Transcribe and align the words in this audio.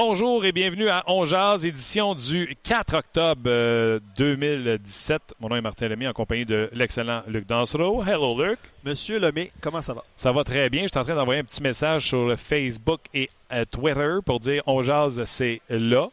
Bonjour 0.00 0.44
et 0.44 0.52
bienvenue 0.52 0.88
à 0.88 1.02
On 1.08 1.24
Jazz, 1.24 1.66
édition 1.66 2.14
du 2.14 2.56
4 2.62 2.94
octobre 2.94 3.40
euh, 3.46 3.98
2017. 4.16 5.34
Mon 5.40 5.48
nom 5.48 5.56
est 5.56 5.60
Martin 5.60 5.88
Lemay 5.88 6.06
en 6.06 6.12
compagnie 6.12 6.46
de 6.46 6.70
l'excellent 6.72 7.24
Luc 7.26 7.46
Dansereau. 7.46 8.04
Hello 8.04 8.40
Luc. 8.40 8.60
Monsieur 8.84 9.18
Lemay, 9.18 9.50
comment 9.60 9.80
ça 9.80 9.94
va? 9.94 10.04
Ça 10.16 10.30
va 10.30 10.44
très 10.44 10.70
bien. 10.70 10.82
Je 10.82 10.86
suis 10.86 10.98
en 10.98 11.02
train 11.02 11.16
d'envoyer 11.16 11.40
un 11.40 11.44
petit 11.44 11.60
message 11.64 12.06
sur 12.06 12.26
le 12.26 12.36
Facebook 12.36 13.00
et 13.12 13.28
euh, 13.50 13.64
Twitter 13.64 14.18
pour 14.24 14.38
dire 14.38 14.62
On 14.66 14.82
Jazz, 14.82 15.20
c'est 15.24 15.60
là, 15.68 16.08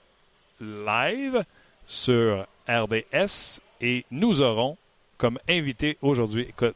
live 0.59 1.45
sur 1.85 2.47
RDS. 2.67 3.61
Et 3.81 4.03
nous 4.09 4.41
aurons 4.41 4.77
comme 5.19 5.37
invité 5.47 5.99
aujourd'hui, 6.01 6.47
écoute, 6.49 6.75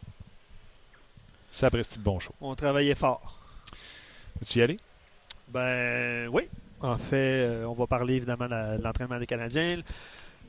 sapristi 1.50 1.98
de 1.98 2.04
bon 2.04 2.20
show. 2.20 2.36
On 2.40 2.54
travaillait 2.54 2.94
fort. 2.94 3.40
Veux-tu 4.40 4.60
y 4.60 4.62
aller? 4.62 4.78
Ben 5.48 6.28
oui. 6.32 6.48
En 6.82 6.98
fait, 6.98 7.44
euh, 7.44 7.66
on 7.66 7.74
va 7.74 7.88
parler 7.88 8.16
évidemment 8.16 8.48
de 8.48 8.82
l'entraînement 8.82 9.20
des 9.20 9.28
Canadiens. 9.28 9.82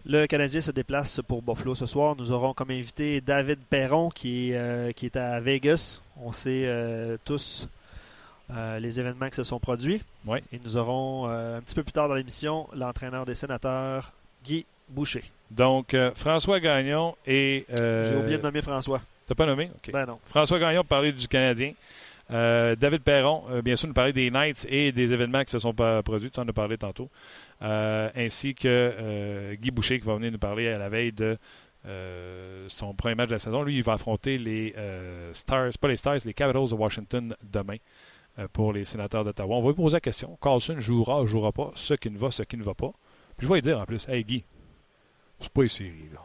Le 0.06 0.26
Canadien 0.26 0.60
se 0.60 0.70
déplace 0.70 1.20
pour 1.26 1.42
Buffalo 1.42 1.74
ce 1.74 1.84
soir. 1.84 2.16
Nous 2.16 2.32
aurons 2.32 2.54
comme 2.54 2.70
invité 2.70 3.20
David 3.20 3.58
Perron 3.68 4.08
qui 4.08 4.50
est, 4.50 4.56
euh, 4.56 4.92
qui 4.92 5.06
est 5.06 5.16
à 5.16 5.40
Vegas. 5.40 6.00
On 6.22 6.32
sait 6.32 6.64
euh, 6.64 7.18
tous 7.24 7.68
euh, 8.50 8.78
les 8.78 8.98
événements 8.98 9.28
qui 9.28 9.36
se 9.36 9.42
sont 9.42 9.60
produits. 9.60 10.02
Oui. 10.26 10.38
Et 10.52 10.60
nous 10.64 10.76
aurons 10.76 11.28
un 11.28 11.60
petit 11.60 11.74
peu 11.74 11.82
plus 11.82 11.92
tard 11.92 12.08
dans 12.08 12.14
l'émission 12.14 12.66
l'entraîneur 12.74 13.26
des 13.26 13.34
sénateurs, 13.34 14.12
Guy 14.42 14.64
Boucher. 14.88 15.24
Donc, 15.50 15.94
François 16.14 16.60
Gagnon 16.60 17.14
et. 17.26 17.66
J'ai 17.76 18.16
oublié 18.16 18.38
de 18.38 18.42
nommer 18.42 18.62
François. 18.62 19.02
T'as 19.26 19.34
pas 19.34 19.46
nommé? 19.46 19.70
OK. 19.72 19.92
Ben 19.92 20.06
non. 20.06 20.18
François 20.26 20.58
Gagnon 20.58 20.82
parler 20.82 21.12
du 21.12 21.28
Canadien. 21.28 21.72
Euh, 22.30 22.76
David 22.76 23.02
Perron, 23.02 23.44
euh, 23.50 23.62
bien 23.62 23.76
sûr, 23.76 23.88
nous 23.88 23.94
parler 23.94 24.12
des 24.12 24.30
Knights 24.30 24.66
et 24.68 24.92
des 24.92 25.12
événements 25.12 25.42
qui 25.44 25.50
se 25.50 25.58
sont 25.58 25.74
pas 25.74 26.02
produits. 26.02 26.30
Tu 26.30 26.40
en 26.40 26.48
as 26.48 26.52
parlé 26.52 26.78
tantôt. 26.78 27.10
Euh, 27.62 28.08
ainsi 28.14 28.54
que 28.54 29.54
Guy 29.54 29.70
Boucher 29.70 30.00
qui 30.00 30.06
va 30.06 30.14
venir 30.14 30.32
nous 30.32 30.38
parler 30.38 30.68
à 30.68 30.78
la 30.78 30.88
veille 30.88 31.12
de 31.12 31.36
son 32.68 32.94
premier 32.94 33.14
match 33.14 33.28
de 33.28 33.34
la 33.34 33.38
saison. 33.38 33.62
Lui, 33.62 33.76
il 33.76 33.82
va 33.82 33.94
affronter 33.94 34.38
les 34.38 34.74
Stars, 35.32 35.70
pas 35.80 35.88
les 35.88 35.96
Stars, 35.96 36.18
les 36.24 36.34
Capitals 36.34 36.68
de 36.68 36.74
Washington 36.74 37.36
demain 37.42 37.76
pour 38.52 38.72
les 38.72 38.84
sénateurs 38.84 39.24
d'Ottawa. 39.24 39.56
On 39.56 39.62
va 39.62 39.68
lui 39.68 39.74
poser 39.74 39.96
la 39.96 40.00
question. 40.00 40.38
Carlson 40.40 40.78
jouera, 40.78 41.26
jouera 41.26 41.52
pas, 41.52 41.72
ce 41.74 41.94
qui 41.94 42.10
ne 42.10 42.18
va, 42.18 42.30
ce 42.30 42.42
qui 42.42 42.56
ne 42.56 42.62
va 42.62 42.74
pas. 42.74 42.92
Puis 43.36 43.46
je 43.46 43.48
vais 43.48 43.56
lui 43.56 43.62
dire 43.62 43.78
en 43.78 43.84
plus, 43.84 44.08
hey 44.08 44.22
Guy, 44.24 44.44
c'est 45.40 45.50
pas 45.50 45.62
une 45.62 45.68
série, 45.68 46.08
là. 46.12 46.20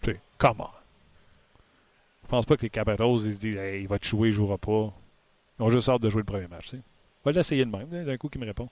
Tu 0.00 0.12
sais, 0.12 0.20
comment? 0.38 0.70
Je 2.24 2.28
pense 2.28 2.46
pas 2.46 2.56
que 2.56 2.62
les 2.62 2.70
Capitals, 2.70 3.06
ils 3.24 3.34
se 3.34 3.40
disent, 3.40 3.56
hey, 3.56 3.82
il 3.82 3.88
va 3.88 3.98
te 3.98 4.06
jouer, 4.06 4.28
il 4.28 4.32
jouera 4.32 4.56
pas. 4.56 4.92
Ils 5.58 5.62
ont 5.62 5.70
juste 5.70 5.88
hâte 5.88 6.02
de 6.02 6.10
jouer 6.10 6.20
le 6.20 6.26
premier 6.26 6.48
match. 6.48 6.64
tu 6.64 6.76
sais. 6.76 6.82
On 7.24 7.30
va 7.30 7.32
l'essayer 7.32 7.64
de 7.64 7.70
même, 7.70 8.04
d'un 8.04 8.16
coup 8.16 8.28
qui 8.28 8.38
me 8.38 8.46
répond. 8.46 8.68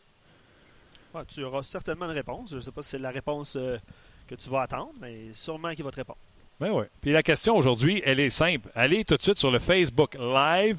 Ouais, 1.14 1.24
tu 1.26 1.42
auras 1.44 1.62
certainement 1.62 2.06
une 2.06 2.12
réponse. 2.12 2.50
Je 2.50 2.56
ne 2.56 2.60
sais 2.60 2.72
pas 2.72 2.82
si 2.82 2.91
c'est 2.91 2.98
la 2.98 3.10
réponse 3.10 3.56
euh, 3.56 3.78
que 4.26 4.34
tu 4.34 4.48
vas 4.48 4.62
attendre, 4.62 4.92
mais 5.00 5.32
sûrement 5.32 5.72
qu'il 5.74 5.84
va 5.84 5.90
te 5.90 5.96
répondre. 5.96 6.19
Ben 6.58 6.70
ouais. 6.72 6.88
Puis 7.00 7.12
la 7.12 7.22
question 7.22 7.56
aujourd'hui, 7.56 8.02
elle 8.04 8.20
est 8.20 8.28
simple. 8.30 8.69
Allez 8.74 9.04
tout 9.04 9.16
de 9.16 9.22
suite 9.22 9.38
sur 9.38 9.50
le 9.50 9.58
Facebook 9.58 10.14
Live 10.14 10.78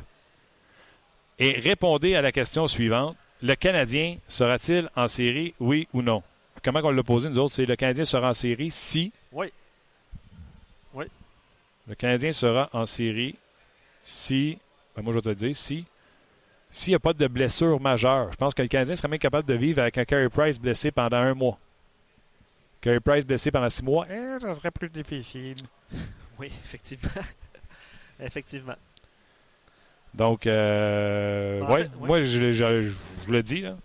et 1.40 1.51
répondez 1.53 2.16
à 2.16 2.22
la 2.22 2.31
question 2.31 2.67
suivante. 2.67 3.17
Le 3.41 3.56
Canadien 3.56 4.17
sera-t-il 4.28 4.90
en 4.95 5.07
série, 5.07 5.56
oui 5.59 5.88
ou 5.94 6.01
non? 6.03 6.22
Comment 6.63 6.81
on 6.84 6.91
l'a 6.91 7.01
posé, 7.03 7.29
nous 7.29 7.40
autres? 7.40 7.56
C'est 7.56 7.66
le 7.66 7.75
Canadien 7.75 8.06
sera 8.06 8.29
en 8.29 8.34
série 8.35 8.69
si? 8.69 9.11
Oui. 9.31 9.51
Le 11.88 11.95
Canadien 11.95 12.31
sera 12.31 12.69
en 12.73 12.85
série 12.85 13.35
si. 14.03 14.59
Ben 14.96 15.02
moi, 15.03 15.13
je 15.13 15.18
vais 15.18 15.22
te 15.22 15.29
le 15.29 15.35
dire, 15.35 15.56
si. 15.56 15.85
S'il 16.74 16.91
n'y 16.91 16.96
a 16.96 17.00
pas 17.00 17.12
de 17.13 17.28
blessure 17.28 17.79
majeure. 17.81 18.31
Je 18.31 18.38
pense 18.38 18.53
que 18.53 18.62
le 18.62 18.68
Canadien 18.69 18.96
serait 18.96 19.09
même 19.09 19.19
capable 19.19 19.47
de 19.47 19.53
vivre 19.56 19.81
avec 19.81 19.97
un 19.97 20.06
Carey 20.06 20.29
Price 20.29 20.59
blessé 20.59 20.90
pendant 20.91 21.18
un 21.18 21.34
mois. 21.34 21.59
Carey 22.79 23.00
Price 23.02 23.25
blessé 23.25 23.52
pendant 23.52 23.69
six 23.69 23.84
mois, 23.84 24.06
eh, 24.09 24.40
ça 24.40 24.53
serait 24.53 24.72
plus 24.72 24.90
difficile. 24.90 25.57
Oui, 26.40 26.47
effectivement. 26.47 27.09
effectivement. 28.19 28.74
Donc, 30.13 30.47
euh, 30.47 31.62
En 31.62 31.72
ouais, 31.72 31.84
fait, 31.84 31.90
ouais. 32.00 32.08
moi, 32.08 32.19
je, 32.22 32.25
je- 32.25 32.52
je- 32.52 32.81
je 32.81 32.97
vous 33.28 33.31
le 33.31 33.44
dis, 33.44 33.62
là, 33.62 33.75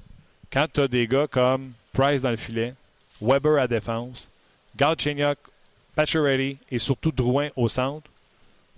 quand 0.51 0.67
tu 0.73 0.81
as 0.81 0.89
des 0.89 1.07
gars 1.07 1.27
comme 1.27 1.73
Price 1.93 2.23
dans 2.23 2.31
le 2.31 2.37
filet, 2.37 2.73
Weber 3.21 3.59
à 3.61 3.69
défense, 3.69 4.31
Galchenyuk, 4.77 5.39
Pacioretty 5.95 6.59
et 6.71 6.79
surtout 6.79 7.13
Drouin 7.13 7.49
au 7.57 7.69
centre, 7.69 8.11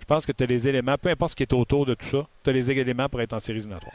pense 0.09 0.25
que 0.25 0.31
tu 0.33 0.43
as 0.43 0.47
les 0.47 0.67
éléments, 0.67 0.97
peu 0.97 1.09
importe 1.09 1.31
ce 1.31 1.35
qui 1.37 1.43
est 1.43 1.53
autour 1.53 1.85
de 1.85 1.93
tout 1.93 2.05
ça, 2.07 2.27
tu 2.43 2.49
as 2.49 2.53
les 2.53 2.69
éléments 2.71 3.07
pour 3.07 3.21
être 3.21 3.31
en 3.33 3.39
série 3.39 3.59
éliminatoire. 3.59 3.93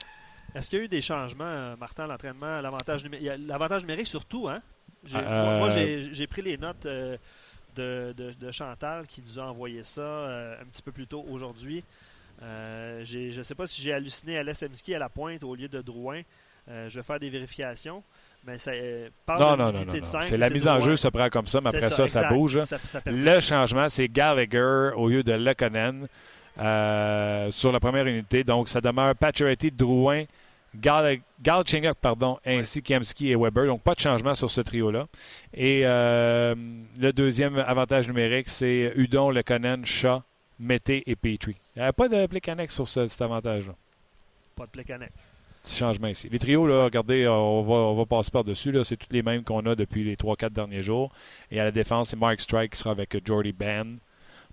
Est-ce 0.55 0.71
qu'il 0.71 0.79
y 0.79 0.83
a 0.83 0.85
eu 0.85 0.89
des 0.89 1.03
changements, 1.03 1.45
euh, 1.45 1.77
Martin, 1.77 2.07
l'entraînement, 2.07 2.61
l'avantage 2.61 3.05
numé- 3.05 3.19
il 3.21 3.25
y 3.25 3.29
a 3.31 3.37
L'avantage 3.37 3.83
numérique 3.83 4.07
surtout, 4.07 4.49
hein? 4.49 4.61
Euh, 5.15 5.59
Moi, 5.59 5.69
j'ai 5.71 6.27
pris 6.27 6.41
les 6.43 6.57
notes 6.57 6.87
euh, 6.87 7.19
de, 7.77 8.15
de- 8.17 8.33
de 8.33 8.51
Chantal 8.53 9.07
qui 9.07 9.21
nous 9.21 9.39
a 9.39 9.43
envoyé 9.45 9.83
ça 9.83 10.01
euh, 10.01 10.63
un 10.63 10.65
petit 10.67 10.81
peu 10.83 10.93
plus 10.93 11.07
tôt 11.07 11.25
aujourd'hui. 11.29 11.83
Je 12.41 13.37
ne 13.37 13.43
sais 13.43 13.55
pas 13.55 13.67
si 13.67 13.83
j'ai 13.83 13.93
halluciné 13.93 14.39
à 14.39 14.43
l'SMSK 14.45 14.91
à 14.91 14.99
la 14.99 15.09
pointe 15.09 15.43
au 15.43 15.55
lieu 15.55 15.69
de 15.69 15.81
Drouin. 15.83 16.23
Je 16.69 16.95
vais 16.99 17.03
faire 17.03 17.19
des 17.21 17.31
vérifications. 17.31 18.03
Mais 18.47 18.59
ça 18.59 18.73
euh, 18.73 19.09
Non, 19.29 19.57
non, 19.57 19.73
non, 19.73 19.85
non. 19.85 19.93
C'est 20.23 20.37
la 20.37 20.51
mise 20.51 20.69
en 20.69 20.79
jeu 20.81 20.97
se 20.97 21.09
prend 21.09 21.29
comme 21.31 21.47
ça, 21.47 21.61
mais 21.63 21.69
après 21.69 21.89
ça, 21.91 22.07
ça, 22.09 22.29
bouge. 22.29 22.59
Le 23.07 23.41
changement, 23.41 23.89
c'est 23.89 24.09
Gallagher 24.09 24.91
au 24.97 25.09
lieu 25.09 25.23
de 25.23 25.33
Lekonen 25.33 26.07
euh, 26.59 27.51
sur 27.51 27.73
la 27.73 27.81
première 27.81 28.07
unité. 28.07 28.45
Donc, 28.45 28.69
ça 28.69 28.81
demeure 28.81 29.15
Pacioretty, 29.15 29.71
Drouin, 29.71 30.25
Gal- 30.77 31.21
Galchenyuk, 31.43 31.97
pardon, 32.01 32.39
ainsi 32.45 32.83
qu'Emski 32.83 33.31
et 33.31 33.37
Weber. 33.37 33.67
Donc, 33.67 33.81
pas 33.83 33.95
de 33.95 34.01
changement 34.01 34.35
sur 34.35 34.51
ce 34.51 34.61
trio-là. 34.61 35.07
Et 35.55 35.81
euh, 35.85 36.55
le 36.99 37.13
deuxième 37.13 37.57
avantage 37.59 38.09
numérique, 38.09 38.49
c'est 38.51 38.93
Udon, 38.97 39.31
Lekonen, 39.31 39.87
Shaw, 39.87 40.23
Mété 40.61 41.03
et 41.07 41.17
Petrie. 41.17 41.57
Il 41.75 41.79
n'y 41.79 41.83
avait 41.83 41.93
pas 41.93 42.09
de 42.09 42.27
Plekanec 42.27 42.71
sur 42.71 42.87
ce- 42.89 43.09
cet 43.09 43.23
avantage-là. 43.23 43.73
Pas 44.55 44.67
de 44.67 44.71
Plekanec. 44.71 45.11
Petit 45.65 45.79
changement 45.79 46.09
ici. 46.09 46.29
Les 46.31 46.39
trios, 46.39 46.67
là, 46.67 46.85
regardez, 46.85 47.27
on 47.27 47.63
va, 47.63 47.75
on 47.75 47.97
va 47.97 48.05
passer 48.05 48.31
par-dessus. 48.31 48.77
C'est 48.85 48.99
tous 48.99 49.13
les 49.13 49.23
mêmes 49.23 49.43
qu'on 49.43 49.65
a 49.65 49.75
depuis 49.75 50.05
les 50.05 50.15
3-4 50.15 50.51
derniers 50.51 50.83
jours. 50.83 51.11
Et 51.51 51.59
à 51.59 51.65
la 51.65 51.71
défense, 51.71 52.11
c'est 52.11 52.17
Mark 52.17 52.39
Strike 52.39 52.73
qui 52.73 52.79
sera 52.79 52.91
avec 52.91 53.17
Jordy 53.27 53.53
Ban. 53.53 53.97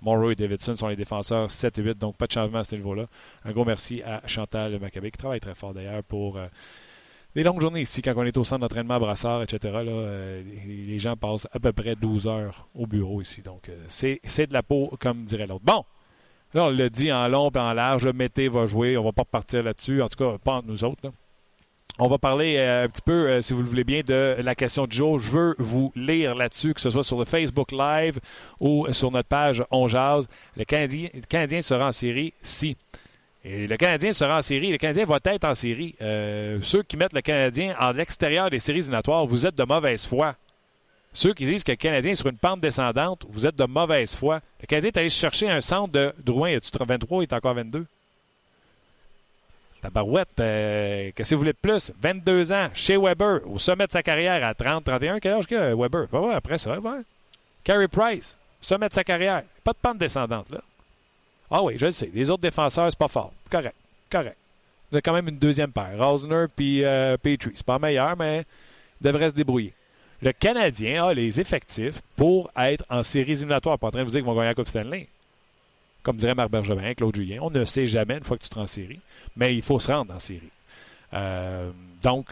Morrow 0.02 0.31
et 0.31 0.36
Davidson 0.36 0.75
sont 0.75 0.88
les 0.88 0.96
défenseurs 0.96 1.52
7 1.52 1.78
et 1.78 1.81
8, 1.84 1.98
donc 1.98 2.18
pas 2.18 2.28
de 2.28 2.31
changement 2.31 2.60
à 2.60 2.63
ce 2.63 2.75
niveau-là. 2.75 3.06
Un 3.46 3.52
gros 3.52 3.66
merci 3.66 4.02
à 4.04 4.25
Chantal 4.25 4.80
Maccabé, 4.80 5.12
qui 5.12 5.18
travaille 5.18 5.40
très 5.40 5.54
fort 5.54 5.74
d'ailleurs 5.74 6.04
pour 6.04 6.38
euh, 6.38 6.48
des 7.36 7.44
longues 7.44 7.62
journées 7.62 7.81
ici, 7.81 8.02
quand 8.02 8.14
on 8.16 8.24
est 8.24 8.38
au 8.38 8.44
centre 8.44 8.62
d'entraînement 8.62 8.96
à 8.96 9.00
Brassard, 9.00 9.44
etc. 9.44 9.60
Là, 9.74 9.92
euh, 9.92 10.44
les, 10.66 11.00
gens 11.00 11.16
passent 11.16 11.48
à 11.52 11.60
peu 11.60 11.72
près 11.72 11.96
12 11.96 12.25
heures 12.25 12.68
au 12.74 12.88
bureau 12.88 13.22
ici. 13.22 13.42
Donc, 13.42 13.69
euh, 13.69 13.75
c'est 13.88 14.48
de 14.48 14.54
la 14.54 14.64
peau, 14.64 14.92
comme 15.00 15.24
dirait 15.24 15.46
l'autre. 15.46 15.66
Bon, 15.66 15.86
là, 16.53 16.65
on 16.65 16.69
l'a 16.69 16.89
dit 16.89 17.12
en 17.12 17.27
long 17.27 17.50
et 17.50 17.59
en 17.59 17.74
large, 17.74 18.06
le 18.06 18.13
Mété 18.13 18.48
va 18.48 18.65
jouer. 18.65 18.98
On 18.98 19.03
va 19.03 19.12
pas 19.12 19.24
repartir 19.24 19.63
là-dessus, 19.63 20.01
en 20.01 20.09
tout 20.09 20.24
cas, 20.24 20.38
pas 20.38 20.53
entre 20.53 20.68
nous 20.68 20.83
autres. 20.83 21.12
On 22.00 22.07
va 22.07 22.18
parler 22.18 22.56
euh, 22.57 22.86
un 22.86 22.88
petit 22.88 23.01
peu, 23.01 23.27
euh, 23.27 23.42
si 23.42 23.53
vous 23.53 23.62
le 23.62 23.68
voulez 23.68 23.83
bien, 23.83 24.01
de 24.01 24.38
la 24.42 24.56
question 24.56 24.88
du 24.88 24.95
jour. 24.95 25.19
Je 25.19 25.30
veux 25.30 25.56
vous 25.59 25.92
lire 25.95 26.36
là-dessus, 26.36 26.74
que 26.74 26.81
ce 26.81 26.89
soit 26.89 27.03
sur 27.03 27.19
le 27.19 27.25
Facebook 27.25 27.71
Live 27.71 28.19
ou 28.59 28.88
sur 28.92 29.12
notre 29.12 29.27
page 29.27 29.63
On. 29.71 29.88
Le 29.88 30.63
Canadien, 30.63 31.09
le 31.13 31.21
Canadien 31.21 31.62
sera 31.62 31.88
en 31.89 31.92
série 31.92 32.33
si. 32.42 32.77
Et 33.44 33.68
le 33.68 33.75
Canadien 33.75 34.13
sera 34.13 34.38
en 34.38 34.42
série. 34.42 34.71
Le 34.71 34.77
Canadien 34.77 35.06
va 35.06 35.19
être 35.24 35.45
en 35.45 35.56
série. 35.56 35.95
Euh, 36.01 36.59
ceux 36.62 36.83
qui 36.83 36.95
mettent 36.95 37.13
le 37.13 37.21
Canadien 37.21 37.75
en 37.80 37.92
l'extérieur 37.92 38.50
des 38.50 38.59
séries 38.59 38.80
éliminatoires, 38.80 39.25
vous 39.25 39.45
êtes 39.45 39.56
de 39.56 39.63
mauvaise 39.63 40.06
foi. 40.06 40.36
Ceux 41.13 41.34
qui 41.34 41.46
disent 41.46 41.63
que 41.63 41.72
le 41.72 41.78
Canadien 41.78 42.12
est 42.12 42.16
sur 42.16 42.28
une 42.28 42.38
pente 42.38 42.62
descendante, 42.62 43.25
vous 43.30 43.46
êtes 43.46 43.56
de 43.56 43.66
mauvaise 43.66 44.16
foi. 44.16 44.40
Le 44.62 44.68
Canadien 44.68 44.92
est 44.92 44.98
allé 44.98 45.10
chercher 45.10 45.50
un 45.50 45.60
centre 45.60 45.92
de 45.92 46.13
Drouin. 46.19 46.52
Y 46.52 46.56
a-tu 46.56 46.69
23 46.80 47.19
il 47.19 47.24
est 47.24 47.34
encore 47.34 47.54
22? 47.54 47.86
Tabarouette, 49.81 50.30
euh, 50.40 51.12
qu'est-ce 51.16 51.31
que 51.31 51.36
vous 51.36 51.42
voulez 51.42 51.54
de 51.54 51.58
plus? 51.58 51.92
22 52.00 52.52
ans, 52.54 52.69
chez 52.74 52.98
Weber, 52.98 53.40
au 53.48 53.58
sommet 53.58 53.88
de 53.88 53.92
sa 53.92 54.04
carrière 54.04 54.48
à 54.48 54.54
30, 54.54 54.84
31. 54.84 55.19
Quel 55.19 55.34
âge 55.34 55.48
que 55.48 55.74
Weber? 55.74 56.06
Va 56.12 56.19
voir 56.19 56.36
après 56.36 56.60
ça, 56.60 56.80
va 56.80 56.98
Carey 57.64 57.88
Price, 57.88 58.38
sommet 58.62 58.90
de 58.90 58.94
sa 58.94 59.04
carrière. 59.04 59.44
Pas 59.64 59.74
de 59.74 59.78
pente 59.81 59.98
descendante, 59.98 60.52
là. 60.52 60.62
Ah 61.50 61.62
oui, 61.64 61.74
je 61.78 61.88
le 61.88 61.92
sais. 61.92 62.10
Les 62.14 62.30
autres 62.30 62.44
défenseurs, 62.44 62.90
c'est 62.90 62.98
pas 62.98 63.10
fort. 63.10 63.34
Correct, 63.50 63.75
correct. 64.10 64.38
Vous 64.90 64.96
avez 64.96 65.02
quand 65.02 65.14
même 65.14 65.28
une 65.28 65.38
deuxième 65.38 65.72
paire. 65.72 65.94
Rosner 65.98 66.46
puis 66.56 66.86
euh, 66.86 67.18
Petrie. 67.18 67.52
C'est 67.56 67.66
pas 67.66 67.80
meilleur, 67.80 68.16
mais 68.16 68.46
devrait 69.02 69.30
se 69.30 69.36
débrouiller. 69.36 69.74
Le 70.21 70.31
Canadien 70.33 71.06
a 71.06 71.13
les 71.13 71.41
effectifs 71.41 72.01
pour 72.15 72.51
être 72.56 72.85
en 72.89 73.01
séries 73.01 73.31
éliminatoires. 73.31 73.79
Pas 73.79 73.88
en 73.88 73.91
train 73.91 74.01
de 74.01 74.06
vous 74.06 74.12
dire 74.12 74.21
qu'ils 74.21 74.27
vont 74.27 74.35
gagner 74.35 74.50
la 74.50 74.53
Coupe 74.53 74.68
Stanley. 74.68 75.07
Comme 76.03 76.18
dirait 76.18 76.35
Marc 76.35 76.50
Bergevin, 76.50 76.94
Claude 76.94 77.15
Julien, 77.15 77.39
on 77.41 77.50
ne 77.50 77.65
sait 77.65 77.88
jamais 77.88 78.18
une 78.18 78.23
fois 78.23 78.38
que 78.38 78.44
tu 78.44 78.50
te 78.50 78.56
rends 78.56 78.63
en 78.63 78.68
série, 78.68 79.00
mais 79.35 79.56
il 79.56 79.62
faut 79.62 79.79
se 79.79 79.91
rendre 79.91 80.13
en 80.13 80.19
série. 80.19 80.50
Euh, 81.13 81.69
donc, 82.01 82.27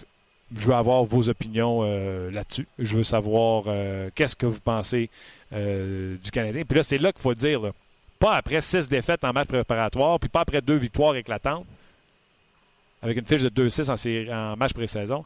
je 0.55 0.65
veux 0.65 0.73
avoir 0.73 1.03
vos 1.03 1.29
opinions 1.29 1.81
euh, 1.83 2.31
là-dessus. 2.31 2.67
Je 2.79 2.97
veux 2.97 3.03
savoir 3.03 3.65
euh, 3.67 4.09
qu'est-ce 4.15 4.35
que 4.35 4.47
vous 4.47 4.59
pensez 4.59 5.09
du 5.51 6.31
Canadien. 6.31 6.63
Puis 6.63 6.77
là, 6.77 6.83
c'est 6.83 6.99
là 6.99 7.11
qu'il 7.11 7.21
faut 7.21 7.33
dire, 7.33 7.71
pas 8.19 8.35
après 8.35 8.61
six 8.61 8.87
défaites 8.87 9.23
en 9.23 9.33
match 9.33 9.47
préparatoire, 9.47 10.19
puis 10.19 10.29
pas 10.29 10.41
après 10.41 10.61
deux 10.61 10.75
victoires 10.75 11.15
éclatantes, 11.15 11.65
avec 13.01 13.17
une 13.17 13.25
fiche 13.25 13.41
de 13.41 13.49
2-6 13.49 13.89
en, 13.89 14.33
en 14.33 14.55
match 14.57 14.73
pré-saison. 14.73 15.25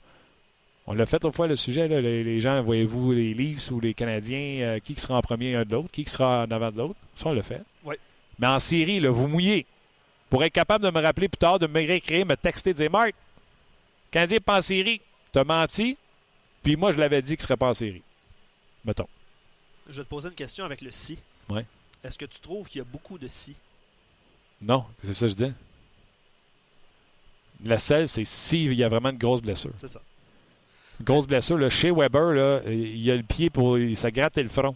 On 0.86 0.94
l'a 0.94 1.06
fait 1.06 1.18
autrefois 1.18 1.48
le 1.48 1.56
sujet, 1.56 1.88
là, 1.88 2.02
les, 2.02 2.40
gens, 2.42 2.62
voyez-vous 2.62 3.14
les 3.14 3.34
Leafs 3.34 3.72
ou 3.72 3.80
les 3.80 3.94
Canadiens, 3.94 4.80
qui 4.84 4.96
sera 4.96 5.18
en 5.18 5.22
premier 5.22 5.56
un 5.56 5.64
de 5.64 5.72
l'autre, 5.72 5.90
qui 5.92 6.04
sera 6.06 6.44
en 6.44 6.52
avant 6.52 6.72
de 6.72 6.78
l'autre? 6.78 7.00
Ça, 7.16 7.30
on 7.30 7.34
l'a 7.34 7.42
fait. 7.42 7.62
Oui. 7.86 7.96
Mais 8.38 8.48
en 8.48 8.60
série, 8.60 9.00
là, 9.00 9.10
vous 9.10 9.28
mouillez. 9.28 9.66
Pour 10.30 10.44
être 10.44 10.52
capable 10.52 10.84
de 10.84 10.90
me 10.90 11.02
rappeler 11.02 11.30
plus 11.30 11.38
tard, 11.38 11.60
de 11.60 11.68
me 11.68 11.76
réécrire, 11.76 12.26
me 12.26 12.36
texter, 12.36 12.74
dire 12.74 12.92
Marc, 12.92 13.14
Canadien 14.12 14.40
pas 14.40 14.58
en 14.58 14.62
série, 14.62 15.00
t'as 15.32 15.44
menti, 15.44 15.98
puis 16.62 16.76
moi 16.76 16.92
je 16.92 16.98
l'avais 16.98 17.22
dit 17.22 17.36
qu'il 17.36 17.44
serait 17.44 17.58
pas 17.58 17.70
en 17.70 17.74
série. 17.74 18.04
Mettons. 18.86 19.08
Je 19.88 19.98
vais 19.98 20.04
te 20.04 20.10
poser 20.10 20.30
une 20.30 20.36
question 20.36 20.66
avec 20.66 20.82
le 20.82 20.92
si. 20.92 21.18
Oui. 21.50 21.62
Est-ce 22.04 22.18
que 22.18 22.26
tu 22.26 22.40
trouves 22.40 22.68
qu'il 22.68 22.80
y 22.80 22.82
a 22.82 22.86
beaucoup 22.86 23.18
de 23.18 23.28
si? 23.28 23.56
Non, 24.62 24.86
c'est 25.04 25.14
ça 25.14 25.28
que 25.28 25.32
je 25.32 25.46
dis. 25.46 25.54
La 27.64 27.80
seule, 27.80 28.08
c'est 28.08 28.26
s'il 28.26 28.74
y 28.74 28.84
a 28.84 28.90
vraiment 28.90 29.10
une 29.10 29.18
grosse 29.18 29.42
blessure. 29.42 29.74
C'est 29.80 29.88
ça. 29.88 30.02
Grosse 31.04 31.28
blessure. 31.28 31.58
Là, 31.58 31.70
chez 31.70 31.92
Weber, 31.92 32.34
là, 32.34 32.62
il 32.68 33.12
a 33.12 33.16
le 33.16 33.24
pied 33.24 33.50
pour. 33.50 33.78
Il 33.78 33.98
s'est 33.98 34.12
gratté 34.12 34.42
le 34.42 34.50
front. 34.50 34.76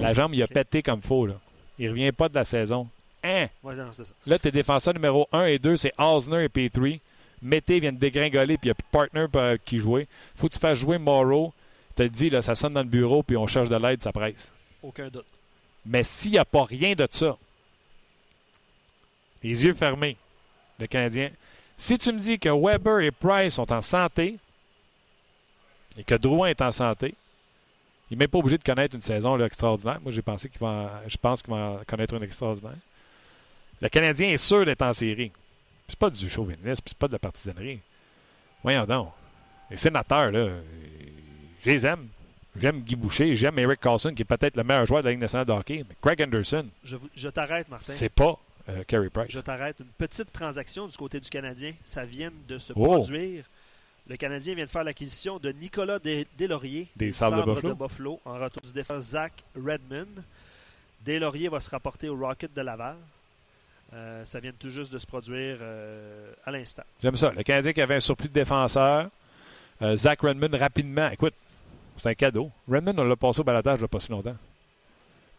La 0.00 0.12
jambe, 0.12 0.34
il 0.34 0.42
a 0.42 0.46
pété 0.46 0.82
comme 0.82 1.02
faux. 1.02 1.26
Là. 1.26 1.34
Il 1.78 1.88
revient 1.88 2.12
pas 2.12 2.28
de 2.28 2.34
la 2.34 2.44
saison. 2.44 2.86
Hein? 3.22 3.46
Ouais, 3.62 3.74
non, 3.74 3.92
ça. 3.92 4.02
Là, 4.26 4.38
tes 4.38 4.50
défenseurs 4.50 4.94
numéro 4.94 5.28
1 5.32 5.46
et 5.46 5.58
2, 5.58 5.76
c'est 5.76 5.92
Osner 5.98 6.44
et 6.44 6.48
P3. 6.48 7.00
Mété 7.42 7.80
vient 7.80 7.92
de 7.92 7.98
dégringoler, 7.98 8.58
puis 8.58 8.68
il 8.68 8.68
n'y 8.68 8.72
a 8.72 8.74
plus 8.74 8.84
de 8.84 8.90
partner 8.90 9.26
euh, 9.36 9.56
qui 9.64 9.78
jouer. 9.78 10.06
faut 10.36 10.48
que 10.48 10.54
tu 10.54 10.58
fasses 10.58 10.78
jouer 10.78 10.98
Morrow. 10.98 11.52
Tu 11.96 12.08
te 12.08 12.14
dis, 12.14 12.30
là, 12.30 12.42
ça 12.42 12.54
sonne 12.54 12.74
dans 12.74 12.82
le 12.82 12.88
bureau, 12.88 13.22
puis 13.22 13.36
on 13.36 13.46
cherche 13.46 13.68
de 13.68 13.76
l'aide, 13.76 14.02
ça 14.02 14.12
presse. 14.12 14.52
Aucun 14.82 15.08
doute. 15.08 15.26
Mais 15.86 16.02
s'il 16.02 16.32
n'y 16.32 16.38
a 16.38 16.44
pas 16.44 16.64
rien 16.64 16.94
de 16.94 17.08
ça, 17.10 17.36
les 19.42 19.64
yeux 19.64 19.74
fermés, 19.74 20.16
le 20.78 20.86
Canadien, 20.86 21.30
si 21.78 21.96
tu 21.96 22.12
me 22.12 22.18
dis 22.18 22.38
que 22.38 22.50
Weber 22.50 23.00
et 23.00 23.10
Price 23.10 23.54
sont 23.54 23.72
en 23.72 23.80
santé 23.80 24.36
et 26.00 26.04
que 26.04 26.14
Drouin 26.14 26.48
est 26.48 26.62
en 26.62 26.72
santé, 26.72 27.14
il 28.10 28.16
n'est 28.16 28.24
même 28.24 28.28
pas 28.28 28.38
obligé 28.38 28.56
de 28.56 28.62
connaître 28.62 28.96
une 28.96 29.02
saison 29.02 29.36
là, 29.36 29.44
extraordinaire. 29.44 30.00
Moi, 30.00 30.10
j'ai 30.10 30.22
pensé 30.22 30.48
qu'il 30.48 30.58
va, 30.58 31.02
je 31.06 31.16
pense 31.18 31.42
qu'il 31.42 31.52
va 31.52 31.82
connaître 31.86 32.14
une 32.14 32.22
extraordinaire. 32.22 32.78
Le 33.82 33.88
Canadien 33.90 34.30
est 34.30 34.38
sûr 34.38 34.64
d'être 34.64 34.80
en 34.80 34.94
série. 34.94 35.30
C'est 35.88 35.98
pas 35.98 36.08
du 36.08 36.30
chauvinisme, 36.30 36.82
c'est 36.86 36.96
pas 36.96 37.06
de 37.06 37.12
la 37.12 37.18
partisanerie. 37.18 37.80
Voyons 38.62 38.84
donc. 38.84 39.10
Les 39.70 39.76
sénateurs, 39.76 40.30
là, 40.30 40.48
je 41.64 41.70
les 41.70 41.86
aime. 41.86 42.08
J'aime 42.58 42.80
Guy 42.80 42.96
Boucher, 42.96 43.36
j'aime 43.36 43.58
Eric 43.58 43.80
Carlson, 43.80 44.12
qui 44.14 44.22
est 44.22 44.24
peut-être 44.24 44.56
le 44.56 44.64
meilleur 44.64 44.86
joueur 44.86 45.02
de 45.02 45.06
la 45.06 45.10
Ligue 45.12 45.20
nationale 45.20 45.46
de 45.46 45.52
hockey. 45.52 45.84
Mais 45.86 45.94
Craig 46.00 46.22
Anderson. 46.22 46.66
Je, 46.82 47.28
t'arrête, 47.28 47.68
Martin. 47.68 47.92
C'est 47.92 48.08
pas 48.08 48.38
euh, 48.70 48.82
Carey 48.84 49.10
Price. 49.10 49.30
Je 49.30 49.40
t'arrête. 49.40 49.78
Une 49.80 49.86
petite 49.98 50.32
transaction 50.32 50.86
du 50.86 50.96
côté 50.96 51.20
du 51.20 51.28
Canadien. 51.28 51.74
Ça 51.84 52.04
vient 52.06 52.32
de 52.48 52.56
se 52.56 52.72
oh. 52.74 52.82
produire. 52.82 53.44
Le 54.08 54.16
Canadien 54.16 54.54
vient 54.54 54.64
de 54.64 54.70
faire 54.70 54.84
l'acquisition 54.84 55.38
de 55.38 55.52
Nicolas 55.52 55.98
Deslauriers 55.98 56.88
des 56.96 57.12
Sables 57.12 57.44
de, 57.44 57.72
Buffalo. 57.72 58.20
en 58.24 58.34
retour 58.34 58.62
du 58.62 58.72
défenseur 58.72 59.02
Zach 59.02 59.44
Redmond. 59.54 60.22
Deslauriers 61.04 61.48
va 61.48 61.60
se 61.60 61.70
rapporter 61.70 62.08
au 62.08 62.16
Rocket 62.16 62.52
de 62.52 62.60
Laval. 62.60 62.96
Euh, 63.92 64.24
ça 64.24 64.38
vient 64.38 64.52
tout 64.56 64.70
juste 64.70 64.92
de 64.92 64.98
se 64.98 65.06
produire 65.06 65.58
euh, 65.60 66.32
à 66.44 66.50
l'instant. 66.50 66.82
J'aime 67.02 67.16
ça. 67.16 67.32
Le 67.32 67.42
Canadien 67.42 67.72
qui 67.72 67.80
avait 67.80 67.96
un 67.96 68.00
surplus 68.00 68.28
de 68.28 68.34
défenseurs. 68.34 69.08
Euh, 69.82 69.96
Zach 69.96 70.20
Redmond 70.20 70.56
rapidement. 70.56 71.08
Écoute, 71.10 71.34
c'est 71.96 72.10
un 72.10 72.14
cadeau. 72.14 72.50
Redmond, 72.68 72.94
on 72.98 73.04
l'a 73.04 73.16
passé 73.16 73.40
au 73.40 73.44
balatage 73.44 73.76
il 73.76 73.80
n'y 73.80 73.84
a 73.84 73.88
pas 73.88 74.00
si 74.00 74.10
longtemps. 74.10 74.36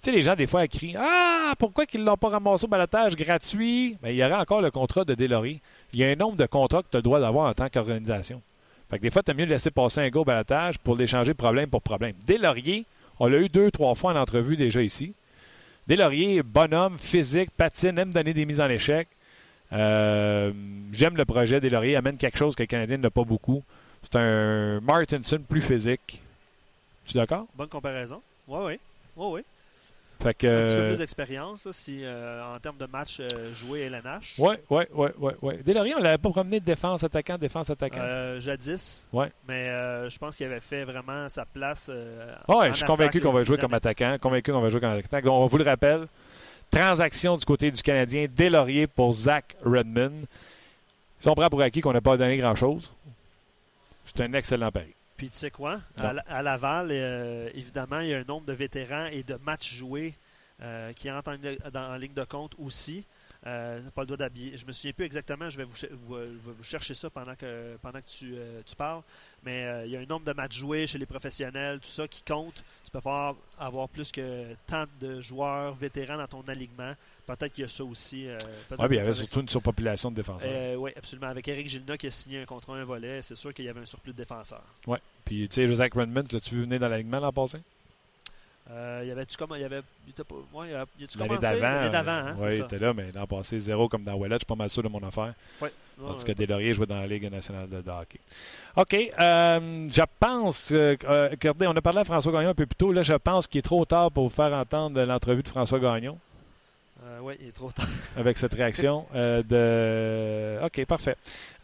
Tu 0.02 0.10
sais, 0.10 0.16
les 0.16 0.22
gens, 0.24 0.36
des 0.36 0.48
fois, 0.48 0.68
crient 0.68 0.96
Ah, 0.98 1.54
pourquoi 1.60 1.86
qu'ils 1.86 2.02
ne 2.02 2.08
l'ont 2.08 2.18
pas 2.18 2.30
ramassé 2.30 2.66
au 2.66 2.68
balatage 2.68 3.16
gratuit? 3.16 3.98
Mais 4.02 4.16
il 4.16 4.18
y 4.18 4.24
aurait 4.24 4.36
encore 4.36 4.62
le 4.62 4.72
contrat 4.72 5.06
de 5.06 5.14
Deslauriers. 5.14 5.62
Il 5.94 6.00
y 6.00 6.04
a 6.04 6.10
un 6.10 6.16
nombre 6.16 6.36
de 6.38 6.46
contrats 6.48 6.82
que 6.82 6.88
tu 6.90 6.98
as 6.98 7.00
le 7.00 7.04
droit 7.04 7.20
d'avoir 7.20 7.50
en 7.50 7.54
tant 7.54 7.70
qu'organisation. 7.70 8.42
Fait 8.92 9.00
des 9.00 9.10
fois, 9.10 9.24
tu 9.24 9.34
mieux 9.34 9.46
de 9.46 9.52
laisser 9.52 9.72
passer 9.72 10.02
un 10.02 10.10
gars 10.10 10.20
au 10.20 10.26
balatage 10.26 10.78
pour 10.78 10.98
l'échanger 10.98 11.34
problème 11.34 11.70
pour 11.70 11.82
problème. 11.82 12.14
Deslauriers, 12.28 12.86
on 13.20 13.28
l'a 13.28 13.38
eu 13.38 13.48
deux, 13.48 13.72
trois 13.72 13.96
fois 13.96 14.12
en 14.12 14.18
entrevue 14.18 14.58
déjà 14.58 14.82
ici. 14.82 15.14
Deslauriers, 15.88 16.44
bonhomme, 16.44 17.00
physique, 17.00 17.52
patine, 17.52 17.98
aime 17.98 18.12
donner 18.12 18.34
des 18.34 18.46
mises 18.46 18.60
en 18.60 18.70
échec. 18.70 19.08
Euh, 19.72 20.52
j'aime 20.92 21.16
le 21.16 21.24
projet. 21.24 21.62
Deslauriers 21.62 21.96
amène 21.96 22.18
quelque 22.18 22.38
chose 22.38 22.54
que 22.54 22.64
le 22.64 22.68
Canadien 22.68 22.98
n'a 22.98 23.10
pas 23.10 23.24
beaucoup. 23.24 23.64
C'est 24.04 24.18
un 24.18 24.82
Martinson 24.82 25.40
plus 25.48 25.62
physique. 25.62 26.22
Tu 27.06 27.18
es 27.18 27.20
d'accord? 27.22 27.48
Bonne 27.56 27.70
comparaison. 27.70 28.22
Oui, 28.48 28.60
oui. 28.66 28.80
Oui, 29.16 29.28
oui. 29.32 29.42
Fait 30.22 30.36
que, 30.36 30.46
un 30.48 30.68
petit 30.68 30.76
peu 30.76 30.88
plus 30.90 30.98
d'expérience 31.00 31.68
si, 31.72 32.02
euh, 32.04 32.56
en 32.56 32.60
termes 32.60 32.78
de 32.78 32.86
match 32.86 33.18
euh, 33.20 33.54
joué 33.56 33.82
LNH. 33.82 34.36
Oui, 34.38 34.56
oui, 34.70 34.84
oui, 34.94 35.10
oui. 35.18 35.32
Ouais. 35.42 35.58
Deslauriers, 35.64 35.96
on 35.96 36.00
ne 36.00 36.04
l'avait 36.04 36.20
pas 36.20 36.30
promené 36.30 36.60
de 36.60 36.66
défense 36.66 37.04
attaquant, 37.04 37.40
défense 37.40 37.72
attaquant. 37.72 38.02
Euh, 38.02 38.40
jadis. 38.40 39.08
Ouais. 39.12 39.32
Mais 39.48 39.66
je 40.10 40.18
pense 40.20 40.38
qu'il 40.38 40.46
avait 40.46 40.60
fait 40.60 40.84
vraiment 40.84 41.28
sa 41.28 41.46
place. 41.46 41.90
oui, 42.48 42.68
je 42.70 42.74
suis 42.74 42.86
convaincu 42.86 43.20
qu'on 43.20 43.34
va 43.34 43.44
jouer 43.44 43.58
comme 43.58 43.74
attaquant. 43.74 44.18
Convaincu 44.22 44.52
qu'on 44.52 44.62
va 44.62 44.70
jouer 44.70 44.80
comme 44.80 44.92
attaquant. 44.92 45.28
Donc, 45.28 45.42
on 45.42 45.48
vous 45.48 45.58
le 45.58 45.66
rappelle. 45.66 46.08
Transaction 46.70 47.36
du 47.36 47.44
côté 47.44 47.70
du 47.70 47.82
Canadien, 47.82 48.28
Deslauriers 48.34 48.88
pour 48.88 49.14
Zach 49.14 49.58
Redmond. 49.66 50.24
Si 51.20 51.28
on 51.28 51.34
prend 51.34 51.50
pour 51.50 51.62
acquis 51.62 51.82
qu'on 51.82 51.94
n'a 51.94 52.02
pas 52.02 52.16
donné 52.16 52.38
grand-chose, 52.38 52.90
c'est 54.06 54.22
un 54.22 54.34
excellent 54.34 54.72
pari. 54.72 54.94
Puis 55.22 55.30
tu 55.30 55.38
sais 55.38 55.52
quoi? 55.52 55.80
À, 55.98 56.42
Laval, 56.42 56.88
euh, 56.90 57.48
évidemment, 57.54 58.00
il 58.00 58.08
y 58.08 58.14
a 58.16 58.18
un 58.18 58.24
nombre 58.24 58.48
de 58.48 58.54
vétérans 58.54 59.06
et 59.06 59.22
de 59.22 59.36
matchs 59.36 59.72
joués 59.72 60.16
euh, 60.64 60.94
qui 60.94 61.12
entrent 61.12 61.38
en, 61.76 61.96
ligne 61.98 62.16
de 62.16 62.24
compte 62.24 62.56
aussi. 62.58 63.06
Euh, 63.48 63.82
pas 63.96 64.02
le 64.02 64.08
droit 64.08 64.18
d'habiller. 64.18 64.56
Je 64.56 64.66
me 64.66 64.72
souviens 64.72 64.94
plus 64.94 65.06
exactement, 65.06 65.50
je 65.50 65.58
vais 65.58 65.64
vous, 65.64 65.76
vous, 66.08 66.64
chercher 66.64 66.94
ça 66.94 67.10
pendant 67.10 67.36
que, 67.36 67.76
pendant 67.82 68.00
que 68.00 68.06
tu, 68.06 68.36
euh, 68.36 68.62
tu 68.66 68.76
parles. 68.76 69.02
Mais 69.44 69.84
il 69.86 69.92
y 69.92 69.98
a 69.98 70.00
un 70.00 70.06
nombre 70.06 70.26
de 70.26 70.34
matchs 70.34 70.58
joués 70.58 70.86
chez 70.86 71.00
les 71.00 71.08
professionnels, 71.08 71.80
tout 71.80 71.90
ça 71.90 72.08
qui 72.08 72.22
compte. 72.22 72.64
Tu 72.84 72.92
peux 72.92 73.00
avoir, 73.00 73.36
avoir 73.58 73.90
plus 73.90 74.12
que 74.12 74.54
tant 74.68 74.86
de 75.00 75.22
joueurs 75.22 75.74
vétérans 75.74 76.18
dans 76.18 76.28
ton 76.28 76.42
alignement. 76.42 76.94
Peut-être 77.26 77.54
qu'il 77.54 77.64
y 77.64 77.66
a 77.66 77.70
ça 77.70 77.84
aussi. 77.84 78.28
Euh, 78.28 78.38
oui, 78.78 78.88
il 78.90 78.96
y 78.96 79.00
avait 79.00 79.14
surtout 79.14 79.42
une 79.42 79.50
surpopulation 79.50 80.12
de 80.12 80.16
défenseurs. 80.16 80.50
Euh, 80.52 80.76
oui, 80.76 80.92
absolument. 80.96 81.28
Avec 81.28 81.48
Eric 81.48 81.68
Gilna 81.68 81.98
qui 81.98 82.08
a 82.08 82.12
signé 82.12 82.42
un 82.42 82.46
contrat 82.46 82.76
un 82.76 82.84
volet, 82.84 83.22
c'est 83.22 83.36
sûr 83.36 83.54
qu'il 83.54 83.66
y 83.66 83.70
avait 83.70 83.80
un 83.80 83.86
surplus 83.86 84.12
de 84.12 84.18
défenseurs. 84.18 84.66
Oui. 84.88 84.98
Puis, 85.24 85.48
tu 85.48 85.56
sais, 85.56 85.68
Joseph 85.68 85.94
Redmond, 85.94 86.24
l'as-tu 86.32 86.56
vu 86.56 86.62
venir 86.64 86.80
dans 86.80 86.90
l'alignement 86.90 87.20
l'an 87.20 87.32
passé? 87.32 87.60
Euh, 88.72 89.04
y 89.06 89.12
avait-tu 89.12 89.36
comment 89.36 89.56
il 89.56 89.62
y 89.62 89.66
avait 89.66 89.82
ouais, 90.54 90.70
y 90.70 90.74
a, 90.74 90.86
tu 91.08 91.18
commencé? 91.18 91.60
l'année 91.60 91.90
d'avant 91.90 92.12
hein, 92.12 92.36
oui 92.40 92.56
il 92.56 92.62
était 92.62 92.80
là 92.80 92.94
mais 92.94 93.12
l'an 93.14 93.28
passé 93.28 93.60
zéro 93.60 93.90
comme 93.90 94.04
dans 94.04 94.14
Wallet 94.14 94.36
je 94.36 94.40
suis 94.40 94.46
pas 94.46 94.56
mal 94.56 94.70
sûr 94.70 94.82
de 94.82 94.88
mon 94.88 95.06
affaire 95.06 95.34
oui. 95.62 95.68
Tandis 96.00 96.24
que 96.24 96.32
Delaurier 96.32 96.74
jouait 96.74 96.86
dans 96.86 96.96
la 96.96 97.06
Ligue 97.08 97.30
nationale 97.32 97.70
de 97.70 97.78
hockey. 97.78 98.20
OK. 98.76 99.14
Euh, 99.20 99.88
je 99.90 100.02
pense. 100.20 100.72
Euh, 100.72 100.96
regardez, 101.30 101.68
on 101.68 101.76
a 101.76 101.82
parlé 101.82 102.00
à 102.00 102.06
François 102.06 102.32
Gagnon 102.32 102.50
un 102.50 102.54
peu 102.56 102.66
plus 102.66 102.76
tôt. 102.76 102.92
Là, 102.92 103.04
je 103.04 103.14
pense 103.14 103.46
qu'il 103.46 103.60
est 103.60 103.64
trop 103.64 103.86
tard 103.86 104.12
pour 104.12 104.24
vous 104.24 104.34
faire 104.34 104.52
entendre 104.54 105.00
l'entrevue 105.04 105.44
de 105.44 105.48
François 105.48 105.80
Gagnon. 105.80 106.18
Euh, 107.04 107.20
oui, 107.22 107.34
il 107.40 107.48
est 107.48 107.52
trop 107.52 107.72
tard. 107.72 107.88
avec 108.18 108.38
cette 108.38 108.54
réaction 108.54 109.08
euh, 109.16 109.42
de. 109.42 110.64
OK, 110.64 110.86
parfait. 110.86 111.16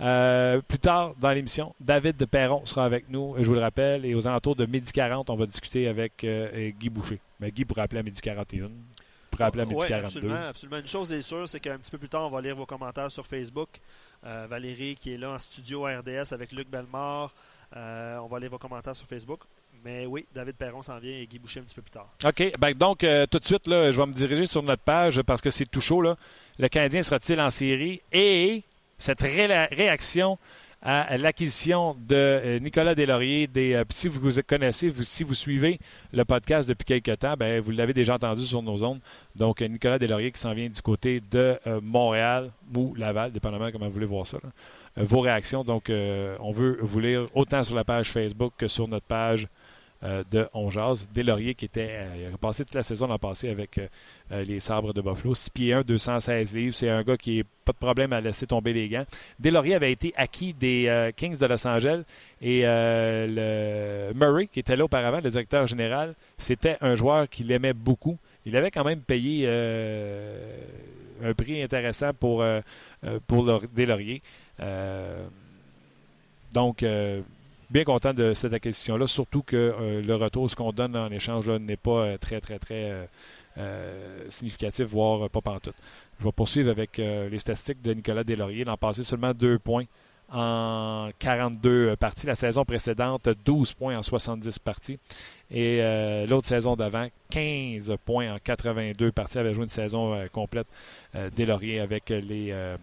Euh, 0.01 0.61
plus 0.61 0.79
tard 0.79 1.13
dans 1.19 1.31
l'émission, 1.31 1.75
David 1.79 2.17
de 2.17 2.25
Perron 2.25 2.65
sera 2.65 2.85
avec 2.85 3.09
nous, 3.09 3.35
je 3.37 3.43
vous 3.43 3.53
le 3.53 3.59
rappelle, 3.59 4.05
et 4.05 4.15
aux 4.15 4.27
alentours 4.27 4.55
de 4.55 4.65
midi 4.65 4.91
40, 4.91 5.29
on 5.29 5.35
va 5.35 5.45
discuter 5.45 5.87
avec 5.87 6.25
Guy 6.79 6.89
Boucher. 6.89 7.19
Mais 7.39 7.51
Guy 7.51 7.65
pourrait 7.65 7.81
appeler 7.81 7.99
à 7.99 8.03
midi 8.03 8.19
41. 8.19 8.71
Pourrait 9.29 9.43
appeler 9.43 9.63
à 9.63 9.65
midi 9.65 9.79
Ouais, 9.79 9.87
42. 9.87 10.05
absolument, 10.07 10.47
absolument. 10.47 10.79
Une 10.79 10.87
chose 10.87 11.13
est 11.13 11.21
sûre, 11.21 11.47
c'est 11.47 11.59
qu'un 11.59 11.77
petit 11.77 11.91
peu 11.91 11.99
plus 11.99 12.09
tard, 12.09 12.25
on 12.25 12.31
va 12.31 12.41
lire 12.41 12.55
vos 12.55 12.65
commentaires 12.65 13.11
sur 13.11 13.25
Facebook. 13.25 13.69
Valérie 14.23 14.95
qui 14.95 15.13
est 15.13 15.17
là 15.17 15.31
en 15.31 15.39
studio 15.39 15.85
à 15.85 15.99
RDS 15.99 16.33
avec 16.33 16.51
Luc 16.51 16.67
Bellemare. 16.69 17.33
On 17.73 18.27
va 18.27 18.39
lire 18.39 18.49
vos 18.49 18.57
commentaires 18.57 18.95
sur 18.95 19.05
Facebook. 19.05 19.41
Mais 19.83 20.05
oui, 20.05 20.25
David 20.33 20.55
Perron 20.55 20.81
s'en 20.81 20.97
vient 20.99 21.17
et 21.17 21.25
Guy 21.27 21.39
Boucher 21.39 21.59
un 21.59 21.63
petit 21.63 21.75
peu 21.75 21.81
plus 21.81 21.91
tard. 21.91 22.09
OK. 22.25 22.51
Ben, 22.59 22.73
donc, 22.73 23.03
euh, 23.03 23.25
tout 23.25 23.39
de 23.39 23.45
suite, 23.45 23.67
là, 23.67 23.91
je 23.91 23.97
vais 23.97 24.05
me 24.05 24.13
diriger 24.13 24.45
sur 24.45 24.61
notre 24.63 24.81
page 24.83 25.21
parce 25.21 25.41
que 25.41 25.49
c'est 25.49 25.65
tout 25.65 25.81
chaud. 25.81 26.01
Là. 26.01 26.17
Le 26.59 26.67
Canadien 26.67 27.01
sera-t-il 27.03 27.39
en 27.39 27.49
série? 27.49 28.01
Et 28.11 28.63
cette 28.97 29.21
ré- 29.21 29.65
réaction 29.71 30.37
à 30.81 31.17
l'acquisition 31.17 31.95
de 32.07 32.15
euh, 32.15 32.59
Nicolas 32.59 32.93
Deslauriers, 32.95 33.47
des, 33.47 33.73
euh, 33.73 33.83
si 33.89 34.07
vous 34.09 34.29
connaissez, 34.45 34.93
si 35.01 35.23
vous 35.23 35.33
suivez 35.33 35.79
le 36.13 36.23
podcast 36.23 36.69
depuis 36.69 36.85
quelques 36.85 37.17
temps, 37.19 37.33
ben, 37.37 37.59
vous 37.61 37.71
l'avez 37.71 37.93
déjà 37.93 38.15
entendu 38.15 38.45
sur 38.45 38.61
nos 38.61 38.83
ondes. 38.83 38.99
Donc, 39.35 39.61
Nicolas 39.61 39.97
Deslauriers 39.97 40.31
qui 40.31 40.39
s'en 40.39 40.53
vient 40.53 40.69
du 40.69 40.81
côté 40.81 41.21
de 41.31 41.57
Montréal 41.81 42.51
ou 42.75 42.93
Laval, 42.95 43.31
dépendamment 43.31 43.71
comment 43.71 43.87
vous 43.87 43.93
voulez 43.93 44.05
voir 44.05 44.27
ça. 44.27 44.37
vos 44.97 45.19
réactions. 45.21 45.63
Donc, 45.63 45.89
on 45.89 46.51
veut 46.51 46.77
vous 46.81 46.99
lire 46.99 47.27
autant 47.33 47.63
sur 47.63 47.75
la 47.75 47.83
page 47.83 48.09
Facebook 48.11 48.53
que 48.57 48.67
sur 48.67 48.87
notre 48.87 49.05
page 49.07 49.47
euh, 50.03 50.23
de 50.29 50.47
On 50.53 50.69
Jase. 50.69 51.07
Deslauriers 51.13 51.55
qui 51.55 51.65
était, 51.65 51.89
euh, 51.91 52.31
passé 52.39 52.63
toute 52.63 52.75
la 52.75 52.83
saison 52.83 53.07
l'an 53.07 53.17
passé 53.17 53.49
avec 53.49 53.79
euh, 53.79 54.43
les 54.43 54.59
sabres 54.59 54.93
de 54.93 55.01
Buffalo. 55.01 55.33
6 55.33 55.49
pieds 55.49 55.73
1, 55.73 55.81
216 55.81 56.55
livres. 56.55 56.75
C'est 56.75 56.89
un 56.89 57.03
gars 57.03 57.17
qui 57.17 57.37
n'a 57.37 57.43
pas 57.65 57.71
de 57.71 57.77
problème 57.77 58.13
à 58.13 58.21
laisser 58.21 58.47
tomber 58.47 58.73
les 58.73 58.89
gants. 58.89 59.05
Deslauriers 59.39 59.75
avait 59.75 59.91
été 59.91 60.13
acquis 60.15 60.53
des 60.53 61.11
Kings 61.15 61.37
de 61.37 61.45
Los 61.45 61.67
Angeles 61.67 62.03
et 62.41 62.61
Murray, 64.15 64.47
qui 64.47 64.59
était 64.59 64.75
là 64.75 64.85
auparavant, 64.85 65.19
le 65.21 65.29
directeur 65.29 65.67
général, 65.67 66.13
c'était 66.37 66.77
un 66.81 66.95
joueur 66.95 67.27
qu'il 67.27 67.51
aimait 67.51 67.73
beaucoup. 67.73 68.17
Il 68.45 68.55
avait 68.55 68.71
quand 68.71 68.85
même 68.85 69.01
payé 69.01 69.47
un 71.23 71.33
prix 71.33 71.61
intéressant 71.61 72.13
pour, 72.13 72.45
pour. 73.27 73.49
Euh, 74.59 75.27
donc, 76.53 76.85
bien 77.69 77.83
content 77.83 78.13
de 78.13 78.33
cette 78.33 78.53
acquisition-là, 78.53 79.07
surtout 79.07 79.43
que 79.43 79.55
euh, 79.55 80.01
le 80.01 80.15
retour, 80.15 80.49
ce 80.49 80.55
qu'on 80.55 80.71
donne 80.71 80.95
en 80.95 81.11
échange, 81.11 81.49
n'est 81.49 81.77
pas 81.77 81.91
euh, 81.91 82.17
très, 82.17 82.39
très, 82.39 82.59
très 82.59 83.07
euh, 83.57 84.29
significatif, 84.29 84.85
voire 84.87 85.29
pas 85.29 85.41
pantoute. 85.41 85.75
Je 86.19 86.25
vais 86.25 86.31
poursuivre 86.31 86.71
avec 86.71 86.97
les 86.97 87.37
statistiques 87.37 87.81
de 87.81 87.93
Nicolas 87.93 88.23
Deslauriers. 88.23 88.63
L'an 88.63 88.77
passé, 88.77 89.03
seulement 89.03 89.33
deux 89.33 89.59
points 89.59 89.85
en 90.31 91.09
42 91.19 91.95
parties. 91.95 92.25
La 92.25 92.33
saison 92.33 92.65
précédente, 92.65 93.29
12 93.45 93.73
points 93.73 93.97
en 93.97 94.01
70 94.01 94.57
parties. 94.57 94.97
Et 95.51 95.79
l'autre 96.27 96.47
saison 96.47 96.75
d'avant, 96.75 97.07
15 97.29 97.93
points 98.03 98.33
en 98.33 98.37
82 98.43 99.11
parties. 99.11 99.37
Il 99.37 99.41
avait 99.41 99.53
joué 99.53 99.63
une 99.65 99.69
saison 99.69 100.27
complète 100.31 100.67
euh, 101.15 101.29
avec 101.81 102.09
les, 102.09 102.75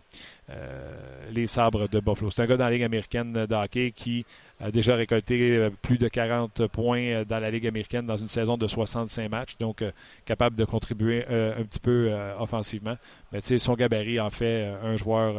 euh, 0.50 1.30
les 1.32 1.46
sabres 1.46 1.88
de 1.88 2.00
Buffalo. 2.00 2.30
C'est 2.30 2.42
un 2.42 2.46
gars 2.46 2.56
dans 2.56 2.64
la 2.64 2.70
Ligue 2.70 2.82
américaine 2.82 3.32
de 3.32 3.54
hockey 3.54 3.92
qui 3.92 4.24
a 4.60 4.70
déjà 4.70 4.94
récolté 4.94 5.56
euh, 5.56 5.70
plus 5.82 5.98
de 5.98 6.08
40 6.08 6.66
points 6.68 7.00
euh, 7.00 7.24
dans 7.24 7.38
la 7.38 7.50
Ligue 7.50 7.66
américaine 7.66 8.06
dans 8.06 8.16
une 8.16 8.28
saison 8.28 8.56
de 8.56 8.66
65 8.66 9.30
matchs, 9.30 9.56
donc 9.58 9.82
euh, 9.82 9.90
capable 10.24 10.56
de 10.56 10.64
contribuer 10.64 11.24
euh, 11.30 11.58
un 11.58 11.64
petit 11.64 11.80
peu 11.80 12.12
offensivement. 12.38 12.96
Mais 13.32 13.40
tu 13.40 13.48
sais, 13.48 13.58
son 13.58 13.74
gabarit 13.74 14.20
en 14.20 14.30
fait 14.30 14.66
un 14.82 14.96
joueur 14.96 15.34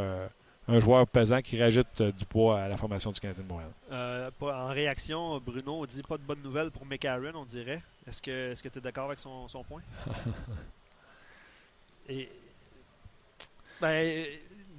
un 0.67 0.79
joueur 0.79 1.07
pesant 1.07 1.41
qui 1.41 1.61
rajoute 1.61 2.01
du 2.01 2.25
poids 2.25 2.59
à 2.59 2.67
la 2.67 2.77
formation 2.77 3.11
du 3.11 3.19
Canadien 3.19 3.43
de 3.43 3.49
Montréal. 3.49 3.69
Euh, 3.91 4.31
en 4.41 4.67
réaction, 4.67 5.39
Bruno 5.39 5.85
dit 5.85 6.01
pas 6.01 6.17
de 6.17 6.23
bonne 6.23 6.41
nouvelle 6.43 6.71
pour 6.71 6.85
McCarron, 6.85 7.33
on 7.35 7.45
dirait. 7.45 7.81
Est-ce 8.07 8.21
que 8.21 8.69
tu 8.69 8.79
es 8.79 8.81
d'accord 8.81 9.05
avec 9.05 9.19
son, 9.19 9.47
son 9.47 9.63
point? 9.63 9.81
Et 12.09 12.29
ben, 13.81 14.25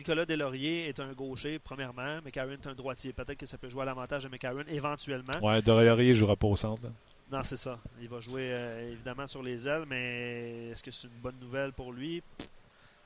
Nicolas 0.07 0.25
Deslauriers 0.25 0.87
est 0.87 1.01
un 1.01 1.13
gaucher, 1.15 1.59
premièrement. 1.59 2.21
McCarron 2.25 2.53
est 2.53 2.67
un 2.69 2.75
droitier. 2.75 3.13
Peut-être 3.13 3.39
que 3.39 3.47
ça 3.47 3.59
peut 3.59 3.69
jouer 3.69 3.83
à 3.83 3.87
l'avantage 3.87 4.23
de 4.23 4.29
McCarron 4.29 4.63
éventuellement. 4.69 5.33
Ouais, 5.43 5.61
Dorier 5.61 6.11
ne 6.11 6.15
jouera 6.15 6.37
pas 6.37 6.47
au 6.47 6.55
centre. 6.55 6.85
là. 6.85 6.91
Non, 7.33 7.43
c'est 7.43 7.57
ça. 7.57 7.77
Il 8.01 8.09
va 8.09 8.21
jouer 8.21 8.53
euh, 8.53 8.93
évidemment 8.93 9.27
sur 9.27 9.43
les 9.43 9.67
ailes, 9.67 9.83
mais 9.91 10.69
est-ce 10.71 10.81
que 10.81 10.93
c'est 10.93 11.09
une 11.09 11.21
bonne 11.21 11.35
nouvelle 11.41 11.73
pour 11.73 11.93
lui? 11.93 12.23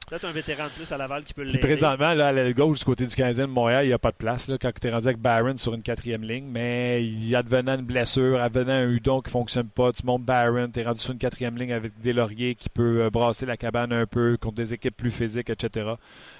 Peut-être 0.09 0.25
un 0.25 0.33
vétéran 0.33 0.64
de 0.64 0.71
plus 0.71 0.90
à 0.90 0.97
Laval 0.97 1.23
qui 1.23 1.33
peut 1.35 1.42
l'aider. 1.42 1.59
présentement, 1.59 2.14
là, 2.14 2.28
à 2.28 2.33
la 2.33 2.52
gauche 2.52 2.80
du 2.80 2.85
côté 2.85 3.07
du 3.07 3.14
Canadien 3.14 3.47
de 3.47 3.52
Montréal, 3.52 3.85
il 3.85 3.88
n'y 3.88 3.95
a 3.95 3.99
pas 3.99 4.11
de 4.11 4.16
place. 4.16 4.49
Là, 4.49 4.59
quand 4.61 4.73
tu 4.80 4.88
es 4.88 4.90
rendu 4.90 5.07
avec 5.07 5.19
Barron 5.19 5.57
sur 5.57 5.73
une 5.73 5.83
quatrième 5.83 6.25
ligne, 6.25 6.47
mais 6.50 7.04
il 7.04 7.33
advenant 7.37 7.76
une 7.76 7.85
blessure, 7.85 8.40
advenant 8.40 8.73
un 8.73 8.88
Hudon 8.88 9.21
qui 9.21 9.28
ne 9.28 9.33
fonctionne 9.33 9.69
pas, 9.69 9.92
tu 9.92 10.04
montes 10.04 10.25
Barron, 10.25 10.69
tu 10.73 10.80
es 10.80 10.83
rendu 10.83 10.99
sur 10.99 11.12
une 11.12 11.19
quatrième 11.19 11.57
ligne 11.57 11.73
avec 11.73 11.92
des 12.00 12.12
lauriers 12.12 12.57
qui 12.57 12.69
peut 12.69 13.02
euh, 13.02 13.11
brasser 13.11 13.47
la 13.47 13.57
cabane 13.57 13.92
un 13.92 14.04
peu 14.07 14.37
contre 14.37 14.57
des 14.57 14.75
équipes 14.75 14.97
plus 14.97 15.12
physiques, 15.12 15.49
etc. 15.49 15.92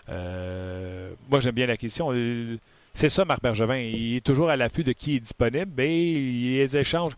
Euh, 0.09 1.11
moi, 1.31 1.39
j'aime 1.39 1.55
bien 1.55 1.67
la 1.67 1.77
question. 1.77 2.09
Euh, 2.13 2.57
C'est 2.93 3.09
ça, 3.09 3.25
Marc 3.25 3.41
Bergevin. 3.41 3.77
Il 3.77 4.17
est 4.17 4.25
toujours 4.27 4.51
à 4.51 4.57
l'affût 4.57 4.83
de 4.83 4.91
qui 4.91 5.15
est 5.15 5.21
disponible 5.21 5.81
et 5.81 6.59
les 6.59 6.77
échanges. 6.77 7.13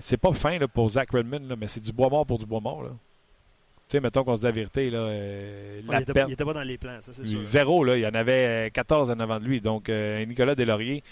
C'est 0.00 0.16
pas 0.16 0.32
fin 0.32 0.58
là, 0.60 0.68
pour 0.68 0.90
Zach 0.90 1.10
Redmond, 1.10 1.42
là, 1.48 1.56
mais 1.58 1.66
c'est 1.66 1.80
du 1.80 1.90
bois 1.92 2.08
mort 2.08 2.24
pour 2.24 2.38
du 2.38 2.46
bois 2.46 2.60
mort. 2.60 2.84
Là. 2.84 2.90
Tu 3.88 3.96
sais, 3.96 4.00
mettons 4.00 4.24
qu'on 4.24 4.34
se 4.36 4.40
dit 4.40 4.46
la 4.46 4.52
vérité. 4.52 4.90
Là, 4.90 4.98
euh, 4.98 5.80
Ouais, 5.82 5.92
la 5.92 5.98
il, 5.98 6.02
était, 6.02 6.12
perte- 6.12 6.28
il 6.28 6.32
était 6.32 6.44
pas 6.44 6.54
dans 6.54 6.62
les 6.62 6.78
plans, 6.78 6.98
ça 7.02 7.12
c'est 7.12 7.26
sûr. 7.26 7.40
Zéro, 7.42 7.84
là. 7.84 7.96
Il 7.96 8.00
y 8.00 8.06
en 8.06 8.14
avait 8.14 8.66
euh, 8.68 8.70
14 8.70 9.10
en 9.10 9.20
avant 9.20 9.38
de 9.38 9.44
lui. 9.44 9.60
Donc, 9.60 9.88
euh, 9.88 10.24
Nicolas 10.24 10.54
Deslauriers, 10.54 11.02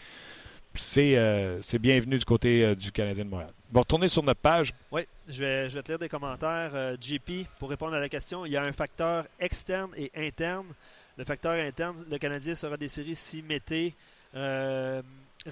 c'est 0.75 1.17
euh, 1.19 1.61
c'est 1.61 1.79
bienvenu 1.79 2.19
du 2.19 2.25
côté 2.25 2.75
du 2.75 2.91
Canadien 2.93 3.27
de 3.27 3.31
Montréal. 3.31 3.51
On 3.71 3.75
va 3.75 3.81
retourner 3.81 4.09
sur 4.09 4.23
notre 4.23 4.41
page. 4.41 4.73
Oui, 4.91 5.03
je 5.29 5.45
vais, 5.45 5.69
je 5.71 5.75
vais 5.75 5.83
te 5.83 5.93
lire 5.93 5.99
des 5.99 6.09
commentaires. 6.09 6.97
JP, 7.01 7.47
pour 7.59 7.69
répondre 7.69 7.95
à 7.95 8.01
la 8.01 8.09
question, 8.09 8.47
il 8.47 8.53
y 8.53 8.57
a 8.57 8.63
un 8.63 8.73
facteur 8.73 9.27
externe 9.39 9.91
et 9.97 10.11
interne. 10.17 10.67
Le 11.19 11.25
facteur 11.25 11.53
interne, 11.53 11.97
le 12.11 12.17
Canadien 12.17 12.55
sera 12.55 12.79
des 12.79 12.89
séries 12.89 13.15
si 13.17 13.43
Mété 13.43 13.95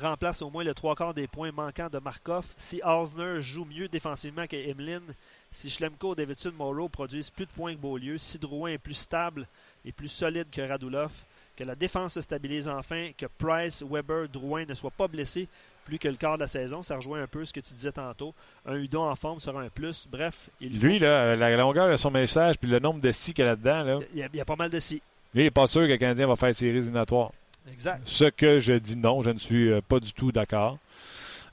remplace 0.01 0.41
au 0.43 0.51
moins 0.51 0.63
le 0.65 0.73
trois 0.73 0.95
quarts 0.95 1.15
des 1.15 1.27
points 1.27 1.53
manquants 1.53 1.89
de 1.93 1.99
Markov. 1.99 2.47
Si 2.57 2.81
Osner 2.85 3.41
joue 3.41 3.65
mieux 3.65 3.89
défensivement 3.89 4.47
que 4.47 4.57
Emlin, 4.71 5.03
si 5.53 5.69
Schlemko, 5.71 6.15
Davidson, 6.15 6.53
Morrow 6.57 6.89
produisent 6.89 7.31
plus 7.31 7.47
de 7.47 7.51
points 7.51 7.75
que 7.75 7.81
Beaulieu, 7.81 8.19
si 8.19 8.39
Drouin 8.39 8.71
est 8.73 8.79
plus 8.79 8.95
stable 8.95 9.47
et 9.85 9.93
plus 9.93 10.09
solide 10.09 10.47
que 10.51 10.61
Radulov, 10.61 11.11
que 11.57 11.65
la 11.65 11.75
défense 11.75 12.15
se 12.15 12.21
stabilise 12.21 12.69
enfin, 12.69 13.11
que 13.17 13.27
Price, 13.39 13.83
Weber, 13.89 14.29
Drouin 14.29 14.65
ne 14.65 14.75
soient 14.75 14.91
pas 14.93 15.09
blessés 15.09 15.49
plus 15.85 15.99
que 15.99 16.09
le 16.09 16.15
quart 16.17 16.37
de 16.37 16.43
la 16.43 16.47
saison. 16.47 16.83
Ça 16.83 16.97
rejoint 16.97 17.23
un 17.23 17.27
peu 17.27 17.45
ce 17.45 17.53
que 17.53 17.61
tu 17.61 17.75
disais 17.75 17.91
tantôt. 17.93 18.33
Un 18.65 18.77
Hudon 18.77 19.03
en 19.09 19.17
forme 19.17 19.41
sera 19.41 19.61
un 19.61 19.69
plus. 19.69 20.07
Bref, 20.11 20.49
il 20.61 20.77
faut- 20.79 20.87
Lui, 20.87 20.99
là, 20.99 21.35
la 21.37 21.57
longueur 21.57 21.91
de 21.91 21.97
son 21.97 22.11
message 22.11 22.57
puis 22.59 22.71
le 22.71 22.79
nombre 22.79 23.01
de 23.01 23.11
si 23.11 23.33
qu'il 23.35 23.45
y 23.45 23.49
a 23.49 23.51
là-dedans, 23.51 23.83
là, 23.83 23.99
il 24.13 24.19
y, 24.19 24.23
a, 24.23 24.29
il 24.33 24.37
y 24.37 24.41
a 24.41 24.45
pas 24.45 24.57
mal 24.57 24.71
de 24.71 24.79
si. 24.79 24.97
lui, 25.35 25.43
il 25.43 25.45
n'est 25.45 25.51
pas 25.51 25.67
sûr 25.67 25.83
que 25.83 25.87
le 25.87 25.97
Canadien 25.97 26.27
va 26.29 26.37
faire 26.37 26.55
séries 26.55 26.77
éliminatoires. 26.77 27.33
Exact. 27.71 28.01
Ce 28.05 28.25
que 28.25 28.59
je 28.61 28.75
dis 28.75 28.97
non, 28.97 29.23
je 29.23 29.31
ne 29.31 29.39
suis 29.39 29.71
euh, 29.73 29.81
pas 29.81 29.99
du 30.01 30.13
tout 30.13 30.31
d'accord. 30.33 30.79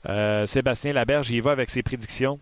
Euh, 0.08 0.46
Sébastien 0.46 0.92
Laberge, 0.92 1.30
il 1.30 1.42
va 1.42 1.50
avec 1.52 1.68
ses 1.70 1.82
prédictions. 1.82 2.38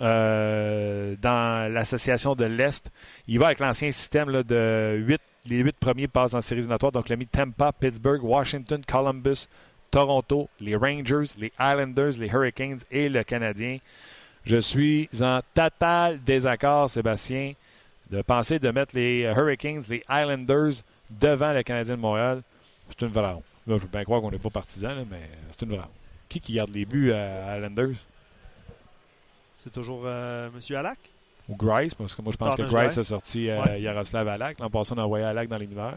Euh, 0.00 1.16
dans 1.20 1.72
l'association 1.72 2.34
de 2.34 2.44
l'Est, 2.44 2.90
il 3.26 3.38
va 3.38 3.46
avec 3.46 3.60
l'ancien 3.60 3.90
système 3.90 4.42
de 4.42 4.96
8, 4.98 5.20
les 5.46 5.58
huit 5.58 5.76
premiers 5.78 6.08
passent 6.08 6.34
en 6.34 6.40
séries 6.40 6.60
éliminatoires. 6.60 6.92
Donc, 6.92 7.08
il 7.08 7.12
a 7.14 7.16
mis 7.16 7.26
Tampa, 7.26 7.72
Pittsburgh, 7.72 8.22
Washington, 8.22 8.82
Columbus, 8.86 9.46
Toronto, 9.90 10.48
les 10.60 10.76
Rangers, 10.76 11.34
les 11.38 11.52
Islanders, 11.58 12.18
les 12.18 12.28
Hurricanes 12.28 12.80
et 12.90 13.08
le 13.08 13.22
Canadien. 13.22 13.78
Je 14.44 14.58
suis 14.58 15.08
en 15.20 15.40
total 15.54 16.20
désaccord, 16.22 16.90
Sébastien, 16.90 17.54
de 18.10 18.22
penser 18.22 18.58
de 18.58 18.70
mettre 18.70 18.94
les 18.94 19.22
Hurricanes, 19.22 19.82
les 19.88 20.02
Islanders 20.08 20.82
devant 21.10 21.52
le 21.52 21.62
Canadien 21.62 21.96
de 21.96 22.00
Montréal. 22.00 22.42
C'est 22.88 23.06
une 23.06 23.12
vraie. 23.12 23.22
Là, 23.22 23.38
je 23.66 23.74
veux 23.74 23.88
bien 23.88 24.04
croire 24.04 24.20
qu'on 24.20 24.30
n'est 24.30 24.38
pas 24.38 24.50
partisan, 24.50 24.88
là, 24.88 25.02
mais 25.10 25.22
c'est 25.50 25.64
une 25.64 25.72
vraie. 25.76 25.88
Qui 26.28 26.40
qui 26.40 26.54
garde 26.54 26.72
les 26.74 26.84
buts 26.84 27.12
à 27.12 27.56
Islanders? 27.56 27.96
C'est 29.56 29.72
toujours 29.72 30.02
euh, 30.04 30.48
M. 30.48 30.76
Alak. 30.76 30.98
Ou 31.48 31.56
Grice, 31.56 31.94
parce 31.94 32.14
que 32.14 32.22
moi 32.22 32.32
je 32.32 32.36
pense 32.36 32.56
Thomas 32.56 32.68
que 32.68 32.74
Grice 32.74 32.98
a 32.98 33.04
sorti 33.04 33.48
euh, 33.48 33.62
Ouais. 33.62 33.80
Yaroslav 33.80 34.26
Alak. 34.28 34.58
L'an 34.60 34.68
passé, 34.70 34.92
on 34.94 34.98
a 34.98 35.04
envoyé 35.04 35.24
Alak 35.24 35.48
dans 35.48 35.58
les 35.58 35.66
mineurs. 35.66 35.94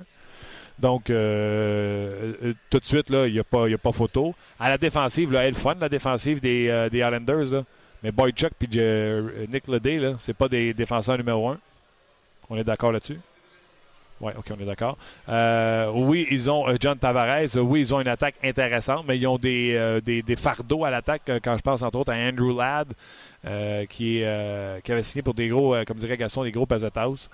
Donc, 0.77 1.09
euh, 1.09 2.33
euh, 2.41 2.53
tout 2.69 2.79
de 2.79 2.85
suite, 2.85 3.09
là, 3.09 3.27
il 3.27 3.33
n'y 3.33 3.39
a, 3.39 3.43
pas- 3.43 3.67
y 3.67 3.73
a 3.73 3.77
pas 3.77 3.91
photo. 3.91 4.33
À 4.59 4.69
la 4.69 4.77
défensive, 4.77 5.33
là, 5.33 5.43
elle 5.43 5.55
fun, 5.55 5.75
la 5.79 5.89
défensive 5.89 6.39
des, 6.39 6.69
euh, 6.69 6.87
des 6.87 6.99
Islanders. 6.99 7.51
Là. 7.51 7.63
Mais 8.01 8.11
Boychuk 8.13 8.53
et 8.61 9.47
Nick 9.51 9.67
Leday, 9.67 9.97
là, 9.97 10.13
c'est 10.19 10.33
pas 10.33 10.47
des 10.47 10.73
défenseurs 10.73 11.17
numéro 11.17 11.49
un. 11.49 11.57
On 12.49 12.55
est 12.55 12.63
d'accord 12.63 12.93
là-dessus? 12.93 13.19
Oui, 14.21 14.33
OK, 14.37 14.45
on 14.57 14.61
est 14.61 14.65
d'accord. 14.65 14.97
Euh, 15.29 15.91
oui, 15.93 16.27
ils 16.29 16.51
ont 16.51 16.65
John 16.79 16.97
Tavares. 16.97 17.55
Oui, 17.57 17.79
ils 17.79 17.95
ont 17.95 18.01
une 18.01 18.07
attaque 18.07 18.35
intéressante, 18.43 19.05
mais 19.07 19.17
ils 19.17 19.27
ont 19.27 19.37
des, 19.37 20.01
des, 20.03 20.35
fardeaux 20.35 20.83
à 20.83 20.89
l'attaque, 20.89 21.31
quand 21.43 21.55
je 21.57 21.61
pense 21.61 21.81
entre 21.81 21.99
autres 21.99 22.11
à 22.11 22.17
Andrew 22.17 22.57
Ladd, 22.57 22.93
qui, 23.89 24.23
qui 24.83 24.91
avait 24.91 25.03
signé 25.03 25.21
pour 25.21 25.33
des 25.33 25.47
gros, 25.47 25.75
comme 25.87 25.97
dirait 25.97 26.17
Gaston, 26.17 26.43
des 26.43 26.51
gros 26.51 26.67
house 26.95 27.29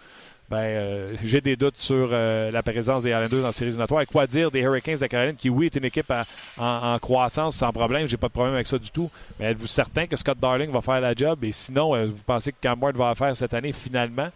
ben, 0.47 0.57
euh, 0.57 1.15
j'ai 1.23 1.41
des 1.41 1.55
doutes 1.55 1.77
sur 1.77 2.09
euh, 2.11 2.51
la 2.51 2.61
présence 2.61 3.01
des 3.01 3.09
Islanders 3.09 3.39
dans 3.39 3.47
la 3.47 3.51
série 3.51 3.69
éliminatoire. 3.69 4.01
Et 4.01 4.05
quoi 4.05 4.27
dire 4.27 4.51
des 4.51 4.59
Hurricanes 4.61 4.97
de 4.97 5.07
Caroline, 5.07 5.35
qui, 5.35 5.49
oui, 5.49 5.67
est 5.67 5.75
une 5.75 5.85
équipe 5.85 6.13
en, 6.57 6.99
croissance 6.99 7.55
sans 7.55 7.71
problème. 7.71 8.07
J'ai 8.07 8.17
pas 8.17 8.27
de 8.27 8.33
problème 8.33 8.53
avec 8.53 8.67
ça 8.67 8.77
du 8.77 8.91
tout. 8.91 9.09
Mais 9.39 9.47
êtes-vous 9.47 9.67
certain 9.67 10.05
que 10.05 10.15
Scott 10.15 10.37
Darling 10.39 10.71
va 10.71 10.81
faire 10.81 11.01
la 11.01 11.15
job? 11.15 11.43
Et 11.43 11.51
sinon, 11.51 11.95
euh, 11.95 12.05
vous 12.05 12.23
pensez 12.25 12.51
que 12.51 12.57
Cam 12.61 12.81
Ward 12.81 12.95
va 12.95 13.09
la 13.09 13.15
faire 13.15 13.35
cette 13.35 13.55
année 13.55 13.73
finalement? 13.73 14.29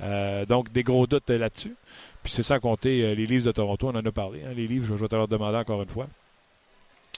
Donc, 0.00 0.72
des 0.72 0.82
gros 0.82 1.06
doutes 1.06 1.30
là-dessus. 1.30 1.74
Puis 2.22 2.32
c'est 2.32 2.42
sans 2.42 2.58
compter 2.58 3.14
les 3.14 3.26
Leafs 3.26 3.44
de 3.44 3.52
Toronto, 3.52 3.88
on 3.88 3.96
en 3.96 4.04
a 4.04 4.12
parlé. 4.12 4.42
Hein, 4.44 4.52
les 4.54 4.66
Leafs, 4.66 4.84
je 4.86 4.94
vais 4.94 5.08
te 5.08 5.14
leur 5.14 5.28
demander 5.28 5.58
encore 5.58 5.82
une 5.82 5.88
fois. 5.88 6.06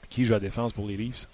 Qui 0.09 0.25
joue 0.25 0.35
à 0.35 0.40
défense 0.40 0.73
pour 0.73 0.87
les 0.87 0.97
Leafs? 0.97 1.28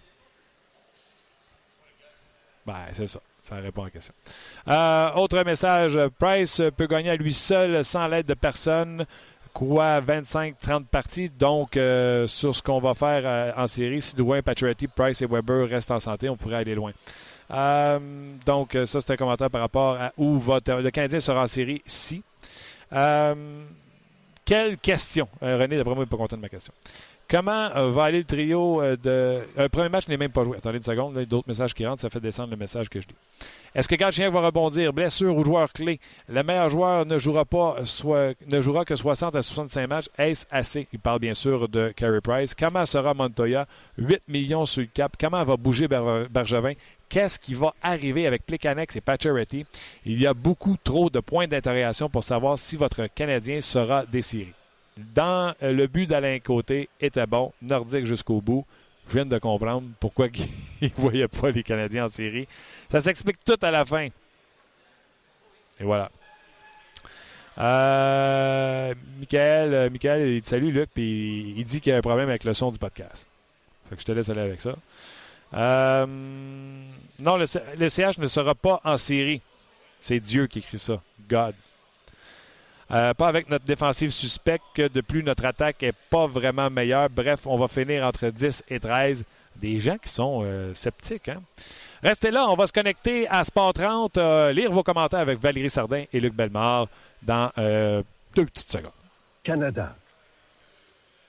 Ben, 2.67 2.79
c'est 2.93 3.07
ça. 3.07 3.21
Ça 3.43 3.57
répond 3.57 3.83
à 3.83 3.87
la 3.87 3.91
question. 3.91 4.15
Euh, 4.69 5.13
autre 5.15 5.43
message. 5.43 5.99
Price 6.19 6.63
peut 6.77 6.87
gagner 6.87 7.11
à 7.11 7.17
lui 7.17 7.33
seul 7.33 7.85
sans 7.85 8.07
l'aide 8.07 8.27
de 8.27 8.35
personne. 8.35 9.05
Quoi, 9.53 10.01
25-30 10.01 10.87
parties. 10.87 11.29
Donc, 11.29 11.77
euh, 11.77 12.27
sur 12.27 12.55
ce 12.55 12.63
qu'on 12.63 12.79
va 12.79 12.95
faire 12.95 13.23
euh, 13.25 13.53
en 13.57 13.67
série, 13.67 14.01
si 14.01 14.15
Dwayne, 14.15 14.43
Pacioretty, 14.43 14.87
Price 14.87 15.21
et 15.21 15.27
Weber 15.27 15.69
restent 15.69 15.91
en 15.91 16.01
santé, 16.01 16.29
on 16.29 16.37
pourrait 16.37 16.57
aller 16.57 16.75
loin. 16.75 16.93
Donc, 18.47 18.77
ça, 18.87 19.01
c'est 19.01 19.13
un 19.13 19.17
commentaire 19.17 19.51
par 19.51 19.61
rapport 19.61 19.97
à 20.01 20.13
où 20.17 20.39
va 20.39 20.61
le 20.67 20.91
Canadien 20.91 21.21
sera 21.21 21.43
en 21.43 21.47
série 21.47 21.83
si. 21.87 22.23
quelle 22.91 24.79
question? 24.79 25.29
René, 25.41 25.77
d'après 25.77 25.95
moi, 25.95 26.05
il 26.05 26.07
n'est 26.07 26.07
pas 26.07 26.17
content 26.17 26.37
de 26.37 26.43
ma 26.43 26.49
question. 26.49 26.73
Comment 27.33 27.75
euh, 27.75 27.91
va 27.91 28.05
aller 28.05 28.19
le 28.19 28.25
trio 28.25 28.83
euh, 28.83 28.95
de. 29.03 29.41
Un 29.57 29.71
premier 29.71 29.89
match 29.89 30.07
n'est 30.07 30.19
même 30.19 30.33
pas 30.33 30.45
joué. 30.45 30.59
Attendez 30.59 30.77
une 30.77 30.83
seconde, 30.83 31.19
d'autres 31.25 31.49
messages 31.49 31.73
qui 31.73 31.87
rentrent, 31.87 32.03
ça 32.03 32.11
fait 32.11 32.21
descendre 32.21 32.51
le 32.51 32.59
message 32.59 32.91
que 32.91 33.01
je 33.01 33.07
dis. 33.07 33.15
Est-ce 33.75 33.89
que 33.89 33.95
Galchien 33.95 34.29
va 34.29 34.41
rebondir? 34.41 34.93
Blessure 34.93 35.35
ou 35.35 35.43
joueur 35.43 35.73
clé? 35.73 35.99
Le 36.29 36.43
meilleur 36.43 36.69
joueur 36.69 37.07
ne 37.07 37.19
jouera 37.19 37.47
pas 37.47 37.77
ne 38.47 38.61
jouera 38.61 38.85
que 38.85 38.97
60 38.97 39.35
à 39.35 39.41
65 39.41 39.87
matchs. 39.89 40.09
Est-ce 40.19 40.45
assez? 40.51 40.87
Il 40.93 40.99
parle 40.99 41.21
bien 41.21 41.33
sûr 41.33 41.71
de 41.71 41.89
Carey 41.97 42.21
Price. 42.21 42.55
Comment 42.55 42.85
sera 42.85 43.15
Montoya? 43.15 43.67
8 43.97 44.25
millions 44.29 44.67
sur 44.67 44.83
le 44.83 44.89
cap. 44.93 45.15
Comment 45.19 45.43
va 45.43 45.57
bouger 45.57 45.89
Bergevin? 45.89 46.75
Qu'est-ce 47.13 47.39
qui 47.39 47.53
va 47.53 47.75
arriver 47.83 48.27
avec 48.27 48.47
Plekanex 48.47 48.97
et 48.97 49.03
Pacioretty? 49.03 49.67
Il 50.07 50.19
y 50.19 50.27
a 50.27 50.33
beaucoup 50.33 50.79
trop 50.83 51.11
de 51.11 51.21
points 51.21 51.47
d'interrogation 51.47 52.09
pour 52.09 52.25
savoir 52.25 52.59
si 52.59 52.79
votre 52.79 53.07
Canadien 53.07 53.61
sera 53.61 54.07
déciré 54.07 54.55
dans 54.97 55.55
euh, 55.63 55.73
le 55.73 55.87
but 55.89 56.07
d'Alain 56.07 56.39
Côté 56.39 56.89
était 57.01 57.27
bon, 57.27 57.53
nordique 57.61 58.07
jusqu'au 58.07 58.41
bout. 58.41 58.65
Je 59.09 59.15
viens 59.15 59.27
de 59.27 59.39
comprendre 59.39 59.89
pourquoi 60.01 60.29
il 60.81 60.87
ne 60.97 61.03
voyait 61.03 61.29
pas 61.29 61.51
les 61.51 61.63
Canadiens 61.63 62.07
en 62.07 62.09
série. 62.09 62.49
Ça 62.91 63.03
s'explique 63.03 63.45
tout 63.45 63.59
à 63.61 63.71
la 63.71 63.85
fin. 63.85 64.07
Et 65.81 65.85
voilà. 65.85 66.11
Euh, 67.59 68.95
Michael, 69.19 69.75
euh, 69.75 69.91
Michael, 69.91 70.29
il 70.29 70.45
salue 70.45 70.73
Luc, 70.73 70.89
puis 70.95 71.55
il 71.59 71.65
dit 71.65 71.83
qu'il 71.83 71.93
y 71.93 71.95
a 71.95 71.99
un 71.99 72.03
problème 72.03 72.31
avec 72.31 72.45
le 72.45 72.55
son 72.55 72.71
du 72.71 72.79
podcast. 72.79 73.27
Fait 73.91 73.97
que 73.97 74.01
je 74.01 74.07
te 74.07 74.13
laisse 74.13 74.31
aller 74.31 74.41
avec 74.41 74.63
ça. 74.63 74.75
Euh, 75.55 76.07
non, 77.19 77.37
le, 77.37 77.47
CH 77.89 78.19
ne 78.19 78.27
sera 78.27 78.55
pas 78.55 78.81
en 78.85 78.97
série. 78.97 79.41
C'est 80.01 80.21
Dieu 80.21 80.47
qui 80.47 80.59
écrit 80.59 80.79
ça. 80.79 81.01
God. 81.29 81.55
Euh, 82.91 83.15
pas 83.15 83.29
avec 83.29 83.49
notre 83.49 83.65
défensive 83.65 84.11
suspecte 84.11 84.65
que 84.75 84.89
de 84.89 85.01
plus 85.01 85.23
notre 85.23 85.45
attaque 85.45 85.81
n'est 85.83 85.95
pas 86.11 86.27
vraiment 86.27 86.69
meilleure. 86.69 87.09
Bref, 87.09 87.47
on 87.47 87.57
va 87.57 87.69
finir 87.69 88.05
entre 88.05 88.29
10 88.29 88.65
et 88.69 88.81
13. 88.81 89.25
Des 89.57 89.79
gens 89.79 89.99
qui 89.99 90.09
sont 90.09 90.41
euh, 90.45 90.75
sceptiques. 90.75 91.29
Hein? 91.29 91.43
Restez 92.03 92.31
là, 92.31 92.49
on 92.49 92.55
va 92.55 92.67
se 92.67 92.73
connecter 92.73 93.29
à 93.29 93.45
Sport 93.45 93.75
30, 93.75 94.17
euh, 94.19 94.53
lire 94.53 94.73
vos 94.73 94.83
commentaires 94.83 95.21
avec 95.21 95.39
Valérie 95.39 95.71
Sardin 95.71 96.05
et 96.13 96.21
Luc 96.21 96.35
Bellemare 96.35 96.89
dans 97.23 97.51
deux 97.57 98.47
petites 98.47 98.73
secondes. 98.73 98.93
Canada. 99.45 99.95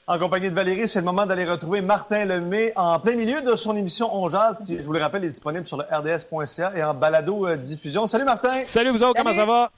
En 0.05 0.19
compagnie 0.19 0.49
de 0.49 0.55
Valérie, 0.55 0.85
c'est 0.85 0.99
le 0.99 1.05
moment 1.05 1.25
d'aller 1.25 1.45
retrouver 1.45 1.79
Martin 1.79 2.25
Lemay 2.25 2.73
en 2.75 2.99
plein 2.99 3.15
milieu 3.15 3.41
de 3.41 3.55
son 3.55 3.77
émission 3.77 4.13
On 4.13 4.27
Jazz, 4.27 4.61
qui, 4.65 4.77
je 4.77 4.83
vous 4.83 4.91
le 4.91 4.99
rappelle, 4.99 5.23
est 5.23 5.29
disponible 5.29 5.65
sur 5.65 5.77
le 5.77 5.85
rds.ca 5.85 6.73
et 6.75 6.83
en 6.83 6.93
balado-diffusion. 6.93 8.05
Salut 8.05 8.25
Martin! 8.25 8.65
Salut 8.65 8.89
vous 8.89 9.01
autres, 9.01 9.15
comment 9.15 9.33
ça 9.33 9.45
va? 9.45 9.71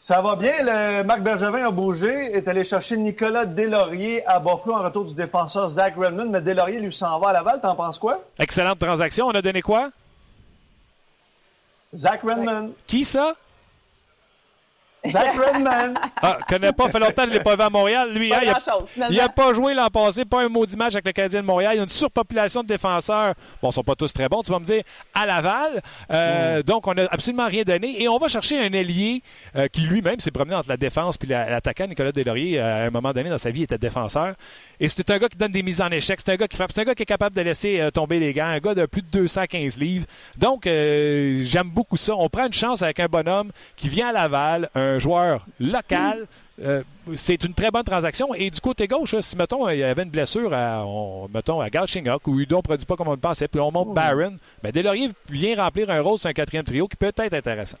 Ça 0.00 0.20
va 0.20 0.34
bien? 0.34 0.52
Le 0.62 1.04
Marc 1.04 1.20
Bergevin 1.22 1.66
a 1.66 1.70
bougé, 1.70 2.08
est 2.08 2.48
allé 2.48 2.64
chercher 2.64 2.96
Nicolas 2.96 3.46
Delaurier 3.46 4.26
à 4.26 4.40
Buffalo 4.40 4.74
en 4.74 4.82
retour 4.82 5.04
du 5.04 5.14
défenseur 5.14 5.68
Zach 5.68 5.94
Redmond, 5.96 6.30
mais 6.30 6.40
Delaurier 6.40 6.80
lui 6.80 6.92
s'en 6.92 7.20
va 7.20 7.28
à 7.28 7.32
Laval. 7.34 7.60
T'en 7.60 7.76
penses 7.76 8.00
quoi? 8.00 8.24
Excellente 8.36 8.80
transaction. 8.80 9.26
On 9.28 9.32
a 9.32 9.42
donné 9.42 9.62
quoi? 9.62 9.90
Zach 11.94 12.22
Redmond. 12.24 12.72
Qui 12.88 13.04
ça? 13.04 13.36
Zach 15.10 15.34
Redman. 15.34 15.94
Ah, 16.20 16.38
connais 16.48 16.72
pas, 16.72 16.88
fait 16.88 16.98
longtemps 16.98 17.22
que 17.22 17.28
je 17.28 17.34
l'ai 17.34 17.40
pas 17.40 17.54
vu 17.54 17.62
à 17.62 17.70
Montréal. 17.70 18.12
Lui, 18.12 18.34
hein, 18.34 18.40
il, 19.08 19.16
n'a 19.16 19.28
pas 19.28 19.54
joué 19.54 19.72
l'an 19.72 19.86
passé, 19.86 20.24
pas 20.24 20.42
un 20.42 20.48
maudit 20.48 20.76
match 20.76 20.94
avec 20.94 21.06
le 21.06 21.12
Canadien 21.12 21.42
de 21.42 21.46
Montréal. 21.46 21.74
Il 21.74 21.76
y 21.76 21.80
a 21.80 21.82
une 21.84 21.88
surpopulation 21.88 22.62
de 22.62 22.66
défenseurs. 22.66 23.34
Bon, 23.62 23.70
ils 23.70 23.72
sont 23.72 23.84
pas 23.84 23.94
tous 23.94 24.12
très 24.12 24.28
bons, 24.28 24.42
tu 24.42 24.50
vas 24.50 24.58
me 24.58 24.64
dire, 24.64 24.82
à 25.14 25.26
Laval. 25.26 25.80
Euh, 26.10 26.58
mm. 26.58 26.62
Donc, 26.64 26.88
on 26.88 26.94
n'a 26.94 27.06
absolument 27.10 27.46
rien 27.46 27.62
donné. 27.62 28.02
Et 28.02 28.08
on 28.08 28.18
va 28.18 28.26
chercher 28.26 28.58
un 28.58 28.72
ailier 28.72 29.22
euh, 29.54 29.68
qui 29.68 29.82
lui-même 29.82 30.18
s'est 30.18 30.32
promené 30.32 30.56
entre 30.56 30.70
la 30.70 30.76
défense 30.76 31.16
et 31.22 31.26
l'attaquant. 31.28 31.86
Nicolas 31.86 32.10
Delaurier, 32.10 32.58
à 32.58 32.86
un 32.86 32.90
moment 32.90 33.12
donné 33.12 33.30
dans 33.30 33.38
sa 33.38 33.52
vie, 33.52 33.62
était 33.62 33.78
défenseur. 33.78 34.34
Et 34.80 34.88
c'est 34.88 35.08
un 35.10 35.18
gars 35.18 35.28
qui 35.28 35.36
donne 35.36 35.52
des 35.52 35.62
mises 35.62 35.80
en 35.80 35.90
échec. 35.90 36.18
C'est 36.24 36.32
un 36.32 36.36
gars 36.36 36.48
qui 36.48 36.56
frappe. 36.56 36.72
C'est 36.74 36.80
un 36.80 36.84
gars 36.84 36.96
qui 36.96 37.04
est 37.04 37.06
capable 37.06 37.36
de 37.36 37.42
laisser 37.42 37.80
euh, 37.80 37.90
tomber 37.92 38.18
les 38.18 38.32
gants. 38.32 38.46
Un 38.46 38.58
gars 38.58 38.74
de 38.74 38.86
plus 38.86 39.02
de 39.02 39.08
215 39.08 39.78
livres. 39.78 40.06
Donc, 40.36 40.64
j'aime 40.64 41.70
beaucoup 41.70 41.96
ça. 41.96 42.14
On 42.16 42.28
prend 42.28 42.46
une 42.46 42.52
chance 42.52 42.82
avec 42.82 42.98
un 42.98 43.06
bonhomme 43.06 43.52
qui 43.76 43.88
vient 43.88 44.08
à 44.08 44.12
Laval, 44.12 44.68
un 44.74 44.97
joueur 44.98 45.46
local. 45.60 46.26
Euh, 46.60 46.82
c'est 47.14 47.44
une 47.44 47.54
très 47.54 47.70
bonne 47.70 47.84
transaction. 47.84 48.34
Et 48.34 48.50
du 48.50 48.60
côté 48.60 48.88
gauche, 48.88 49.14
si, 49.20 49.36
mettons, 49.36 49.68
il 49.68 49.78
y 49.78 49.84
avait 49.84 50.02
une 50.02 50.10
blessure 50.10 50.52
à, 50.52 50.84
mettons, 51.32 51.60
à 51.60 51.70
Galchenyuk, 51.70 52.26
où 52.26 52.40
Udon 52.40 52.58
ne 52.58 52.62
produit 52.62 52.86
pas 52.86 52.96
comme 52.96 53.08
on 53.08 53.12
le 53.12 53.16
pensait, 53.16 53.48
puis 53.48 53.60
on 53.60 53.70
monte 53.70 53.94
Barron, 53.94 54.36
ben 54.62 54.72
Delaurier 54.72 55.10
vient 55.30 55.62
remplir 55.62 55.88
un 55.90 56.00
rôle 56.00 56.18
sur 56.18 56.28
un 56.28 56.32
quatrième 56.32 56.64
trio 56.64 56.88
qui 56.88 56.96
peut 56.96 57.12
être 57.16 57.34
intéressant. 57.34 57.78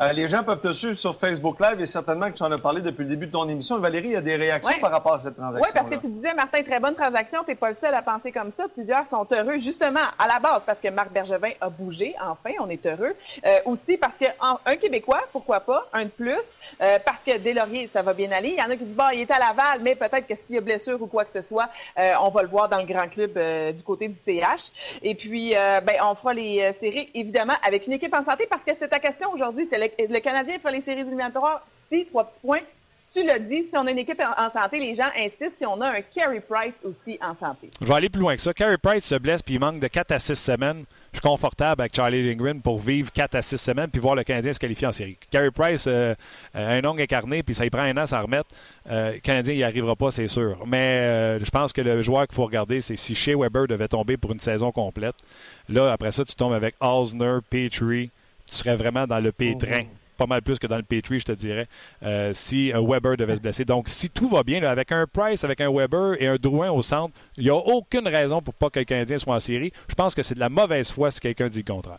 Euh, 0.00 0.12
les 0.12 0.28
gens 0.28 0.42
peuvent 0.42 0.60
te 0.60 0.72
suivre 0.72 0.98
sur 0.98 1.14
Facebook 1.14 1.60
Live 1.60 1.80
et 1.80 1.86
certainement 1.86 2.28
que 2.28 2.36
tu 2.36 2.42
en 2.42 2.50
as 2.50 2.58
parlé 2.58 2.80
depuis 2.80 3.04
le 3.04 3.10
début 3.10 3.26
de 3.28 3.30
ton 3.30 3.48
émission. 3.48 3.78
Valérie, 3.78 4.08
il 4.08 4.12
y 4.14 4.16
a 4.16 4.20
des 4.20 4.34
réactions 4.34 4.80
par 4.80 4.90
rapport 4.90 5.14
à 5.14 5.20
cette 5.20 5.36
transaction. 5.36 5.64
Oui, 5.64 5.70
parce 5.72 5.88
que 5.88 5.94
tu 5.94 6.12
disais, 6.12 6.34
Martin, 6.34 6.64
très 6.64 6.80
bonne 6.80 6.96
transaction. 6.96 7.44
Tu 7.44 7.50
n'es 7.50 7.54
pas 7.54 7.68
le 7.68 7.76
seul 7.76 7.94
à 7.94 8.02
penser 8.02 8.32
comme 8.32 8.50
ça. 8.50 8.64
Plusieurs 8.66 9.06
sont 9.06 9.24
heureux, 9.30 9.58
justement, 9.58 10.00
à 10.18 10.26
la 10.26 10.40
base, 10.40 10.64
parce 10.66 10.80
que 10.80 10.88
Marc 10.88 11.12
Bergevin 11.12 11.52
a 11.60 11.68
bougé. 11.68 12.16
Enfin, 12.20 12.56
on 12.58 12.68
est 12.70 12.84
heureux. 12.86 13.14
Euh, 13.46 13.58
aussi 13.66 13.96
parce 13.96 14.18
que 14.18 14.24
un 14.40 14.76
Québécois, 14.76 15.22
pourquoi 15.30 15.60
pas, 15.60 15.86
un 15.92 16.06
de 16.06 16.10
plus. 16.10 16.32
Euh, 16.82 16.98
parce 17.04 17.22
que 17.22 17.54
Laurier, 17.54 17.88
ça 17.92 18.02
va 18.02 18.14
bien 18.14 18.32
aller. 18.32 18.48
Il 18.48 18.58
y 18.58 18.62
en 18.62 18.70
a 18.70 18.76
qui 18.76 18.84
disent, 18.84 18.96
bon, 18.96 19.04
il 19.12 19.20
est 19.20 19.30
à 19.30 19.38
Laval, 19.38 19.80
mais 19.80 19.94
peut-être 19.94 20.26
que 20.26 20.34
s'il 20.34 20.56
y 20.56 20.58
a 20.58 20.60
blessure 20.60 21.00
ou 21.00 21.06
quoi 21.06 21.24
que 21.24 21.30
ce 21.30 21.40
soit, 21.40 21.68
on 22.20 22.30
va 22.30 22.42
le 22.42 22.48
voir 22.48 22.68
dans 22.68 22.78
le 22.78 22.86
grand 22.86 23.08
club 23.08 23.38
du 23.76 23.82
côté 23.84 24.08
du 24.08 24.16
CH. 24.16 24.72
Et 25.02 25.14
puis, 25.14 25.54
ben, 25.54 25.96
on 26.02 26.16
fera 26.16 26.34
les 26.34 26.72
séries, 26.80 27.10
évidemment, 27.14 27.54
avec 27.64 27.86
une 27.86 27.92
équipe 27.92 28.14
en 28.14 28.24
santé, 28.24 28.48
parce 28.50 28.64
que 28.64 28.72
c'est 28.76 28.88
ta 28.88 28.98
question 28.98 29.30
aujourd'hui. 29.30 29.68
C'est 29.70 29.83
le 29.98 30.20
Canadien 30.20 30.58
pour 30.58 30.70
les 30.70 30.80
séries 30.80 31.00
éliminatoires, 31.00 31.66
si, 31.88 32.06
trois 32.06 32.24
petits 32.24 32.40
points. 32.40 32.62
Tu 33.14 33.24
l'as 33.24 33.38
dit, 33.38 33.62
si 33.62 33.76
on 33.76 33.86
a 33.86 33.92
une 33.92 33.98
équipe 33.98 34.20
en 34.20 34.50
santé, 34.50 34.80
les 34.80 34.92
gens 34.92 35.08
insistent 35.16 35.58
si 35.58 35.64
on 35.64 35.80
a 35.80 35.88
un 35.88 36.00
Carey 36.00 36.40
Price 36.40 36.80
aussi 36.82 37.16
en 37.22 37.32
santé. 37.36 37.70
Je 37.80 37.86
vais 37.86 37.94
aller 37.94 38.08
plus 38.08 38.20
loin 38.20 38.34
que 38.34 38.42
ça. 38.42 38.52
Carey 38.52 38.76
Price 38.76 39.04
se 39.04 39.14
blesse 39.14 39.40
puis 39.40 39.54
il 39.54 39.60
manque 39.60 39.78
de 39.78 39.86
4 39.86 40.10
à 40.10 40.18
6 40.18 40.34
semaines. 40.34 40.84
Je 41.12 41.18
suis 41.20 41.28
confortable 41.28 41.82
avec 41.82 41.94
Charlie 41.94 42.24
Lindgren 42.24 42.60
pour 42.60 42.80
vivre 42.80 43.12
4 43.12 43.36
à 43.36 43.42
6 43.42 43.56
semaines 43.56 43.88
puis 43.88 44.00
voir 44.00 44.16
le 44.16 44.24
Canadien 44.24 44.52
se 44.52 44.58
qualifier 44.58 44.88
en 44.88 44.92
série. 44.92 45.16
Carey 45.30 45.52
Price 45.52 45.84
euh, 45.86 46.12
euh, 46.56 46.80
un 46.80 46.84
ongle 46.84 47.02
incarné 47.02 47.44
puis 47.44 47.54
ça 47.54 47.64
y 47.64 47.70
prend 47.70 47.82
un 47.82 47.96
an 47.96 48.04
à 48.10 48.20
remettre. 48.20 48.48
Euh, 48.90 49.12
le 49.12 49.20
Canadien 49.20 49.54
n'y 49.54 49.62
arrivera 49.62 49.94
pas, 49.94 50.10
c'est 50.10 50.26
sûr. 50.26 50.58
Mais 50.66 51.38
je 51.38 51.50
pense 51.50 51.72
que 51.72 51.82
le 51.82 52.02
joueur 52.02 52.26
qu'il 52.26 52.34
faut 52.34 52.46
regarder, 52.46 52.80
c'est 52.80 52.96
si 52.96 53.14
Shea 53.14 53.36
Weber 53.36 53.68
devait 53.68 53.86
tomber 53.86 54.16
pour 54.16 54.32
une 54.32 54.40
saison 54.40 54.72
complète. 54.72 55.14
Là, 55.68 55.92
après 55.92 56.10
ça, 56.10 56.24
tu 56.24 56.34
tombes 56.34 56.52
avec 56.52 56.74
Osner, 56.80 57.38
Petrie. 57.48 58.10
Tu 58.48 58.56
serais 58.56 58.76
vraiment 58.76 59.06
dans 59.06 59.20
le 59.20 59.32
pétrin. 59.32 59.82
Oh 59.82 59.96
pas 60.16 60.26
mal 60.26 60.42
plus 60.42 60.58
que 60.58 60.66
dans 60.66 60.76
le 60.76 60.82
Petrie, 60.82 61.20
je 61.20 61.24
te 61.24 61.32
dirais, 61.32 61.66
euh, 62.02 62.32
si 62.34 62.72
un 62.72 62.80
Weber 62.80 63.16
devait 63.16 63.36
se 63.36 63.40
blesser. 63.40 63.64
Donc, 63.64 63.88
si 63.88 64.10
tout 64.10 64.28
va 64.28 64.42
bien, 64.42 64.62
avec 64.62 64.92
un 64.92 65.06
Price, 65.12 65.44
avec 65.44 65.60
un 65.60 65.72
Weber 65.72 66.20
et 66.22 66.26
un 66.26 66.36
Drouin 66.36 66.70
au 66.70 66.82
centre, 66.82 67.14
il 67.36 67.44
n'y 67.44 67.50
a 67.50 67.56
aucune 67.56 68.06
raison 68.06 68.40
pour 68.40 68.54
pas 68.54 68.70
que 68.70 68.78
le 68.78 68.84
Canadien 68.84 69.18
soit 69.18 69.34
en 69.34 69.40
série. 69.40 69.72
Je 69.88 69.94
pense 69.94 70.14
que 70.14 70.22
c'est 70.22 70.34
de 70.34 70.40
la 70.40 70.48
mauvaise 70.48 70.92
foi 70.92 71.10
si 71.10 71.20
quelqu'un 71.20 71.48
dit 71.48 71.64
le 71.66 71.72
contraire. 71.72 71.98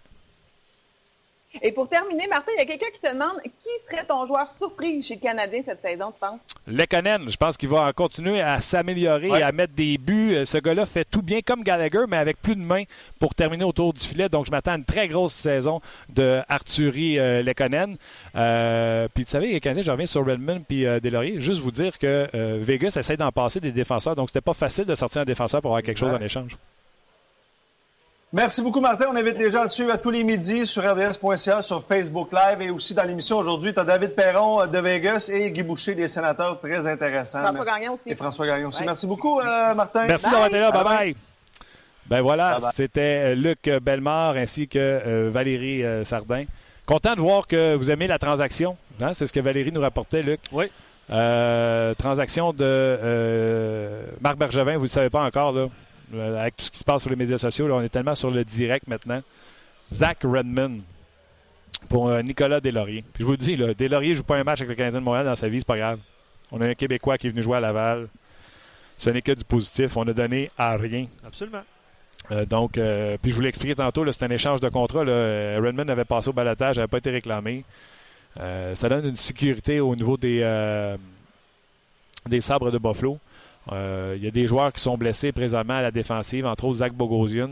Et 1.62 1.72
pour 1.72 1.88
terminer, 1.88 2.28
Martin, 2.28 2.52
il 2.56 2.60
y 2.60 2.62
a 2.62 2.66
quelqu'un 2.66 2.92
qui 2.94 3.00
te 3.00 3.12
demande 3.12 3.42
qui 3.44 3.70
serait 3.86 4.06
ton 4.06 4.26
joueur 4.26 4.48
surpris 4.58 5.02
chez 5.02 5.16
le 5.16 5.22
Canadien 5.22 5.62
cette 5.64 5.82
saison, 5.82 6.12
tu 6.12 6.20
penses? 6.20 6.40
Lekonen, 6.68 7.30
je 7.30 7.38
pense 7.38 7.58
qu'il 7.58 7.70
va 7.70 7.92
continuer 7.94 8.42
à 8.42 8.60
s'améliorer 8.62 9.28
et 9.28 9.44
à 9.44 9.52
mettre 9.52 9.74
des 9.74 9.98
buts. 9.98 10.36
Euh, 10.36 10.46
ce 10.46 10.58
gars-là 10.58 10.86
fait 10.86 11.06
tout 11.06 11.22
bien 11.22 11.42
comme 11.42 11.64
Gallagher, 11.64 12.06
mais 12.08 12.18
avec 12.18 12.42
plus 12.42 12.56
de 12.56 12.62
mains 12.62 12.84
pour 13.20 13.36
terminer 13.36 13.64
autour 13.64 13.94
du 13.94 14.06
filet. 14.06 14.30
Donc, 14.30 14.46
je 14.46 14.52
m'attends 14.52 14.72
à 14.72 14.76
une 14.76 14.86
très 14.86 15.08
grosse 15.08 15.34
saison 15.34 15.82
de 16.14 16.42
Arthurie 16.50 17.20
euh, 17.20 17.44
Lekonen. 17.44 17.96
Euh, 18.36 19.08
puis, 19.14 19.26
tu 19.26 19.32
savez, 19.32 19.54
les 19.54 19.60
Canadiens, 19.60 19.84
je 19.84 19.92
reviens 19.92 20.06
sur 20.06 20.26
Redmond 20.26 20.62
puis 20.68 20.86
euh, 20.86 21.00
Delaurier. 21.00 21.40
Juste 21.40 21.62
vous 21.62 21.72
dire 21.72 21.98
que 21.98 22.28
Vegas 22.62 22.96
essaie 23.00 23.18
d'en 23.18 23.32
passer 23.32 23.60
des 23.60 23.72
défenseurs. 23.72 24.16
Donc, 24.16 24.30
c'était 24.30 24.42
pas 24.42 24.54
facile 24.54 24.86
de 24.86 24.96
sortir 24.96 25.22
un 25.22 25.26
défenseur 25.26 25.62
pour 25.62 25.72
avoir 25.72 25.84
quelque 25.84 25.98
chose 25.98 26.14
en 26.14 26.22
échange. 26.22 26.58
Merci 28.36 28.62
beaucoup, 28.62 28.82
Martin. 28.82 29.06
On 29.10 29.16
invite 29.16 29.38
les 29.38 29.50
gens 29.50 29.62
à 29.62 29.70
suivre 29.70 29.94
à 29.94 29.98
tous 29.98 30.10
les 30.10 30.22
midis 30.26 30.66
sur 30.66 30.84
RDS.ca, 30.84 31.62
sur 31.62 31.82
Facebook 31.82 32.34
Live 32.34 32.62
et 32.62 32.70
aussi 32.70 32.94
dans 32.94 33.04
l'émission 33.04 33.38
aujourd'hui. 33.38 33.74
Tu 33.74 33.80
as 33.80 33.86
David 33.86 34.14
Perron 34.14 34.62
euh, 34.62 34.66
de 34.66 34.78
Vegas 34.78 35.30
et 35.32 35.52
Guy 35.52 35.64
Boucher 35.64 35.96
des 35.96 36.10
sénateurs 36.10 36.60
très 36.60 36.86
intéressants. 36.86 37.42
François 37.44 37.64
Gagnon 37.64 37.94
aussi. 37.94 38.10
Et 38.10 38.16
François 38.16 38.46
Gagnon 38.46 38.68
aussi. 38.68 38.84
Merci 38.84 39.08
beaucoup, 39.08 39.40
euh, 39.40 39.74
Martin. 39.74 40.08
Merci 40.08 40.30
d'avoir 40.30 40.48
été 40.48 40.60
là. 40.60 40.70
Bye 40.72 40.84
bye. 40.84 41.16
Ben 42.08 42.22
voilà, 42.22 42.60
c'était 42.74 43.32
euh, 43.32 43.36
Luc 43.36 43.70
Bellemare 43.82 44.36
ainsi 44.36 44.68
que 44.68 45.30
Valérie 45.30 45.86
Sardin. 46.04 46.44
Content 46.86 47.16
de 47.16 47.22
voir 47.22 47.48
que 47.48 47.76
vous 47.76 47.90
aimez 47.90 48.08
la 48.08 48.20
transaction. 48.20 48.76
Hein? 49.02 49.14
C'est 49.14 49.28
ce 49.28 49.32
que 49.32 49.40
Valérie 49.40 49.72
nous 49.72 49.80
rapportait, 49.80 50.22
Luc. 50.22 50.42
Oui. 50.52 50.66
transaction 51.98 52.52
de 52.52 53.00
Marc 54.20 54.38
Bergevin, 54.38 54.74
vous 54.74 54.80
ne 54.80 54.84
le 54.84 54.90
savez 54.90 55.10
pas 55.10 55.24
encore, 55.24 55.54
là. 55.54 55.68
Euh, 56.14 56.40
avec 56.40 56.56
tout 56.56 56.66
ce 56.66 56.72
qui 56.72 56.80
se 56.80 56.84
passe 56.84 57.02
sur 57.02 57.10
les 57.10 57.16
médias 57.16 57.38
sociaux, 57.38 57.68
on 57.72 57.82
est 57.82 57.90
tellement 57.90 58.16
sur 58.16 58.30
le 58.30 58.44
direct 58.44 58.88
maintenant. 58.88 59.22
Zach 59.94 60.20
Redmond 60.24 60.82
pour 61.90 62.10
euh, 62.10 62.22
Nicolas 62.22 62.60
Deslauriers. 62.60 63.04
Puis 63.14 63.22
je 63.22 63.26
vous 63.26 63.32
le 63.32 63.38
dis, 63.38 63.56
là, 63.56 63.74
Deslauriers 63.74 64.12
ne 64.12 64.16
joue 64.16 64.24
pas 64.24 64.38
un 64.38 64.44
match 64.44 64.62
avec 64.62 64.70
le 64.70 64.76
Canadien 64.76 65.00
de 65.00 65.06
Montréal 65.06 65.26
dans 65.26 65.36
sa 65.36 65.48
vie, 65.48 65.60
c'est 65.60 65.68
pas 65.68 65.78
grave. 65.78 66.00
On 66.52 66.62
a 66.62 66.68
un 66.68 66.74
Québécois 66.74 67.18
qui 67.18 67.28
est 67.28 67.30
venu 67.32 67.44
jouer 67.44 67.58
à 67.58 67.60
Laval. 67.60 68.08
Ce 68.98 69.10
n'est 69.10 69.22
que 69.22 69.32
du 69.34 69.44
positif. 69.44 69.98
On 69.98 70.08
a 70.08 70.14
donné 70.14 70.50
à 70.58 70.78
rien. 70.78 71.08
Absolument. 71.26 71.64
Euh, 72.32 72.46
donc, 72.46 72.74
puis 72.74 73.32
je 73.32 73.36
vous 73.36 73.42
l'ai 73.42 73.50
expliqué 73.50 73.76
tantôt, 73.76 74.10
c'est 74.12 74.24
un 74.24 74.32
échange 74.32 74.62
de 74.62 74.70
contrat. 74.70 75.02
Redmond 75.02 75.90
avait 75.90 76.06
passé 76.06 76.30
au 76.30 76.34
balotage, 76.34 76.78
n'avait 76.78 76.88
pas 76.88 77.00
été 77.00 77.10
réclamé. 77.10 77.66
ça 78.38 78.90
donne 78.90 79.08
une 79.08 79.16
sécurité 79.16 79.80
au 79.80 79.96
niveau 79.96 80.18
des, 80.18 80.96
des 82.28 82.42
sabres 82.42 82.72
de 82.72 82.78
Buffalo. 82.78 83.20
Euh, 83.72 84.14
il 84.18 84.24
y 84.24 84.28
a 84.28 84.32
des 84.32 84.48
joueurs 84.48 84.72
qui 84.72 84.82
sont 84.82 84.98
blessés 84.98 85.32
présentement 85.32 85.76
à 85.76 85.82
la 85.82 85.92
défensive, 85.92 86.46
entre 86.46 86.66
autres 86.66 86.78
Zach 86.80 86.94
Bogosian. 86.94 87.52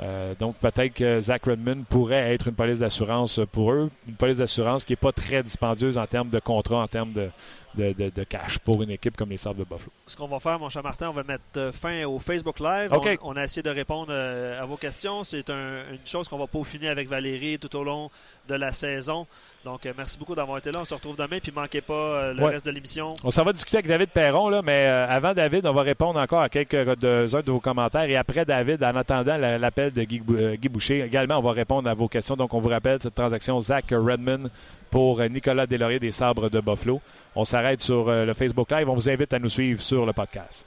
Euh, 0.00 0.34
donc 0.38 0.56
peut-être 0.56 0.94
que 0.94 1.20
Zach 1.20 1.44
Redmond 1.44 1.84
pourrait 1.88 2.32
être 2.32 2.48
une 2.48 2.54
police 2.54 2.78
d'assurance 2.78 3.40
pour 3.50 3.72
eux. 3.72 3.90
Une 4.08 4.14
police 4.14 4.38
d'assurance 4.38 4.84
qui 4.84 4.92
n'est 4.92 4.96
pas 4.96 5.12
très 5.12 5.42
dispendieuse 5.42 5.98
en 5.98 6.06
termes 6.06 6.30
de 6.30 6.38
contrat, 6.38 6.82
en 6.82 6.88
termes 6.88 7.12
de, 7.12 7.28
de, 7.74 8.24
cash 8.24 8.58
pour 8.58 8.82
une 8.82 8.90
équipe 8.90 9.16
comme 9.16 9.30
les 9.30 9.36
Sabres 9.36 9.60
de 9.60 9.64
Buffalo. 9.64 9.90
Ce 10.06 10.16
qu'on 10.16 10.28
va 10.28 10.38
faire, 10.38 10.58
mon 10.58 10.68
cher 10.68 10.82
Martin, 10.82 11.10
on 11.10 11.12
va 11.12 11.22
mettre 11.24 11.42
euh, 11.56 11.72
fin 11.72 12.04
au 12.04 12.18
Facebook 12.18 12.60
Live. 12.60 12.90
On, 13.22 13.36
a 13.36 13.44
essayé 13.44 13.62
de 13.62 13.70
répondre 13.70 14.12
à 14.12 14.64
vos 14.64 14.76
questions. 14.76 15.24
C'est 15.24 15.48
une 15.50 15.98
chose 16.04 16.28
qu'on 16.28 16.38
va 16.38 16.46
peaufiner 16.46 16.88
avec 16.88 17.08
Valérie 17.08 17.58
tout 17.58 17.74
au 17.76 17.84
long 17.84 18.10
de 18.48 18.54
la 18.54 18.72
saison. 18.72 19.26
Donc, 19.64 19.86
euh, 19.86 19.92
merci 19.96 20.18
beaucoup 20.18 20.34
d'avoir 20.34 20.58
été 20.58 20.72
là. 20.72 20.80
On 20.80 20.84
se 20.84 20.94
retrouve 20.94 21.16
demain, 21.16 21.38
puis 21.40 21.52
manquez 21.54 21.80
pas 21.80 21.94
euh, 21.94 22.34
le 22.34 22.44
reste 22.44 22.66
de 22.66 22.72
l'émission. 22.72 23.14
On 23.22 23.30
s'en 23.30 23.44
va 23.44 23.52
discuter 23.52 23.76
avec 23.76 23.86
David 23.86 24.08
Perron, 24.08 24.48
là, 24.48 24.60
mais 24.62 24.86
euh, 24.86 25.06
avant 25.08 25.34
David, 25.34 25.66
on 25.66 25.72
va 25.72 25.82
répondre 25.82 26.18
encore 26.18 26.40
à 26.40 26.48
quelques-uns 26.48 26.94
de, 27.42 27.50
vos 27.50 27.60
commentaires. 27.60 28.08
Et 28.10 28.16
après 28.16 28.44
David, 28.44 28.82
en 28.82 28.96
attendant 28.96 29.36
l'appel 29.36 29.92
de 29.92 30.02
Guy, 30.02 30.68
Boucher, 30.68 31.02
également, 31.02 31.38
on 31.38 31.42
va 31.42 31.52
répondre 31.52 31.88
à 31.88 31.94
vos 31.94 32.08
questions. 32.08 32.34
Donc, 32.34 32.52
on 32.54 32.60
vous 32.60 32.68
rappelle 32.68 32.98
cette 33.00 33.14
transaction 33.14 33.60
Zach 33.60 33.86
Redmond 33.90 34.50
pour 34.92 35.20
Nicolas 35.22 35.66
Deslauriers 35.66 35.98
des 35.98 36.12
Sabres 36.12 36.48
de 36.48 36.60
Buffalo. 36.60 37.00
On 37.34 37.44
s'arrête 37.44 37.82
sur 37.82 38.08
le 38.08 38.32
Facebook 38.34 38.70
Live. 38.70 38.88
On 38.88 38.94
vous 38.94 39.10
invite 39.10 39.32
à 39.32 39.40
nous 39.40 39.48
suivre 39.48 39.82
sur 39.82 40.06
le 40.06 40.12
podcast. 40.12 40.64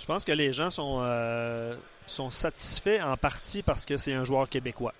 Je 0.00 0.06
pense 0.06 0.24
que 0.24 0.32
les 0.32 0.52
gens 0.52 0.70
sont, 0.70 1.06
sont 2.08 2.30
satisfaits 2.30 3.00
en 3.04 3.16
partie 3.16 3.62
parce 3.62 3.84
que 3.84 3.96
c'est 3.96 4.14
un 4.14 4.24
joueur 4.24 4.48
québécois 4.48 4.92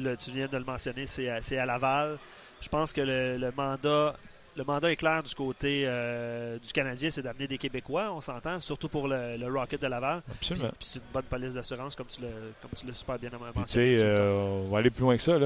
tu, 0.00 0.30
viens 0.32 0.48
de 0.48 0.56
le 0.56 0.64
mentionner, 0.64 1.06
c'est 1.06 1.58
à, 1.58 1.66
Laval. 1.66 2.18
Je 2.60 2.68
pense 2.68 2.92
que 2.92 3.00
le, 3.00 3.52
mandat 3.56 4.14
le 4.56 4.62
mandat 4.62 4.92
est 4.92 4.96
clair 4.96 5.20
du 5.22 5.34
côté 5.34 5.82
euh, 5.84 6.58
du 6.60 6.72
Canadien, 6.72 7.10
c'est 7.10 7.22
d'amener 7.22 7.48
des 7.48 7.58
Québécois, 7.58 8.12
on 8.12 8.20
s'entend, 8.20 8.60
surtout 8.60 8.88
pour 8.88 9.08
le, 9.08 9.46
Rocket 9.48 9.82
de 9.82 9.88
Laval. 9.88 10.22
Absolument. 10.30 10.68
Puis 10.78 10.90
c'est 10.92 10.98
une 11.00 11.12
bonne 11.12 11.24
police 11.24 11.54
d'assurance, 11.54 11.96
comme 11.96 12.06
tu 12.06 12.20
l'as 12.22 12.94
super 12.94 13.18
bien 13.18 13.30
mentionné. 13.30 13.94
Tu 13.94 13.98
sais, 13.98 14.04
euh, 14.04 14.62
on 14.64 14.70
va 14.70 14.78
aller 14.78 14.90
plus 14.90 15.02
loin 15.02 15.16
que 15.16 15.22
ça. 15.22 15.38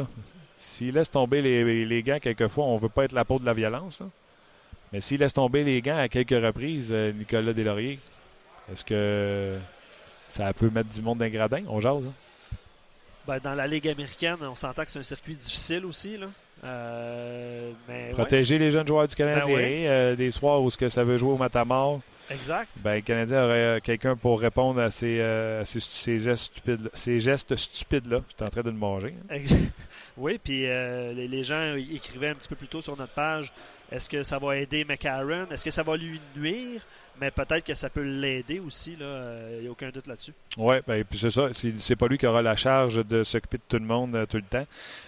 S'il 0.79 0.95
laisse 0.95 1.11
tomber 1.11 1.43
les, 1.43 1.85
les, 1.85 2.03
gants 2.05 2.21
quelquefois, 2.21 2.64
on 2.67 2.77
ne 2.77 2.81
veut 2.81 2.88
pas 2.88 3.03
être 3.03 3.12
la 3.12 3.25
peau 3.25 3.41
de 3.41 3.45
la 3.45 3.53
violence. 3.53 4.01
Mais 4.93 5.01
s'il 5.01 5.19
laisse 5.19 5.33
tomber 5.33 5.64
les 5.64 5.83
gants 5.83 5.99
à 5.99 6.09
quelques 6.09 6.31
reprises, 6.31 6.91
euh, 6.93 7.11
Nicolas 7.11 7.53
Deslauriers, 7.53 7.99
est-ce 8.73 8.85
que 8.85 9.59
ça 10.29 10.53
peut 10.53 10.71
mettre 10.71 10.91
du 10.91 11.03
monde 11.03 11.19
d'ingradin? 11.19 11.64
On 11.67 11.81
jase. 11.81 12.05
Hein? 12.07 12.12
Ben, 13.27 13.41
dans 13.43 13.55
la 13.55 13.67
Ligue 13.67 13.88
américaine, 13.88 14.37
on 14.41 14.55
s'entend 14.55 14.85
que 14.85 14.91
c'est 14.91 15.01
un 15.01 15.03
circuit 15.03 15.35
difficile 15.35 15.85
aussi. 15.85 16.17
Là. 16.17 16.29
Euh, 16.62 17.73
Protéger 18.12 18.59
les 18.59 18.71
jeunes 18.71 18.87
joueurs 18.87 19.09
du 19.09 19.17
Canadien. 19.17 19.57
Ben 19.57 19.87
euh, 19.87 20.14
des 20.14 20.31
soirs 20.31 20.62
où 20.62 20.71
ce 20.71 20.79
que 20.79 20.88
ça 20.88 21.03
veut 21.03 21.17
jouer 21.17 21.33
au 21.33 21.37
matamor. 21.37 22.01
Exact. 22.31 22.69
Ben, 22.83 22.97
le 22.97 23.01
Canadien 23.01 23.45
aurait 23.45 23.55
euh, 23.55 23.81
quelqu'un 23.81 24.17
pour 24.17 24.41
répondre 24.41 24.81
à 24.81 24.91
ces, 24.91 25.23
ces, 25.64 26.19
gestes 26.19 26.45
stupides, 26.45 26.91
ces 26.95 27.21
gestes 27.21 27.57
stupides-là. 27.57 28.23
J'étais 28.29 28.45
en 28.45 28.51
train 28.51 28.62
de 28.62 28.71
le 28.71 28.77
manger. 28.77 29.14
Hein. 29.31 29.38
oui, 30.17 30.38
puis 30.43 30.62
les, 30.62 31.29
les, 31.29 31.43
gens 31.43 31.75
écrivaient 31.75 32.31
un 32.31 32.35
petit 32.35 32.49
peu 32.49 32.57
plus 32.57 32.69
tôt 32.69 32.81
sur 32.81 32.97
notre 32.97 33.14
page 33.14 33.53
est-ce 33.91 34.11
que 34.11 34.23
ça 34.23 34.38
va 34.38 34.57
aider 34.57 34.85
McCarron 34.85 35.47
Est-ce 35.51 35.64
que 35.64 35.71
ça 35.71 35.83
va 35.83 35.97
lui 35.97 36.21
nuire? 36.37 36.83
Mais 37.21 37.31
peut-être 37.31 37.64
que 37.64 37.75
ça 37.75 37.88
peut 37.88 38.03
l'aider 38.03 38.61
aussi. 38.61 38.93
Il 38.93 38.99
n'y 38.99 39.03
euh, 39.03 39.67
a 39.67 39.71
aucun 39.71 39.88
doute 39.88 40.07
là-dessus. 40.07 40.33
Oui, 40.57 40.77
ben, 40.87 41.03
puis 41.05 41.19
c'est 41.19 41.31
ça. 41.31 41.49
C'est 41.53 41.97
pas 41.97 42.07
lui 42.07 42.19
qui 42.19 42.27
aura 42.27 42.43
la 42.43 42.55
charge 42.55 43.05
de 43.05 43.25
s'occuper 43.25 43.57
de 43.57 43.62
tout 43.67 43.79
le 43.79 43.87
monde 43.87 44.14
euh, 44.14 44.27
tout 44.27 44.37
le 44.37 44.45
temps. 44.45 44.67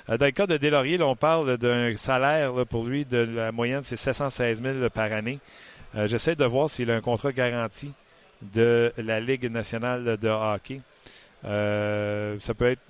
Euh, 0.09 0.17
dans 0.17 0.27
le 0.27 0.33
cas 0.33 0.47
de 0.47 0.57
Delaurier, 0.57 1.01
on 1.03 1.15
parle 1.15 1.57
d'un 1.59 1.97
salaire 1.97 2.67
pour 2.67 2.85
lui 2.85 3.05
de 3.05 3.19
la 3.19 3.53
moyenne, 3.53 3.83
c'est 3.83 3.97
716 3.97 4.63
000 4.63 4.91
par 4.91 5.13
année. 5.13 5.39
J'essaie 5.95 6.37
de 6.37 6.45
voir 6.45 6.71
s'il 6.71 6.91
a 6.91 6.97
un 6.97 7.01
contrat 7.01 7.33
garanti 7.33 7.93
de 8.43 8.93
la 8.97 9.21
Ligue 9.21 9.51
nationale 9.51 10.17
de 10.17 10.29
hockey. 10.29 10.81
ça 11.43 12.55
peut 12.55 12.71
être. 12.71 12.83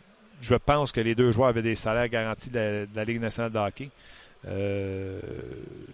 Je 0.43 0.55
pense 0.55 0.91
que 0.93 1.01
les 1.01 1.15
deux 1.15 1.33
joueurs 1.33 1.49
avaient 1.49 1.63
des 1.63 1.75
salaires 1.75 2.09
garantis 2.09 2.51
de 2.51 2.87
la 2.95 3.05
Ligue 3.05 3.21
nationale 3.21 3.53
de 3.53 3.59
hockey. 3.59 3.91
Euh, 4.49 5.21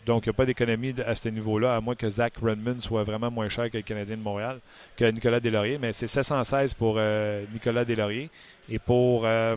donc, 0.05 0.27
il 0.27 0.29
n'y 0.29 0.31
a 0.31 0.35
pas 0.35 0.47
d'économie 0.47 0.95
à 1.05 1.15
ce 1.15 1.29
niveau-là, 1.29 1.77
à 1.77 1.81
moins 1.81 1.95
que 1.95 2.09
Zach 2.09 2.35
Redmond 2.41 2.81
soit 2.81 3.03
vraiment 3.03 3.31
moins 3.31 3.49
cher 3.49 3.71
que 3.71 3.77
le 3.77 3.83
Canadien 3.83 4.17
de 4.17 4.23
Montréal, 4.23 4.61
que 4.97 5.05
Nicolas 5.05 5.41
Deslauriers. 5.41 5.79
Mais 5.79 5.93
c'est 5.93 6.07
716 6.07 6.75
pour 6.75 6.97
euh, 6.99 7.45
Nicolas 7.53 7.85
Deslauriers. 7.85 8.31
Et 8.69 8.79
pour 8.79 9.23
euh, 9.25 9.57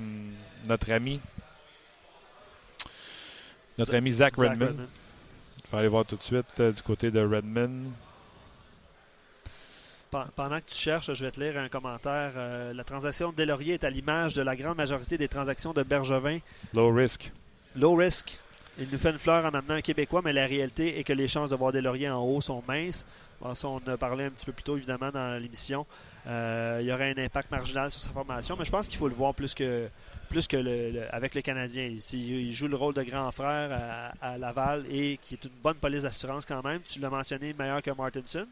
notre 0.68 0.92
ami 0.92 1.20
notre 3.78 3.96
ami 3.96 4.12
Zach, 4.12 4.36
Redmond. 4.36 4.76
Il 5.70 5.74
faut 5.74 5.78
aller 5.78 5.88
voir 5.88 6.04
tout 6.04 6.16
de 6.16 6.24
suite 6.24 6.60
du 6.60 6.82
côté 6.82 7.12
de 7.12 7.20
Redmond. 7.20 7.92
Pendant 10.10 10.60
que 10.60 10.66
tu 10.66 10.76
cherches, 10.76 11.14
je 11.14 11.24
vais 11.24 11.30
te 11.30 11.40
lire 11.40 11.60
un 11.60 11.70
commentaire. 11.70 12.32
la 12.74 12.84
transaction 12.84 13.30
de 13.30 13.36
Deslauriers 13.36 13.76
est 13.76 13.84
à 13.84 13.92
l'image 13.92 14.34
de 14.34 14.42
la 14.42 14.56
grande 14.56 14.78
majorité 14.78 15.20
des 15.20 15.28
transactions 15.28 15.72
de 15.72 15.84
Bergevin. 15.84 16.40
Low 16.74 16.92
risk. 16.92 17.32
Low 17.76 17.94
risk. 17.94 18.40
Il 18.80 18.88
nous 18.92 18.98
fait 18.98 19.12
une 19.12 19.20
fleur 19.20 19.46
en 19.46 19.50
amenant 19.50 19.76
un 19.76 19.82
Québécois, 19.82 20.24
mais 20.26 20.34
la 20.34 20.48
réalité 20.48 20.98
est 20.98 21.04
que 21.04 21.14
les 21.14 21.28
chances 21.28 21.52
de 21.52 21.56
voir 21.56 21.72
des 21.72 21.82
lauriers 21.82 22.10
en 22.10 22.24
haut 22.24 22.42
sont 22.42 22.64
minces. 22.68 23.06
on 23.40 23.78
a 23.86 23.98
parlé 23.98 24.24
un 24.24 24.32
petit 24.32 24.48
peu 24.48 24.54
plus 24.54 24.64
tôt, 24.64 24.76
évidemment, 24.76 25.12
dans 25.12 25.40
l'émission. 25.40 25.86
Euh, 26.28 26.80
il 26.82 26.88
y 26.88 26.94
aurait 26.94 27.14
un 27.18 27.24
impact 27.24 27.50
marginal 27.52 27.92
sur 27.92 28.02
sa 28.02 28.10
formation, 28.10 28.56
mais 28.58 28.66
je 28.66 28.72
pense 28.72 28.88
qu'il 28.88 28.98
faut 28.98 29.08
le 29.08 29.16
voir 29.16 29.34
plus 29.34 29.54
que, 29.54 29.90
plus 30.30 30.48
que 30.48 30.58
le, 30.58 31.04
avec 31.14 31.34
les 31.34 31.42
Canadiens. 31.42 31.90
Il, 32.14 32.54
joue 32.54 32.68
le 32.68 32.76
rôle 32.76 32.94
de 32.94 33.04
grand 33.04 33.32
frère 33.32 34.14
à, 34.22 34.38
Laval 34.38 34.86
et 34.90 35.18
qui 35.22 35.36
est 35.36 35.44
une 35.46 35.52
bonne 35.64 35.76
police 35.76 36.04
d'assurance 36.04 36.46
quand 36.46 36.64
même. 36.64 36.82
Tu 36.82 37.00
l'as 37.00 37.10
mentionné, 37.10 37.54
meilleur 37.58 37.82
que 37.82 37.92
Martinson. 37.92 38.46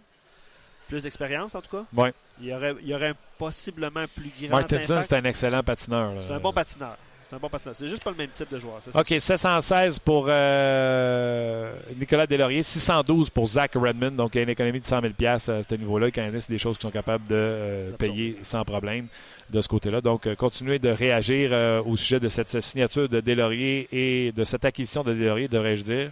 Plus 0.87 1.03
d'expérience, 1.03 1.53
en 1.53 1.61
tout 1.61 1.77
cas. 1.77 1.85
Oui. 1.95 2.09
Il 2.39 2.47
y 2.47 2.53
aurait, 2.53 2.75
il 2.81 2.87
y 2.87 2.95
aurait 2.95 3.13
possiblement 3.37 4.05
plus 4.15 4.31
grand 4.41 4.57
Martinson, 4.57 4.99
c'est 5.01 5.15
un 5.15 5.23
excellent 5.25 5.61
patineur. 5.61 6.13
C'est 6.21 6.31
un 6.31 6.39
bon 6.39 6.53
patineur. 6.53 6.97
C'est 7.29 7.35
un 7.35 7.39
bon 7.39 7.49
C'est 7.73 7.87
juste 7.89 8.05
pas 8.05 8.11
le 8.11 8.15
même 8.15 8.29
type 8.29 8.49
de 8.49 8.57
joueur. 8.57 8.79
OK, 8.93 9.15
716 9.19 9.99
pour 9.99 10.27
euh, 10.29 11.73
Nicolas 11.99 12.25
Delaurier, 12.25 12.63
612 12.63 13.29
pour 13.31 13.47
Zach 13.47 13.73
Redmond. 13.75 14.11
Donc, 14.11 14.35
il 14.35 14.37
y 14.37 14.39
a 14.39 14.43
une 14.43 14.49
économie 14.49 14.79
de 14.79 14.85
100 14.85 15.01
000 15.01 15.13
à 15.25 15.37
ce 15.37 15.75
niveau-là. 15.75 16.05
Les 16.05 16.11
Canadiens, 16.13 16.39
c'est 16.39 16.53
des 16.53 16.57
choses 16.57 16.77
qu'ils 16.77 16.87
sont 16.87 16.93
capables 16.93 17.27
de 17.27 17.35
euh, 17.35 17.91
payer 17.97 18.37
sans 18.43 18.63
problème 18.63 19.07
de 19.49 19.59
ce 19.59 19.67
côté-là. 19.67 19.99
Donc, 19.99 20.25
euh, 20.25 20.35
continuez 20.35 20.79
de 20.79 20.87
réagir 20.87 21.51
au 21.85 21.97
sujet 21.97 22.21
de 22.21 22.29
cette 22.29 22.61
signature 22.61 23.09
de 23.09 23.19
Delaurier 23.19 23.89
et 23.91 24.31
de 24.31 24.45
cette 24.45 24.63
acquisition 24.63 25.03
de 25.03 25.13
Delaurier, 25.13 25.49
devrais-je 25.49 25.83
dire. 25.83 26.11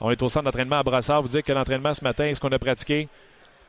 On 0.00 0.10
est 0.10 0.22
au 0.22 0.30
centre 0.30 0.46
d'entraînement 0.46 0.76
à 0.76 0.82
Brassard. 0.82 1.20
Vous 1.20 1.28
dire 1.28 1.42
que 1.42 1.52
l'entraînement 1.52 1.92
ce 1.92 2.02
matin, 2.02 2.32
ce 2.34 2.40
qu'on 2.40 2.52
a 2.52 2.58
pratiqué, 2.58 3.06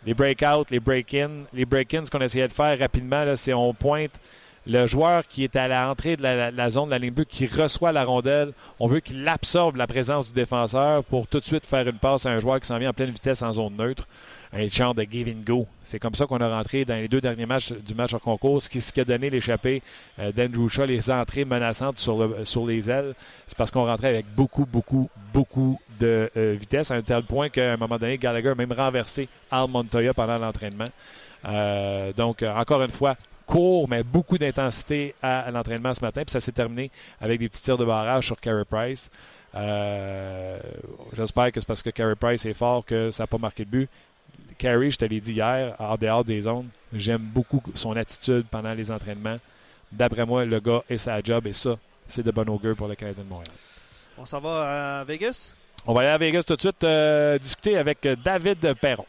les 0.06 0.14
break-out, 0.14 0.72
les 0.72 0.80
break-in, 0.80 1.30
les 1.54 1.66
break-ins, 1.66 2.06
ce 2.06 2.12
qu'on 2.12 2.22
essayait 2.22 2.48
de 2.48 2.54
faire 2.54 2.80
rapidement, 2.80 3.36
c'est 3.36 3.54
on 3.54 3.74
pointe 3.74 4.18
le 4.67 4.88
joueur 4.88 5.28
qui 5.28 5.43
est 5.43 5.56
à 5.56 5.67
l'entrée 5.67 6.15
de 6.17 6.23
la, 6.23 6.69
zone 6.69 6.86
de 6.86 6.91
la 6.91 6.97
ligne 6.97 7.13
bleue, 7.13 7.25
qui 7.25 7.45
reçoit 7.45 7.91
la 7.91 8.04
rondelle, 8.04 8.51
on 8.80 8.88
veut 8.88 8.99
qu'il 8.99 9.28
absorbe 9.28 9.75
la 9.75 9.88
présence 9.88 10.30
du 10.30 10.34
défenseur 10.34 11.04
pour 11.04 11.28
tout 11.28 11.39
de 11.39 11.43
suite 11.43 11.65
faire 11.65 11.88
une 11.88 11.97
passe 11.97 12.25
à 12.25 12.32
un 12.32 12.39
joueur 12.39 12.60
qui 12.60 12.67
s'en 12.67 12.78
vient 12.78 12.89
en 12.89 12.93
pleine 12.93 13.12
vitesse 13.12 13.41
en 13.41 13.54
zone 13.54 13.75
neutre. 13.78 14.08
Un 14.54 14.67
genre 14.67 14.95
de 14.95 15.04
give 15.04 15.28
and 15.28 15.43
go. 15.45 15.67
C'est 15.84 15.99
comme 15.99 16.15
ça 16.15 16.25
qu'on 16.25 16.38
a 16.38 16.47
rentré 16.47 16.86
dans 16.86 16.95
les 16.95 17.10
deux 17.10 17.19
derniers 17.19 17.45
matchs 17.45 17.73
du 17.73 17.93
match 17.93 18.13
en 18.13 18.19
concours, 18.19 18.62
ce 18.62 18.69
qui, 18.69 18.99
a 18.99 19.04
donné 19.04 19.30
l'échappée 19.30 19.82
euh, 20.17 20.32
d'Andrew 20.32 20.69
Shaw, 20.69 20.86
les 20.86 21.12
entrées 21.12 21.43
menaçantes 21.43 21.99
sur 21.99 22.65
les 22.65 22.89
ailes. 22.89 23.13
C'est 23.47 23.58
parce 23.58 23.69
qu'on 23.69 23.86
rentrait 23.86 24.08
avec 24.08 24.25
beaucoup, 24.34 24.65
beaucoup, 24.65 25.10
beaucoup 25.34 25.80
de 25.99 26.30
euh, 26.38 26.56
vitesse, 26.58 26.89
à 26.89 26.95
un 26.95 27.01
tel 27.01 27.23
point 27.23 27.49
qu'à 27.49 27.73
un 27.73 27.78
moment 27.78 27.97
donné, 27.97 28.17
Gallagher 28.17 28.49
a 28.49 28.56
même 28.56 28.71
renversé 28.71 29.28
Al 29.51 29.67
Montoya 29.67 30.13
pendant 30.13 30.38
l'entraînement. 30.38 30.86
Euh, 31.47 32.13
donc, 32.13 32.41
encore 32.43 32.82
une 32.82 32.91
fois, 32.91 33.15
court, 33.46 33.88
mais 33.88 34.04
beaucoup 34.04 34.38
d'intensité 34.38 35.16
à, 35.22 35.50
l'entraînement 35.52 35.94
ce 35.94 36.02
matin. 36.02 36.24
Puis 36.24 36.32
ça 36.32 36.40
s'est 36.40 36.52
terminé 36.52 36.92
avec 37.22 37.40
des 37.40 37.50
petits 37.50 37.62
tirs 37.62 37.78
de 37.78 37.86
barrage 37.86 38.26
sur 38.26 38.40
Carey 38.40 38.66
Price. 38.70 39.10
Euh, 39.56 40.60
j'espère 41.14 41.52
que 41.52 41.60
c'est 41.60 41.68
parce 41.68 41.84
que 41.84 41.90
Carey 41.90 42.16
Price 42.16 42.46
est 42.46 42.54
fort 42.54 42.84
que 42.84 43.12
ça 43.12 43.24
n'a 43.24 43.28
pas 43.28 43.38
marqué 43.38 43.64
de 43.66 43.70
but. 43.70 43.90
Carey, 44.58 44.92
je 44.92 44.98
te 44.98 45.06
l'ai 45.06 45.20
dit 45.20 45.34
hier, 45.34 45.76
en 45.80 45.96
dehors 45.96 46.24
des 46.24 46.42
zones, 46.42 46.70
j'aime 46.94 47.22
beaucoup 47.22 47.62
son 47.76 47.96
attitude 47.96 48.46
pendant 48.50 48.74
les 48.74 48.92
entraînements. 48.92 49.38
D'après 49.92 50.26
moi, 50.26 50.46
le 50.46 50.60
gars 50.60 50.84
est 50.90 50.98
sa 50.98 51.22
job 51.22 51.48
et 51.48 51.54
ça, 51.54 51.78
c'est 52.08 52.24
de 52.24 52.32
bon 52.32 52.48
augure 52.50 52.76
pour 52.76 52.88
le 52.88 52.96
Canadien 52.96 53.24
de 53.24 53.30
Montréal. 53.30 53.52
On 54.18 54.26
s'en 54.26 54.40
va 54.40 55.00
à 55.00 55.04
Vegas? 55.04 55.54
On 55.86 55.94
va 55.94 56.02
aller 56.02 56.10
à 56.10 56.18
Vegas 56.18 56.44
tout 56.44 56.56
de 56.56 56.62
suite 56.62 56.84
euh, 56.84 57.38
discuter 57.38 57.78
avec 57.78 58.08
David 58.24 58.74
Perron. 58.82 59.06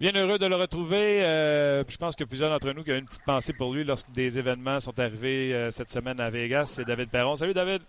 Bien 0.00 0.12
heureux 0.14 0.38
de 0.38 0.46
le 0.46 0.56
retrouver. 0.56 1.22
Euh, 1.22 1.84
je 1.86 1.98
pense 1.98 2.16
que 2.16 2.24
plusieurs 2.24 2.48
d'entre 2.48 2.72
nous 2.72 2.82
qui 2.82 2.90
ont 2.90 2.96
une 2.96 3.04
petite 3.04 3.22
pensée 3.22 3.52
pour 3.52 3.74
lui 3.74 3.84
lorsque 3.84 4.10
des 4.10 4.38
événements 4.38 4.80
sont 4.80 4.98
arrivés 4.98 5.52
euh, 5.52 5.70
cette 5.70 5.90
semaine 5.90 6.18
à 6.20 6.30
Vegas. 6.30 6.72
C'est 6.76 6.86
David 6.86 7.10
Perron. 7.10 7.36
Salut 7.36 7.52
David. 7.52 7.82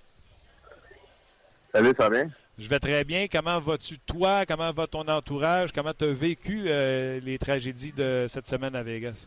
Salut, 1.73 1.93
ça 1.97 2.09
va 2.09 2.23
bien? 2.23 2.29
Je 2.59 2.67
vais 2.67 2.79
très 2.79 3.05
bien. 3.05 3.27
Comment 3.31 3.59
vas-tu 3.59 3.97
toi? 3.99 4.45
Comment 4.45 4.73
va 4.73 4.87
ton 4.87 5.07
entourage? 5.07 5.71
Comment 5.71 5.93
tu 5.93 6.03
as 6.03 6.11
vécu 6.11 6.63
euh, 6.65 7.21
les 7.21 7.39
tragédies 7.39 7.93
de 7.93 8.25
cette 8.27 8.45
semaine 8.45 8.75
à 8.75 8.83
Vegas? 8.83 9.25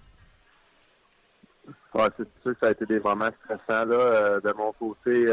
c'est 1.94 2.29
sûr 2.42 2.53
que 2.53 2.59
ça 2.61 2.66
a 2.66 2.70
été 2.73 2.85
des 2.85 3.01
moments 3.01 3.31
stressants. 3.44 3.87
Là. 3.87 4.40
de 4.40 4.53
mon 4.53 4.73
côté, 4.73 5.25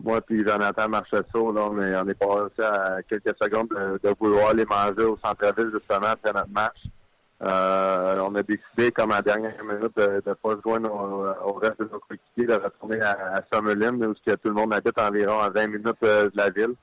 moi 0.00 0.20
puis 0.20 0.46
Jonathan 0.46 0.88
Marchessault, 0.88 1.52
là, 1.52 1.68
on 1.70 1.82
est, 1.82 1.96
on 1.96 2.08
est 2.08 2.14
passé 2.14 2.62
à 2.62 3.02
quelques 3.08 3.34
secondes 3.40 3.68
de, 3.68 4.14
vouloir 4.18 4.54
les 4.54 4.64
manger 4.64 5.04
au 5.04 5.18
centre-ville 5.24 5.70
justement 5.72 6.08
après 6.08 6.32
notre 6.32 6.50
match. 6.50 6.78
Euh, 7.40 8.20
on 8.20 8.34
a 8.34 8.42
décidé, 8.42 8.90
comme 8.90 9.12
à 9.12 9.22
dernière 9.22 9.62
minute, 9.62 9.96
de 9.96 10.22
ne 10.26 10.34
pas 10.34 10.56
se 10.56 10.60
joindre 10.62 10.92
au, 11.44 11.52
reste 11.52 11.78
de 11.78 11.84
nos 11.84 12.00
coéquipiers, 12.00 12.46
de 12.46 12.54
retourner 12.54 13.00
à, 13.00 13.36
à 13.36 13.42
Summerlin, 13.52 13.94
où 14.02 14.14
que 14.14 14.34
tout 14.34 14.48
le 14.48 14.54
monde 14.54 14.74
habite 14.74 14.98
environ 14.98 15.38
à 15.38 15.50
20 15.50 15.66
minutes 15.68 15.96
euh, 16.02 16.30
de 16.30 16.36
la 16.36 16.50
ville. 16.50 16.74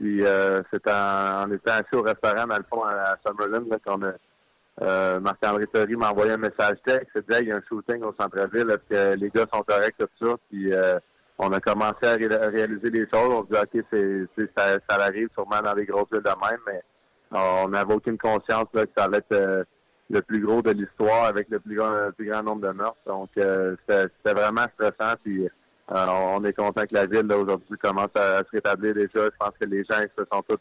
Puis 0.00 0.24
euh, 0.24 0.62
c'est 0.72 0.90
en, 0.90 1.50
étant 1.52 1.72
assis 1.72 1.94
au 1.94 2.02
restaurant, 2.02 2.46
dans 2.46 2.56
le 2.56 2.64
fond, 2.68 2.82
à, 2.82 3.16
Summerlin, 3.24 3.64
qu'on 3.86 4.02
a 4.02 4.12
euh, 4.82 5.20
Marc-André 5.20 5.66
Terry 5.68 5.94
m'a 5.94 6.10
envoyé 6.10 6.32
un 6.32 6.36
message 6.36 6.78
texte, 6.84 7.10
il 7.14 7.22
disait 7.22 7.42
il 7.42 7.48
y 7.48 7.52
a 7.52 7.56
un 7.56 7.62
shooting 7.68 8.02
au 8.02 8.14
centre-ville, 8.18 8.76
que 8.90 9.14
les 9.14 9.30
gars 9.30 9.46
sont 9.52 9.62
corrects, 9.62 9.94
tout 9.98 10.26
ça, 10.26 10.34
puis 10.50 10.72
euh, 10.72 10.98
on 11.38 11.52
a 11.52 11.60
commencé 11.60 12.04
à, 12.04 12.14
réaliser 12.14 12.90
les 12.90 13.06
choses. 13.12 13.28
On 13.30 13.42
se 13.42 13.48
dit, 13.52 13.58
OK, 13.60 13.84
c'est, 13.92 14.48
ça, 14.56 14.78
ça 14.88 15.02
arrive 15.02 15.28
sûrement 15.34 15.60
dans 15.62 15.74
les 15.74 15.84
grosses 15.84 16.08
villes 16.12 16.22
de 16.22 16.28
même, 16.28 16.60
mais 16.66 16.82
on 17.32 17.68
n'avait 17.68 17.94
aucune 17.94 18.18
conscience 18.18 18.66
que 18.72 18.80
ça 18.96 19.04
allait 19.04 19.18
être 19.18 19.32
euh, 19.32 19.64
le 20.10 20.22
plus 20.22 20.40
gros 20.40 20.62
de 20.62 20.70
l'histoire 20.70 21.24
avec 21.24 21.48
le 21.48 21.58
plus 21.58 21.76
grand, 21.76 22.10
plus 22.16 22.30
grand 22.30 22.42
nombre 22.42 22.68
de 22.68 22.72
meurtres. 22.72 22.98
Donc, 23.06 23.30
euh, 23.38 23.74
c'était, 23.88 24.34
vraiment 24.34 24.66
stressant. 24.74 25.14
Puis, 25.22 25.46
euh, 25.46 26.06
on 26.08 26.44
est 26.44 26.52
content 26.52 26.82
que 26.82 26.94
la 26.94 27.06
ville, 27.06 27.30
aujourd'hui, 27.32 27.76
commence 27.78 28.14
à, 28.14 28.38
se 28.38 28.50
rétablir 28.52 28.94
déjà. 28.94 29.24
Je 29.24 29.36
pense 29.38 29.52
que 29.60 29.66
les 29.66 29.84
gens 29.84 30.00
se 30.16 30.24
sont 30.32 30.42
tous 30.48 30.58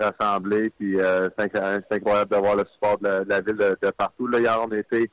rassemblés. 0.00 0.70
Puis, 0.70 0.98
c'est, 1.38 1.56
incroyable 1.90 2.32
de 2.32 2.36
voir 2.36 2.56
le 2.56 2.64
support 2.72 2.98
de 2.98 3.24
la, 3.28 3.40
ville 3.40 3.56
de, 3.56 3.90
partout. 3.90 4.26
Là, 4.26 4.40
hier, 4.40 4.60
on 4.60 4.72
était 4.72 5.08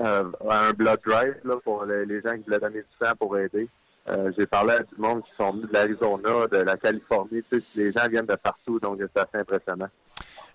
euh, 0.00 0.24
un 0.50 0.72
blood 0.72 1.00
drive 1.06 1.36
là, 1.44 1.56
pour 1.62 1.84
les, 1.84 2.20
gens 2.20 2.34
qui 2.34 2.42
voulaient 2.42 2.58
donner 2.58 2.80
du 2.80 2.86
sang 3.00 3.12
pour 3.18 3.38
aider. 3.38 3.68
Euh, 4.08 4.32
j'ai 4.36 4.46
parlé 4.46 4.72
à 4.74 4.80
du 4.80 4.94
monde 4.98 5.22
qui 5.22 5.30
sont 5.38 5.52
venus 5.52 5.68
de 5.68 5.72
l'Arizona, 5.72 6.46
de 6.48 6.58
la 6.58 6.76
Californie. 6.76 7.42
Tu 7.50 7.60
sais, 7.60 7.66
les 7.74 7.92
gens 7.92 8.06
viennent 8.08 8.26
de 8.26 8.34
partout, 8.34 8.78
donc 8.80 8.98
c'est 9.00 9.20
assez 9.20 9.38
impressionnant. 9.38 9.88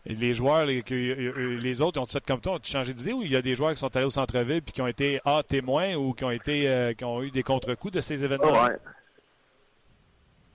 Et 0.06 0.14
les 0.14 0.34
joueurs, 0.34 0.66
les, 0.66 0.84
les 0.88 1.82
autres, 1.82 2.00
ont 2.00 2.06
fait 2.06 2.24
comme 2.26 2.42
toi, 2.42 2.54
ont 2.54 2.60
changé 2.64 2.94
d'idée 2.94 3.14
ou 3.14 3.24
il 3.24 3.32
y 3.32 3.36
a 3.36 3.42
des 3.42 3.56
joueurs 3.56 3.72
qui 3.72 3.80
sont 3.80 3.94
allés 3.96 4.06
au 4.06 4.12
centre-ville 4.12 4.62
puis 4.62 4.74
qui 4.74 4.82
ont 4.82 4.88
été 4.88 5.20
A, 5.26 5.42
témoins 5.44 5.96
ou 5.96 6.14
qui 6.14 6.24
ont 6.24 6.32
été 6.32 6.70
euh, 6.70 6.94
qui 6.94 7.04
ont 7.04 7.22
eu 7.22 7.32
des 7.32 7.44
contre-coups 7.44 7.94
de 7.94 8.02
ces 8.02 8.24
événements? 8.24 8.52
-là? 8.52 8.78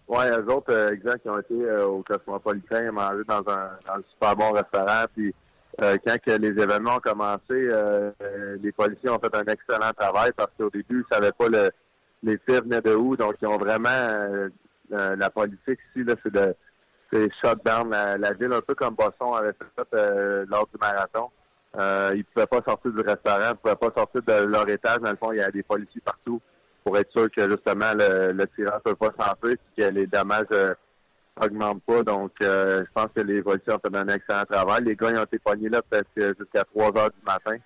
Ouais. 0.09 0.31
eux 0.31 0.53
autres, 0.53 0.93
exact, 0.93 1.23
qui 1.23 1.29
ont 1.29 1.39
été 1.39 1.71
au 1.83 2.03
Cosmopolitain, 2.03 2.93
mangé 2.93 3.25
dans 3.27 3.39
un, 3.49 3.79
dans 3.87 3.95
un 3.95 4.03
super 4.13 4.37
bon 4.37 4.53
restaurant, 4.53 5.05
puis 5.15 5.35
euh, 5.83 5.97
quand 6.07 6.19
les 6.27 6.49
événements 6.49 6.97
ont 6.97 7.01
commencé, 7.01 7.43
euh, 7.51 8.11
les 8.63 8.73
policiers 8.73 9.11
ont 9.11 9.19
fait 9.19 9.35
un 9.35 9.45
excellent 9.45 9.93
travail 9.97 10.31
parce 10.37 10.51
qu'au 10.59 10.71
début, 10.71 10.87
ils 10.91 10.99
ne 10.99 11.15
savaient 11.17 11.33
pas 11.33 11.49
le, 11.49 11.71
les 12.23 12.39
tirs 12.47 12.63
venaient 12.63 12.81
de 12.81 12.95
où. 12.95 13.17
Donc, 13.17 13.35
ils 13.43 13.49
ont 13.49 13.59
vraiment 13.59 13.89
euh, 13.91 14.49
la 14.91 15.31
politique 15.31 15.81
ici, 15.91 16.05
là, 16.05 16.15
c'est 16.23 16.33
de 16.33 16.55
c'est 17.13 17.29
shut 17.41 17.65
down 17.65 17.91
la, 17.91 18.33
ville, 18.33 18.53
un 18.53 18.61
peu 18.61 18.75
comme 18.75 18.95
Boston 18.95 19.35
avait 19.35 19.53
fait 19.53 20.45
lors 20.49 20.67
du 20.67 20.79
marathon. 20.81 21.31
ils 22.13 22.19
ne 22.19 22.23
pouvaient 22.23 22.47
pas 22.47 22.63
sortir 22.67 22.93
du 22.93 23.01
restaurant, 23.01 23.39
ils 23.41 23.49
ne 23.51 23.55
pouvaient 23.55 23.77
pas 23.77 23.93
sortir 23.97 24.23
de 24.23 24.45
leur 24.47 24.69
étage. 24.69 24.99
Dans 24.99 25.11
le 25.11 25.17
fond, 25.17 25.31
il 25.31 25.39
y 25.39 25.43
a 25.43 25.51
des 25.51 25.63
policiers 25.63 26.01
partout 26.05 26.41
pour 26.83 26.99
être 26.99 27.13
sûr 27.13 27.31
que 27.31 27.49
justement 27.49 27.93
le, 27.95 28.33
le 28.33 28.47
tirant 28.49 28.77
ne 28.77 28.91
peut 28.91 28.97
pas 28.97 29.13
s'entrer 29.19 29.53
et 29.53 29.81
que 29.81 29.89
les 29.91 30.07
dommages 30.07 30.47
augmente 31.41 31.83
pas. 31.85 32.03
Donc, 32.03 32.33
euh, 32.43 32.85
je 32.85 32.93
pense 32.93 33.09
que 33.15 33.21
les 33.21 33.43
policiers 33.43 33.73
ont 33.73 33.79
fait 33.79 33.97
un 33.97 34.09
excellent 34.09 34.45
travail. 34.45 34.85
Les 34.85 34.97
gars, 34.97 35.11
ils 35.11 35.19
ont 35.19 35.25
été 35.25 35.39
pognés 35.39 35.69
là 35.69 35.83
peut-être 35.83 36.39
jusqu'à 36.39 36.65
3 36.65 36.97
heures 36.99 37.11
du 37.11 37.25
matin. 37.27 37.57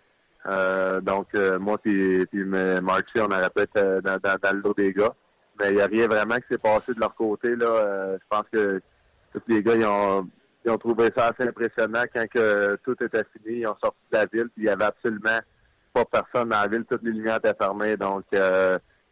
Euh, 0.46 1.00
donc, 1.00 1.26
euh, 1.34 1.58
moi 1.58 1.78
puis, 1.78 2.24
puis 2.26 2.44
Marty, 2.44 3.20
on 3.20 3.26
aurait 3.26 3.50
peut-être 3.50 4.00
dans, 4.02 4.18
dans, 4.18 4.56
le 4.56 4.60
lot 4.60 4.74
des 4.74 4.92
gars. 4.92 5.12
Mais 5.60 5.70
il 5.70 5.76
n'y 5.76 5.82
a 5.82 5.86
rien 5.86 6.06
vraiment 6.06 6.36
qui 6.36 6.46
s'est 6.50 6.58
passé 6.58 6.94
de 6.94 7.00
leur 7.00 7.14
côté. 7.14 7.56
là. 7.56 8.16
je 8.16 8.24
pense 8.30 8.44
que 8.52 8.80
tous 9.32 9.42
les 9.48 9.62
gars, 9.62 9.74
ils 9.74 9.84
ont, 9.84 10.28
ils 10.64 10.70
ont 10.70 10.78
trouvé 10.78 11.10
ça 11.16 11.26
assez 11.26 11.48
impressionnant 11.48 12.04
quand 12.14 12.26
que 12.28 12.76
tout 12.84 12.96
était 13.02 13.24
fini. 13.36 13.60
Ils 13.60 13.66
ont 13.66 13.76
sorti 13.82 13.98
de 14.12 14.16
la 14.16 14.26
ville, 14.26 14.48
puis 14.54 14.62
il 14.62 14.64
y 14.64 14.68
avait 14.68 14.84
absolument 14.84 15.40
pas 15.92 16.04
personne 16.04 16.50
dans 16.50 16.60
la 16.60 16.68
ville. 16.68 16.84
Toutes 16.88 17.02
les 17.02 17.10
lumières 17.10 17.38
étaient 17.38 17.54
fermées. 17.58 17.96
Donc, 17.96 18.24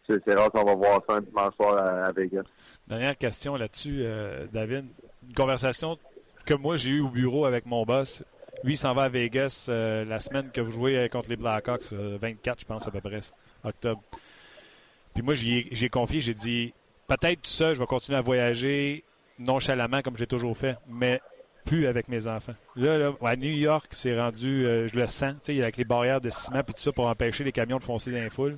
c'est 0.06 0.34
rare 0.34 0.50
qu'on 0.50 0.64
va 0.64 0.74
voir 0.74 1.02
ça 1.08 1.16
un 1.16 1.20
dimanche 1.20 1.54
soir 1.54 1.76
à, 1.76 2.12
Vegas. 2.12 2.44
Dernière 2.86 3.16
question 3.16 3.56
là-dessus, 3.56 4.00
euh, 4.02 4.46
David. 4.52 4.86
Une 5.26 5.34
conversation 5.34 5.98
que 6.44 6.54
moi 6.54 6.76
j'ai 6.76 6.90
eue 6.90 7.00
au 7.00 7.08
bureau 7.08 7.44
avec 7.44 7.66
mon 7.66 7.84
boss. 7.84 8.24
Lui, 8.64 8.74
il 8.74 8.76
s'en 8.76 8.94
va 8.94 9.04
à 9.04 9.08
Vegas 9.08 9.66
euh, 9.68 10.04
la 10.04 10.18
semaine 10.18 10.50
que 10.50 10.60
vous 10.60 10.70
jouez 10.70 11.08
contre 11.10 11.28
les 11.28 11.36
Blackhawks, 11.36 11.92
24, 11.92 11.92
euh, 11.92 12.60
je 12.60 12.64
pense 12.64 12.86
à 12.86 12.90
peu 12.90 13.00
près, 13.00 13.20
octobre. 13.64 14.02
Puis 15.12 15.22
moi, 15.22 15.34
j'ai 15.34 15.88
confié, 15.90 16.20
j'ai 16.20 16.34
dit, 16.34 16.72
peut-être 17.06 17.42
tout 17.42 17.50
ça, 17.50 17.74
je 17.74 17.78
vais 17.78 17.86
continuer 17.86 18.18
à 18.18 18.22
voyager 18.22 19.04
nonchalamment 19.38 20.00
comme 20.00 20.16
j'ai 20.16 20.26
toujours 20.26 20.56
fait, 20.56 20.76
mais 20.88 21.20
plus 21.64 21.86
avec 21.86 22.08
mes 22.08 22.28
enfants. 22.28 22.54
Là, 22.76 23.12
à 23.22 23.36
New 23.36 23.50
York, 23.50 23.88
c'est 23.90 24.18
rendu, 24.18 24.62
je 24.62 24.98
le 24.98 25.06
sens, 25.06 25.34
tu 25.44 25.54
sais, 25.54 25.62
avec 25.62 25.76
les 25.76 25.84
barrières 25.84 26.20
de 26.20 26.30
ciment 26.30 26.60
et 26.60 26.64
tout 26.64 26.74
ça 26.76 26.92
pour 26.92 27.08
empêcher 27.08 27.44
les 27.44 27.52
camions 27.52 27.78
de 27.78 27.84
foncer 27.84 28.10
dans 28.10 28.18
les 28.18 28.30
foules. 28.30 28.56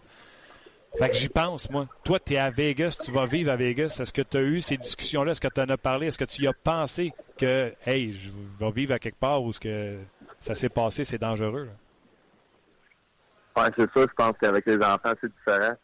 Fait 0.96 1.10
que 1.10 1.14
j'y 1.14 1.28
pense, 1.28 1.70
moi. 1.70 1.86
Toi, 2.02 2.18
tu 2.18 2.34
es 2.34 2.38
à 2.38 2.50
Vegas, 2.50 2.98
tu 3.04 3.12
vas 3.12 3.26
vivre 3.26 3.52
à 3.52 3.56
Vegas. 3.56 3.98
Est-ce 4.00 4.12
que 4.12 4.22
tu 4.22 4.36
as 4.36 4.42
eu 4.42 4.60
ces 4.60 4.76
discussions-là? 4.76 5.32
Est-ce 5.32 5.40
que 5.40 5.48
tu 5.48 5.60
en 5.60 5.68
as 5.68 5.76
parlé? 5.76 6.06
Est-ce 6.06 6.18
que 6.18 6.24
tu 6.24 6.42
y 6.42 6.46
as 6.46 6.52
pensé 6.52 7.12
que, 7.36 7.72
hey, 7.86 8.12
je 8.12 8.30
vais 8.58 8.70
vivre 8.72 8.94
à 8.94 8.98
quelque 8.98 9.18
part 9.18 9.42
où 9.42 9.52
ce 9.52 9.60
que 9.60 9.98
ça 10.40 10.54
s'est 10.54 10.68
passé, 10.68 11.04
c'est 11.04 11.18
dangereux? 11.18 11.68
Oui, 13.56 13.64
c'est 13.76 13.90
ça. 13.92 14.00
Je 14.00 14.14
pense 14.16 14.32
qu'avec 14.40 14.66
les 14.66 14.76
enfants, 14.76 15.12
c'est 15.20 15.32
différent. 15.32 15.74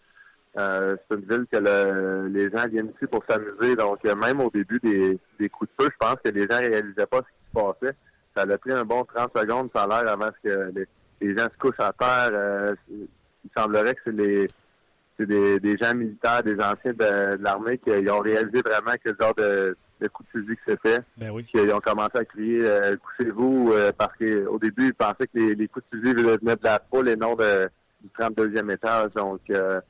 Euh, 0.56 0.96
c'est 1.10 1.16
une 1.16 1.24
ville 1.24 1.46
que 1.50 2.28
les 2.28 2.50
gens 2.50 2.68
viennent 2.68 2.92
ici 2.96 3.06
pour 3.10 3.24
s'amuser. 3.28 3.76
Donc, 3.76 4.04
euh, 4.04 4.14
même 4.14 4.40
au 4.40 4.50
début 4.50 4.80
des, 4.80 5.48
coups 5.48 5.70
de 5.70 5.84
feu, 5.84 5.90
je 5.92 5.96
pense 5.98 6.16
que 6.24 6.30
les 6.30 6.42
gens 6.42 6.60
ne 6.60 6.70
réalisaient 6.70 7.06
pas 7.06 7.18
ce 7.18 7.22
qui 7.22 7.48
se 7.48 7.60
passait. 7.60 7.96
Ça 8.36 8.42
a 8.42 8.58
pris 8.58 8.72
un 8.72 8.84
bon 8.84 9.04
30 9.04 9.30
secondes, 9.36 9.70
ça 9.74 9.84
a 9.84 9.86
l'air, 9.86 10.12
avant 10.12 10.30
que 10.42 10.72
les, 11.20 11.36
gens 11.36 11.44
se 11.44 11.58
couchent 11.58 11.80
à 11.80 11.92
terre. 11.92 12.30
Euh, 12.32 12.74
il 12.90 13.50
semblerait 13.56 13.94
que 13.94 14.00
c'est 14.04 14.12
les 14.12 14.48
c'est 15.18 15.26
des, 15.26 15.60
des, 15.60 15.76
gens 15.76 15.94
militaires, 15.94 16.42
des 16.42 16.56
anciens 16.56 16.92
de, 16.92 17.42
l'armée 17.42 17.78
qui 17.78 17.90
ont 17.90 18.18
réalisé 18.18 18.62
vraiment 18.62 18.94
quel 19.02 19.14
genre 19.20 19.34
de, 19.34 19.76
de 20.00 20.08
coup 20.08 20.22
de 20.24 20.28
fusil 20.40 20.56
que 20.56 20.72
c'était. 20.72 21.00
Ben 21.16 21.30
oui. 21.30 21.46
Ils 21.54 21.72
ont 21.72 21.80
commencé 21.80 22.18
à 22.18 22.24
crier 22.24 22.60
euh, 22.64 22.96
couchez-vous 22.96 23.72
euh, 23.72 23.92
parce 23.96 24.16
qu'au 24.16 24.58
début 24.58 24.86
ils 24.86 24.94
pensaient 24.94 25.26
que 25.26 25.38
les, 25.38 25.54
les, 25.54 25.68
coups 25.68 25.84
de 25.92 25.98
fusil 25.98 26.14
venaient 26.14 26.56
de 26.56 26.64
la 26.64 26.80
foule 26.90 27.08
et 27.08 27.16
non 27.16 27.34
de, 27.34 27.68
du 28.02 28.10
32e 28.18 28.72
étage. 28.72 29.12
Donc 29.14 29.40
euh, 29.50 29.80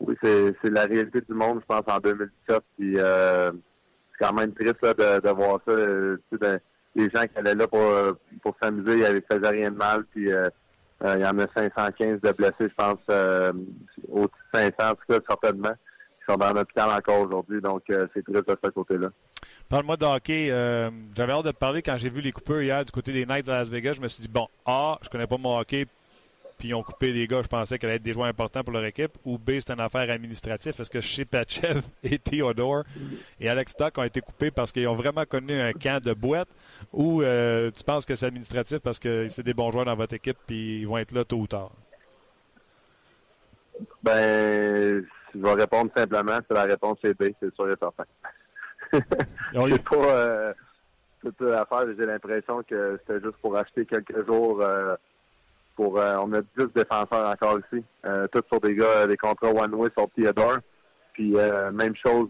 oui, 0.00 0.16
c'est, 0.22 0.54
c'est 0.62 0.70
la 0.70 0.84
réalité 0.84 1.20
du 1.20 1.34
monde, 1.34 1.60
je 1.60 1.66
pense, 1.66 1.84
en 1.86 1.98
2017. 1.98 2.60
Puis 2.76 2.98
euh, 2.98 3.50
c'est 4.12 4.26
quand 4.26 4.34
même 4.34 4.52
triste 4.52 4.82
là, 4.82 4.94
de, 4.94 5.20
de 5.20 5.30
voir 5.30 5.60
ça. 5.66 6.58
les 6.96 7.10
gens 7.10 7.22
qui 7.22 7.38
allaient 7.38 7.54
là 7.54 7.68
pour, 7.68 7.82
pour 8.42 8.56
s'amuser, 8.60 8.98
ils 8.98 9.14
ne 9.14 9.20
faisaient 9.30 9.50
rien 9.50 9.70
de 9.70 9.76
mal. 9.76 10.04
Puis 10.12 10.28
il 11.02 11.20
y 11.20 11.26
en 11.26 11.38
a 11.38 11.46
515 11.54 12.20
de 12.20 12.32
blessés, 12.32 12.54
je 12.60 12.74
pense, 12.74 12.98
au 14.08 14.28
500 14.54 14.72
en 14.78 14.94
tout 14.94 15.04
cas, 15.08 15.18
certainement, 15.28 15.72
qui 15.72 16.24
sont 16.28 16.36
dans 16.36 16.52
l'hôpital 16.52 16.90
encore 16.90 17.22
aujourd'hui. 17.22 17.60
Donc, 17.60 17.82
c'est 17.88 18.22
triste 18.22 18.48
de 18.48 18.56
ce 18.62 18.70
côté-là. 18.70 19.08
Parle-moi 19.68 19.96
de 19.96 20.04
hockey. 20.04 20.48
J'avais 21.14 21.32
hâte 21.32 21.44
de 21.44 21.50
te 21.50 21.56
parler 21.56 21.82
quand 21.82 21.96
j'ai 21.98 22.08
vu 22.08 22.20
les 22.20 22.32
coupeurs 22.32 22.62
hier 22.62 22.84
du 22.84 22.92
côté 22.92 23.12
des 23.12 23.26
Knights 23.26 23.46
de 23.46 23.50
Las 23.50 23.68
Vegas. 23.68 23.94
Je 23.94 24.00
me 24.00 24.08
suis 24.08 24.22
dit, 24.22 24.28
bon, 24.28 24.48
A, 24.64 24.98
je 25.02 25.08
connais 25.08 25.26
pas 25.26 25.36
mon 25.36 25.58
hockey, 25.58 25.86
puis 26.64 26.70
ils 26.70 26.74
ont 26.74 26.82
coupé 26.82 27.12
des 27.12 27.26
gars, 27.26 27.42
je 27.42 27.46
pensais 27.46 27.78
qu'elle 27.78 27.90
allait 27.90 27.98
être 27.98 28.02
des 28.02 28.14
joueurs 28.14 28.28
importants 28.28 28.64
pour 28.64 28.72
leur 28.72 28.86
équipe, 28.86 29.18
ou 29.26 29.36
B, 29.36 29.58
c'est 29.58 29.70
une 29.70 29.80
affaire 29.80 30.08
administrative, 30.08 30.72
parce 30.74 30.88
que 30.88 31.02
chez 31.02 31.26
Pachev 31.26 31.82
et 32.02 32.18
Theodore 32.18 32.84
et 33.38 33.50
Alex 33.50 33.72
Stock 33.72 33.98
ont 33.98 34.02
été 34.02 34.22
coupés 34.22 34.50
parce 34.50 34.72
qu'ils 34.72 34.88
ont 34.88 34.94
vraiment 34.94 35.26
connu 35.26 35.60
un 35.60 35.74
camp 35.74 36.02
de 36.02 36.14
boîte, 36.14 36.48
ou 36.90 37.20
euh, 37.20 37.70
tu 37.70 37.84
penses 37.84 38.06
que 38.06 38.14
c'est 38.14 38.24
administratif 38.24 38.78
parce 38.78 38.98
que 38.98 39.28
c'est 39.28 39.42
des 39.42 39.52
bons 39.52 39.70
joueurs 39.72 39.84
dans 39.84 39.94
votre 39.94 40.14
équipe, 40.14 40.38
puis 40.46 40.80
ils 40.80 40.88
vont 40.88 40.96
être 40.96 41.12
là 41.12 41.22
tôt 41.22 41.36
ou 41.36 41.46
tard? 41.46 41.70
Ben, 44.02 45.04
je 45.34 45.38
vais 45.38 45.52
répondre 45.52 45.90
simplement, 45.94 46.38
c'est 46.48 46.54
la 46.54 46.62
réponse 46.62 46.96
c'est 47.04 47.12
B, 47.12 47.24
c'est 47.40 47.54
sûr 47.54 47.70
et 47.70 47.76
certain. 47.78 48.04
c'est 48.90 49.84
pas 49.84 49.96
euh, 49.96 50.54
toute 51.20 51.38
l'affaire, 51.42 51.84
j'ai 51.98 52.06
l'impression 52.06 52.62
que 52.62 52.98
c'était 53.00 53.20
juste 53.20 53.36
pour 53.42 53.54
acheter 53.54 53.84
quelques 53.84 54.24
jours 54.24 54.62
euh, 54.62 54.96
pour 55.76 55.98
euh, 55.98 56.16
on 56.20 56.32
a 56.32 56.40
10 56.40 56.72
défenseurs 56.74 57.30
encore 57.30 57.58
ici. 57.58 57.84
Euh, 58.04 58.26
tous 58.28 58.42
sur 58.48 58.60
des 58.60 58.74
gars, 58.74 59.06
des 59.06 59.16
contrats 59.16 59.50
one-way 59.50 59.90
sur 59.96 60.08
Theodore. 60.10 60.58
Puis 61.12 61.34
euh, 61.36 61.70
même 61.70 61.94
chose 61.96 62.28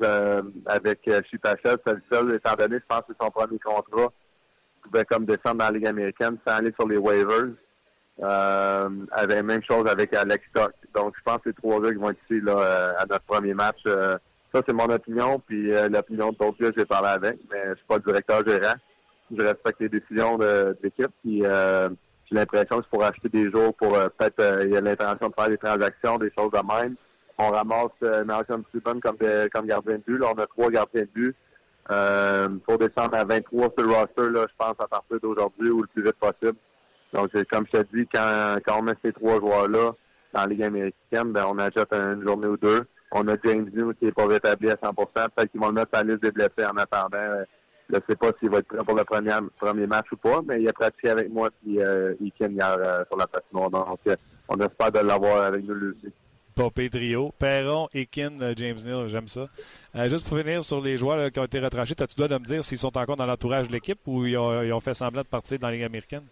avec 0.67 1.09
Chipachel, 1.31 1.79
c'est 1.87 1.95
le 1.95 2.03
seul, 2.11 2.35
étant 2.35 2.55
donné, 2.55 2.77
je 2.77 2.85
pense 2.87 3.01
que 3.01 3.07
c'est 3.09 3.25
son 3.25 3.31
premier 3.31 3.59
contrat. 3.59 4.13
Il 4.85 4.91
pouvait 4.91 5.05
comme 5.07 5.25
descendre 5.25 5.57
dans 5.57 5.65
la 5.65 5.71
Ligue 5.71 5.87
américaine 5.87 6.37
sans 6.47 6.57
aller 6.57 6.73
sur 6.79 6.87
les 6.87 6.99
waivers. 6.99 7.53
Euh, 8.23 8.89
avait 9.11 9.43
même 9.43 9.63
chose 9.65 9.89
avec 9.89 10.13
Alex 10.15 10.45
Stock. 10.51 10.73
Donc 10.95 11.15
je 11.17 11.23
pense 11.25 11.39
que 11.39 11.49
les 11.49 11.55
trois 11.55 11.81
gars 11.81 11.91
qui 11.91 11.97
vont 11.97 12.11
être 12.11 12.23
ici 12.31 12.41
là, 12.41 12.95
à 12.99 13.07
notre 13.07 13.25
premier 13.25 13.55
match. 13.55 13.83
ça, 13.85 14.63
c'est 14.67 14.73
mon 14.73 14.89
opinion, 14.91 15.41
puis 15.41 15.73
l'opinion 15.89 16.31
de 16.31 16.37
d'autres 16.37 16.59
gars 16.61 16.71
j'ai 16.77 16.85
parlé 16.85 17.09
avec, 17.09 17.39
mais 17.51 17.71
je 17.71 17.75
suis 17.77 17.87
pas 17.89 17.97
le 17.97 18.03
directeur 18.03 18.47
gérant. 18.47 18.75
Je 19.35 19.43
respecte 19.43 19.81
les 19.81 19.89
décisions 19.89 20.37
de, 20.37 20.77
l'équipe. 20.83 21.11
Puis 21.23 21.43
j'ai 22.31 22.37
l'impression 22.37 22.79
que 22.79 22.83
c'est 22.85 22.91
pour 22.91 23.05
acheter 23.05 23.29
des 23.29 23.51
jours 23.51 23.75
pour 23.75 23.95
euh, 23.95 24.09
peut-être 24.17 24.41
euh, 24.41 24.65
il 24.65 24.73
y 24.73 24.77
a 24.77 24.81
l'intention 24.81 25.29
de 25.29 25.35
faire 25.35 25.49
des 25.49 25.59
transactions, 25.59 26.19
des 26.19 26.33
choses 26.37 26.51
de 26.51 26.59
même. 26.59 26.95
On 27.39 27.51
ramasse 27.51 27.91
euh, 28.03 28.25
Malcolm 28.25 28.63
Stephen 28.69 29.01
comme, 29.01 29.17
comme 29.53 29.67
gardien 29.67 29.97
de 29.97 30.03
but. 30.07 30.19
Là, 30.19 30.33
on 30.35 30.39
a 30.41 30.47
trois 30.47 30.71
gardiens 30.71 31.03
de 31.03 31.09
but. 31.15 31.37
Euh, 31.91 32.49
pour 32.67 32.79
descendre 32.79 33.15
à 33.15 33.25
23 33.25 33.75
sur 33.77 33.87
le 33.87 33.93
roster, 33.93 34.31
là, 34.31 34.47
je 34.49 34.55
pense 34.57 34.77
à 34.79 34.89
partir 34.89 35.21
d'aujourd'hui 35.21 35.69
ou 35.69 35.83
le 35.83 35.87
plus 35.89 36.03
vite 36.03 36.17
possible. 36.17 36.57
Donc, 37.13 37.31
comme 37.51 37.67
je 37.73 37.81
te 37.81 37.97
dis, 37.97 38.09
quand, 38.13 38.57
quand 38.67 38.79
on 38.79 38.83
met 38.83 38.95
ces 39.05 39.13
trois 39.13 39.39
joueurs-là 39.39 39.93
dans 40.33 40.41
la 40.41 40.47
Ligue 40.47 40.63
américaine, 40.63 41.33
ben, 41.33 41.45
on 41.47 41.59
achète 41.59 41.93
une 41.93 42.23
journée 42.27 42.47
ou 42.47 42.57
deux. 42.57 42.85
On 43.13 43.29
a 43.29 43.37
James 43.45 43.69
New 43.73 43.93
qui 43.95 44.07
n'est 44.07 44.13
pas 44.13 44.27
rétabli 44.27 44.71
à 44.71 44.77
100% 44.77 44.95
Peut-être 44.95 45.51
qu'ils 45.51 45.61
vont 45.61 45.69
le 45.69 45.75
mettre 45.75 45.91
à 45.93 46.03
la 46.03 46.13
liste 46.13 46.23
des 46.23 46.33
blessés 46.33 46.65
en 46.65 46.77
attendant 46.77 47.45
je 47.91 47.97
ne 47.97 48.01
sais 48.09 48.17
pas 48.17 48.31
s'il 48.39 48.51
va 48.51 48.59
être 48.59 48.69
prêt 48.69 48.85
pour 48.85 48.97
le 48.97 49.05
premier, 49.05 49.33
premier 49.59 49.87
match 49.87 50.07
ou 50.13 50.17
pas, 50.17 50.41
mais 50.47 50.61
il 50.61 50.69
a 50.69 50.73
pratiqué 50.73 51.11
avec 51.11 51.31
moi 51.31 51.51
puis 51.63 51.81
euh, 51.81 52.15
hier 52.21 52.39
euh, 52.61 53.05
sur 53.07 53.17
la 53.17 53.27
patinoire. 53.27 53.71
Donc, 53.71 53.99
euh, 54.07 54.17
on 54.49 54.57
espère 54.57 54.91
de 54.91 55.01
l'avoir 55.01 55.43
avec 55.43 55.65
nous 55.65 55.75
lui 55.75 55.89
aussi. 55.89 56.13
Popé 56.55 56.89
trio. 56.89 57.33
Perron, 57.39 57.89
Ekin, 57.93 58.41
euh, 58.41 58.55
James 58.57 58.79
Neal, 58.85 59.09
j'aime 59.09 59.29
ça. 59.29 59.49
juste 60.07 60.27
pour 60.27 60.39
finir 60.39 60.63
sur 60.63 60.81
les 60.81 60.97
joueurs 60.97 61.31
qui 61.31 61.41
ont 61.41 61.45
été 61.45 61.59
retranchés, 61.59 61.95
as-tu 62.01 62.17
dois 62.17 62.29
de 62.29 62.39
me 62.39 62.45
dire 62.45 62.65
s'ils 62.65 62.79
sont 62.79 62.97
encore 62.97 63.17
dans 63.17 63.27
l'entourage 63.27 63.69
de 63.69 63.73
l'équipe 63.73 63.99
ou 64.07 64.25
ils 64.25 64.37
ont, 64.39 64.81
fait 64.81 64.95
semblant 64.95 65.23
de 65.23 65.27
partir 65.27 65.59
dans 65.59 65.67
la 65.67 65.75
Ligue 65.75 65.85
américaine? 65.85 66.25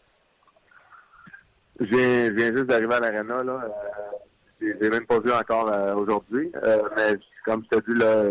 Je 1.81 1.87
viens, 1.87 2.53
juste 2.55 2.67
d'arriver 2.67 2.95
à 2.95 3.01
l'Arena. 3.01 3.43
là. 3.43 3.65
Euh, 3.65 4.73
j'ai 4.81 4.91
même 4.91 5.07
pas 5.07 5.19
vu 5.19 5.33
encore 5.33 5.99
aujourd'hui. 5.99 6.53
mais 6.97 7.19
comme 7.45 7.65
je 7.65 7.77
t'ai 7.77 7.93
dit, 7.93 7.99
là, 7.99 8.23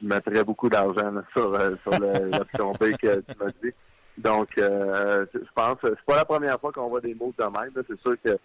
je 0.00 0.06
mettrais 0.06 0.44
beaucoup 0.44 0.68
d'argent 0.68 1.12
sur, 1.32 1.54
euh, 1.54 1.76
sur 1.76 1.92
l'option 2.32 2.72
B 2.72 2.96
que 3.00 3.20
tu 3.20 3.38
m'as 3.38 3.50
dit. 3.62 3.72
Donc, 4.18 4.48
euh, 4.58 5.26
je 5.34 5.50
pense, 5.54 5.76
c'est 5.82 6.00
pas 6.06 6.16
la 6.16 6.24
première 6.24 6.60
fois 6.60 6.72
qu'on 6.72 6.88
voit 6.88 7.00
des 7.00 7.14
mots 7.14 7.34
de 7.36 7.44
même. 7.44 7.72
C'est 7.74 8.00
sûr 8.00 8.20
qu'ils 8.20 8.38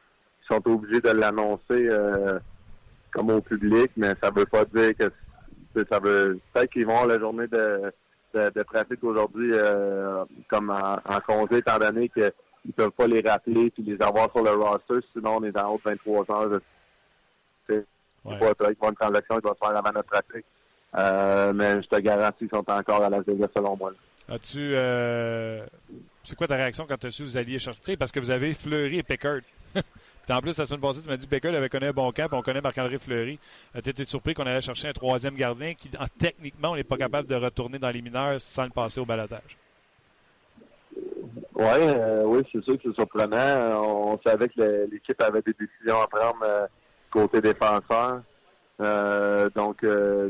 sont 0.49 0.67
obligés 0.67 1.01
de 1.01 1.11
l'annoncer 1.11 1.61
euh, 1.89 2.39
comme 3.11 3.29
au 3.29 3.41
public, 3.41 3.91
mais 3.95 4.13
ça 4.21 4.31
veut 4.31 4.45
pas 4.45 4.65
dire 4.65 4.93
que 4.97 5.11
ça 5.89 5.99
veut 5.99 6.39
peut-être 6.53 6.71
qu'ils 6.71 6.87
vont 6.87 7.05
la 7.05 7.19
journée 7.19 7.47
de, 7.47 7.93
de, 8.33 8.63
pratique 8.63 9.03
aujourd'hui 9.03 9.51
comme 10.49 10.71
en, 10.71 11.19
congé, 11.21 11.57
étant 11.57 11.77
donné 11.77 12.09
qu'ils 12.09 12.31
ne 12.65 12.71
peuvent 12.71 12.91
pas 12.91 13.07
les 13.07 13.21
rappeler 13.21 13.71
et 13.77 13.81
les 13.81 14.01
avoir 14.01 14.31
sur 14.31 14.43
le 14.43 14.51
roster, 14.51 14.99
sinon 15.13 15.37
on 15.37 15.43
est 15.43 15.51
dans 15.51 15.73
haute 15.73 15.81
23 15.85 16.25
heures. 16.31 16.59
C'est 17.67 17.85
ouais. 18.25 18.53
pas 18.55 18.69
une 18.69 18.95
transaction 18.95 19.37
qui 19.37 19.47
va 19.47 19.53
se 19.53 19.67
faire 19.67 19.77
avant 19.77 19.91
notre 19.93 20.09
pratique. 20.09 20.45
Euh, 20.97 21.53
mais 21.53 21.81
je 21.81 21.87
te 21.87 21.99
garantis 21.99 22.47
qu'ils 22.47 22.49
sont 22.49 22.63
encore 22.67 23.03
à 23.03 23.09
la 23.09 23.21
Vegas 23.21 23.49
selon 23.55 23.77
moi. 23.77 23.91
As-tu. 24.29 24.73
Euh... 24.75 25.65
C'est 26.23 26.35
quoi 26.35 26.47
ta 26.47 26.55
réaction 26.55 26.85
quand 26.87 26.97
tu 26.97 27.07
as 27.07 27.11
su 27.11 27.23
que 27.23 27.27
vous 27.27 27.37
alliez 27.37 27.59
chercher? 27.59 27.97
Parce 27.97 28.11
que 28.11 28.19
vous 28.19 28.31
avez 28.31 28.53
Fleury 28.53 28.99
et 28.99 29.03
Pickard. 29.03 29.41
en 30.29 30.39
plus, 30.41 30.57
la 30.57 30.65
semaine 30.65 30.81
passée, 30.81 31.01
tu 31.01 31.09
m'as 31.09 31.17
dit 31.17 31.25
que 31.25 31.31
Pickard 31.31 31.55
avait 31.55 31.69
connu 31.69 31.87
un 31.87 31.93
bon 31.93 32.11
camp, 32.11 32.27
on 32.31 32.41
connaît 32.41 32.61
Marc-André 32.61 32.99
Fleury. 32.99 33.39
Euh, 33.75 33.81
tu 33.83 33.89
étais 33.89 34.03
surpris 34.03 34.33
qu'on 34.33 34.45
allait 34.45 34.61
chercher 34.61 34.89
un 34.89 34.93
troisième 34.93 35.35
gardien 35.35 35.73
qui, 35.73 35.89
techniquement, 36.19 36.71
on 36.71 36.75
n'est 36.75 36.83
pas 36.83 36.97
capable 36.97 37.27
de 37.27 37.35
retourner 37.35 37.79
dans 37.79 37.89
les 37.89 38.01
mineurs 38.01 38.39
sans 38.41 38.63
le 38.63 38.69
passer 38.69 38.99
au 38.99 39.05
balotage. 39.05 39.57
Ouais, 41.55 41.95
euh, 41.97 42.23
oui, 42.25 42.43
c'est 42.51 42.63
sûr 42.63 42.77
que 42.77 42.83
c'est 42.85 42.95
surprenant. 42.95 43.83
On 43.83 44.19
savait 44.25 44.49
que 44.49 44.87
l'équipe 44.91 45.21
avait 45.21 45.41
des 45.41 45.53
décisions 45.53 46.01
à 46.01 46.07
prendre 46.07 46.45
côté 47.11 47.41
défenseur. 47.41 48.21
Euh, 48.81 49.49
donc, 49.55 49.83
euh, 49.83 50.29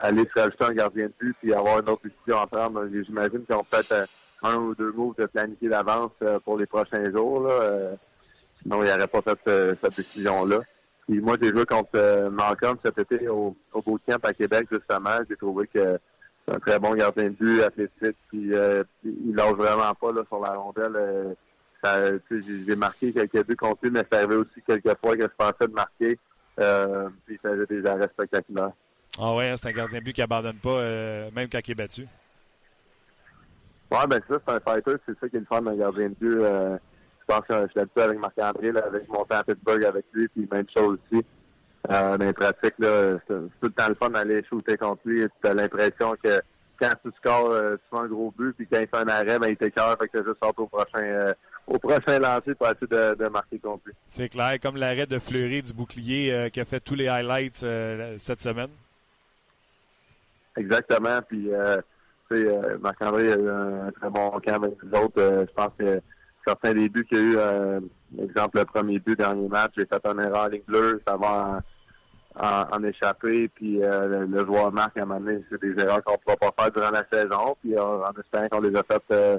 aller 0.00 0.24
se 0.34 0.40
rajouter 0.40 0.64
un 0.64 0.72
gardien 0.72 1.06
de 1.06 1.12
but 1.20 1.36
puis 1.40 1.54
avoir 1.54 1.78
une 1.78 1.88
autre 1.88 2.02
décision 2.02 2.40
à 2.40 2.46
prendre. 2.46 2.88
J'imagine 2.92 3.44
qu'ils 3.44 3.54
ont 3.54 3.64
peut-être 3.64 4.08
un 4.42 4.56
ou 4.56 4.74
deux 4.74 4.90
moves 4.90 5.14
de 5.16 5.26
planifier 5.26 5.68
d'avance 5.68 6.10
euh, 6.22 6.40
pour 6.40 6.58
les 6.58 6.66
prochains 6.66 7.10
jours. 7.12 7.46
Là. 7.46 7.92
sinon, 8.62 8.82
il 8.82 8.86
n'y 8.86 8.92
aurait 8.92 9.06
pas 9.06 9.22
fait 9.22 9.76
cette 9.80 9.96
décision-là. 9.96 10.60
Puis 11.06 11.20
moi, 11.20 11.36
j'ai 11.40 11.50
joué 11.50 11.64
contre 11.64 12.28
Malcolm 12.30 12.76
cet 12.84 12.98
été 12.98 13.28
au, 13.28 13.56
au 13.72 13.82
bootcamp 13.82 14.18
à 14.22 14.32
Québec, 14.32 14.66
justement. 14.70 15.18
J'ai 15.28 15.36
trouvé 15.36 15.66
que 15.68 15.98
c'est 16.46 16.54
un 16.56 16.58
très 16.58 16.78
bon 16.80 16.94
gardien 16.94 17.24
de 17.24 17.30
but, 17.30 17.62
athlétique, 17.62 18.16
puis 18.28 18.52
il 19.04 19.34
lâche 19.34 19.54
vraiment 19.54 19.94
pas 19.94 20.12
là, 20.12 20.22
sur 20.28 20.40
la 20.40 20.54
rondelle. 20.54 21.36
j'ai 22.30 22.76
marqué 22.76 23.12
quelques 23.12 23.46
buts 23.46 23.56
contre 23.56 23.80
lui, 23.82 23.90
mais 23.90 24.04
ça 24.10 24.18
arrivait 24.18 24.36
aussi 24.36 24.62
quelques 24.66 24.96
fois 24.98 25.16
que 25.16 25.22
je 25.22 25.36
pensais 25.36 25.68
de 25.68 25.74
marquer. 25.74 26.18
Euh, 26.60 27.08
puis 27.24 27.38
il 27.42 27.48
faisait 27.48 27.66
des 27.66 27.86
arrêts 27.86 28.08
spectaculaires. 28.12 28.72
Ah 29.18 29.34
ouais, 29.34 29.48
hein, 29.48 29.54
c'est 29.56 29.68
un 29.68 29.72
gardien 29.72 29.98
de 29.98 30.04
but 30.04 30.12
qui 30.12 30.22
abandonne 30.22 30.56
pas, 30.56 30.70
euh, 30.70 31.30
même 31.34 31.48
quand 31.48 31.60
il 31.66 31.70
est 31.70 31.74
battu. 31.74 32.06
Ouais, 33.90 34.06
ben 34.08 34.20
ça, 34.28 34.38
c'est 34.46 34.54
un 34.54 34.60
fighter, 34.60 34.94
c'est 35.06 35.18
ça 35.18 35.28
qui 35.28 35.36
est 35.36 35.40
le 35.40 35.46
fun 35.46 35.62
d'un 35.62 35.76
gardien 35.76 36.08
de 36.08 36.14
but. 36.14 36.38
Euh, 36.40 36.78
je 37.20 37.24
pense 37.26 37.46
que 37.46 37.54
je 37.66 37.70
suis 37.70 37.80
habitué 37.80 38.02
avec 38.02 38.18
Marc-André, 38.18 38.68
avec 38.68 39.08
mon 39.08 39.24
temps 39.24 39.36
à 39.36 39.44
Pittsburgh 39.44 39.84
avec 39.84 40.06
lui, 40.12 40.28
puis 40.28 40.48
même 40.50 40.66
chose 40.74 40.98
aussi. 41.12 41.24
Euh, 41.90 42.16
dans 42.16 42.24
les 42.24 42.32
pratiques, 42.32 42.74
là, 42.78 43.18
c'est 43.26 43.34
tout 43.34 43.66
le 43.66 43.70
temps 43.70 43.88
le 43.88 43.94
fun 43.94 44.10
d'aller 44.10 44.42
shooter 44.48 44.76
contre 44.76 45.02
lui. 45.04 45.26
Tu 45.42 45.48
as 45.48 45.54
l'impression 45.54 46.14
que 46.22 46.40
quand 46.80 46.92
tu 47.04 47.10
scores, 47.18 47.54
tu 47.54 47.78
fais 47.90 48.02
un 48.02 48.06
gros 48.06 48.32
but, 48.36 48.54
puis 48.56 48.66
quand 48.66 48.80
il 48.80 48.88
fait 48.88 48.96
un 48.96 49.08
arrêt, 49.08 49.38
ben, 49.38 49.48
il 49.48 49.56
t'écœure, 49.56 49.96
fait 49.98 50.08
que 50.08 50.18
tu 50.18 50.24
juste 50.24 50.42
sorti 50.42 50.60
au 50.60 50.66
prochain, 50.66 51.34
au 51.66 51.78
prochain 51.78 52.18
lancer 52.18 52.54
pour 52.54 52.68
essayer 52.68 52.86
de, 52.86 53.14
de 53.14 53.28
marquer 53.28 53.60
lui. 53.62 53.92
C'est 54.10 54.28
clair, 54.28 54.58
comme 54.60 54.76
l'arrêt 54.76 55.06
de 55.06 55.18
Fleury 55.18 55.62
du 55.62 55.72
bouclier 55.72 56.32
euh, 56.32 56.48
qui 56.48 56.60
a 56.60 56.64
fait 56.64 56.80
tous 56.80 56.94
les 56.94 57.08
highlights 57.08 57.64
cette 58.18 58.40
semaine. 58.40 58.70
Exactement, 60.56 61.20
puis 61.26 61.48
tu 62.30 62.36
sais, 62.36 62.58
Marc-André 62.80 63.32
a 63.32 63.36
eu 63.36 63.48
un, 63.48 63.90
très 63.92 64.10
bon 64.10 64.30
camp 64.30 64.62
avec 64.62 64.74
les 64.82 64.98
autres. 64.98 65.46
je 65.48 65.52
pense 65.54 65.70
que 65.78 66.00
certains 66.46 66.74
des 66.74 66.88
buts 66.88 67.06
qu'il 67.06 67.32
y 67.32 67.36
a 67.38 67.78
eu, 67.78 68.22
exemple, 68.22 68.58
le 68.58 68.64
premier 68.64 68.98
but, 68.98 69.18
dernier 69.18 69.48
match, 69.48 69.72
j'ai 69.76 69.86
fait 69.86 70.04
une 70.04 70.20
erreur 70.20 70.44
en 70.44 70.48
ligne 70.48 70.62
bleue, 70.66 71.00
ça 71.06 71.16
va 71.16 71.62
en, 72.36 72.84
échapper, 72.84 73.48
puis 73.48 73.82
euh, 73.82 74.26
le, 74.26 74.44
joueur 74.44 74.72
marque 74.72 74.96
à 74.96 75.02
un 75.02 75.06
moment 75.06 75.20
donné, 75.20 75.44
c'est 75.50 75.60
des 75.60 75.80
erreurs 75.82 76.02
qu'on 76.02 76.12
ne 76.12 76.18
pourra 76.18 76.36
pas 76.36 76.62
faire 76.62 76.72
durant 76.72 76.90
la 76.90 77.04
saison, 77.12 77.56
puis 77.60 77.76
euh, 77.76 78.04
en 78.04 78.12
espérant 78.18 78.48
qu'on 78.48 78.60
les 78.60 78.76
a 78.76 78.82
faites 78.82 79.02
euh, 79.12 79.38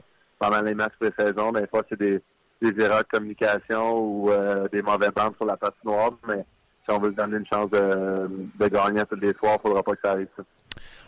pendant 0.49 0.61
les 0.61 0.73
matchs 0.73 0.93
pré-saison, 0.99 1.51
des 1.51 1.67
fois 1.67 1.83
c'est 1.89 1.99
des, 1.99 2.21
erreurs 2.61 3.03
de 3.03 3.17
communication 3.17 3.99
ou 3.99 4.31
des 4.71 4.81
mauvais 4.81 5.09
bandes 5.09 5.35
sur 5.35 5.45
la 5.45 5.57
patinoire, 5.57 6.11
mais 6.27 6.45
si 6.85 6.95
on 6.95 6.99
veut 6.99 7.11
se 7.11 7.15
donner 7.15 7.37
une 7.37 7.45
chance 7.45 7.69
de, 7.69 8.29
de 8.59 8.67
gagner 8.67 9.03
tous 9.09 9.19
les 9.19 9.33
soirs, 9.33 9.57
il 9.63 9.67
ne 9.67 9.69
faudra 9.69 9.83
pas 9.83 9.93
que 9.93 10.01
ça 10.03 10.11
arrive. 10.11 10.27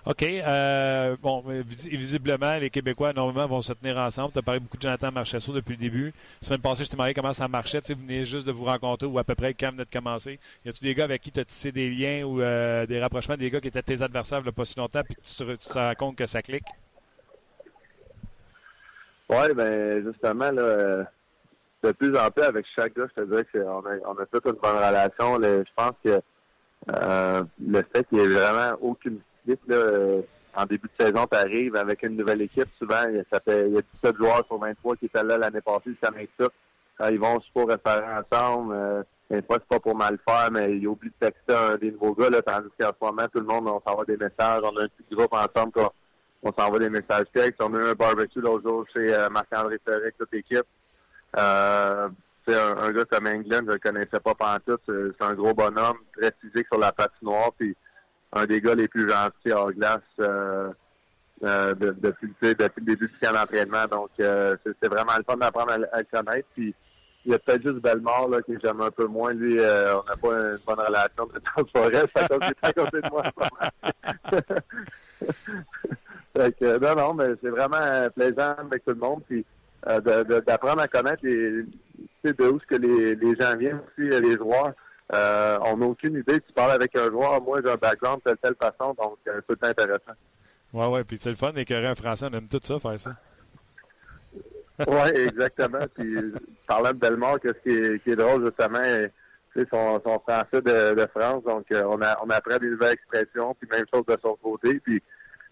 OK. 0.06 0.24
Euh, 0.24 1.16
bon, 1.22 1.44
visiblement, 1.66 2.56
les 2.56 2.70
Québécois, 2.70 3.14
normalement, 3.14 3.48
vont 3.48 3.62
se 3.62 3.74
tenir 3.74 3.98
ensemble. 3.98 4.32
Tu 4.34 4.40
as 4.40 4.42
parlé 4.42 4.60
beaucoup 4.60 4.78
de 4.78 4.82
Jonathan 4.82 5.12
Marchesso 5.12 5.52
depuis 5.52 5.72
le 5.72 5.80
début. 5.80 6.14
La 6.42 6.48
semaine 6.48 6.62
passée, 6.62 6.86
je 6.86 6.90
t'ai 6.90 6.96
demandé 6.96 7.14
comment 7.14 7.34
ça 7.34 7.48
marchait. 7.48 7.82
Tu 7.82 7.88
sais, 7.88 7.94
vous 7.94 8.02
venez 8.02 8.24
juste 8.24 8.46
de 8.46 8.52
vous 8.52 8.66
rencontrer 8.66 9.08
ou 9.08 9.18
à 9.18 9.24
peu 9.24 9.36
près 9.36 9.54
quand 9.54 9.72
venez 9.72 9.86
de 9.86 9.90
commencer. 9.92 10.40
Y 10.64 10.70
a-tu 10.70 10.84
des 10.84 10.94
gars 10.94 11.06
avec 11.06 11.22
qui 11.22 11.32
tu 11.32 11.40
as 11.40 11.46
tissé 11.46 11.72
des 11.72 11.90
liens 11.90 12.24
ou 12.24 12.42
euh, 12.42 12.86
des 12.86 13.00
rapprochements, 13.00 13.38
des 13.38 13.50
gars 13.50 13.60
qui 13.60 13.68
étaient 13.68 13.82
tes 13.82 14.02
adversaires 14.02 14.40
il 14.40 14.44
n'y 14.44 14.50
a 14.50 14.52
pas 14.52 14.66
si 14.66 14.78
longtemps, 14.78 15.02
puis 15.04 15.16
que 15.16 15.22
tu, 15.22 15.58
te 15.58 15.74
rends 15.74 15.94
compte 15.98 16.16
que 16.16 16.26
ça 16.26 16.42
clique? 16.42 16.66
Oui, 19.30 19.54
ben 19.56 20.06
justement, 20.06 20.52
là, 20.52 21.06
de 21.84 21.92
plus 21.92 22.18
en 22.18 22.30
plus 22.30 22.44
avec 22.44 22.66
chaque 22.76 22.96
gars, 22.96 23.08
je 23.16 23.22
te 23.22 23.28
dirais 23.28 23.46
qu'on 23.52 23.86
a, 23.86 23.98
on 24.06 24.18
a 24.18 24.26
toute 24.26 24.46
une 24.46 24.54
bonne 24.54 24.78
relation. 24.78 25.42
je 25.42 25.74
pense 25.76 25.94
que 26.04 26.22
euh, 26.92 27.44
le 27.60 27.84
fait 27.94 28.08
qu'il 28.08 28.20
n'y 28.20 28.26
ait 28.26 28.28
vraiment 28.28 28.78
aucune 28.82 29.20
équipe 29.48 29.62
là, 29.68 29.76
euh, 29.76 30.22
en 30.56 30.66
début 30.66 30.88
de 30.88 31.06
saison, 31.06 31.26
tu 31.30 31.38
arrives 31.38 31.76
avec 31.76 32.04
une 32.04 32.16
nouvelle 32.16 32.42
équipe, 32.42 32.70
souvent, 32.78 33.04
ça 33.32 33.40
fait, 33.40 33.68
il 33.68 33.76
y 33.76 33.78
a 33.78 33.82
17 34.04 34.16
joueurs 34.18 34.46
sur 34.46 34.58
23 34.58 34.96
qui 34.96 35.06
étaient 35.06 35.24
là 35.24 35.38
l'année 35.38 35.62
passée, 35.62 35.96
ça 36.02 36.12
ça. 36.40 36.48
Quand 36.98 37.08
ils 37.10 37.20
vont 37.20 37.42
se 37.42 37.66
référer 37.66 38.06
ensemble, 38.14 38.74
euh, 38.74 39.04
des 39.30 39.42
fois, 39.42 39.58
c'est 39.60 39.68
pas 39.68 39.80
pour 39.80 39.96
mal 39.96 40.18
faire, 40.28 40.50
mais 40.52 40.78
ils 40.78 40.88
oublient 40.88 41.10
de 41.10 41.28
texter 41.28 41.54
un 41.54 41.76
des 41.76 41.92
nouveaux 41.92 42.14
gars, 42.14 42.30
là, 42.30 42.42
tandis 42.42 42.70
qu'en 42.80 42.90
ce 42.90 43.06
moment, 43.06 43.28
tout 43.34 43.40
le 43.40 43.46
monde, 43.46 43.68
on 43.68 43.82
s'envoie 43.86 44.06
des 44.06 44.18
messages, 44.18 44.62
on 44.64 44.78
a 44.78 44.84
un 44.84 44.88
petit 44.88 45.16
groupe 45.16 45.34
ensemble, 45.34 45.72
on, 45.76 45.90
on 46.46 46.54
s'envoie 46.54 46.80
des 46.80 46.90
messages 46.90 47.26
textes. 47.34 47.62
On 47.62 47.74
a 47.74 47.80
eu 47.80 47.90
un 47.90 47.94
barbecue 47.94 48.40
l'autre 48.40 48.64
jour 48.64 48.86
chez 48.94 49.14
euh, 49.14 49.30
Marc-André 49.30 49.80
Ferré 49.86 50.14
toute 50.18 50.32
l'équipe. 50.32 50.66
Euh, 51.38 52.08
c'est 52.48 52.56
un, 52.56 52.78
un, 52.78 52.92
gars 52.92 53.06
comme 53.06 53.28
England, 53.28 53.64
je 53.68 53.74
le 53.74 53.80
connaissais 53.80 54.20
pas 54.24 54.60
tout. 54.66 54.78
C'est 54.86 55.26
un 55.26 55.34
gros 55.34 55.54
bonhomme, 55.54 55.98
très 56.16 56.32
physique 56.40 56.68
sur 56.72 56.80
la 56.80 56.92
patinoire, 56.92 57.52
puis 57.58 57.76
un 58.32 58.46
des 58.46 58.62
gars 58.62 58.76
les 58.76 58.88
plus 58.88 59.10
gentils 59.10 59.52
hors 59.52 59.72
glace 59.74 60.02
euh, 60.20 60.72
euh, 61.44 61.74
depuis, 61.76 62.34
le 62.42 62.82
début 62.82 63.08
du 63.08 63.18
camp 63.20 63.34
d'entraînement. 63.34 63.86
Donc, 63.88 64.12
euh, 64.20 64.56
c'est 64.64 64.88
vraiment 64.88 65.14
le 65.18 65.24
fun 65.24 65.38
d'apprendre 65.38 65.72
à, 65.72 65.78
le 65.78 66.08
connaître. 66.12 66.48
Puis, 66.54 66.74
il 67.26 67.32
y 67.32 67.36
a 67.36 67.40
peut-être 67.40 67.64
juste 67.64 67.80
Belmore 67.80 68.30
là, 68.30 68.42
que 68.42 68.54
j'aime 68.64 68.82
un 68.82 68.92
peu 68.92 69.08
moins. 69.08 69.34
Lui, 69.34 69.60
euh, 69.60 69.98
on 70.00 70.04
n'a 70.04 70.16
pas 70.16 70.34
une 70.34 70.60
bonne 70.66 70.80
relation 70.80 71.26
de 71.26 71.40
temps 71.40 71.66
forêt, 71.74 72.06
ça 72.16 72.28
à. 74.32 74.42
fait 76.36 76.56
que, 76.58 76.78
non, 76.80 76.96
non, 76.96 77.14
mais 77.14 77.34
c'est 77.42 77.50
vraiment 77.50 78.10
plaisant 78.16 78.56
avec 78.58 78.84
tout 78.84 78.92
le 78.92 79.00
monde. 79.00 79.22
Puis, 79.28 79.46
euh, 79.88 80.02
d'apprendre 80.42 80.82
à 80.82 80.88
connaître 80.88 81.24
les, 81.24 81.64
de 82.24 82.48
où 82.48 82.60
ce 82.60 82.66
que 82.66 82.76
les, 82.76 83.16
les 83.16 83.36
gens 83.36 83.56
viennent 83.56 83.80
aussi, 83.88 84.10
les 84.10 84.36
joueurs. 84.36 84.74
Euh, 85.14 85.60
on 85.64 85.78
n'a 85.78 85.86
aucune 85.86 86.18
idée. 86.18 86.42
Tu 86.42 86.54
parles 86.54 86.72
avec 86.72 86.96
un 86.96 87.10
joueur, 87.12 87.40
moi 87.42 87.60
j'ai 87.64 87.72
un 87.72 87.76
background 87.76 88.22
de 88.26 88.32
telle, 88.32 88.38
telle 88.42 88.56
façon, 88.56 88.96
donc 88.96 89.18
c'est 89.24 89.46
tout 89.48 89.58
intéressant. 89.62 90.14
Ouais, 90.74 90.88
ouais, 90.88 91.04
puis 91.04 91.18
c'est 91.20 91.30
le 91.30 91.36
fun 91.36 91.54
d'écœurer 91.54 91.88
un 91.88 91.96
Français, 91.96 92.26
on 92.32 92.34
aime 92.36 92.48
tout 92.48 92.60
ça, 92.64 92.80
faire 92.80 93.00
ça. 93.00 93.16
oui, 94.88 95.10
exactement. 95.28 95.86
Puis 95.94 96.34
parlant 96.68 96.92
de 96.92 96.98
Belmore, 96.98 97.38
ce 97.44 97.52
qui 97.52 97.70
est, 97.70 98.04
qui 98.04 98.12
est 98.12 98.16
drôle 98.16 98.44
justement, 98.46 98.82
c'est 99.56 99.70
son, 99.70 100.02
son 100.04 100.20
français 100.20 100.62
de, 100.62 100.96
de 100.96 101.08
France, 101.16 101.44
donc 101.44 101.66
euh, 101.72 101.84
on, 101.86 102.02
a, 102.02 102.18
on 102.26 102.30
apprend 102.32 102.58
des 102.58 102.70
nouvelles 102.70 102.94
expressions, 102.94 103.56
puis 103.60 103.70
même 103.72 103.86
chose 103.94 104.06
de 104.08 104.18
son 104.22 104.36
côté, 104.42 104.80
puis 104.80 105.02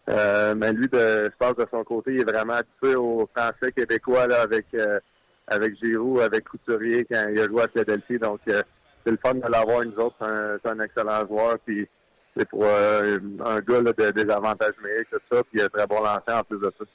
euh, 0.09 0.53
mais 0.55 0.73
lui, 0.73 0.87
de, 0.87 1.31
je 1.31 1.37
pense 1.37 1.55
de 1.55 1.65
son 1.71 1.83
côté, 1.83 2.13
il 2.13 2.21
est 2.21 2.31
vraiment 2.31 2.53
habitué 2.53 2.95
au 2.95 3.29
français 3.33 3.71
québécois 3.71 4.27
là, 4.27 4.41
avec 4.41 4.65
euh, 4.73 4.99
avec 5.47 5.75
Giroud, 5.81 6.21
avec 6.21 6.47
Couturier 6.47 7.05
quand 7.09 7.27
il 7.31 7.39
a 7.39 7.47
joué 7.47 7.63
à 7.63 7.67
Philadelphie. 7.67 8.19
Donc 8.19 8.41
euh, 8.47 8.61
c'est 9.05 9.11
le 9.11 9.17
fun 9.17 9.35
de 9.35 9.49
l'avoir 9.49 9.85
nous 9.85 9.95
autres. 9.95 10.15
C'est 10.19 10.69
un, 10.69 10.79
excellent 10.81 11.25
joueur. 11.27 11.57
Puis 11.65 11.87
c'est 12.35 12.47
pour 12.49 12.65
euh, 12.65 13.17
un 13.45 13.59
gars 13.59 13.81
là, 13.81 13.93
de, 13.93 14.11
des 14.11 14.29
avantages 14.29 14.73
numériques, 14.81 15.09
tout 15.09 15.19
ça. 15.31 15.41
Puis 15.43 15.59
il 15.59 15.61
a 15.61 15.65
un 15.65 15.69
très 15.69 15.87
bon 15.87 16.01
lancer 16.01 16.31
en 16.31 16.43
plus 16.43 16.59
de 16.59 16.73
ça. 16.77 16.85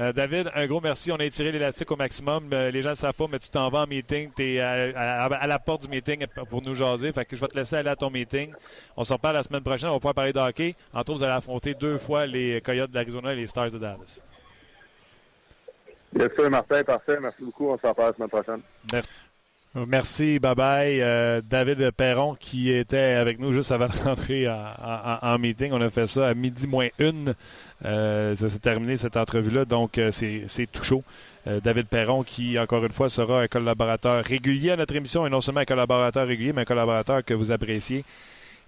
Euh, 0.00 0.12
David, 0.14 0.50
un 0.54 0.66
gros 0.66 0.80
merci. 0.80 1.12
On 1.12 1.16
a 1.16 1.24
étiré 1.24 1.52
l'élastique 1.52 1.90
au 1.90 1.96
maximum. 1.96 2.48
Euh, 2.54 2.70
les 2.70 2.80
gens 2.80 2.90
ne 2.90 2.94
savent 2.94 3.12
pas, 3.12 3.26
mais 3.30 3.38
tu 3.38 3.50
t'en 3.50 3.68
vas 3.68 3.80
en 3.80 3.86
meeting. 3.86 4.30
Tu 4.34 4.54
es 4.54 4.60
à, 4.60 5.46
la 5.46 5.58
porte 5.58 5.82
du 5.82 5.88
meeting 5.88 6.24
pour 6.48 6.62
nous 6.62 6.74
jaser. 6.74 7.12
Fait 7.12 7.26
que 7.26 7.36
je 7.36 7.40
vais 7.40 7.48
te 7.48 7.56
laisser 7.56 7.76
aller 7.76 7.90
à 7.90 7.96
ton 7.96 8.08
meeting. 8.08 8.52
On 8.96 9.04
se 9.04 9.12
reparle 9.12 9.36
la 9.36 9.42
semaine 9.42 9.62
prochaine. 9.62 9.90
On 9.90 9.92
va 9.92 9.98
pouvoir 9.98 10.14
parler 10.14 10.32
de 10.32 10.38
hockey. 10.38 10.74
Entre 10.94 11.10
autres, 11.10 11.18
vous 11.18 11.24
allez 11.24 11.34
affronter 11.34 11.74
deux 11.74 11.98
fois 11.98 12.24
les 12.24 12.62
Coyotes 12.62 12.90
de 12.90 12.94
l'Arizona 12.94 13.34
et 13.34 13.36
les 13.36 13.46
Stars 13.46 13.70
de 13.70 13.78
Dallas. 13.78 14.22
Bien 16.12 16.28
sûr, 16.34 16.50
Martin. 16.50 16.82
Parfait. 16.82 17.18
Merci 17.20 17.42
beaucoup. 17.42 17.68
On 17.68 17.76
se 17.76 17.86
reparle 17.86 18.10
la 18.10 18.16
semaine 18.16 18.28
prochaine. 18.30 18.60
Merci. 18.92 19.29
Merci, 19.72 20.40
bye 20.40 20.56
bye. 20.56 21.00
Euh, 21.00 21.40
David 21.48 21.92
Perron 21.92 22.34
qui 22.34 22.72
était 22.72 22.98
avec 22.98 23.38
nous 23.38 23.52
juste 23.52 23.70
avant 23.70 23.86
de 23.86 23.96
rentrer 24.04 24.48
en, 24.48 25.38
meeting. 25.38 25.70
On 25.72 25.80
a 25.80 25.90
fait 25.90 26.08
ça 26.08 26.28
à 26.28 26.34
midi 26.34 26.66
moins 26.66 26.88
une. 26.98 27.34
Euh, 27.84 28.34
ça 28.34 28.48
s'est 28.48 28.58
terminé 28.58 28.96
cette 28.96 29.16
entrevue-là, 29.16 29.64
donc 29.64 29.96
euh, 29.98 30.10
c'est 30.10 30.66
tout 30.72 30.82
chaud. 30.82 31.04
David 31.46 31.86
Perron 31.86 32.22
qui, 32.22 32.58
encore 32.58 32.84
une 32.84 32.92
fois, 32.92 33.08
sera 33.08 33.42
un 33.42 33.48
collaborateur 33.48 34.22
régulier 34.22 34.72
à 34.72 34.76
notre 34.76 34.94
émission 34.94 35.26
et 35.26 35.30
non 35.30 35.40
seulement 35.40 35.60
un 35.60 35.64
collaborateur 35.64 36.26
régulier, 36.26 36.52
mais 36.52 36.62
un 36.62 36.66
collaborateur 36.66 37.24
que 37.24 37.32
vous 37.32 37.50
appréciez. 37.50 38.04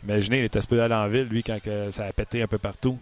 Imaginez, 0.04 0.38
il 0.38 0.44
était 0.44 0.60
aller 0.80 0.94
en 0.94 1.06
ville, 1.06 1.24
lui, 1.24 1.42
quand 1.42 1.58
ça 1.90 2.06
a 2.06 2.12
pété 2.12 2.42
un 2.42 2.46
peu 2.46 2.58
partout. 2.58 2.98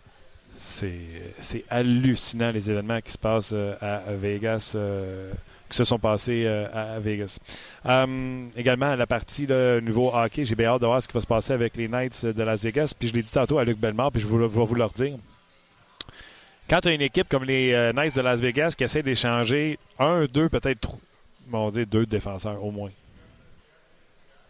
C'est 0.57 1.64
hallucinant 1.70 2.51
les 2.51 2.68
événements 2.68 3.01
qui 3.01 3.12
se 3.12 3.18
passent 3.18 3.55
à 3.80 4.03
Vegas 4.20 4.74
qui 5.70 5.76
se 5.76 5.84
sont 5.84 5.98
passés 5.98 6.42
euh, 6.44 6.66
à, 6.72 6.98
Vegas. 6.98 7.38
Euh, 7.86 8.46
également, 8.56 8.94
la 8.96 9.06
partie 9.06 9.46
le 9.46 9.80
nouveau 9.80 10.12
hockey, 10.12 10.44
j'ai 10.44 10.56
bien 10.56 10.68
hâte 10.68 10.82
de 10.82 10.86
voir 10.86 11.00
ce 11.00 11.08
qui 11.08 11.14
va 11.14 11.20
se 11.20 11.26
passer 11.26 11.52
avec 11.52 11.76
les 11.76 11.88
Knights 11.88 12.26
de 12.26 12.42
Las 12.42 12.62
Vegas. 12.62 12.92
Puis 12.98 13.08
je 13.08 13.14
l'ai 13.14 13.22
dit 13.22 13.30
tantôt 13.30 13.58
à 13.58 13.64
Luc 13.64 13.78
Bellemare, 13.78 14.10
puis 14.10 14.20
je 14.20 14.26
vais 14.26 14.46
vous, 14.46 14.74
le 14.74 14.84
redire. 14.84 15.16
Quand 16.68 16.80
tu 16.80 16.88
as 16.88 16.92
une 16.92 17.00
équipe 17.00 17.28
comme 17.28 17.44
les 17.44 17.72
euh, 17.72 17.92
Knights 17.92 18.16
de 18.16 18.20
Las 18.20 18.40
Vegas 18.40 18.74
qui 18.76 18.84
essaie 18.84 19.02
d'échanger 19.02 19.78
un, 19.98 20.26
deux, 20.26 20.48
peut-être 20.48 20.80
trois, 20.80 20.98
on 21.52 21.70
dit 21.70 21.86
deux 21.86 22.06
défenseurs 22.06 22.62
au 22.62 22.70
moins, 22.70 22.90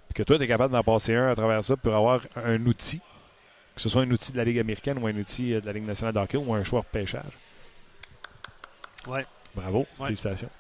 puis 0.09 0.15
que 0.15 0.23
toi, 0.23 0.39
tu 0.39 0.45
es 0.45 0.49
capable 0.49 0.73
d'en 0.73 0.83
passer 0.83 1.15
un 1.15 1.31
à 1.31 1.35
travers 1.35 1.63
ça 1.63 1.77
pour 1.77 1.95
avoir 1.95 2.21
un 2.35 2.67
outil, 2.67 3.01
que 3.75 3.81
ce 3.81 3.89
soit 3.89 4.03
un 4.03 4.11
outil 4.11 4.33
de 4.33 4.39
la 4.39 4.45
Ligue 4.45 4.59
américaine 4.59 4.99
ou 4.99 5.07
un 5.07 5.17
outil 5.17 5.53
de 5.53 5.65
la 5.65 5.73
Ligue 5.73 5.87
nationale 5.87 6.15
de 6.15 6.19
hockey 6.19 6.37
ou 6.37 6.53
un 6.55 6.65
choix 6.65 6.81
de 6.81 6.87
pêchage. 6.87 7.33
Ouais. 9.07 9.25
Bravo. 9.55 9.87
Félicitations. 9.99 10.51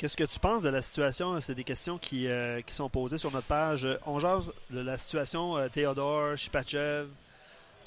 Qu'est-ce 0.00 0.16
que 0.16 0.24
tu 0.24 0.38
penses 0.40 0.62
de 0.62 0.70
la 0.70 0.80
situation? 0.80 1.38
C'est 1.42 1.54
des 1.54 1.62
questions 1.62 1.98
qui, 1.98 2.26
euh, 2.26 2.62
qui, 2.62 2.72
sont 2.72 2.88
posées 2.88 3.18
sur 3.18 3.30
notre 3.32 3.46
page. 3.46 3.86
On 4.06 4.18
jase 4.18 4.44
de 4.70 4.80
la 4.80 4.96
situation 4.96 5.58
euh, 5.58 5.68
Théodore, 5.68 6.38
Shipachev. 6.38 7.04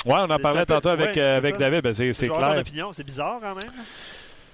Ouais, 0.05 0.13
on 0.19 0.29
en 0.29 0.37
parlait 0.37 0.63
tantôt 0.63 0.89
avec, 0.89 1.17
euh, 1.17 1.37
avec 1.37 1.57
David. 1.57 1.81
Ben 1.81 1.91
c'est 1.91 2.11
clair. 2.11 2.61
C'est 2.91 3.03
bizarre 3.03 3.39
quand 3.41 3.55
même. 3.55 3.71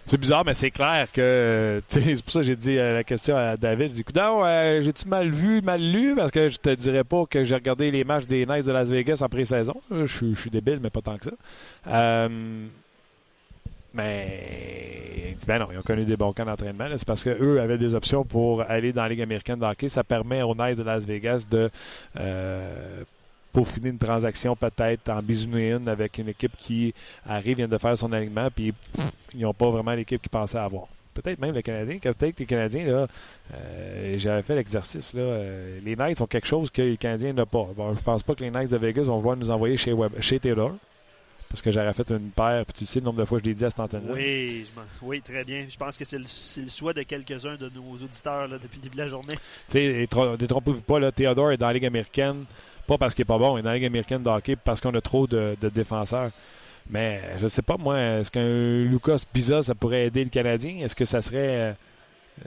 C'est 0.07 0.17
bizarre, 0.17 0.45
mais 0.45 0.53
c'est 0.53 0.71
clair 0.71 1.11
que. 1.11 1.83
C'est 1.89 2.23
pour 2.23 2.31
ça 2.31 2.39
que 2.39 2.45
j'ai 2.45 2.55
dit 2.55 2.77
la 2.77 3.03
question 3.03 3.35
à 3.35 3.57
David. 3.57 3.93
J'ai 3.93 4.03
dit, 4.03 4.85
j'ai-tu 4.85 5.09
mal 5.09 5.29
vu, 5.29 5.61
mal 5.61 5.81
lu? 5.81 6.15
Parce 6.15 6.31
que 6.31 6.47
je 6.47 6.59
te 6.59 6.73
dirais 6.73 7.03
pas 7.03 7.25
que 7.29 7.43
j'ai 7.43 7.55
regardé 7.55 7.91
les 7.91 8.05
matchs 8.05 8.25
des 8.25 8.45
Knights 8.45 8.67
de 8.67 8.71
Las 8.71 8.87
Vegas 8.87 9.19
en 9.21 9.27
pré-saison. 9.27 9.75
Je, 9.91 10.05
je, 10.05 10.33
suis 10.33 10.49
débile, 10.49 10.79
mais 10.81 10.91
pas 10.91 11.01
tant 11.01 11.17
que 11.17 11.25
ça. 11.25 12.29
Mais 13.93 15.35
ben 15.47 15.57
non, 15.57 15.67
ils 15.71 15.79
ont 15.79 15.83
connu 15.83 16.05
des 16.05 16.15
bons 16.15 16.31
camps 16.31 16.45
d'entraînement. 16.45 16.85
C'est 16.91 17.07
parce 17.07 17.23
qu'eux 17.23 17.59
avaient 17.59 17.77
des 17.77 17.95
options 17.95 18.23
pour 18.23 18.61
aller 18.61 18.93
dans 18.93 19.03
la 19.03 19.09
Ligue 19.09 19.21
américaine 19.21 19.57
de 19.57 19.65
hockey. 19.65 19.87
Ça 19.87 20.03
permet 20.03 20.43
aux 20.43 20.53
Knights 20.53 20.77
de 20.77 20.83
Las 20.83 21.05
Vegas 21.05 21.45
de 21.49 21.71
euh, 22.19 23.03
peaufiner 23.51 23.89
une 23.89 23.97
transaction 23.97 24.55
peut-être 24.55 25.09
en 25.09 25.21
bisouine 25.21 25.87
avec 25.87 26.19
une 26.19 26.29
équipe 26.29 26.55
qui 26.55 26.93
arrive, 27.27 27.57
vient 27.57 27.67
de 27.67 27.77
faire 27.77 27.97
son 27.97 28.13
alignement, 28.13 28.49
puis 28.55 28.73
ils 29.33 29.41
n'ont 29.41 29.53
pas 29.53 29.69
vraiment 29.69 29.93
l'équipe 29.93 30.21
qu'ils 30.21 30.29
pensaient 30.29 30.59
avoir. 30.59 30.87
Peut-être 31.15 31.39
même 31.39 31.55
les 31.55 31.63
Canadiens, 31.63 31.97
peut-être 31.97 32.35
que 32.35 32.39
les 32.39 32.45
Canadiens, 32.45 32.85
là, 32.85 33.07
euh, 33.53 34.15
j'avais 34.17 34.43
fait 34.43 34.55
l'exercice, 34.55 35.13
là, 35.13 35.21
euh, 35.21 35.79
les 35.83 35.95
Knights 35.95 36.21
ont 36.21 36.27
quelque 36.27 36.47
chose 36.47 36.69
que 36.69 36.83
les 36.83 36.97
Canadiens 36.97 37.33
n'ont 37.33 37.45
pas. 37.47 37.67
Bon, 37.75 37.93
je 37.93 38.01
pense 38.01 38.21
pas 38.21 38.35
que 38.35 38.43
les 38.43 38.51
Knights 38.51 38.69
de 38.69 38.77
Vegas 38.77 39.03
vont 39.03 39.17
vouloir 39.17 39.35
nous 39.35 39.49
envoyer 39.49 39.77
chez, 39.77 39.95
chez 40.19 40.39
Taylor 40.39 40.75
parce 41.49 41.63
que 41.63 41.71
j'aurais 41.71 41.93
fait 41.93 42.11
une 42.11 42.29
paire, 42.29 42.63
puis 42.65 42.85
tu 42.85 42.85
sais 42.85 42.99
le 42.99 43.05
nombre 43.05 43.19
de 43.19 43.25
fois 43.25 43.39
que 43.39 43.45
je 43.45 43.49
l'ai 43.49 43.55
dit 43.55 43.65
à 43.65 43.71
cette 43.71 43.79
antenne-là. 43.79 44.13
Oui, 44.13 44.65
oui, 45.01 45.21
très 45.21 45.43
bien. 45.43 45.65
Je 45.67 45.77
pense 45.77 45.97
que 45.97 46.05
c'est 46.05 46.19
le, 46.19 46.23
le, 46.23 46.69
souhait 46.69 46.93
de 46.93 47.01
quelques-uns 47.01 47.55
de 47.55 47.71
nos 47.73 47.93
auditeurs 47.93 48.47
là, 48.47 48.59
depuis 48.59 48.77
le 48.77 48.83
début 48.83 48.97
de 48.97 49.01
la 49.01 49.07
journée. 49.07 49.33
Tu 49.67 49.79
sais, 49.79 50.07
détrompez-vous 50.37 50.81
pas, 50.81 50.99
là, 50.99 51.11
Théodore 51.11 51.51
est 51.51 51.57
dans 51.57 51.67
la 51.67 51.73
Ligue 51.73 51.87
américaine, 51.87 52.45
pas 52.87 52.99
parce 52.99 53.15
qu'il 53.15 53.23
est 53.23 53.25
pas 53.25 53.39
bon, 53.39 53.57
il 53.57 53.61
est 53.61 53.63
dans 53.63 53.69
la 53.69 53.75
Ligue 53.75 53.85
américaine 53.85 54.21
de 54.21 54.29
hockey 54.29 54.55
parce 54.55 54.79
qu'on 54.79 54.93
a 54.93 55.01
trop 55.01 55.25
de, 55.25 55.55
défenseurs. 55.73 56.29
Mais 56.87 57.21
je 57.39 57.47
sais 57.47 57.63
pas, 57.63 57.77
moi, 57.77 57.99
est-ce 57.99 58.29
qu'un 58.29 58.83
Lucas 58.89 59.23
Pisa, 59.31 59.63
ça 59.63 59.73
pourrait 59.73 60.05
aider 60.05 60.23
le 60.23 60.29
Canadien? 60.29 60.83
Est-ce 60.83 60.95
que 60.95 61.05
ça 61.05 61.21
serait. 61.21 61.75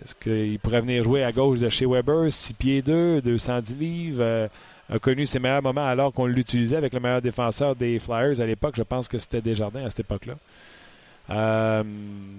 Est-ce 0.02 0.14
qu'il 0.14 0.58
pourrait 0.58 0.80
venir 0.80 1.04
jouer 1.04 1.22
à 1.22 1.32
gauche 1.32 1.58
de 1.58 1.68
chez 1.68 1.86
Weber, 1.86 2.32
6 2.32 2.54
pieds 2.54 2.82
2, 2.82 3.20
210 3.20 3.76
livres? 3.76 4.22
Euh, 4.22 4.48
a 4.90 4.98
connu 4.98 5.26
ses 5.26 5.38
meilleurs 5.38 5.62
moments 5.62 5.86
alors 5.86 6.12
qu'on 6.12 6.26
l'utilisait 6.26 6.76
avec 6.76 6.92
le 6.92 7.00
meilleur 7.00 7.22
défenseur 7.22 7.76
des 7.76 7.98
Flyers 7.98 8.40
à 8.40 8.46
l'époque. 8.46 8.74
Je 8.76 8.82
pense 8.82 9.08
que 9.08 9.18
c'était 9.18 9.40
Desjardins 9.40 9.84
à 9.84 9.90
cette 9.90 10.00
époque-là. 10.00 10.34
Euh, 11.30 11.82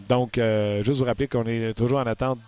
donc, 0.08 0.38
euh, 0.38 0.84
juste 0.84 1.00
vous 1.00 1.06
rappeler 1.06 1.28
qu'on 1.28 1.46
est 1.46 1.74
toujours 1.74 2.00
en 2.00 2.08
attente 2.08 2.40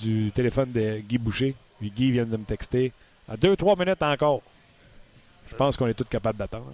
du 0.00 0.30
téléphone 0.32 0.72
de 0.72 0.98
Guy 0.98 1.18
Boucher. 1.18 1.54
Guy 1.82 2.10
vient 2.10 2.24
de 2.24 2.36
me 2.36 2.44
texter. 2.44 2.92
À 3.28 3.36
deux, 3.36 3.56
trois 3.56 3.76
minutes 3.76 4.02
encore. 4.02 4.42
Je 5.48 5.54
pense 5.54 5.76
qu'on 5.76 5.86
est 5.86 5.94
tous 5.94 6.04
capables 6.04 6.38
d'attendre. 6.38 6.72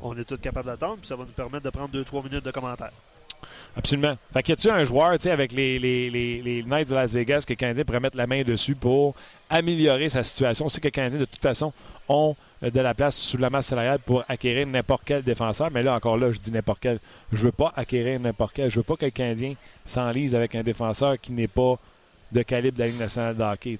On 0.00 0.16
est 0.16 0.24
tous 0.24 0.36
capables 0.36 0.66
d'attendre, 0.66 0.96
puis 0.96 1.06
ça 1.06 1.16
va 1.16 1.24
nous 1.24 1.30
permettre 1.30 1.64
de 1.64 1.70
prendre 1.70 1.88
deux, 1.88 2.04
trois 2.04 2.22
minutes 2.22 2.44
de 2.44 2.50
commentaires. 2.50 2.92
Absolument. 3.76 4.16
Fait 4.32 4.42
qu'il 4.42 4.56
y 4.58 4.68
a 4.68 4.74
un 4.74 4.84
joueur, 4.84 5.16
avec 5.26 5.52
les, 5.52 5.78
les, 5.78 6.10
les, 6.10 6.62
Knights 6.62 6.88
de 6.88 6.94
Las 6.94 7.12
Vegas 7.12 7.44
que 7.46 7.52
le 7.52 7.56
Canadien 7.56 7.84
pourrait 7.84 8.00
mettre 8.00 8.16
la 8.16 8.26
main 8.26 8.42
dessus 8.42 8.74
pour 8.74 9.14
améliorer 9.50 10.08
sa 10.08 10.24
situation? 10.24 10.68
C'est 10.68 10.80
que 10.80 11.00
les 11.00 11.10
de 11.10 11.24
toute 11.24 11.42
façon, 11.42 11.72
ont 12.08 12.36
euh, 12.62 12.70
de 12.70 12.80
la 12.80 12.94
place 12.94 13.16
sous 13.16 13.36
la 13.36 13.50
masse 13.50 13.66
salariale 13.66 13.98
pour 13.98 14.24
acquérir 14.28 14.66
n'importe 14.66 15.02
quel 15.04 15.22
défenseur. 15.22 15.70
Mais 15.70 15.82
là, 15.82 15.94
encore 15.94 16.16
là, 16.16 16.32
je 16.32 16.38
dis 16.38 16.50
n'importe 16.50 16.80
quel. 16.80 16.98
Je 17.32 17.42
veux 17.42 17.52
pas 17.52 17.72
acquérir 17.76 18.18
n'importe 18.20 18.54
quel. 18.54 18.70
Je 18.70 18.76
veux 18.76 18.82
pas 18.82 18.96
que 18.96 19.04
le 19.04 19.10
Canadien 19.10 19.54
s'enlise 19.84 20.34
avec 20.34 20.54
un 20.54 20.62
défenseur 20.62 21.20
qui 21.20 21.32
n'est 21.32 21.48
pas 21.48 21.78
de 22.32 22.42
calibre 22.42 22.76
de 22.76 22.82
la 22.82 22.88
Ligue 22.88 22.98
nationale 22.98 23.36
de 23.36 23.42
hockey. 23.42 23.78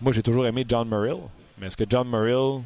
Moi, 0.00 0.12
j'ai 0.12 0.22
toujours 0.22 0.46
aimé 0.46 0.64
John 0.68 0.88
Murrill, 0.88 1.22
mais 1.58 1.66
est-ce 1.66 1.76
que 1.76 1.84
John 1.88 2.08
Murrill 2.08 2.62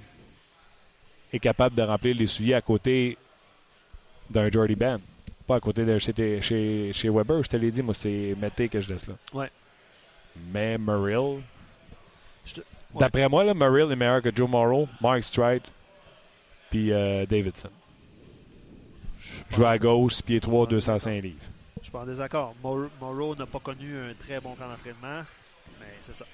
est 1.33 1.39
capable 1.39 1.75
de 1.75 1.83
remplir 1.83 2.15
les 2.15 2.27
souliers 2.27 2.55
à 2.55 2.61
côté 2.61 3.17
d'un 4.31 4.51
Jordy 4.51 4.77
Ben? 4.77 5.01
Pas 5.49 5.57
à 5.57 5.61
côté 5.61 5.85
de 5.85 5.99
chez, 5.99 6.13
chez, 6.43 6.93
chez 6.93 7.09
Weber, 7.09 7.43
je 7.43 7.49
te 7.49 7.57
l'ai 7.57 7.71
dit, 7.73 7.83
moi, 7.83 7.95
c'est 7.95 8.37
Mété 8.41 8.69
que 8.69 8.81
je 8.81 8.89
laisse 8.91 9.07
là. 9.09 9.15
Ouais. 9.33 9.51
Mais 10.53 10.77
te- 12.53 12.61
ouais. 12.61 12.65
d'après 13.01 13.29
moi, 13.29 13.43
là, 13.45 13.55
Murrill 13.55 13.91
est 13.91 13.97
meilleur 13.97 14.23
que 14.23 14.31
Joe 14.35 14.49
Morrow, 14.49 14.87
Mark 15.01 15.25
Stride, 15.25 15.63
puis 16.71 16.93
euh, 16.93 17.25
Davidson. 17.27 17.71
Je 19.19 19.57
Joue 19.57 19.65
à 19.67 19.79
gauche, 19.79 20.23
pied 20.23 20.39
3, 20.39 20.67
205 20.67 21.23
livres. 21.23 21.37
Je 21.79 21.85
suis 21.85 21.91
pas 21.93 22.01
en 22.01 22.07
désaccord. 22.07 22.55
Mor- 22.63 22.91
Morrow 23.01 23.35
n'a 23.35 23.47
pas 23.47 23.59
connu 23.59 23.97
un 23.97 24.13
très 24.15 24.41
bon 24.41 24.55
camp 24.55 24.69
d'entraînement, 24.69 25.25
mais 25.81 25.87
c'est 26.03 26.15
ça. 26.15 26.25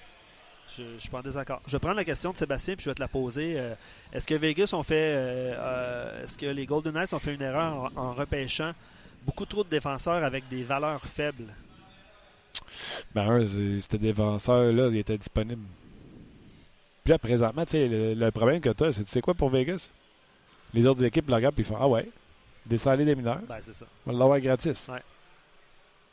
Je, 0.77 0.83
je 0.97 1.01
suis 1.01 1.09
pas 1.09 1.19
en 1.19 1.23
désaccord. 1.23 1.61
Je 1.67 1.73
vais 1.73 1.79
prendre 1.79 1.97
la 1.97 2.05
question 2.05 2.33
de 2.33 2.37
Sébastien 2.37 2.75
puis 2.75 2.85
je 2.85 2.91
vais 2.91 2.95
te 2.95 3.01
la 3.01 3.07
poser. 3.09 3.55
Euh, 3.57 3.75
est-ce 4.13 4.27
que 4.27 4.35
Vegas 4.35 4.71
ont 4.73 4.83
fait, 4.83 5.15
euh, 5.15 5.55
euh, 5.57 6.23
est-ce 6.25 6.37
que 6.37 6.47
les 6.47 6.67
Golden 6.67 6.95
Knights 6.95 7.13
ont 7.15 7.19
fait 7.21 7.35
une 7.35 7.43
erreur 7.43 7.93
en, 7.97 8.01
en 8.01 8.13
repêchant 8.13 8.73
beaucoup 9.25 9.47
trop 9.47 9.65
de 9.65 9.69
défenseurs 9.69 10.23
avec 10.25 10.49
des 10.49 10.65
valeurs 10.65 11.05
faibles 11.05 11.53
Ben, 13.15 13.31
un, 13.31 13.47
c'était 13.81 13.99
défenseur-là, 13.99 14.89
il 14.89 14.99
était 14.99 15.19
disponible. 15.19 15.63
Puis 17.05 17.11
là, 17.13 17.19
présentement, 17.19 17.65
tu 17.65 17.73
sais, 17.73 17.87
le, 17.89 18.15
le 18.15 18.31
problème 18.31 18.61
que 18.61 18.71
tu 18.71 18.85
as, 18.85 18.93
c'est 18.93 19.05
tu 19.05 19.11
sais 19.11 19.21
quoi 19.21 19.35
pour 19.35 19.51
Vegas? 19.51 19.91
Les 20.73 20.87
autres 20.87 21.05
équipes 21.05 21.29
le 21.29 21.35
regardent 21.35 21.59
et 21.59 21.63
ils 21.63 21.65
font 21.65 21.77
Ah 21.79 21.87
ouais, 21.87 22.09
descendez 22.67 23.05
des 23.05 23.15
mineurs, 23.15 23.41
Ben 23.49 23.59
c'est 23.61 23.75
ça. 23.75 23.87
on 24.07 24.13
va 24.13 24.19
l'avoir 24.19 24.41
gratis. 24.41 24.89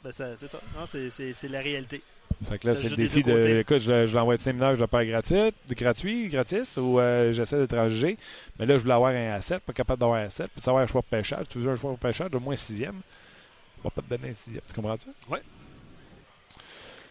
Ben 0.03 0.11
ça- 0.11 0.35
c'est 0.37 0.47
ça. 0.47 0.59
Non, 0.77 0.85
c'est 0.85 1.47
la 1.49 1.59
réalité. 1.61 2.01
Fait 2.43 2.57
que 2.57 2.67
là, 2.67 2.75
c'est 2.75 2.89
le 2.89 2.95
défi 2.95 3.21
de 3.21 3.59
écoute, 3.59 3.79
je, 3.79 4.07
je 4.07 4.15
l'envoie 4.15 4.35
de 4.35 4.51
mineurs, 4.51 4.75
je 4.75 4.79
le 4.79 4.87
perds 4.87 5.05
gratuit, 5.05 5.53
gratuit, 5.69 6.27
gratis, 6.27 6.77
ou 6.77 6.99
euh, 6.99 7.31
j'essaie 7.31 7.59
de 7.59 7.65
transiger. 7.67 8.17
Mais 8.57 8.65
là, 8.65 8.77
je 8.77 8.81
voulais 8.81 8.95
avoir 8.95 9.11
un 9.11 9.37
A7, 9.37 9.59
pas 9.59 9.73
capable 9.73 9.99
d'avoir 9.99 10.19
un 10.19 10.25
A7, 10.25 10.47
puis 10.47 10.61
savoir 10.63 10.83
un 10.83 10.87
choix 10.87 11.01
de 11.01 11.05
pêchage? 11.05 11.45
Tu 11.49 11.59
veux 11.59 11.71
un 11.71 11.75
choix 11.75 11.91
de 11.91 11.97
pêchage, 11.97 12.33
au 12.33 12.39
moins 12.39 12.55
sixième? 12.55 13.01
On 13.79 13.87
va 13.87 13.89
pas 13.91 14.01
te 14.01 14.09
donner 14.09 14.31
un 14.31 14.33
sixième, 14.33 14.63
tu 14.67 14.73
comprends-tu? 14.73 15.07
Ouais. 15.29 15.41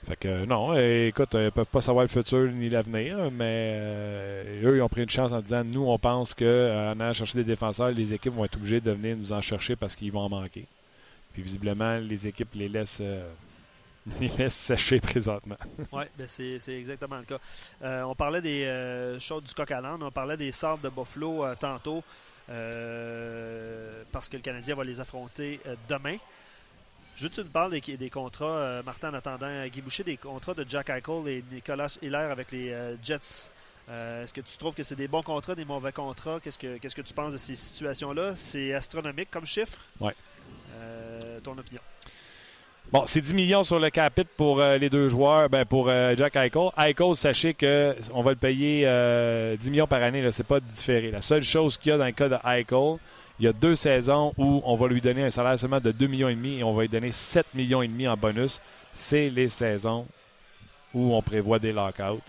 Fait 0.08 0.16
que 0.16 0.28
euh, 0.28 0.46
non, 0.46 0.72
euh, 0.72 1.08
écoute, 1.08 1.34
euh, 1.34 1.46
ils 1.46 1.52
peuvent 1.52 1.66
pas 1.66 1.82
savoir 1.82 2.04
le 2.04 2.08
futur 2.08 2.50
ni 2.50 2.70
l'avenir, 2.70 3.30
mais 3.30 3.74
euh, 3.76 4.62
eux, 4.64 4.76
ils 4.78 4.82
ont 4.82 4.88
pris 4.88 5.02
une 5.02 5.10
chance 5.10 5.32
en 5.32 5.40
disant 5.40 5.62
nous, 5.62 5.84
on 5.84 5.98
pense 5.98 6.32
qu'en 6.34 6.44
allant 6.98 7.12
chercher 7.12 7.38
des 7.38 7.44
défenseurs, 7.44 7.90
les 7.90 8.14
équipes 8.14 8.34
vont 8.34 8.44
être 8.44 8.56
obligées 8.56 8.80
de 8.80 8.90
venir 8.90 9.16
nous 9.16 9.32
en 9.32 9.42
chercher 9.42 9.76
parce 9.76 9.94
qu'ils 9.94 10.10
vont 10.10 10.20
en 10.20 10.28
manquer. 10.30 10.64
Puis 11.34 11.42
visiblement, 11.42 11.98
les 11.98 12.26
équipes 12.26 12.48
les 12.54 12.68
laissent, 12.68 13.02
les 14.18 14.28
laissent 14.28 14.54
sécher 14.54 15.00
présentement. 15.00 15.56
Oui, 15.92 16.04
ben 16.16 16.26
c'est, 16.26 16.58
exactement 16.68 17.18
le 17.18 17.24
cas. 17.24 17.38
Euh, 17.82 18.02
on 18.02 18.14
parlait 18.14 18.40
des 18.40 18.64
euh, 18.64 19.20
choses 19.20 19.44
du 19.44 19.54
coq 19.54 19.70
à 19.70 19.80
l'âne, 19.80 20.02
on 20.02 20.10
parlait 20.10 20.36
des 20.36 20.52
sortes 20.52 20.82
de 20.82 20.88
Buffalo 20.88 21.44
euh, 21.44 21.54
tantôt, 21.54 22.02
euh, 22.48 24.02
parce 24.10 24.28
que 24.28 24.36
le 24.36 24.42
Canadien 24.42 24.74
va 24.74 24.84
les 24.84 25.00
affronter 25.00 25.60
demain. 25.88 26.16
Que 27.18 27.26
tu 27.26 27.44
parles 27.44 27.78
des, 27.78 27.96
des 27.98 28.08
contrats, 28.08 28.82
Martin, 28.82 29.10
en 29.10 29.14
attendant 29.14 29.66
Guy 29.66 29.82
Boucher, 29.82 30.04
des 30.04 30.16
contrats 30.16 30.54
de 30.54 30.64
Jack 30.66 30.88
Eichel 30.88 31.28
et 31.28 31.44
Nicolas 31.52 31.98
Hiller 32.00 32.16
avec 32.16 32.50
les 32.50 32.74
Jets. 33.02 33.50
Est-ce 33.88 34.32
que 34.32 34.40
tu 34.40 34.56
trouves 34.56 34.74
que 34.74 34.82
c'est 34.82 34.96
des 34.96 35.06
bons 35.06 35.22
contrats, 35.22 35.54
des 35.54 35.66
mauvais 35.66 35.92
contrats? 35.92 36.40
Qu'est-ce 36.40 36.58
que, 36.58 36.78
qu'est-ce 36.78 36.96
que 36.96 37.02
tu 37.02 37.12
penses 37.12 37.34
de 37.34 37.36
ces 37.36 37.56
situations-là? 37.56 38.36
C'est 38.36 38.72
astronomique 38.72 39.30
comme 39.30 39.44
chiffre? 39.44 39.76
Euh, 40.76 41.40
ton 41.40 41.58
opinion. 41.58 41.82
Bon, 42.92 43.04
c'est 43.06 43.20
10 43.20 43.34
millions 43.34 43.62
sur 43.62 43.78
le 43.78 43.88
capit 43.88 44.24
pour 44.36 44.60
euh, 44.60 44.76
les 44.76 44.90
deux 44.90 45.08
joueurs, 45.08 45.48
ben 45.48 45.64
pour 45.64 45.88
euh, 45.88 46.16
Jack 46.16 46.34
Eichel. 46.34 46.70
Eichel, 46.76 47.14
sachez 47.14 47.54
que 47.54 47.94
on 48.12 48.22
va 48.22 48.30
le 48.30 48.36
payer 48.36 48.82
euh, 48.84 49.56
10 49.56 49.70
millions 49.70 49.86
par 49.86 50.02
année, 50.02 50.20
là, 50.20 50.32
c'est 50.32 50.42
pas 50.42 50.58
différé. 50.58 51.12
La 51.12 51.22
seule 51.22 51.44
chose 51.44 51.78
qu'il 51.78 51.90
y 51.90 51.94
a 51.94 51.98
dans 51.98 52.04
le 52.04 52.10
cas 52.10 52.28
de 52.28 52.34
Eichel, 52.44 52.96
il 53.38 53.44
y 53.44 53.48
a 53.48 53.52
deux 53.52 53.76
saisons 53.76 54.34
où 54.36 54.60
on 54.64 54.74
va 54.74 54.88
lui 54.88 55.00
donner 55.00 55.22
un 55.22 55.30
salaire 55.30 55.56
seulement 55.56 55.78
de 55.78 55.92
2 55.92 56.08
millions 56.08 56.28
et 56.28 56.34
demi 56.34 56.58
et 56.58 56.64
on 56.64 56.74
va 56.74 56.82
lui 56.82 56.88
donner 56.88 57.12
7 57.12 57.46
millions 57.54 57.80
et 57.80 57.86
demi 57.86 58.08
en 58.08 58.16
bonus. 58.16 58.60
C'est 58.92 59.30
les 59.30 59.46
saisons 59.46 60.04
où 60.92 61.14
on 61.14 61.22
prévoit 61.22 61.60
des 61.60 61.72
lockouts 61.72 62.24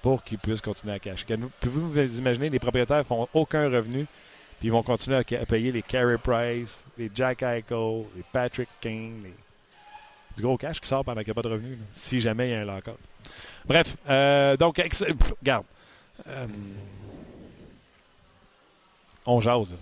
pour 0.00 0.22
qu'il 0.22 0.38
puisse 0.38 0.60
continuer 0.60 0.94
à 0.94 1.00
cacher. 1.00 1.26
Pouvez-vous 1.60 1.90
vous 1.90 2.18
imaginer, 2.20 2.50
les 2.50 2.60
propriétaires 2.60 3.04
font 3.04 3.26
aucun 3.34 3.64
revenu, 3.64 4.06
puis 4.60 4.68
ils 4.68 4.70
vont 4.70 4.84
continuer 4.84 5.16
à, 5.16 5.20
à 5.20 5.44
payer 5.44 5.72
les 5.72 5.82
Carey 5.82 6.18
Price, 6.22 6.84
les 6.96 7.10
Jack 7.12 7.42
Eichel, 7.42 8.04
les 8.14 8.22
Patrick 8.32 8.68
King, 8.80 9.24
les 9.24 9.34
du 10.36 10.42
gros 10.42 10.56
cash 10.56 10.80
qui 10.80 10.88
sort 10.88 11.04
pendant 11.04 11.20
qu'il 11.20 11.28
n'y 11.28 11.32
a 11.32 11.34
pas 11.34 11.48
de 11.48 11.52
revenus, 11.52 11.78
là, 11.78 11.84
si 11.92 12.20
jamais 12.20 12.48
il 12.48 12.52
y 12.52 12.54
a 12.54 12.60
un 12.60 12.64
lockout. 12.64 12.98
Bref, 13.66 13.96
euh, 14.10 14.56
donc, 14.56 14.78
ex- 14.78 15.04
regarde. 15.40 15.64
Euh, 16.26 16.46
on 19.26 19.40
jase, 19.40 19.70
là. 19.70 19.76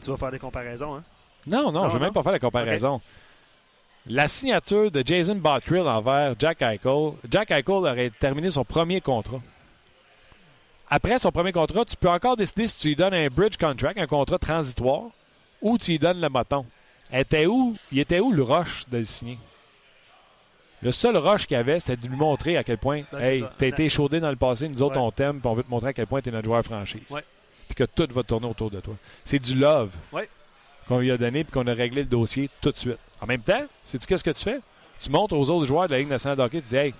Tu 0.00 0.10
vas 0.10 0.16
faire 0.16 0.30
des 0.30 0.38
comparaisons, 0.38 0.94
hein? 0.94 1.02
Non, 1.46 1.72
non, 1.72 1.72
Non, 1.72 1.82
je 1.82 1.86
ne 1.88 1.92
veux 1.94 1.98
non? 1.98 2.04
même 2.06 2.12
pas 2.12 2.22
faire 2.22 2.32
la 2.32 2.38
comparaison. 2.38 3.00
La 4.06 4.28
signature 4.28 4.90
de 4.90 5.02
Jason 5.04 5.34
Bottrill 5.34 5.80
envers 5.82 6.34
Jack 6.38 6.62
Eichel, 6.62 7.12
Jack 7.28 7.50
Eichel 7.50 7.74
aurait 7.74 8.10
terminé 8.10 8.48
son 8.48 8.64
premier 8.64 9.00
contrat. 9.00 9.40
Après 10.88 11.18
son 11.18 11.30
premier 11.32 11.52
contrat, 11.52 11.84
tu 11.84 11.96
peux 11.96 12.08
encore 12.08 12.36
décider 12.36 12.66
si 12.68 12.78
tu 12.78 12.88
lui 12.88 12.96
donnes 12.96 13.12
un 13.12 13.26
bridge 13.26 13.56
contract, 13.58 13.98
un 13.98 14.06
contrat 14.06 14.38
transitoire, 14.38 15.02
ou 15.60 15.76
tu 15.76 15.90
lui 15.90 15.98
donnes 15.98 16.20
le 16.20 16.28
moton. 16.28 16.64
Était 17.12 17.46
où, 17.46 17.74
il 17.92 17.98
était 18.00 18.20
où 18.20 18.30
le 18.32 18.42
rush 18.42 18.84
de 18.88 18.98
le 18.98 19.04
signer? 19.04 19.38
Le 20.82 20.92
seul 20.92 21.16
rush 21.16 21.46
qu'il 21.46 21.56
y 21.56 21.60
avait, 21.60 21.80
c'était 21.80 21.96
de 21.96 22.06
lui 22.08 22.16
montrer 22.16 22.56
à 22.56 22.62
quel 22.62 22.78
point, 22.78 23.02
Ben, 23.10 23.18
hey, 23.20 23.44
t'as 23.56 23.66
été 23.66 23.84
échaudé 23.86 24.20
dans 24.20 24.30
le 24.30 24.36
passé, 24.36 24.68
nous 24.68 24.82
autres 24.82 24.96
Ouais. 24.96 25.02
on 25.02 25.10
t'aime, 25.10 25.40
puis 25.40 25.48
on 25.48 25.54
veut 25.54 25.64
te 25.64 25.70
montrer 25.70 25.88
à 25.88 25.92
quel 25.92 26.06
point 26.06 26.20
t'es 26.20 26.30
notre 26.30 26.44
joueur 26.44 26.62
franchise. 26.64 27.02
Ouais. 27.10 27.24
Puis 27.66 27.74
que 27.74 27.84
tout 27.84 28.06
va 28.12 28.22
tourner 28.22 28.46
autour 28.46 28.70
de 28.70 28.78
toi. 28.80 28.94
C'est 29.24 29.38
du 29.40 29.54
love 29.54 29.90
Ouais. 30.12 30.28
qu'on 30.86 31.00
lui 31.00 31.10
a 31.10 31.16
donné 31.18 31.42
puis 31.44 31.52
qu'on 31.52 31.66
a 31.66 31.72
réglé 31.74 32.02
le 32.02 32.08
dossier 32.08 32.48
tout 32.60 32.70
de 32.70 32.76
suite. 32.76 32.98
En 33.20 33.26
même 33.26 33.42
temps, 33.42 33.64
sais-tu 33.86 34.06
qu'est-ce 34.06 34.22
que 34.24 34.30
tu 34.30 34.44
fais? 34.44 34.60
Tu 35.00 35.10
montres 35.10 35.34
aux 35.34 35.50
autres 35.50 35.66
joueurs 35.66 35.86
de 35.88 35.92
la 35.92 35.98
Ligue 35.98 36.08
nationale 36.08 36.38
de 36.38 36.42
hockey, 36.42 36.60
tu 36.60 36.68
dis 36.68 36.76
Hey, 36.76 36.94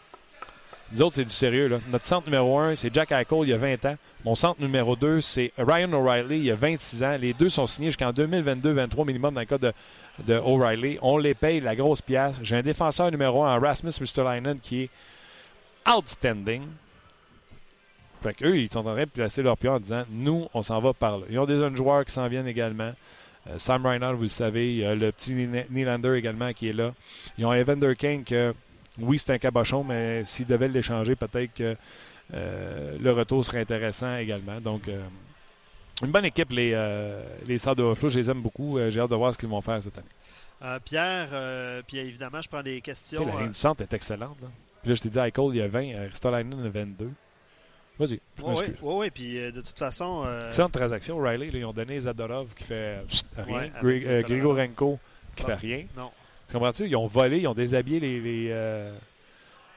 nous 0.92 1.02
autres, 1.02 1.16
c'est 1.16 1.24
du 1.24 1.30
sérieux. 1.30 1.68
Là. 1.68 1.78
Notre 1.90 2.04
centre 2.06 2.26
numéro 2.26 2.58
1, 2.58 2.76
c'est 2.76 2.92
Jack 2.94 3.12
Eichel, 3.12 3.38
il 3.42 3.48
y 3.50 3.52
a 3.52 3.58
20 3.58 3.84
ans. 3.84 3.96
Mon 4.24 4.34
centre 4.34 4.60
numéro 4.60 4.96
2, 4.96 5.20
c'est 5.20 5.52
Ryan 5.58 5.92
O'Reilly, 5.92 6.36
il 6.38 6.44
y 6.44 6.50
a 6.50 6.54
26 6.56 7.04
ans. 7.04 7.16
Les 7.20 7.32
deux 7.34 7.48
sont 7.50 7.66
signés 7.66 7.88
jusqu'en 7.88 8.10
2022-23 8.10 9.06
minimum 9.06 9.34
dans 9.34 9.40
le 9.40 9.46
cas 9.46 9.58
de, 9.58 9.72
de 10.26 10.34
O'Reilly. 10.34 10.98
On 11.02 11.18
les 11.18 11.34
paye 11.34 11.60
la 11.60 11.76
grosse 11.76 12.00
pièce. 12.02 12.36
J'ai 12.42 12.56
un 12.56 12.62
défenseur 12.62 13.10
numéro 13.10 13.44
1 13.44 13.56
en 13.56 13.60
Rasmus 13.60 13.92
Ristolainen 14.00 14.58
qui 14.60 14.84
est 14.84 14.90
outstanding. 15.88 16.62
Fait 18.22 18.34
qu'eux, 18.34 18.56
ils 18.58 18.70
sont 18.70 18.80
en 18.80 18.94
train 18.94 19.04
de 19.04 19.10
placer 19.10 19.42
leur 19.42 19.56
pion 19.56 19.74
en 19.74 19.80
disant 19.80 20.04
Nous, 20.10 20.48
on 20.52 20.62
s'en 20.62 20.80
va 20.80 20.92
par 20.92 21.18
là. 21.18 21.26
Ils 21.30 21.38
ont 21.38 21.46
des 21.46 21.58
jeunes 21.58 21.76
joueurs 21.76 22.04
qui 22.04 22.12
s'en 22.12 22.26
viennent 22.28 22.48
également. 22.48 22.92
Euh, 23.48 23.58
Sam 23.58 23.86
Reinhardt, 23.86 24.16
vous 24.16 24.22
le 24.22 24.28
savez. 24.28 24.72
Il 24.72 24.78
y 24.78 24.84
a 24.84 24.94
le 24.94 25.12
petit 25.12 25.34
Nyla- 25.34 25.66
Nylander 25.70 26.14
également 26.16 26.52
qui 26.52 26.68
est 26.68 26.72
là. 26.72 26.92
Ils 27.38 27.46
ont 27.46 27.52
Evander 27.52 27.94
King 27.96 28.24
que, 28.24 28.52
oui, 29.00 29.18
c'est 29.18 29.32
un 29.32 29.38
cabochon, 29.38 29.84
mais 29.84 30.24
s'ils 30.24 30.46
devaient 30.46 30.68
l'échanger, 30.68 31.16
peut-être 31.16 31.52
que 31.54 31.76
euh, 32.34 32.96
le 33.00 33.12
retour 33.12 33.44
serait 33.44 33.60
intéressant 33.60 34.16
également. 34.16 34.60
Donc, 34.60 34.88
euh, 34.88 35.00
une 36.02 36.10
bonne 36.10 36.24
équipe, 36.26 36.50
les, 36.50 36.72
euh, 36.74 37.22
les 37.46 37.56
de 37.56 37.88
Buffalo. 37.90 38.08
Je 38.10 38.18
les 38.18 38.30
aime 38.30 38.42
beaucoup. 38.42 38.78
Euh, 38.78 38.90
J'ai 38.90 39.00
hâte 39.00 39.10
de 39.10 39.16
voir 39.16 39.32
ce 39.32 39.38
qu'ils 39.38 39.48
vont 39.48 39.60
faire 39.60 39.82
cette 39.82 39.98
année. 39.98 40.78
Pierre, 40.84 41.28
puis 41.86 41.98
évidemment, 41.98 42.40
je 42.40 42.48
prends 42.48 42.62
des 42.62 42.80
questions. 42.80 43.24
La 43.24 43.40
ligne 43.42 43.48
du 43.48 43.54
centre 43.54 43.82
est 43.82 43.92
excellente. 43.92 44.36
Là. 44.42 44.48
Puis 44.82 44.90
là, 44.90 44.94
je 44.94 45.00
t'ai 45.02 45.08
dit, 45.08 45.18
Eichel, 45.18 45.44
il 45.50 45.56
y 45.56 45.62
a 45.62 45.68
20. 45.68 45.94
euh, 45.94 46.06
Ristolainen, 46.08 46.54
il 46.58 46.64
y 46.64 46.68
a 46.68 46.70
22. 46.70 47.10
Vas-y. 47.98 48.20
Oui, 48.42 48.54
oui, 48.64 48.74
oui. 48.82 49.10
Puis 49.10 49.38
euh, 49.38 49.50
de 49.50 49.60
toute 49.60 49.78
façon, 49.78 50.22
euh, 50.24 50.46
Excellente 50.46 50.72
transaction. 50.72 51.20
Là, 51.20 51.34
ils 51.34 51.64
ont 51.64 51.72
donné 51.72 51.98
Zadorov 51.98 52.54
qui 52.54 52.64
fait 52.64 53.00
rien. 53.36 53.70
Ouais, 53.82 54.02
euh. 54.06 54.22
Grigorenko 54.22 54.98
qui 55.34 55.44
fait 55.44 55.54
rien. 55.54 55.84
non. 55.96 56.10
Tu 56.48 56.54
comprends-tu? 56.54 56.86
Ils 56.88 56.96
ont 56.96 57.06
volé, 57.06 57.40
ils 57.40 57.46
ont 57.48 57.54
déshabillé 57.54 58.00
les, 58.00 58.20
les, 58.20 58.48
euh, 58.50 58.92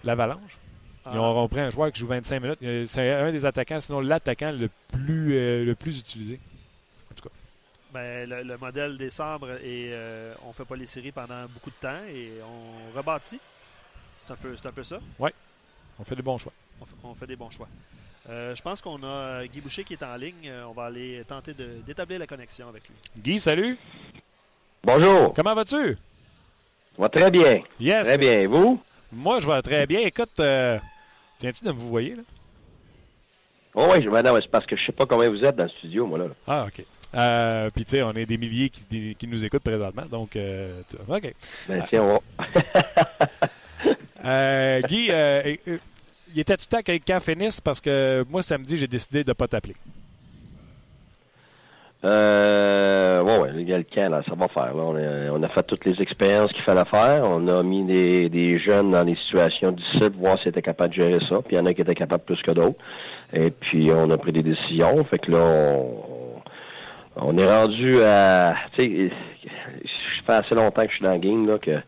l'Avalanche. 0.04 0.58
Ils 1.06 1.12
Ah, 1.18 1.22
ont, 1.22 1.40
ont 1.44 1.48
pris 1.48 1.60
un 1.60 1.70
joueur 1.72 1.92
qui 1.92 2.00
joue 2.00 2.08
25 2.08 2.40
minutes. 2.40 2.60
Euh, 2.64 2.86
C'est 2.88 3.12
un 3.12 3.32
des 3.32 3.46
attaquants, 3.46 3.80
sinon 3.80 4.00
l'attaquant 4.02 4.52
le 4.52 4.70
plus, 4.92 5.36
euh, 5.36 5.66
le 5.66 5.76
plus 5.76 6.00
utilisé. 6.00 6.40
ben, 7.94 8.30
le, 8.30 8.44
le 8.44 8.58
modèle 8.58 8.98
des 8.98 9.10
sabres 9.10 9.52
et 9.62 9.90
euh, 9.92 10.34
on 10.46 10.54
fait 10.54 10.64
pas 10.64 10.78
les 10.78 10.86
séries 10.86 11.12
pendant 11.12 11.44
beaucoup 11.48 11.72
de 11.72 11.76
temps 11.82 12.00
et 12.10 12.32
on 12.42 12.96
rebâtit. 12.98 13.40
C'est 14.20 14.32
un 14.32 14.36
peu, 14.38 14.56
c'est 14.56 14.66
un 14.68 14.72
peu 14.72 14.84
ça. 14.84 15.00
On 16.00 16.04
fait 16.06 16.16
des 16.16 16.22
bons 16.22 16.38
choix. 16.38 16.54
On 16.80 16.86
fait, 16.86 16.96
on 17.04 17.14
fait 17.16 17.28
des 17.28 17.36
bons 17.36 17.50
choix. 17.50 17.68
Euh, 18.30 18.56
je 18.56 18.62
pense 18.62 18.82
qu'on 18.82 19.04
a 19.04 19.46
Guy 19.48 19.60
Boucher 19.60 19.84
qui 19.84 19.94
est 19.94 20.04
en 20.04 20.16
ligne. 20.16 20.50
On 20.70 20.72
va 20.72 20.86
aller 20.86 21.24
tenter 21.28 21.54
de- 21.54 21.82
d'établir 21.86 22.20
la 22.20 22.28
connexion 22.28 22.70
avec 22.70 22.88
lui. 22.88 22.96
Guy, 23.18 23.40
salut. 23.40 23.78
Bonjour. 24.84 25.34
Comment 25.34 25.54
vas-tu? 25.56 25.98
Ça 26.96 27.02
va 27.04 27.10
très 27.10 27.32
bien. 27.32 27.62
Yes. 27.80 28.08
Très 28.08 28.18
bien. 28.18 28.40
Et 28.40 28.48
vous? 28.48 28.80
Moi, 29.12 29.40
je 29.40 29.48
vais 29.48 29.62
très 29.62 29.86
bien. 29.88 30.00
Écoute, 30.02 30.40
euh, 30.40 30.78
viens-tu 31.40 31.64
de 31.64 31.72
me 31.72 31.78
vous 31.78 31.90
voyez, 31.90 32.16
là? 32.16 32.24
Oh 33.74 33.88
oui, 33.92 34.04
je- 34.04 34.10
ben 34.10 34.22
non, 34.22 34.38
c'est 34.42 34.52
parce 34.52 34.66
que 34.66 34.76
je 34.76 34.86
sais 34.86 34.92
pas 34.92 35.06
combien 35.06 35.30
vous 35.30 35.44
êtes 35.44 35.56
dans 35.56 35.64
le 35.64 35.70
studio, 35.70 36.06
moi, 36.06 36.20
là. 36.20 36.26
Ah, 36.48 36.66
OK. 36.68 36.86
Euh, 37.14 37.70
puis, 37.74 37.84
tu 37.86 37.92
sais, 37.92 38.04
on 38.04 38.12
est 38.14 38.26
des 38.26 38.38
milliers 38.38 38.70
qui, 38.70 39.16
qui, 39.16 39.28
nous 39.28 39.44
écoutent 39.44 39.64
présentement. 39.64 40.04
Donc, 40.10 40.36
euh, 40.36 40.82
OK. 41.08 41.34
Ben, 41.68 41.86
tiens, 41.90 42.04
on 42.04 42.20
euh, 44.26 44.82
Guy, 44.82 45.08
euh, 45.10 45.56
il 46.34 46.40
était 46.40 46.56
tout 46.56 46.66
le 46.72 46.78
temps 46.78 46.84
que 46.84 46.92
quand 47.06 47.20
finisse 47.20 47.60
parce 47.60 47.82
que 47.82 48.26
moi, 48.30 48.44
samedi, 48.44 48.78
j'ai 48.78 48.88
décidé 48.88 49.24
de 49.24 49.30
ne 49.30 49.34
pas 49.34 49.48
t'appeler. 49.48 49.76
Euh, 52.04 53.22
ouais, 53.22 53.38
ouais, 53.38 53.52
le 53.54 53.84
camp, 53.84 54.10
là, 54.10 54.24
ça 54.28 54.34
va 54.36 54.48
faire. 54.48 54.74
Là. 54.76 54.84
On, 54.84 54.96
a, 54.96 55.32
on, 55.32 55.44
a, 55.44 55.48
fait 55.50 55.62
toutes 55.64 55.86
les 55.86 56.02
expériences 56.02 56.52
qu'il 56.52 56.64
fallait 56.64 56.86
faire. 56.86 57.24
On 57.26 57.48
a 57.48 57.62
mis 57.62 57.84
des, 57.84 58.28
des 58.28 58.58
jeunes 58.58 58.92
dans 58.92 59.06
des 59.06 59.16
situations 59.16 59.72
difficiles, 59.72 60.12
voir 60.18 60.40
s'ils 60.40 60.50
étaient 60.50 60.64
capables 60.64 60.96
de 60.96 61.02
gérer 61.02 61.20
ça. 61.30 61.36
Puis 61.42 61.56
il 61.56 61.58
y 61.58 61.60
en 61.60 61.66
a 61.68 61.74
qui 61.74 61.82
étaient 61.82 61.94
capables 61.94 62.24
plus 62.24 62.42
que 62.42 62.52
d'autres. 62.52 62.80
Et 63.34 63.52
puis 63.52 63.92
on 63.96 64.10
a 64.10 64.18
pris 64.18 64.32
des 64.32 64.42
décisions. 64.42 65.04
Fait 65.04 65.20
que 65.20 65.32
là, 65.32 65.44
on, 65.44 66.42
on 67.18 67.38
est 67.38 67.46
rendu 67.46 68.02
à. 68.02 68.56
Tu 68.78 68.82
sais, 68.82 69.12
je 69.84 70.26
fais 70.26 70.34
assez 70.34 70.56
longtemps 70.56 70.84
que 70.84 70.90
je 70.90 70.96
suis 70.96 71.04
dans 71.04 71.14
le 71.14 71.20
game 71.20 71.48
là 71.48 71.58
que 71.60 71.80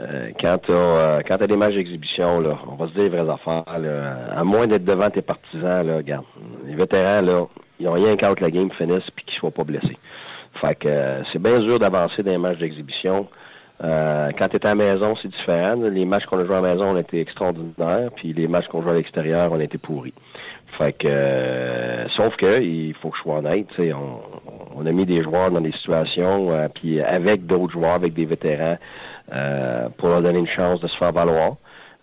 euh, 0.00 0.30
quand 0.40 0.58
tu 0.58 0.72
euh, 0.72 1.20
quand 1.26 1.38
des 1.38 1.56
matchs 1.56 1.74
d'exhibition, 1.74 2.40
là, 2.40 2.58
on 2.66 2.76
va 2.76 2.88
se 2.88 2.94
dire 2.94 3.04
les 3.04 3.08
vraies 3.10 3.30
affaires. 3.30 3.78
Là, 3.78 4.36
à 4.36 4.42
moins 4.42 4.66
d'être 4.66 4.84
devant 4.84 5.10
tes 5.10 5.22
partisans, 5.22 5.86
là, 5.86 5.96
regarde, 5.96 6.24
les 6.66 6.74
vétérans, 6.74 7.22
là, 7.22 7.46
ils 7.80 7.88
ont 7.88 7.92
rien 7.92 8.16
qu'à 8.16 8.34
que 8.34 8.42
la 8.42 8.50
game 8.50 8.70
finisse 8.72 9.08
puis 9.14 9.24
qu'ils 9.24 9.38
soient 9.38 9.50
pas 9.50 9.64
blessés. 9.64 9.98
Fait 10.60 10.74
que 10.74 10.88
euh, 10.88 11.22
c'est 11.32 11.40
bien 11.40 11.58
dur 11.60 11.78
d'avancer 11.78 12.22
dans 12.22 12.30
les 12.30 12.38
matchs 12.38 12.58
d'exhibition. 12.58 13.28
Euh, 13.82 14.30
quand 14.38 14.48
tu 14.48 14.56
es 14.56 14.66
à 14.66 14.74
la 14.74 14.74
maison, 14.76 15.14
c'est 15.20 15.28
différent. 15.28 15.74
Les 15.90 16.04
matchs 16.04 16.26
qu'on 16.26 16.38
a 16.38 16.44
joués 16.44 16.56
à 16.56 16.60
la 16.60 16.74
maison, 16.74 16.94
on 16.94 16.96
été 16.96 17.20
extraordinaires, 17.20 18.10
puis 18.14 18.32
les 18.32 18.46
matchs 18.46 18.68
qu'on 18.68 18.82
joue 18.82 18.90
à 18.90 18.94
l'extérieur, 18.94 19.50
on 19.52 19.58
été 19.58 19.78
pourris. 19.78 20.14
Fait 20.78 20.92
que, 20.92 21.08
euh, 21.08 22.08
sauf 22.10 22.36
que 22.36 22.62
il 22.62 22.94
faut 22.94 23.10
que 23.10 23.16
je 23.16 23.22
sois 23.22 23.38
honnête, 23.38 23.66
on, 23.78 24.20
on 24.76 24.86
a 24.86 24.92
mis 24.92 25.06
des 25.06 25.22
joueurs 25.22 25.50
dans 25.50 25.60
des 25.60 25.72
situations, 25.72 26.50
puis 26.74 27.00
avec 27.00 27.46
d'autres 27.46 27.72
joueurs, 27.72 27.94
avec 27.94 28.14
des 28.14 28.26
vétérans, 28.26 28.78
pour 29.98 30.08
leur 30.08 30.22
donner 30.22 30.38
une 30.38 30.48
chance 30.48 30.80
de 30.80 30.86
se 30.86 30.96
faire 30.96 31.12
valoir. 31.12 31.56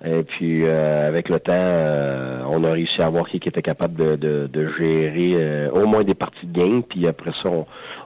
Et 0.03 0.23
puis, 0.23 0.65
euh, 0.65 1.07
avec 1.07 1.29
le 1.29 1.39
temps, 1.39 1.53
euh, 1.53 2.41
on 2.47 2.63
a 2.63 2.71
réussi 2.71 3.01
à 3.01 3.09
voir 3.09 3.27
qui 3.29 3.37
était 3.37 3.61
capable 3.61 3.95
de, 3.95 4.15
de, 4.15 4.49
de 4.51 4.73
gérer 4.79 5.33
euh, 5.35 5.69
au 5.71 5.85
moins 5.85 6.03
des 6.03 6.15
parties 6.15 6.47
de 6.47 6.59
game. 6.59 6.81
Puis 6.81 7.05
après 7.07 7.31
ça, 7.43 7.49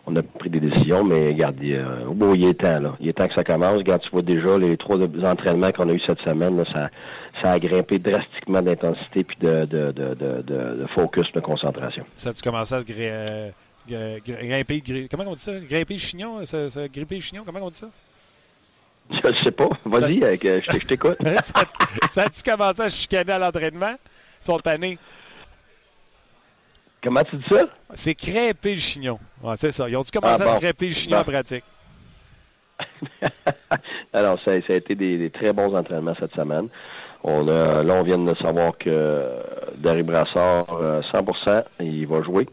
on, 0.06 0.16
a 0.18 0.22
pris 0.22 0.50
des 0.50 0.60
décisions. 0.60 1.06
Mais 1.06 1.28
regarde, 1.28 1.56
il, 1.62 1.82
bon, 2.14 2.34
il 2.34 2.48
est 2.48 2.56
temps, 2.56 2.82
là. 2.82 2.98
Il 3.00 3.08
est 3.08 3.14
temps 3.14 3.28
que 3.28 3.34
ça 3.34 3.46
commence. 3.46 3.78
Regarde, 3.78 4.02
tu 4.02 4.10
vois 4.10 4.24
déjà 4.24 4.58
les 4.58 4.76
trois 4.76 4.98
entraînements 4.98 5.72
qu'on 5.72 5.88
a 5.88 5.94
eu 5.94 6.02
cette 6.06 6.20
semaine, 6.20 6.58
là, 6.58 6.64
ça, 6.74 6.90
ça 7.42 7.52
a 7.54 7.60
grimpé 7.60 7.98
drastiquement 7.98 8.62
d'intensité 8.62 9.24
puis 9.24 9.38
de, 9.40 9.64
de, 9.66 9.92
de, 9.94 10.86
focus, 10.96 11.32
de 11.34 11.40
concentration. 11.40 12.04
Ça 12.18 12.32
a-tu 12.32 12.42
commencé 12.42 12.76
à 12.76 12.82
se 12.82 12.86
grimper, 12.86 14.84
comment 15.10 15.24
on 15.28 15.36
dit 15.36 15.42
ça? 15.42 15.54
Grimper 15.60 15.94
le 15.94 16.00
chignon? 16.00 16.46
Ça, 16.46 16.70
ça, 16.70 16.88
grimper 16.90 17.16
le 17.16 17.22
chignon? 17.22 17.44
Comment 17.46 17.60
on 17.66 17.70
dit 17.70 17.78
ça? 17.78 17.88
Je 19.12 19.44
sais 19.44 19.52
pas. 19.52 19.70
Vas-y, 19.86 20.20
je 20.20 20.86
t'écoute. 20.88 21.18
ça 22.10 22.24
a-tu 22.24 22.44
commencé 22.44 22.82
à 22.82 22.90
chicaner 22.90 23.34
à 23.34 23.40
l'entraînement? 23.40 23.96
Ils 24.42 24.46
sont 24.46 24.60
tannés. 24.60 24.98
Comment 27.04 27.24
tu 27.24 27.38
dis 27.38 27.46
ça? 27.50 27.66
C'est 27.94 28.16
crêper 28.16 28.74
le 28.74 28.80
chignon. 28.80 29.20
Ouais, 29.44 29.54
c'est 29.58 29.72
ça. 29.72 29.88
Ils 29.88 29.96
ont-tu 29.96 30.12
commencé 30.12 30.44
ah, 30.44 30.52
à 30.52 30.56
se 30.56 30.60
crêper 30.60 30.88
le 30.88 30.94
chignon 30.94 31.20
en 31.20 31.24
pratique? 31.24 31.64
Alors, 34.14 34.40
ça, 34.44 34.54
ça, 34.66 34.74
a 34.74 34.76
été 34.76 34.96
des, 34.96 35.30
très 35.30 35.54
bons 35.54 35.76
entraînements 35.76 36.16
cette 36.20 36.34
semaine. 36.34 36.68
On 37.24 37.48
a, 37.48 37.84
là, 37.84 37.94
on 37.94 38.04
vient 38.04 38.18
de 38.18 38.36
savoir 38.38 38.78
que 38.78 39.24
Darry 39.78 40.04
Brassard, 40.04 40.66
100%, 41.14 41.48
euh, 41.48 41.62
il 41.80 42.08
va 42.08 42.24
jouer. 42.24 42.48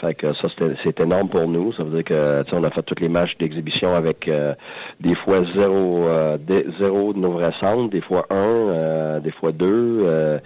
Fait 0.00 0.14
que 0.14 0.34
ça, 0.34 0.48
c'est 0.84 1.00
énorme 1.00 1.28
pour 1.28 1.48
nous. 1.48 1.72
Ça 1.72 1.84
veut 1.84 2.02
dire 2.02 2.04
que 2.04 2.44
on 2.52 2.64
a 2.64 2.70
fait 2.70 2.82
tous 2.82 3.00
les 3.00 3.08
matchs 3.08 3.36
d'exhibition 3.38 3.94
avec 3.94 4.28
euh, 4.28 4.54
des 5.00 5.14
fois 5.16 5.38
zéro, 5.56 6.06
euh, 6.06 6.36
zéro 6.80 7.12
de 7.12 7.18
nos 7.18 7.32
vrais 7.32 7.52
centres, 7.60 7.90
des 7.90 8.02
fois 8.02 8.26
un, 8.30 8.34
euh, 8.34 9.20
des 9.20 9.32
fois 9.32 9.52
deux. 9.52 10.00
Euh. 10.02 10.38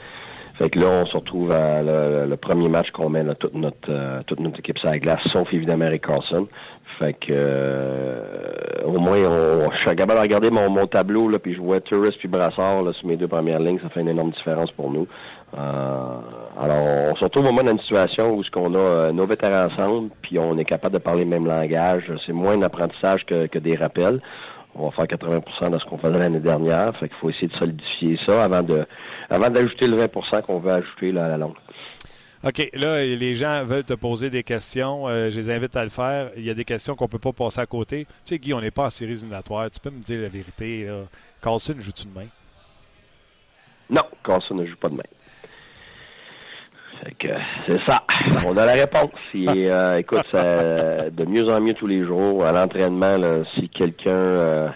fait 0.58 0.70
que 0.70 0.78
là, 0.78 0.86
on 1.02 1.06
se 1.06 1.16
retrouve 1.16 1.50
à 1.50 1.82
le, 1.82 2.36
premier 2.36 2.68
match 2.68 2.90
qu'on 2.90 3.08
met 3.08 3.24
toute 3.34 3.54
notre 3.54 4.22
toute 4.26 4.40
notre 4.40 4.58
équipe 4.60 4.78
sur 4.78 4.88
la 4.88 4.98
glace, 4.98 5.20
sauf 5.32 5.52
évidemment 5.52 5.86
Eric 5.86 6.06
Carlson. 6.06 6.46
Fait 6.98 7.14
que 7.14 8.84
au 8.84 8.98
moins, 8.98 9.18
on, 9.18 9.70
je 9.72 9.78
suis 9.78 9.96
de 9.96 10.20
regarder 10.20 10.50
mon, 10.50 10.70
mon 10.70 10.86
tableau 10.86 11.28
là, 11.28 11.38
puis 11.38 11.54
je 11.54 11.60
vois 11.60 11.80
Tourist 11.80 12.18
puis 12.18 12.28
Brassard 12.28 12.82
là, 12.82 12.92
sur 12.92 13.06
mes 13.06 13.16
deux 13.16 13.28
premières 13.28 13.58
lignes. 13.58 13.78
Ça 13.82 13.88
fait 13.88 14.00
une 14.00 14.08
énorme 14.08 14.32
différence 14.32 14.70
pour 14.72 14.90
nous. 14.90 15.06
Euh, 15.56 16.20
alors, 16.60 17.12
on 17.12 17.16
se 17.16 17.24
retrouve 17.24 17.48
au 17.48 17.52
moins 17.52 17.64
dans 17.64 17.72
une 17.72 17.80
situation 17.80 18.34
où 18.34 18.44
ce 18.44 18.50
qu'on 18.50 18.74
a 18.74 18.78
euh, 18.78 19.12
nos 19.12 19.26
vétérans 19.26 19.66
ensemble, 19.66 20.10
puis 20.22 20.38
on 20.38 20.56
est 20.58 20.64
capable 20.64 20.94
de 20.94 20.98
parler 20.98 21.24
le 21.24 21.30
même 21.30 21.46
langage. 21.46 22.04
C'est 22.26 22.32
moins 22.32 22.52
un 22.52 22.62
apprentissage 22.62 23.24
que, 23.26 23.46
que 23.46 23.58
des 23.58 23.76
rappels. 23.76 24.20
On 24.74 24.88
va 24.88 24.90
faire 24.92 25.06
80% 25.06 25.70
de 25.70 25.78
ce 25.78 25.84
qu'on 25.86 25.98
faisait 25.98 26.18
l'année 26.18 26.38
dernière. 26.38 26.96
Fait 26.98 27.08
qu'il 27.08 27.16
faut 27.18 27.30
essayer 27.30 27.48
de 27.48 27.56
solidifier 27.56 28.18
ça 28.26 28.44
avant 28.44 28.62
de 28.62 28.86
avant 29.28 29.48
d'ajouter 29.48 29.88
le 29.88 29.96
20% 29.96 30.42
qu'on 30.42 30.58
veut 30.58 30.72
ajouter 30.72 31.12
là, 31.12 31.26
à 31.26 31.28
la 31.28 31.38
longue. 31.38 31.56
OK. 32.44 32.68
Là, 32.74 33.04
les 33.04 33.34
gens 33.34 33.64
veulent 33.64 33.84
te 33.84 33.94
poser 33.94 34.30
des 34.30 34.42
questions. 34.42 35.08
Euh, 35.08 35.28
je 35.28 35.40
les 35.40 35.50
invite 35.50 35.76
à 35.76 35.84
le 35.84 35.90
faire. 35.90 36.30
Il 36.36 36.44
y 36.44 36.50
a 36.50 36.54
des 36.54 36.64
questions 36.64 36.94
qu'on 36.94 37.08
peut 37.08 37.18
pas 37.18 37.32
passer 37.32 37.60
à 37.60 37.66
côté. 37.66 38.06
Tu 38.24 38.34
sais, 38.34 38.38
Guy, 38.38 38.54
on 38.54 38.60
n'est 38.60 38.70
pas 38.70 38.86
en 38.86 38.90
série 38.90 39.12
éliminatoire. 39.12 39.70
Tu 39.70 39.80
peux 39.80 39.90
me 39.90 40.00
dire 40.00 40.20
la 40.20 40.28
vérité. 40.28 40.84
Là. 40.84 41.02
Carlson 41.42 41.74
joue-tu 41.78 42.06
de 42.06 42.14
main? 42.14 42.26
Non, 43.90 44.02
Carlson 44.24 44.54
ne 44.54 44.66
joue 44.66 44.76
pas 44.76 44.88
de 44.88 44.94
main 44.94 45.02
c'est 47.66 47.80
ça. 47.86 48.02
On 48.46 48.56
a 48.56 48.66
la 48.66 48.72
réponse. 48.72 49.10
Euh, 49.32 49.96
écoute, 49.98 50.32
de 50.32 51.24
mieux 51.24 51.48
en 51.50 51.60
mieux 51.60 51.74
tous 51.74 51.86
les 51.86 52.04
jours 52.04 52.44
à 52.44 52.52
l'entraînement. 52.52 53.16
Si 53.54 53.68
quelqu'un 53.68 54.10
euh, 54.10 54.68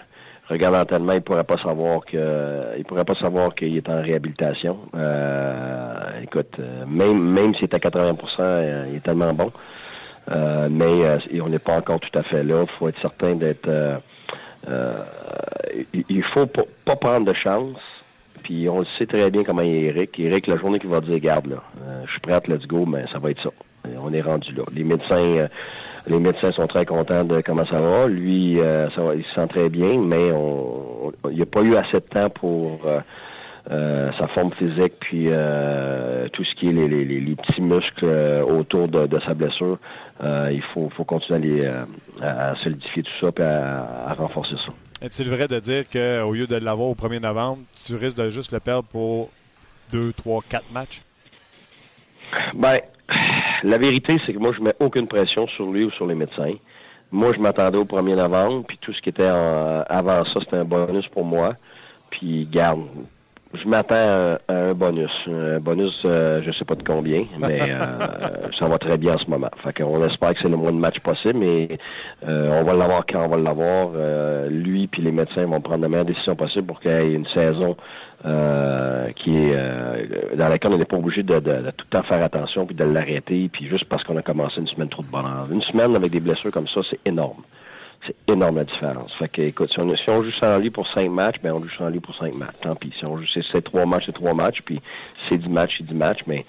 regarde 0.49 0.75
l'entraînement, 0.75 1.13
il 1.13 1.21
pourrait 1.21 1.43
pas 1.43 1.57
savoir 1.57 2.05
que, 2.05 2.77
il 2.77 2.85
pourrait 2.85 3.03
pas 3.03 3.15
savoir 3.15 3.53
qu'il 3.53 3.75
est 3.75 3.89
en 3.89 4.01
réhabilitation. 4.01 4.79
Euh, 4.95 6.21
écoute, 6.23 6.57
même 6.87 7.21
même 7.21 7.53
s'il 7.55 7.65
est 7.65 7.75
à 7.75 7.79
80%, 7.79 8.87
il 8.89 8.95
est 8.95 9.03
tellement 9.03 9.33
bon. 9.33 9.51
mais 10.69 11.41
on 11.41 11.49
n'est 11.49 11.59
pas 11.59 11.77
encore 11.77 11.99
tout 11.99 12.17
à 12.17 12.23
fait 12.23 12.43
là. 12.43 12.63
Il 12.63 12.77
faut 12.79 12.87
être 12.87 13.01
certain 13.01 13.35
d'être. 13.35 13.69
il 15.93 16.23
faut 16.33 16.47
pas 16.85 16.95
prendre 16.95 17.25
de 17.25 17.33
chance 17.33 17.79
puis 18.45 18.69
on 18.69 18.81
le 18.81 18.85
sait 18.99 19.07
très 19.07 19.31
bien 19.31 19.43
comment 19.43 19.63
il 19.63 19.73
est 19.73 19.81
Eric. 19.85 20.19
Eric, 20.19 20.45
la 20.45 20.57
journée 20.57 20.77
qu'il 20.77 20.91
va 20.91 21.01
dire, 21.01 21.17
garde 21.19 21.47
là, 21.47 21.63
euh, 21.81 22.03
je 22.05 22.11
suis 22.11 22.19
prêt, 22.19 22.39
let's 22.47 22.67
go, 22.67 22.85
mais 22.85 23.03
ça 23.11 23.17
va 23.17 23.31
être 23.31 23.41
ça. 23.41 23.49
on 23.99 24.13
est 24.13 24.21
rendu 24.21 24.53
là. 24.53 24.61
Les 24.71 24.83
médecins, 24.83 25.15
euh, 25.15 25.47
les 26.05 26.19
médecins 26.19 26.51
sont 26.51 26.67
très 26.67 26.85
contents 26.85 27.23
de 27.23 27.41
comment 27.41 27.65
ça 27.65 27.79
va. 27.81 28.05
Lui, 28.05 28.59
euh, 28.59 28.87
ça 28.91 29.01
va, 29.01 29.15
il 29.15 29.25
se 29.25 29.33
sent 29.33 29.47
très 29.47 29.69
bien, 29.69 29.99
mais 29.99 30.31
on, 30.31 31.11
il 31.31 31.39
n'a 31.39 31.45
pas 31.47 31.63
eu 31.63 31.75
assez 31.75 31.93
de 31.93 32.05
temps 32.05 32.29
pour 32.29 32.81
sa 33.67 34.27
forme 34.35 34.51
physique, 34.51 34.93
puis 34.99 35.25
tout 36.33 36.43
ce 36.43 36.53
qui 36.53 36.69
est 36.69 36.71
les, 36.71 36.87
les, 36.87 37.03
les, 37.03 37.35
petits 37.35 37.61
muscles 37.61 38.05
autour 38.47 38.87
de, 38.87 39.07
de, 39.07 39.19
sa 39.21 39.33
blessure. 39.33 39.79
il 40.23 40.61
faut, 40.71 40.91
faut 40.95 41.03
continuer 41.03 41.65
à, 41.65 41.87
à, 42.21 42.55
solidifier 42.57 43.01
tout 43.01 43.25
ça, 43.25 43.31
puis 43.31 43.43
à 43.43 44.13
renforcer 44.15 44.53
ça. 44.63 44.71
Est-il 45.01 45.29
vrai 45.29 45.47
de 45.47 45.59
dire 45.59 45.83
qu'au 45.89 46.31
lieu 46.31 46.47
de 46.47 46.55
l'avoir 46.55 46.87
au 46.89 46.95
1er 46.95 47.19
novembre, 47.19 47.63
tu 47.85 47.95
risques 47.95 48.17
de 48.17 48.29
juste 48.29 48.51
le 48.51 48.59
perdre 48.59 48.87
pour 48.87 49.29
2, 49.91 50.13
3, 50.13 50.41
4 50.47 50.71
matchs? 50.71 51.01
Ben, 52.53 52.79
la 53.63 53.77
vérité, 53.77 54.17
c'est 54.25 54.33
que 54.33 54.39
moi, 54.39 54.51
je 54.57 54.61
mets 54.63 54.73
aucune 54.79 55.07
pression 55.07 55.47
sur 55.47 55.71
lui 55.71 55.85
ou 55.85 55.91
sur 55.91 56.07
les 56.07 56.15
médecins. 56.15 56.53
Moi, 57.11 57.31
je 57.35 57.39
m'attendais 57.39 57.77
au 57.77 57.85
1er 57.85 58.15
novembre, 58.15 58.65
puis 58.67 58.77
tout 58.79 58.93
ce 58.93 59.01
qui 59.01 59.09
était 59.09 59.23
avant 59.23 60.23
ça, 60.25 60.39
c'était 60.39 60.57
un 60.57 60.65
bonus 60.65 61.07
pour 61.09 61.25
moi. 61.25 61.53
Puis, 62.09 62.47
garde, 62.49 62.87
je 63.61 63.67
m'attends 63.67 63.95
à, 63.95 64.37
un 64.47 64.73
bonus. 64.73 65.11
Un 65.27 65.59
bonus, 65.59 65.93
euh, 66.05 66.41
je 66.43 66.51
sais 66.51 66.65
pas 66.65 66.75
de 66.75 66.83
combien, 66.83 67.23
mais 67.39 67.59
euh, 67.61 68.49
ça 68.59 68.67
va 68.67 68.77
très 68.77 68.97
bien 68.97 69.15
en 69.15 69.17
ce 69.17 69.29
moment. 69.29 69.49
Fait 69.63 69.73
qu'on 69.73 70.05
espère 70.05 70.33
que 70.33 70.39
c'est 70.41 70.49
le 70.49 70.57
moins 70.57 70.71
de 70.71 70.77
matchs 70.77 70.99
possible, 70.99 71.39
mais 71.39 71.77
euh, 72.27 72.61
on 72.61 72.63
va 72.63 72.73
l'avoir 72.73 73.05
quand 73.05 73.25
on 73.25 73.29
va 73.29 73.37
l'avoir. 73.37 73.89
lui 74.49 74.87
puis 74.87 75.01
les 75.01 75.11
médecins 75.11 75.45
vont 75.45 75.61
prendre 75.61 75.81
la 75.83 75.89
meilleure 75.89 76.05
décision 76.05 76.35
possible 76.35 76.67
pour 76.67 76.79
qu'il 76.79 76.91
y 76.91 76.93
ait 76.93 77.13
une 77.13 77.27
saison 77.27 77.75
qui 79.15 79.37
est 79.37 80.35
dans 80.35 80.49
laquelle 80.49 80.73
on 80.73 80.77
n'est 80.77 80.85
pas 80.85 80.97
obligé 80.97 81.21
de, 81.21 81.39
de, 81.39 81.71
tout 81.71 81.85
le 81.91 81.97
temps 81.97 82.03
faire 82.03 82.23
attention 82.23 82.65
puis 82.65 82.75
de 82.75 82.83
l'arrêter, 82.83 83.49
puis 83.51 83.67
juste 83.67 83.85
parce 83.85 84.03
qu'on 84.03 84.17
a 84.17 84.21
commencé 84.21 84.59
une 84.59 84.67
semaine 84.67 84.89
trop 84.89 85.03
de 85.03 85.07
bonheur. 85.07 85.47
Une 85.51 85.61
semaine 85.61 85.95
avec 85.95 86.11
des 86.11 86.19
blessures 86.19 86.51
comme 86.51 86.67
ça, 86.67 86.81
c'est 86.89 86.99
énorme 87.05 87.43
c'est 88.05 88.15
énorme 88.31 88.57
la 88.57 88.63
différence. 88.63 89.13
Fait 89.15 89.29
que, 89.29 89.41
écoute, 89.41 89.71
si 89.71 89.79
on, 89.79 89.95
si 89.95 90.09
on 90.09 90.23
joue 90.23 90.31
sans 90.41 90.57
lui 90.57 90.69
pour 90.69 90.87
cinq 90.87 91.09
matchs, 91.09 91.37
ben 91.41 91.53
on 91.53 91.61
joue 91.61 91.69
sans 91.77 91.89
lui 91.89 91.99
pour 91.99 92.15
cinq 92.15 92.33
matchs. 92.33 92.55
Tant 92.61 92.75
pis. 92.75 92.91
Si 92.97 93.05
on 93.05 93.17
joue 93.17 93.25
c'est 93.33 93.63
trois 93.63 93.85
matchs, 93.85 94.03
c'est 94.07 94.13
trois 94.13 94.33
matchs, 94.33 94.61
puis 94.63 94.81
c'est 95.29 95.37
dix 95.37 95.49
matchs, 95.49 95.75
c'est 95.77 95.85
dix 95.85 95.93
matchs, 95.93 96.21
mais 96.27 96.45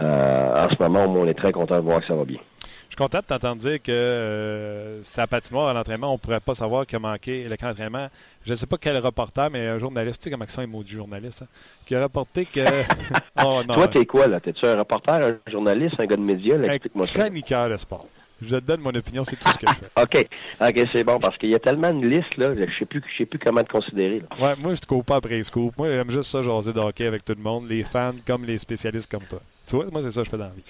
euh, 0.00 0.66
en 0.66 0.70
ce 0.70 0.82
moment, 0.82 1.04
on 1.04 1.26
est 1.26 1.34
très 1.34 1.52
content 1.52 1.76
de 1.76 1.82
voir 1.82 2.00
que 2.00 2.06
ça 2.06 2.14
va 2.14 2.24
bien. 2.24 2.38
Je 2.62 2.96
suis 2.96 2.96
content 2.96 3.18
de 3.18 3.24
t'entendre 3.24 3.62
dire 3.62 3.80
que 3.80 3.92
euh, 3.92 5.02
sa 5.04 5.26
patinoire 5.26 5.68
à 5.68 5.72
l'entraînement, 5.72 6.10
on 6.10 6.14
ne 6.14 6.18
pourrait 6.18 6.40
pas 6.40 6.54
savoir 6.54 6.86
qu'il 6.86 6.96
a 6.96 6.98
manqué 6.98 7.44
le 7.48 7.56
camp 7.56 7.68
d'entraînement. 7.68 8.08
Je 8.44 8.50
ne 8.50 8.56
sais 8.56 8.66
pas 8.66 8.78
quel 8.78 8.98
reporter, 8.98 9.48
mais 9.48 9.68
un 9.68 9.78
journaliste, 9.78 10.20
tu 10.20 10.24
sais 10.24 10.30
comment 10.30 10.44
ça, 10.48 10.64
est 10.64 10.66
du 10.66 10.96
journaliste, 10.96 11.42
hein, 11.42 11.46
qui 11.86 11.94
a 11.94 12.02
reporté 12.02 12.46
que. 12.46 12.60
oh, 13.44 13.62
non, 13.66 13.74
Toi, 13.74 13.88
t'es 13.88 14.06
quoi, 14.06 14.26
là? 14.26 14.40
T'es-tu 14.40 14.66
un 14.66 14.76
reporter, 14.76 15.14
un 15.14 15.50
journaliste, 15.50 16.00
un 16.00 16.06
gars 16.06 16.16
de 16.16 16.22
médias? 16.22 16.56
Ça. 16.58 17.22
Chroniqueur 17.22 17.68
de 17.68 17.76
sport. 17.76 18.04
Je 18.42 18.56
te 18.56 18.60
donne 18.60 18.80
mon 18.80 18.94
opinion, 18.94 19.22
c'est 19.24 19.36
tout 19.36 19.48
ce 19.48 19.58
que 19.58 19.66
je 19.68 19.74
fais. 19.74 19.86
OK. 20.02 20.26
OK, 20.60 20.88
c'est 20.92 21.04
bon, 21.04 21.18
parce 21.18 21.36
qu'il 21.36 21.50
y 21.50 21.54
a 21.54 21.58
tellement 21.58 21.92
de 21.92 22.06
listes, 22.06 22.36
là, 22.36 22.54
je 22.54 22.78
sais 22.78 22.86
plus, 22.86 23.02
je 23.12 23.18
sais 23.18 23.26
plus 23.26 23.38
comment 23.38 23.62
te 23.62 23.70
considérer. 23.70 24.20
Là. 24.20 24.48
Ouais, 24.48 24.54
moi, 24.58 24.74
je 24.74 24.80
te 24.80 24.86
coupe 24.86 25.06
pas 25.06 25.16
après 25.16 25.34
les 25.34 25.42
scoops. 25.42 25.76
Moi, 25.76 25.88
j'aime 25.88 26.10
juste 26.10 26.30
ça, 26.30 26.42
jaser 26.42 26.72
de 26.72 26.80
hockey 26.80 27.06
avec 27.06 27.24
tout 27.24 27.34
le 27.36 27.42
monde, 27.42 27.68
les 27.68 27.82
fans 27.82 28.14
comme 28.26 28.44
les 28.44 28.58
spécialistes 28.58 29.10
comme 29.10 29.24
toi. 29.24 29.40
Tu 29.66 29.76
vois, 29.76 29.86
moi, 29.92 30.02
c'est 30.02 30.10
ça 30.10 30.22
que 30.22 30.26
je 30.26 30.30
fais 30.30 30.38
dans 30.38 30.44
la 30.44 30.50
vie. 30.50 30.64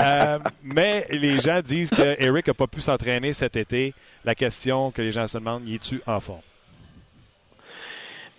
euh, 0.00 0.38
mais 0.62 1.06
les 1.10 1.38
gens 1.38 1.60
disent 1.60 1.90
que 1.90 2.16
Eric 2.22 2.48
a 2.48 2.54
pas 2.54 2.66
pu 2.66 2.80
s'entraîner 2.80 3.32
cet 3.32 3.56
été. 3.56 3.94
La 4.24 4.34
question 4.34 4.90
que 4.90 5.02
les 5.02 5.12
gens 5.12 5.26
se 5.26 5.38
demandent, 5.38 5.68
y 5.68 5.74
es-tu 5.74 6.02
en 6.06 6.20
forme? 6.20 6.40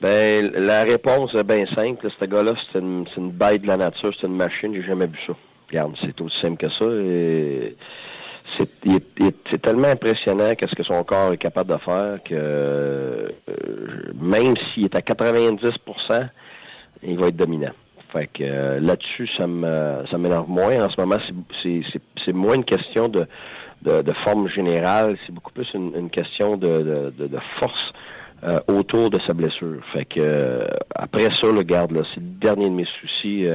Ben, 0.02 0.52
la 0.56 0.84
réponse 0.84 1.34
est 1.36 1.44
bien 1.44 1.66
simple. 1.76 2.10
Ce 2.20 2.26
gars-là, 2.26 2.54
c'est 2.74 2.80
une, 2.80 3.06
une 3.16 3.32
bête 3.32 3.62
de 3.62 3.68
la 3.68 3.78
nature, 3.78 4.12
c'est 4.20 4.26
une 4.26 4.36
machine, 4.36 4.74
j'ai 4.74 4.84
jamais 4.84 5.06
vu 5.06 5.18
ça. 5.28 5.34
Regarde, 5.72 5.96
c'est 6.02 6.20
aussi 6.20 6.38
simple 6.42 6.58
que 6.58 6.70
ça. 6.70 6.86
C'est, 8.58 9.62
tellement 9.62 9.88
impressionnant 9.88 10.54
qu'est-ce 10.56 10.76
que 10.76 10.84
son 10.84 11.02
corps 11.06 11.32
est 11.32 11.38
capable 11.38 11.72
de 11.72 11.78
faire 11.78 12.20
que 12.26 12.34
euh, 12.36 13.30
même 14.14 14.56
s'il 14.74 14.84
est 14.84 14.96
à 14.96 15.00
90% 15.00 16.28
il 17.04 17.18
va 17.18 17.28
être 17.28 17.38
dominant. 17.38 17.72
Fait 18.12 18.28
que 18.28 18.44
euh, 18.44 18.80
là-dessus, 18.82 19.30
ça 19.38 19.48
me 19.48 20.04
ça 20.12 20.18
m'énerve 20.18 20.50
moins. 20.50 20.86
En 20.86 20.90
ce 20.90 21.00
moment, 21.00 21.16
c'est, 21.64 22.34
moins 22.34 22.56
une 22.56 22.66
question 22.66 23.08
de, 23.08 23.26
forme 24.26 24.50
générale, 24.50 25.18
c'est 25.26 25.32
beaucoup 25.32 25.54
plus 25.54 25.70
une, 25.74 26.10
question 26.10 26.58
de, 26.58 26.94
force 27.60 27.94
euh, 28.44 28.60
autour 28.68 29.10
de 29.10 29.20
sa 29.26 29.34
blessure. 29.34 29.82
Fait 29.94 30.04
que 30.04 30.68
après 30.94 31.30
ça, 31.42 31.50
le 31.50 31.64
garde 31.64 31.94
là, 31.94 32.02
c'est 32.14 32.20
le 32.20 32.28
dernier 32.42 32.66
de 32.66 32.76
mes 32.76 32.88
soucis. 33.00 33.48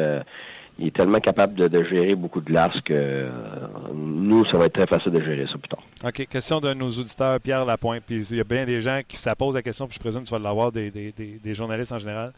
Il 0.79 0.89
est 0.89 0.97
tellement 0.97 1.21
capable 1.21 1.55
de, 1.55 1.69
de 1.69 1.85
gérer 1.85 2.15
beaucoup 2.15 2.41
de 2.41 2.47
glace 2.47 2.79
que 2.85 2.93
euh, 2.93 3.31
nous, 3.95 4.45
ça 4.47 4.59
va 4.59 4.67
être 4.67 4.75
très 4.75 4.87
facile 4.87 5.13
de 5.13 5.23
gérer 5.23 5.47
ça 5.47 5.59
plus 5.59 5.69
tard. 5.69 5.83
OK. 6.05 6.27
Question 6.27 6.61
de 6.61 6.75
nos 6.75 6.91
auditeurs, 6.91 7.41
Pierre 7.41 7.65
Lapointe. 7.65 8.03
Puis 8.07 8.27
il 8.31 8.37
y 8.37 8.41
a 8.41 8.45
bien 8.45 8.67
des 8.67 8.81
gens 8.81 9.01
qui 9.07 9.17
se 9.17 9.31
posent 9.35 9.55
la 9.55 9.63
question, 9.63 9.87
puis 9.87 9.95
je 9.95 10.01
présume 10.01 10.23
que 10.23 10.29
tu 10.29 10.35
vas 10.35 10.39
l'avoir 10.39 10.71
des, 10.73 10.91
des, 10.91 11.13
des, 11.13 11.39
des 11.43 11.55
journalistes 11.55 11.93
en 11.93 11.99
général. 11.99 12.33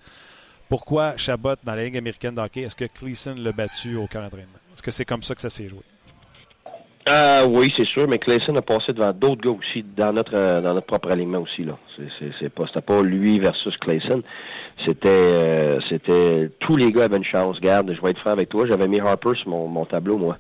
Pourquoi 0.69 1.17
Chabot 1.17 1.55
dans 1.65 1.75
la 1.75 1.85
Ligue 1.85 1.97
américaine 1.97 2.35
de 2.35 2.41
hockey, 2.41 2.61
est-ce 2.61 2.77
que 2.77 2.85
Cleason 2.85 3.35
l'a 3.39 3.53
battu 3.53 3.97
au 3.97 4.07
camp 4.07 4.21
d'entraînement? 4.21 4.59
Est-ce 4.75 4.83
que 4.83 4.91
c'est 4.91 5.05
comme 5.07 5.23
ça 5.23 5.35
que 5.35 5.41
ça 5.41 5.51
s'est 5.51 5.69
joué? 5.69 5.81
Euh, 7.09 7.47
oui, 7.49 7.73
c'est 7.75 7.87
sûr, 7.87 8.07
mais 8.07 8.19
Clayson 8.19 8.55
a 8.57 8.61
passé 8.61 8.93
devant 8.93 9.15
d'autres 9.15 9.41
gars 9.41 9.57
aussi 9.59 9.83
dans 9.83 10.13
notre 10.13 10.35
euh, 10.35 10.61
dans 10.61 10.75
notre 10.75 10.87
propre 10.87 11.11
alignement 11.11 11.39
aussi 11.39 11.65
là. 11.65 11.79
C'est 12.39 12.51
pas 12.51 12.67
c'était 12.67 12.83
pas 12.83 13.03
lui 13.03 13.39
versus 13.39 13.75
Clayson. 13.79 14.23
C'était 14.87 15.09
euh, 15.09 15.81
c'était 15.89 16.51
tous 16.61 16.77
les 16.77 16.91
gars 16.93 17.05
avaient 17.05 17.17
une 17.17 17.25
chance. 17.25 17.61
Garde, 17.61 17.93
je 17.95 18.01
vais 18.01 18.11
être 18.11 18.21
franc 18.21 18.31
avec 18.31 18.49
toi, 18.49 18.67
j'avais 18.67 18.89
mis 18.89 19.01
Harper 19.01 19.35
sur 19.35 19.49
mon, 19.49 19.67
mon 19.69 19.85
tableau 19.85 20.19
moi. 20.19 20.39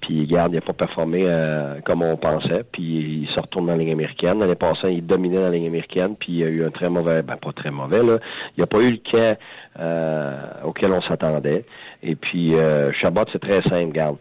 Puis 0.00 0.26
garde, 0.26 0.52
il 0.52 0.58
a 0.58 0.60
pas 0.60 0.72
performé 0.72 1.22
euh, 1.24 1.80
comme 1.84 2.02
on 2.02 2.16
pensait. 2.16 2.64
Puis 2.70 3.22
il 3.22 3.28
se 3.34 3.40
retourne 3.40 3.66
dans 3.66 3.72
la 3.72 3.78
Ligue 3.78 3.92
américaine. 3.92 4.38
L'année 4.38 4.54
passée, 4.54 4.92
il 4.92 5.06
dominait 5.06 5.36
dans 5.36 5.42
la 5.42 5.50
Ligue 5.50 5.66
américaine. 5.66 6.14
Puis 6.18 6.34
il 6.34 6.44
a 6.44 6.48
eu 6.48 6.64
un 6.64 6.70
très 6.70 6.88
mauvais, 6.88 7.22
ben 7.22 7.36
pas 7.36 7.52
très 7.52 7.70
mauvais 7.70 8.02
là. 8.02 8.18
Il 8.56 8.62
a 8.62 8.66
pas 8.66 8.80
eu 8.80 8.90
le 8.90 8.98
camp 8.98 9.36
euh, 9.80 10.36
auquel 10.64 10.92
on 10.92 11.02
s'attendait. 11.02 11.64
Et 12.02 12.14
puis 12.14 12.54
euh, 12.54 12.92
Chabot, 12.92 13.24
c'est 13.32 13.40
très 13.40 13.62
simple, 13.62 13.92
garde 13.92 14.16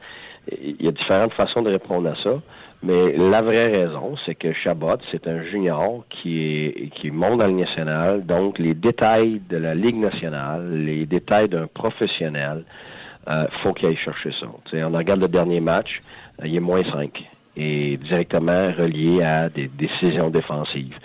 il 0.52 0.86
y 0.86 0.88
a 0.88 0.92
différentes 0.92 1.34
façons 1.34 1.62
de 1.62 1.70
répondre 1.70 2.10
à 2.10 2.16
ça. 2.16 2.42
Mais 2.84 3.14
la 3.18 3.42
vraie 3.42 3.68
raison, 3.68 4.16
c'est 4.26 4.36
que 4.36 4.54
Chabot, 4.54 4.98
c'est 5.12 5.28
un 5.28 5.44
junior 5.44 6.06
qui 6.10 6.46
est 6.46 6.90
qui 6.96 7.10
monte 7.10 7.40
dans 7.40 7.48
Ligue 7.48 7.66
nationale. 7.66 8.26
Donc, 8.26 8.60
les 8.60 8.76
détails 8.76 9.42
de 9.50 9.58
la 9.58 9.74
Ligue 9.74 9.98
nationale, 9.98 10.84
les 10.86 11.06
détails 11.06 11.50
d'un 11.50 11.68
professionnel, 11.68 12.64
euh, 13.30 13.46
faut 13.64 13.74
qu'il 13.74 13.88
aille 13.88 13.98
chercher 13.98 14.32
ça. 14.40 14.48
Tu 14.66 14.78
sais, 14.78 14.84
on 14.84 14.92
regarde 14.92 15.22
le 15.22 15.28
dernier 15.28 15.60
match, 15.60 16.02
euh, 16.42 16.48
il 16.48 16.56
est 16.56 16.62
moins 16.62 16.84
5 16.84 17.12
et 17.58 17.98
directement 17.98 18.68
relié 18.78 19.24
à 19.24 19.50
des 19.50 19.68
décisions 19.68 20.30
défensives. 20.30 20.96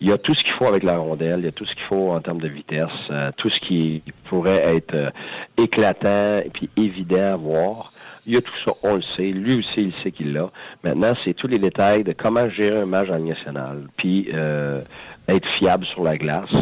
Il 0.00 0.08
y 0.08 0.12
a 0.12 0.18
tout 0.18 0.34
ce 0.34 0.42
qu'il 0.42 0.54
faut 0.54 0.66
avec 0.66 0.82
la 0.82 0.96
rondelle, 0.96 1.40
il 1.40 1.44
y 1.44 1.48
a 1.48 1.52
tout 1.52 1.66
ce 1.66 1.74
qu'il 1.74 1.84
faut 1.84 2.10
en 2.10 2.20
termes 2.20 2.40
de 2.40 2.48
vitesse, 2.48 2.88
euh, 3.10 3.30
tout 3.36 3.50
ce 3.50 3.60
qui 3.60 4.02
pourrait 4.28 4.62
être 4.76 4.94
euh, 4.94 5.10
éclatant 5.58 6.38
et 6.44 6.50
puis 6.52 6.70
évident 6.76 7.34
à 7.34 7.36
voir. 7.36 7.92
Il 8.26 8.34
y 8.34 8.36
a 8.36 8.40
tout 8.40 8.52
ça, 8.64 8.72
on 8.82 8.96
le 8.96 9.02
sait. 9.16 9.30
Lui 9.30 9.56
aussi, 9.58 9.78
il 9.78 9.94
sait 10.02 10.12
qu'il 10.12 10.32
l'a. 10.32 10.50
Maintenant, 10.84 11.12
c'est 11.24 11.34
tous 11.34 11.46
les 11.46 11.58
détails 11.58 12.04
de 12.04 12.12
comment 12.12 12.48
gérer 12.50 12.78
un 12.78 12.86
match 12.86 13.08
en 13.10 13.16
Ligue 13.16 13.28
nationale, 13.28 13.88
puis 13.96 14.28
euh, 14.34 14.82
être 15.28 15.48
fiable 15.58 15.86
sur 15.86 16.02
la 16.02 16.16
glace. 16.16 16.52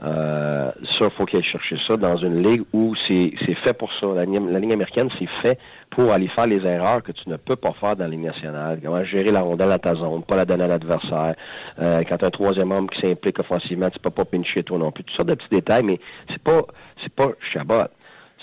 Euh, 0.00 0.70
ça, 0.98 1.10
faut 1.10 1.24
qu'il 1.24 1.38
aille 1.38 1.44
chercher 1.44 1.76
ça 1.88 1.96
dans 1.96 2.16
une 2.18 2.40
ligue 2.40 2.62
où 2.72 2.94
c'est 3.08 3.32
fait 3.64 3.72
pour 3.72 3.92
ça. 3.94 4.06
La, 4.14 4.24
la 4.24 4.58
ligne 4.60 4.72
américaine, 4.72 5.08
c'est 5.18 5.28
fait 5.42 5.58
pour 5.90 6.12
aller 6.12 6.28
faire 6.28 6.46
les 6.46 6.64
erreurs 6.64 7.02
que 7.02 7.10
tu 7.10 7.28
ne 7.28 7.36
peux 7.36 7.56
pas 7.56 7.72
faire 7.80 7.96
dans 7.96 8.04
la 8.04 8.10
ligne 8.10 8.26
nationale. 8.26 8.78
Comment 8.82 9.02
gérer 9.02 9.32
la 9.32 9.40
rondelle 9.40 9.72
à 9.72 9.78
ta 9.78 9.94
zone, 9.94 10.22
pas 10.22 10.36
la 10.36 10.44
donner 10.44 10.64
à 10.64 10.68
l'adversaire. 10.68 11.34
Euh, 11.80 12.02
quand 12.08 12.22
un 12.22 12.30
troisième 12.30 12.70
homme 12.70 12.88
qui 12.88 13.00
s'implique 13.00 13.40
offensivement, 13.40 13.90
tu 13.90 13.98
peux 13.98 14.10
pas 14.10 14.24
pincher 14.24 14.62
toi 14.62 14.78
non 14.78 14.92
plus. 14.92 15.02
Tout 15.02 15.16
ça 15.16 15.24
de 15.24 15.34
petits 15.34 15.48
détails, 15.50 15.82
mais 15.82 15.98
c'est 16.28 16.42
pas 16.42 16.62
c'est 17.02 17.12
pas 17.12 17.28
Chabot. 17.52 17.88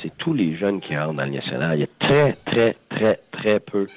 C'est 0.06 0.16
tous 0.18 0.36
les 0.36 0.56
jeunes 0.56 0.82
qui 0.82 0.96
rentrent 0.96 1.14
dans 1.14 1.24
la 1.24 1.26
ligne 1.26 1.38
nationale. 1.38 1.72
Il 1.74 1.80
y 1.80 1.84
a 1.84 1.88
très, 1.98 2.34
très, 2.46 2.76
très, 2.90 3.20
très 3.32 3.60
peu 3.60 3.88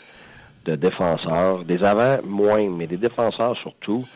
de 0.65 0.75
défenseurs. 0.75 1.65
Des 1.65 1.85
avants, 1.85 2.23
moins, 2.25 2.67
mais 2.71 2.87
des 2.87 2.97
défenseurs 2.97 3.55
surtout. 3.59 4.07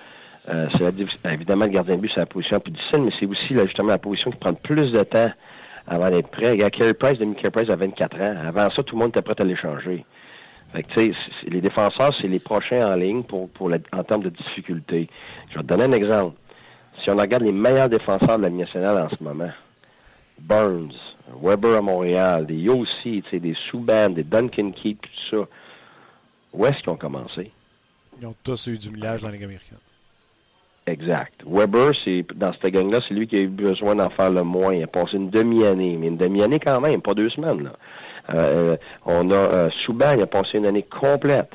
Euh, 0.48 0.68
c'est 0.72 1.30
évidemment 1.30 1.66
le 1.66 1.70
gardien 1.70 1.96
de 1.96 2.00
but, 2.00 2.10
c'est 2.14 2.20
la 2.20 2.26
position 2.26 2.56
la 2.56 2.60
plus 2.60 2.72
difficile, 2.72 3.02
mais 3.02 3.10
c'est 3.20 3.26
aussi 3.26 3.58
justement 3.66 3.90
la 3.90 3.98
position 3.98 4.30
qui 4.30 4.38
prend 4.38 4.50
le 4.50 4.56
plus 4.56 4.90
de 4.90 5.02
temps 5.02 5.30
avant 5.86 6.08
d'être 6.08 6.28
prêt. 6.28 6.52
Regarde, 6.52 6.72
Carey 6.72 6.94
Price, 6.94 7.18
Demi 7.18 7.34
Carey 7.34 7.50
Price 7.50 7.68
a 7.68 7.76
24 7.76 8.20
ans. 8.22 8.36
Avant 8.48 8.70
ça, 8.70 8.82
tout 8.82 8.96
le 8.96 9.00
monde 9.00 9.10
était 9.10 9.20
prêt 9.20 9.34
à 9.38 9.44
l'échanger. 9.44 10.06
Fait 10.72 10.84
que, 10.84 11.12
les 11.46 11.60
défenseurs, 11.60 12.14
c'est 12.22 12.28
les 12.28 12.40
prochains 12.40 12.90
en 12.90 12.94
ligne 12.94 13.22
pour, 13.22 13.50
en 13.92 14.02
termes 14.04 14.22
de 14.22 14.30
difficulté. 14.30 15.10
Je 15.50 15.56
vais 15.56 15.62
te 15.62 15.66
donner 15.66 15.84
un 15.84 15.92
exemple. 15.92 16.36
Si 17.04 17.10
on 17.10 17.16
regarde 17.16 17.42
les 17.42 17.52
meilleurs 17.52 17.90
défenseurs 17.90 18.38
de 18.38 18.44
la 18.44 18.50
nationale 18.50 18.98
en 18.98 19.10
ce 19.14 19.22
moment, 19.22 19.50
Burns, 20.40 20.94
Weber 21.42 21.76
à 21.76 21.82
Montréal, 21.82 22.46
des 22.46 22.56
Yossi, 22.56 23.22
des 23.32 23.54
Subban, 23.70 24.10
des 24.10 24.24
Duncan 24.24 24.70
Keith, 24.72 25.00
tout 25.00 25.08
ça, 25.30 25.48
où 26.52 26.66
est-ce 26.66 26.78
qu'ils 26.80 26.90
ont 26.90 26.96
commencé? 26.96 27.50
Ils 28.20 28.26
ont 28.26 28.34
tous 28.42 28.66
eu 28.66 28.78
du 28.78 28.90
millage 28.90 29.22
dans 29.22 29.28
la 29.28 29.34
Ligue 29.34 29.44
américaine. 29.44 29.78
Exact. 30.86 31.42
Weber, 31.46 31.92
c'est 32.04 32.24
dans 32.34 32.52
cette 32.52 32.72
gang-là, 32.72 32.98
c'est 33.06 33.14
lui 33.14 33.28
qui 33.28 33.36
a 33.36 33.40
eu 33.40 33.48
besoin 33.48 33.94
d'en 33.94 34.10
faire 34.10 34.30
le 34.30 34.42
moins. 34.42 34.74
Il 34.74 34.82
a 34.82 34.88
passé 34.88 35.16
une 35.16 35.30
demi-année, 35.30 35.96
mais 35.96 36.08
une 36.08 36.16
demi-année 36.16 36.58
quand 36.58 36.80
même, 36.80 37.00
pas 37.00 37.14
deux 37.14 37.30
semaines. 37.30 37.62
Là. 37.64 37.72
Euh, 38.34 38.76
on 39.06 39.30
a 39.30 39.34
euh, 39.34 39.70
Subban, 39.84 40.14
il 40.16 40.22
a 40.22 40.26
passé 40.26 40.58
une 40.58 40.66
année 40.66 40.82
complète. 40.82 41.50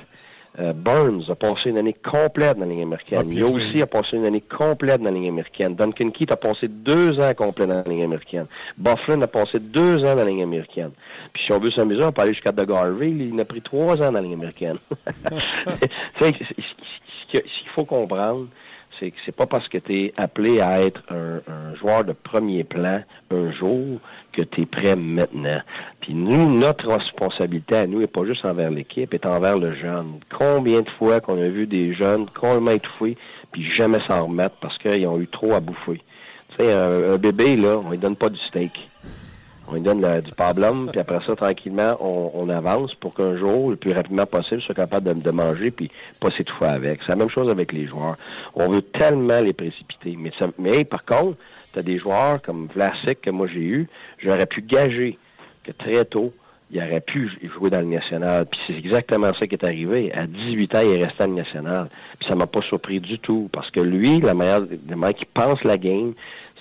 Euh, 0.59 0.73
Burns 0.73 1.29
a 1.29 1.35
passé 1.35 1.69
une 1.69 1.77
année 1.77 1.93
complète 1.93 2.57
dans 2.57 2.65
la 2.65 2.71
Ligue 2.71 2.81
américaine. 2.81 3.19
Ah, 3.21 3.23
puis 3.23 3.37
il 3.37 3.43
a 3.43 3.45
oui. 3.47 3.63
aussi 3.63 3.81
a 3.81 3.85
passé 3.87 4.17
une 4.17 4.25
année 4.25 4.41
complète 4.41 5.01
dans 5.01 5.11
la 5.11 5.11
Ligue 5.11 5.29
américaine. 5.29 5.75
Duncan 5.75 6.09
Keith 6.09 6.31
a 6.31 6.37
passé 6.37 6.67
deux 6.67 7.19
ans 7.19 7.31
complets 7.35 7.67
dans 7.67 7.75
la 7.75 7.83
Ligue 7.83 8.03
américaine. 8.03 8.47
Bufflin 8.77 9.21
a 9.21 9.27
passé 9.27 9.59
deux 9.59 9.99
ans 9.99 10.15
dans 10.15 10.23
la 10.23 10.25
Ligue 10.25 10.41
américaine. 10.41 10.91
Puis 11.33 11.43
si 11.45 11.51
on 11.51 11.59
veut 11.59 11.69
s'amuser, 11.71 12.03
on 12.03 12.11
peut 12.11 12.23
aller 12.23 12.33
jusqu'à 12.33 12.51
Doug 12.51 12.71
Harvey. 12.71 13.11
Il 13.11 13.35
en 13.35 13.39
a 13.39 13.45
pris 13.45 13.61
trois 13.61 13.95
ans 13.97 14.11
dans 14.11 14.11
la 14.11 14.21
Ligue 14.21 14.33
américaine. 14.33 14.77
Ce 16.19 16.29
qu'il 16.31 16.47
ce 17.33 17.39
qu'il 17.41 17.69
faut 17.75 17.85
comprendre, 17.85 18.47
c'est 18.99 19.11
que 19.11 19.17
c'est 19.25 19.35
pas 19.35 19.45
parce 19.45 19.67
que 19.67 19.77
tu 19.77 20.05
es 20.05 20.13
appelé 20.17 20.61
à 20.61 20.81
être 20.81 21.03
un, 21.09 21.41
un 21.51 21.75
joueur 21.75 22.03
de 22.03 22.13
premier 22.13 22.63
plan 22.63 23.01
un 23.31 23.51
jour 23.51 23.99
que 24.37 24.43
tu 24.43 24.61
es 24.61 24.65
prêt 24.67 24.95
maintenant. 24.95 25.59
Puis 26.01 26.13
nous, 26.13 26.49
notre 26.57 26.87
responsabilité 26.87 27.75
à 27.75 27.87
nous 27.87 27.99
n'est 28.01 28.07
pas 28.07 28.23
juste 28.23 28.45
envers 28.45 28.69
l'équipe, 28.69 29.13
est 29.13 29.25
envers 29.25 29.57
le 29.57 29.73
jeune. 29.75 30.19
Combien 30.37 30.81
de 30.81 30.89
fois 30.91 31.19
qu'on 31.19 31.41
a 31.41 31.47
vu 31.47 31.65
des 31.65 31.93
jeunes 31.95 32.27
complètement 32.39 32.71
étouffés, 32.71 33.17
puis 33.51 33.69
jamais 33.73 33.97
s'en 34.07 34.27
remettre 34.27 34.55
parce 34.61 34.77
qu'ils 34.77 35.07
ont 35.07 35.19
eu 35.19 35.27
trop 35.27 35.53
à 35.53 35.59
bouffer. 35.59 36.01
Tu 36.57 36.63
sais, 36.65 36.73
un, 36.73 37.17
bébé, 37.17 37.55
là, 37.55 37.79
on 37.83 37.89
lui 37.89 37.97
donne 37.97 38.15
pas 38.15 38.29
du 38.29 38.39
steak. 38.47 38.71
On 39.69 39.73
lui 39.73 39.81
donne 39.81 39.99
la- 39.99 40.21
du 40.21 40.31
pablum, 40.31 40.89
puis 40.91 40.99
après 41.01 41.19
ça, 41.25 41.35
tranquillement, 41.35 41.97
on, 41.99 42.31
on 42.35 42.47
avance 42.49 42.93
pour 42.95 43.13
qu'un 43.13 43.35
jour, 43.37 43.71
le 43.71 43.75
plus 43.75 43.91
rapidement 43.91 44.25
possible, 44.25 44.61
soit 44.61 44.75
capable 44.75 45.13
de, 45.13 45.21
de 45.21 45.31
manger 45.31 45.71
puis 45.71 45.91
pas 46.21 46.29
s'étouffer 46.31 46.65
avec. 46.65 46.99
C'est 47.01 47.09
la 47.09 47.17
même 47.17 47.29
chose 47.29 47.49
avec 47.51 47.73
les 47.73 47.85
joueurs. 47.87 48.15
On 48.55 48.69
veut 48.69 48.81
tellement 48.81 49.41
les 49.41 49.51
précipiter. 49.53 50.15
Mais, 50.17 50.31
ça- 50.39 50.47
mais 50.57 50.85
par 50.85 51.03
contre, 51.03 51.37
tu 51.73 51.79
as 51.79 51.83
des 51.83 51.99
joueurs 51.99 52.41
comme 52.41 52.67
Vlasic 52.73 53.21
que 53.21 53.29
moi 53.29 53.47
j'ai 53.47 53.63
eu, 53.63 53.87
j'aurais 54.19 54.45
pu 54.45 54.61
gager 54.61 55.17
que 55.63 55.71
très 55.71 56.05
tôt, 56.05 56.33
il 56.71 56.81
aurait 56.81 57.01
pu 57.01 57.29
jouer 57.53 57.69
dans 57.69 57.79
le 57.79 57.85
national. 57.85 58.45
Puis 58.45 58.59
c'est 58.67 58.77
exactement 58.77 59.31
ça 59.39 59.47
qui 59.47 59.55
est 59.55 59.63
arrivé. 59.63 60.11
À 60.13 60.27
18 60.27 60.75
ans, 60.75 60.81
il 60.83 60.99
est 60.99 61.05
resté 61.05 61.19
dans 61.19 61.27
le 61.27 61.35
national. 61.35 61.89
Puis 62.19 62.27
ça 62.27 62.35
m'a 62.35 62.47
pas 62.47 62.61
surpris 62.61 62.99
du 62.99 63.19
tout. 63.19 63.49
Parce 63.53 63.71
que 63.71 63.79
lui, 63.79 64.19
la 64.19 64.33
manière, 64.33 64.61
la 64.87 64.95
manière 64.95 65.15
qu'il 65.15 65.27
pense 65.27 65.63
la 65.63 65.77
game, 65.77 66.13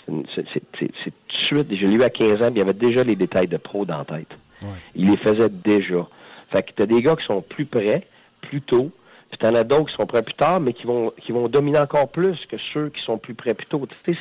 c'est 0.06 0.44
tout 0.72 0.86
de 0.86 0.92
suite. 1.28 1.66
Je 1.74 1.86
l'ai 1.86 1.96
eu 1.96 2.02
à 2.02 2.10
15 2.10 2.34
ans, 2.36 2.50
puis 2.50 2.56
il 2.56 2.58
y 2.58 2.60
avait 2.60 2.72
déjà 2.72 3.02
les 3.02 3.16
détails 3.16 3.48
de 3.48 3.56
pro 3.56 3.84
dans 3.84 3.98
la 3.98 4.04
tête. 4.04 4.28
Ouais. 4.62 4.68
Il 4.94 5.10
les 5.10 5.16
faisait 5.16 5.48
déjà. 5.48 6.06
Fait 6.52 6.62
que 6.62 6.70
t'as 6.76 6.86
des 6.86 7.02
gars 7.02 7.16
qui 7.16 7.26
sont 7.26 7.42
plus 7.42 7.66
près, 7.66 8.06
plus 8.42 8.62
tôt, 8.62 8.92
puis 9.36 9.48
t'en 9.48 9.54
as 9.54 9.64
d'autres 9.64 9.90
qui 9.90 9.96
sont 9.96 10.06
prêts 10.06 10.22
plus 10.22 10.34
tard, 10.34 10.60
mais 10.60 10.72
qui 10.72 10.86
vont 10.86 11.12
qui 11.22 11.32
vont 11.32 11.48
dominer 11.48 11.78
encore 11.78 12.08
plus 12.08 12.38
que 12.46 12.56
ceux 12.72 12.88
qui 12.88 13.02
sont 13.02 13.18
plus 13.18 13.34
prêts 13.34 13.54
plus 13.54 13.66
tôt. 13.66 13.86
C'est, 14.06 14.16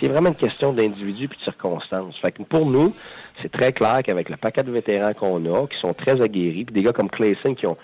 c'est 0.00 0.08
vraiment 0.08 0.30
une 0.30 0.36
question 0.36 0.72
d'individu 0.72 1.28
puis 1.28 1.38
de 1.38 1.44
circonstances. 1.44 2.16
Fait 2.18 2.32
que 2.32 2.42
pour 2.42 2.64
nous, 2.64 2.94
c'est 3.42 3.52
très 3.52 3.72
clair 3.72 4.00
qu'avec 4.02 4.30
le 4.30 4.36
paquet 4.36 4.62
de 4.62 4.70
vétérans 4.70 5.12
qu'on 5.12 5.44
a, 5.52 5.66
qui 5.66 5.78
sont 5.80 5.92
très 5.92 6.20
aguerris, 6.20 6.64
puis 6.64 6.74
des 6.74 6.82
gars 6.82 6.92
comme 6.92 7.10
Clayson 7.10 7.54
qui 7.54 7.66
ont 7.66 7.76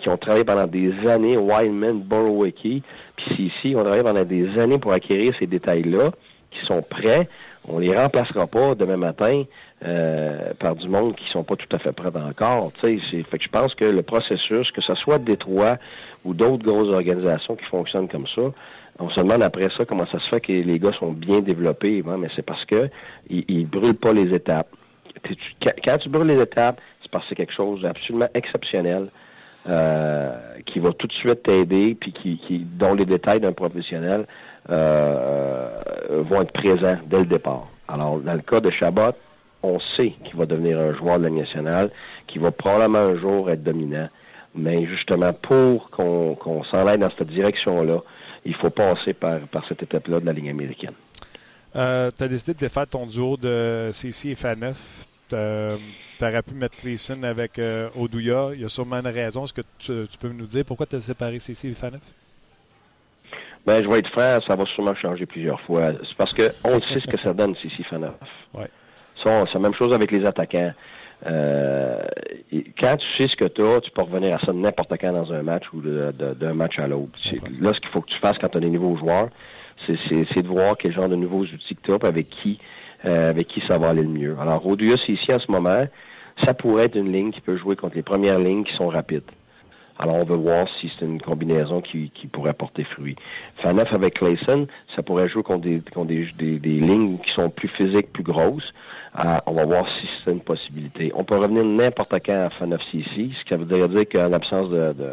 qui 0.00 0.08
ont 0.08 0.16
travaillé 0.16 0.44
pendant 0.44 0.68
des 0.68 0.92
années, 1.08 1.36
Wildman, 1.36 2.02
Borowicki, 2.02 2.84
puis 3.16 3.52
ici, 3.52 3.74
ont 3.74 3.80
travaillé 3.80 4.04
pendant 4.04 4.24
des 4.24 4.56
années 4.56 4.78
pour 4.78 4.92
acquérir 4.92 5.34
ces 5.40 5.48
détails-là, 5.48 6.12
qui 6.52 6.64
sont 6.66 6.82
prêts. 6.82 7.28
On 7.66 7.80
les 7.80 7.92
remplacera 7.92 8.46
pas 8.46 8.76
demain 8.76 8.96
matin 8.96 9.42
euh, 9.84 10.52
par 10.58 10.74
du 10.74 10.88
monde 10.88 11.14
qui 11.14 11.28
sont 11.30 11.44
pas 11.44 11.56
tout 11.56 11.68
à 11.72 11.78
fait 11.78 11.92
prêts 11.92 12.10
encore. 12.14 12.72
Tu 12.82 13.00
sais, 13.00 13.22
fait 13.22 13.38
que 13.38 13.44
je 13.44 13.48
pense 13.48 13.74
que 13.74 13.84
le 13.84 14.02
processus, 14.02 14.70
que 14.72 14.80
ce 14.80 14.94
soit 14.94 15.18
Détroit 15.18 15.76
ou 16.24 16.34
d'autres 16.34 16.64
grosses 16.64 16.94
organisations 16.94 17.54
qui 17.54 17.64
fonctionnent 17.66 18.08
comme 18.08 18.26
ça, 18.34 18.42
on 18.98 19.08
se 19.10 19.20
demande 19.20 19.42
après 19.42 19.68
ça 19.76 19.84
comment 19.84 20.06
ça 20.06 20.18
se 20.18 20.28
fait 20.28 20.40
que 20.40 20.52
les 20.52 20.78
gars 20.80 20.92
sont 20.98 21.12
bien 21.12 21.40
développés, 21.40 22.02
hein, 22.08 22.16
mais 22.18 22.28
c'est 22.34 22.42
parce 22.42 22.64
que 22.64 22.90
ils, 23.30 23.44
ils 23.46 23.66
brûlent 23.66 23.94
pas 23.94 24.12
les 24.12 24.34
étapes. 24.34 24.68
Quand 25.84 25.98
tu 25.98 26.08
brûles 26.08 26.26
les 26.26 26.42
étapes, 26.42 26.80
c'est 27.02 27.10
parce 27.10 27.24
que 27.24 27.28
c'est 27.30 27.34
quelque 27.36 27.54
chose 27.54 27.82
d'absolument 27.82 28.28
exceptionnel. 28.34 29.08
Euh, 29.68 30.34
qui 30.64 30.78
va 30.78 30.92
tout 30.92 31.06
de 31.06 31.12
suite 31.12 31.42
t'aider, 31.42 31.94
puis 31.94 32.12
qui, 32.12 32.38
qui, 32.38 32.60
dont 32.60 32.94
les 32.94 33.04
détails 33.04 33.40
d'un 33.40 33.52
professionnel 33.52 34.24
euh, 34.70 35.68
vont 36.10 36.40
être 36.40 36.52
présents 36.52 36.96
dès 37.06 37.18
le 37.18 37.26
départ. 37.26 37.66
Alors, 37.86 38.18
dans 38.20 38.32
le 38.32 38.40
cas 38.40 38.60
de 38.60 38.70
Chabot, 38.70 39.12
on 39.62 39.78
sait 39.96 40.14
qu'il 40.24 40.36
va 40.36 40.46
devenir 40.46 40.78
un 40.78 40.94
joueur 40.94 41.18
de 41.18 41.24
la 41.24 41.30
nationale, 41.30 41.90
qui 42.26 42.38
va 42.38 42.50
probablement 42.50 42.98
un 42.98 43.18
jour 43.18 43.50
être 43.50 43.62
dominant. 43.62 44.08
Mais 44.54 44.86
justement, 44.86 45.32
pour 45.32 45.90
qu'on 45.90 46.34
qu'on 46.34 46.64
s'en 46.64 46.86
aille 46.86 46.98
dans 46.98 47.10
cette 47.16 47.28
direction-là, 47.28 48.02
il 48.44 48.54
faut 48.54 48.70
passer 48.70 49.12
par, 49.14 49.40
par 49.48 49.66
cette 49.68 49.82
étape-là 49.82 50.20
de 50.20 50.26
la 50.26 50.32
ligne 50.32 50.50
américaine. 50.50 50.94
Euh, 51.76 52.10
tu 52.16 52.24
as 52.24 52.28
décidé 52.28 52.54
de 52.54 52.58
défaire 52.58 52.86
ton 52.86 53.06
duo 53.06 53.36
de 53.36 53.90
CC 53.92 54.30
et 54.30 54.34
Faneuf. 54.34 55.06
Tu 55.28 55.36
aurais 55.36 56.42
pu 56.42 56.54
mettre 56.54 56.78
Cleason 56.78 57.22
avec 57.22 57.58
euh, 57.58 57.90
Odouya. 57.94 58.50
Il 58.54 58.62
y 58.62 58.64
a 58.64 58.68
sûrement 58.68 58.96
une 58.96 59.08
raison. 59.08 59.44
Est-ce 59.44 59.52
que 59.52 59.60
tu, 59.78 60.08
tu, 60.08 60.18
peux 60.18 60.30
nous 60.30 60.46
dire 60.46 60.64
pourquoi 60.64 60.86
tu 60.86 60.96
as 60.96 61.00
séparé 61.00 61.38
CC 61.38 61.68
et 61.68 61.74
Faneuf? 61.74 62.00
Ben, 63.66 63.84
je 63.84 63.88
vais 63.88 63.98
être 63.98 64.10
franc, 64.10 64.38
ça 64.46 64.56
va 64.56 64.64
sûrement 64.64 64.94
changer 64.94 65.26
plusieurs 65.26 65.60
fois. 65.60 65.92
C'est 66.08 66.16
parce 66.16 66.32
qu'on 66.32 66.80
sait 66.80 67.00
ce 67.00 67.06
que 67.06 67.20
ça 67.20 67.34
donne, 67.34 67.54
CC 67.56 67.82
Faneuf. 67.84 68.14
Ouais. 68.54 68.70
C'est 69.22 69.54
la 69.54 69.60
même 69.60 69.74
chose 69.74 69.94
avec 69.94 70.10
les 70.10 70.24
attaquants. 70.26 70.72
Euh, 71.26 72.00
quand 72.78 72.96
tu 72.96 73.06
sais 73.16 73.28
ce 73.28 73.36
que 73.36 73.46
tu 73.46 73.62
as, 73.62 73.80
tu 73.80 73.90
peux 73.90 74.02
revenir 74.02 74.36
à 74.36 74.38
ça 74.38 74.52
n'importe 74.52 74.92
quand 75.00 75.12
dans 75.12 75.32
un 75.32 75.42
match 75.42 75.64
ou 75.72 75.80
d'un 75.80 76.54
match 76.54 76.78
à 76.78 76.86
l'autre. 76.86 77.18
Là, 77.60 77.72
ce 77.74 77.80
qu'il 77.80 77.90
faut 77.90 78.00
que 78.00 78.10
tu 78.10 78.18
fasses 78.18 78.38
quand 78.38 78.48
tu 78.48 78.58
as 78.58 78.60
des 78.60 78.70
nouveaux 78.70 78.96
joueurs, 78.96 79.28
c'est 79.86 80.42
de 80.42 80.48
voir 80.48 80.76
quel 80.76 80.92
genre 80.92 81.08
de 81.08 81.16
nouveaux 81.16 81.42
outils 81.42 81.74
que 81.74 81.82
tu 81.82 81.92
as 81.92 82.06
avec 82.06 82.28
qui 82.30 82.58
euh, 83.04 83.30
avec 83.30 83.46
qui 83.46 83.62
ça 83.68 83.78
va 83.78 83.90
aller 83.90 84.02
le 84.02 84.08
mieux. 84.08 84.36
Alors, 84.40 84.62
c'est 85.06 85.12
ici 85.12 85.32
en 85.32 85.38
ce 85.38 85.50
moment. 85.52 85.86
Ça 86.42 86.52
pourrait 86.52 86.84
être 86.84 86.96
une 86.96 87.12
ligne 87.12 87.30
qui 87.30 87.40
peut 87.40 87.56
jouer 87.56 87.76
contre 87.76 87.94
les 87.94 88.02
premières 88.02 88.40
lignes 88.40 88.64
qui 88.64 88.74
sont 88.74 88.88
rapides. 88.88 89.30
Alors, 90.00 90.16
on 90.16 90.24
veut 90.24 90.36
voir 90.36 90.66
si 90.80 90.90
c'est 90.98 91.04
une 91.04 91.20
combinaison 91.20 91.80
qui, 91.80 92.10
qui, 92.10 92.26
pourrait 92.26 92.54
porter 92.54 92.84
fruit. 92.84 93.14
Faneuf 93.62 93.92
avec 93.92 94.14
Clayson, 94.14 94.66
ça 94.96 95.02
pourrait 95.02 95.28
jouer 95.28 95.44
contre 95.44 95.62
des, 95.62 95.80
contre 95.92 96.08
des, 96.08 96.28
des, 96.38 96.58
des 96.58 96.80
lignes 96.80 97.18
qui 97.18 97.32
sont 97.32 97.50
plus 97.50 97.68
physiques, 97.68 98.12
plus 98.12 98.22
grosses. 98.24 98.72
Euh, 99.18 99.38
on 99.46 99.52
va 99.52 99.64
voir 99.64 99.84
si 100.00 100.08
c'est 100.24 100.32
une 100.32 100.40
possibilité. 100.40 101.10
On 101.14 101.24
peut 101.24 101.36
revenir 101.36 101.64
n'importe 101.64 102.14
quand 102.24 102.44
à 102.46 102.50
Faneuf 102.50 102.80
CC, 102.92 103.30
ce 103.38 103.44
qui 103.44 103.54
veut 103.54 103.88
dire 103.88 104.04
qu'en 104.12 104.28
l'absence 104.28 104.70
de, 104.70 104.92
de 104.92 105.10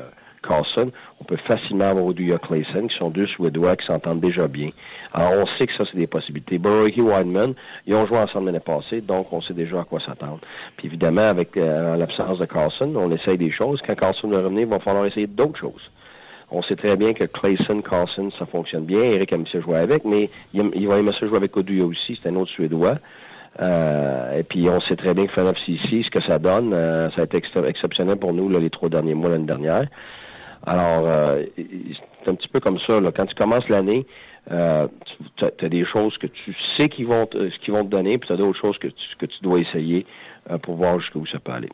Carlson, 0.48 0.92
on 1.20 1.24
peut 1.24 1.38
facilement 1.48 1.86
avoir 1.86 2.06
Oduya 2.06 2.38
Clayson, 2.38 2.88
qui 2.88 2.96
sont 2.98 3.10
deux 3.10 3.26
Suédois 3.26 3.76
qui 3.76 3.88
s'entendent 3.88 4.20
déjà 4.20 4.48
bien. 4.48 4.70
Alors, 5.12 5.44
on 5.44 5.58
sait 5.58 5.66
que 5.66 5.74
ça, 5.74 5.86
c'est 5.92 5.98
des 5.98 6.06
possibilités. 6.06 6.60
Burrow 6.60 6.88
et 6.88 7.02
Wideman, 7.02 7.56
ils 7.88 7.96
ont 7.96 8.06
joué 8.06 8.18
ensemble 8.18 8.48
l'année 8.48 8.60
passée, 8.60 9.02
donc 9.02 9.34
on 9.34 9.42
sait 9.42 9.54
déjà 9.54 9.82
à 9.82 9.84
quoi 9.86 10.00
s'attendre. 10.00 10.40
Puis 10.78 10.88
évidemment, 10.88 11.28
avec 11.28 11.58
euh, 11.58 11.96
l'absence 11.98 12.38
de 12.38 12.46
Carlson, 12.46 12.94
on 12.96 13.12
essaye 13.12 13.40
des 13.40 13.52
choses. 13.52 13.82
Quand 13.88 13.96
Carlson 13.96 14.30
va 14.30 14.38
revenir, 14.38 14.62
il 14.62 14.68
va 14.68 14.80
falloir 14.80 15.06
essayer 15.06 15.28
d'autres 15.28 15.60
choses. 15.60 15.92
On 16.52 16.62
sait 16.62 16.76
très 16.76 16.96
bien 16.96 17.14
que 17.14 17.24
Clayson, 17.24 17.82
Carlson, 17.82 18.30
ça 18.38 18.46
fonctionne 18.46 18.86
bien. 18.86 19.00
Eric 19.00 19.34
aime 19.34 19.48
se 19.48 19.60
jouer 19.62 19.78
avec, 19.78 20.06
mais 20.06 20.30
il, 20.54 20.70
il 20.76 20.88
va 20.88 21.00
aimer 21.00 21.12
se 21.20 21.26
jouer 21.26 21.38
avec 21.38 21.58
Oduya 21.58 21.86
aussi, 21.86 22.20
c'est 22.22 22.30
un 22.30 22.36
autre 22.36 22.52
Suédois. 22.52 22.98
Euh, 23.62 24.38
et 24.38 24.44
puis 24.44 24.70
on 24.70 24.82
sait 24.82 24.96
très 24.96 25.14
bien 25.14 25.28
que 25.28 25.34
Fan 25.34 25.52
ici, 25.68 26.04
ce 26.04 26.10
que 26.10 26.22
ça 26.24 26.40
donne, 26.40 26.74
euh, 26.74 27.10
ça 27.12 27.22
a 27.22 27.24
été 27.24 27.38
exceptionnel 27.38 28.18
pour 28.18 28.34
nous 28.34 28.50
les 28.50 28.70
trois 28.70 28.90
derniers 28.90 29.14
mois 29.14 29.30
l'année 29.30 29.46
dernière. 29.46 29.86
Alors, 30.66 31.04
euh, 31.06 31.44
c'est 31.56 32.30
un 32.30 32.36
petit 32.36 32.48
peu 32.48 32.60
comme 32.60 32.80
ça. 32.80 33.00
Quand 33.16 33.26
tu 33.26 33.36
commences 33.36 33.68
l'année, 33.70 34.06
euh, 34.52 34.88
tu 35.38 35.46
as, 35.46 35.70
des 35.70 35.86
choses 35.86 36.18
que 36.18 36.28
tu 36.28 36.56
sais 36.78 36.90
qu'ils 36.90 37.08
vont, 37.08 37.26
te 37.26 37.84
donner, 37.84 38.18
puis 38.18 38.28
tu 38.28 38.34
as 38.34 38.38
d'autres 38.38 38.60
choses 38.60 38.78
que 38.78 38.88
tu, 38.88 39.42
dois 39.42 39.60
essayer 39.60 40.06
pour 40.64 40.76
voir 40.76 41.00
jusqu'où 41.00 41.26
ça 41.28 41.40
peut 41.40 41.52
aller. 41.52 41.70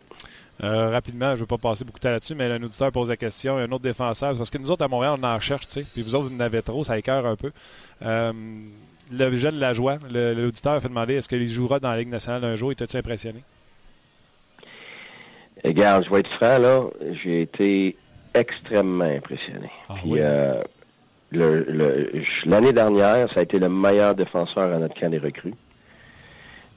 Rapidement, 0.60 1.30
je 1.30 1.36
ne 1.36 1.40
veux 1.40 1.46
pas 1.48 1.58
passer 1.58 1.84
beaucoup 1.84 2.00
de 2.00 2.04
temps 2.04 2.12
là-dessus, 2.12 2.36
mais 2.36 2.46
un 2.46 2.62
auditeur 2.62 2.92
pose 2.92 3.10
la 3.10 3.18
question, 3.18 3.58
un 3.58 3.72
autre 3.72 3.84
défenseur, 3.84 4.38
parce 4.38 4.50
que 4.50 4.58
nous 4.58 4.70
autres 4.70 4.84
à 4.84 4.88
Montréal, 4.88 5.16
on 5.20 5.24
en 5.24 5.40
cherche, 5.40 5.68
tu 5.68 5.82
sais, 5.82 5.88
puis 5.92 6.04
vous 6.04 6.14
autres, 6.14 6.30
vous 6.30 6.36
en 6.36 6.40
avez 6.40 6.62
trop, 6.62 6.84
ça 6.84 6.98
écœure 6.98 7.26
un 7.26 7.36
peu. 7.36 7.52
Le 9.12 9.36
jeune 9.36 9.56
Lajoie, 9.56 9.98
l'auditeur 10.10 10.74
a 10.74 10.80
fait 10.80 10.88
demander 10.88 11.16
est-ce 11.16 11.28
qu'il 11.28 11.50
jouera 11.50 11.80
dans 11.80 11.92
la 11.92 11.98
Ligue 11.98 12.10
nationale 12.10 12.46
un 12.46 12.56
jour, 12.56 12.72
il 12.72 12.76
t'a-tu 12.76 12.98
impressionné? 12.98 13.44
Regarde, 15.64 16.06
je 16.06 16.10
vais 16.10 16.20
être 16.22 16.32
franc, 16.38 16.58
là, 16.58 16.84
j'ai 17.24 17.42
été 17.42 17.96
extrêmement 18.34 19.06
impressionné. 19.06 19.70
Ah, 19.90 19.96
Puis, 20.02 20.14
oui? 20.14 20.20
euh, 20.22 20.64
l'année 21.32 22.68
le, 22.68 22.74
dernière, 22.74 23.28
ça 23.34 23.42
a 23.42 23.44
été 23.44 23.60
le 23.60 23.70
meilleur 23.70 24.16
défenseur 24.16 24.74
à 24.74 24.78
notre 24.80 25.00
camp 25.00 25.10
des 25.10 25.20
recrues. 25.20 25.54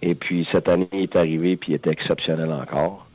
Et 0.02 0.14
puis 0.14 0.46
cette 0.52 0.68
année, 0.68 0.88
il 0.92 1.04
est 1.04 1.16
arrivé 1.16 1.56
puis 1.56 1.72
il 1.72 1.74
était 1.76 1.90
exceptionnel 1.90 2.52
encore. 2.52 3.06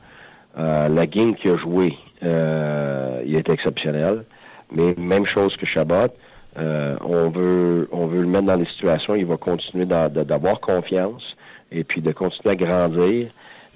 Euh, 0.58 0.88
la 0.88 1.06
game 1.06 1.36
qu'il 1.36 1.52
a 1.52 1.56
joué, 1.56 1.96
euh, 2.24 3.22
il 3.24 3.36
était 3.36 3.52
exceptionnel. 3.52 4.24
Mais 4.72 4.94
même 4.96 5.26
chose 5.26 5.56
que 5.56 5.66
Chabot, 5.66 6.12
euh, 6.58 6.96
on 7.00 7.30
veut 7.30 7.88
on 7.92 8.06
veut 8.06 8.22
le 8.22 8.26
mettre 8.26 8.46
dans 8.46 8.56
des 8.56 8.66
situations, 8.66 9.14
il 9.14 9.26
va 9.26 9.36
continuer 9.36 9.86
d'avoir 9.86 10.60
confiance 10.60 11.22
et 11.70 11.84
puis 11.84 12.00
de 12.02 12.12
continuer 12.12 12.52
à 12.52 12.56
grandir. 12.56 13.30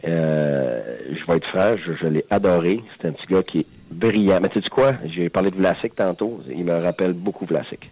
Euh, 0.04 0.98
je 1.10 1.24
vais 1.26 1.36
être 1.36 1.46
franc, 1.46 1.76
je, 1.86 1.92
je 1.94 2.06
l'ai 2.06 2.24
adoré. 2.30 2.82
C'est 3.00 3.08
un 3.08 3.12
petit 3.12 3.26
gars 3.26 3.42
qui 3.42 3.60
est 3.60 3.66
brillant. 3.90 4.38
Mais 4.42 4.48
tu 4.48 4.60
sais 4.60 4.68
quoi? 4.68 4.92
J'ai 5.06 5.28
parlé 5.28 5.50
de 5.50 5.56
Vlasic 5.56 5.94
tantôt. 5.94 6.40
Il 6.50 6.64
me 6.64 6.74
rappelle 6.74 7.12
beaucoup 7.12 7.46
Vlasic. 7.46 7.90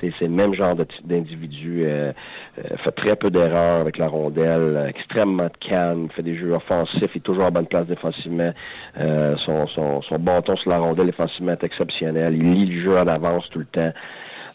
C'est 0.00 0.12
le 0.22 0.28
même 0.28 0.54
genre 0.54 0.74
d'individu. 1.04 1.84
Euh, 1.84 2.12
euh, 2.58 2.76
fait 2.78 2.90
très 2.92 3.16
peu 3.16 3.30
d'erreurs 3.30 3.80
avec 3.80 3.96
la 3.98 4.08
rondelle, 4.08 4.86
extrêmement 4.88 5.48
calme, 5.60 6.08
fait 6.14 6.22
des 6.22 6.36
jeux 6.36 6.52
offensifs, 6.52 7.10
il 7.14 7.18
est 7.18 7.20
toujours 7.20 7.44
en 7.44 7.50
bonne 7.50 7.66
place 7.66 7.86
défensivement. 7.86 8.52
Euh, 8.98 9.36
son, 9.44 9.66
son, 9.68 10.02
son 10.02 10.16
bâton 10.16 10.56
sur 10.56 10.70
la 10.70 10.78
rondelle 10.78 11.06
défensivement 11.06 11.52
est 11.52 11.64
exceptionnel. 11.64 12.34
Il 12.34 12.52
lit 12.52 12.66
le 12.66 12.82
jeu 12.82 12.98
en 12.98 13.06
avance 13.06 13.48
tout 13.50 13.60
le 13.60 13.66
temps. 13.66 13.92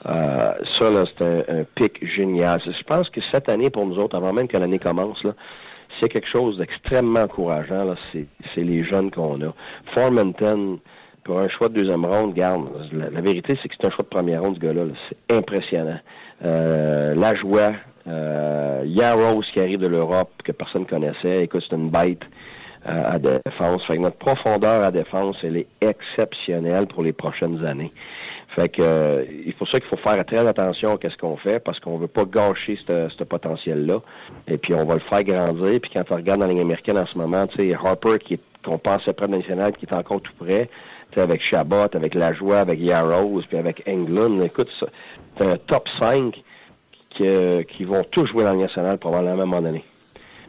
Euh, 0.08 0.52
ça, 0.80 1.06
c'est 1.18 1.50
un, 1.50 1.64
pic 1.76 2.06
génial. 2.06 2.62
Je 2.66 2.84
pense 2.84 3.10
que 3.10 3.22
cette 3.32 3.50
année, 3.50 3.70
pour 3.70 3.86
nous 3.86 3.98
autres, 3.98 4.18
avant 4.18 4.34
même 4.34 4.48
que 4.48 4.58
l'année 4.58 4.80
commence, 4.80 5.24
c'est 6.00 6.10
quelque 6.10 6.28
chose 6.28 6.58
d'extrêmement 6.58 7.22
encourageant. 7.22 7.96
C'est 8.14 8.28
les 8.64 8.84
jeunes 8.84 9.10
qu'on 9.10 9.42
a. 9.42 9.54
Formanton, 9.94 10.80
pour 11.26 11.40
un 11.40 11.50
choix 11.50 11.70
de 11.70 11.74
deuxième 11.74 12.06
ronde, 12.06 12.34
garde, 12.34 12.68
la, 12.94 13.20
vérité, 13.20 13.58
c'est 13.62 13.68
que 13.68 13.76
c'est 13.78 13.88
un 13.88 13.90
choix 13.90 14.04
de 14.04 14.10
première 14.10 14.44
ronde, 14.44 14.56
ce 14.56 14.60
gars-là. 14.60 14.84
C'est 15.10 15.36
impressionnant. 15.36 16.00
Euh, 16.46 17.16
la 17.16 17.36
joie, 17.36 17.74
euh, 18.08 18.84
qui 19.52 19.60
arrive 19.60 19.80
de 19.80 19.88
l'Europe, 19.88 20.30
que 20.44 20.52
personne 20.52 20.84
ne 20.84 20.88
connaissait. 20.88 21.44
Écoute, 21.44 21.64
c'est 21.68 21.76
une 21.76 21.90
bête 21.90 22.22
euh, 22.88 23.14
à 23.14 23.18
défense. 23.18 23.84
Fait 23.88 23.98
que 23.98 24.02
notre 24.02 24.18
profondeur 24.18 24.84
à 24.84 24.92
défense, 24.92 25.38
elle 25.44 25.58
est 25.58 25.68
exceptionnelle 25.82 26.86
pour 26.86 27.02
les 27.02 27.14
prochaines 27.14 27.66
années. 27.66 27.92
Fait 28.56 28.70
que 28.70 28.84
euh, 28.84 29.26
il 29.46 29.54
faut 29.54 29.66
ça 29.66 29.80
qu'il 29.80 29.90
faut 29.90 29.98
faire 29.98 30.24
très 30.26 30.46
attention 30.46 30.96
à 30.96 31.10
ce 31.10 31.18
qu'on 31.18 31.38
fait 31.38 31.60
parce 31.60 31.80
qu'on 31.80 31.98
veut 31.98 32.08
pas 32.08 32.26
gâcher 32.26 32.78
ce 32.88 33.24
potentiel-là. 33.24 34.02
Et 34.48 34.58
puis 34.58 34.76
on 34.76 34.86
va 34.86 34.94
le 34.94 35.02
faire 35.10 35.24
grandir. 35.24 35.80
Puis 35.82 35.92
quand 35.92 36.04
on 36.12 36.16
regarde 36.16 36.42
dans 36.42 36.48
la 36.48 36.54
ligne 36.54 36.72
en 36.72 37.06
ce 37.06 37.18
moment, 37.18 37.48
tu 37.48 37.70
sais, 37.70 37.74
Harper 37.74 38.20
qui 38.20 38.36
est 38.36 38.40
qu'on 38.66 38.78
pensait 38.78 39.14
près 39.14 39.28
de 39.28 39.36
national, 39.36 39.74
qui 39.74 39.86
est 39.86 39.94
encore 39.94 40.22
tout 40.22 40.34
près, 40.38 40.70
avec 41.22 41.42
Chabot, 41.42 41.88
avec 41.94 42.14
Lajoie, 42.14 42.60
avec 42.60 42.80
Yarrows, 42.80 43.42
puis 43.48 43.58
avec 43.58 43.84
Englund. 43.88 44.42
Écoute, 44.44 44.70
c'est 45.38 45.46
un 45.46 45.58
top 45.58 45.88
5 46.00 46.36
qui, 47.12 47.28
euh, 47.28 47.64
qui 47.64 47.84
vont 47.84 48.04
tous 48.12 48.28
jouer 48.28 48.44
dans 48.44 48.54
la 48.54 48.64
nationale 48.64 48.98
probablement 48.98 49.32
à 49.32 49.44
un 49.44 49.46
moment 49.46 49.62
donné. 49.62 49.84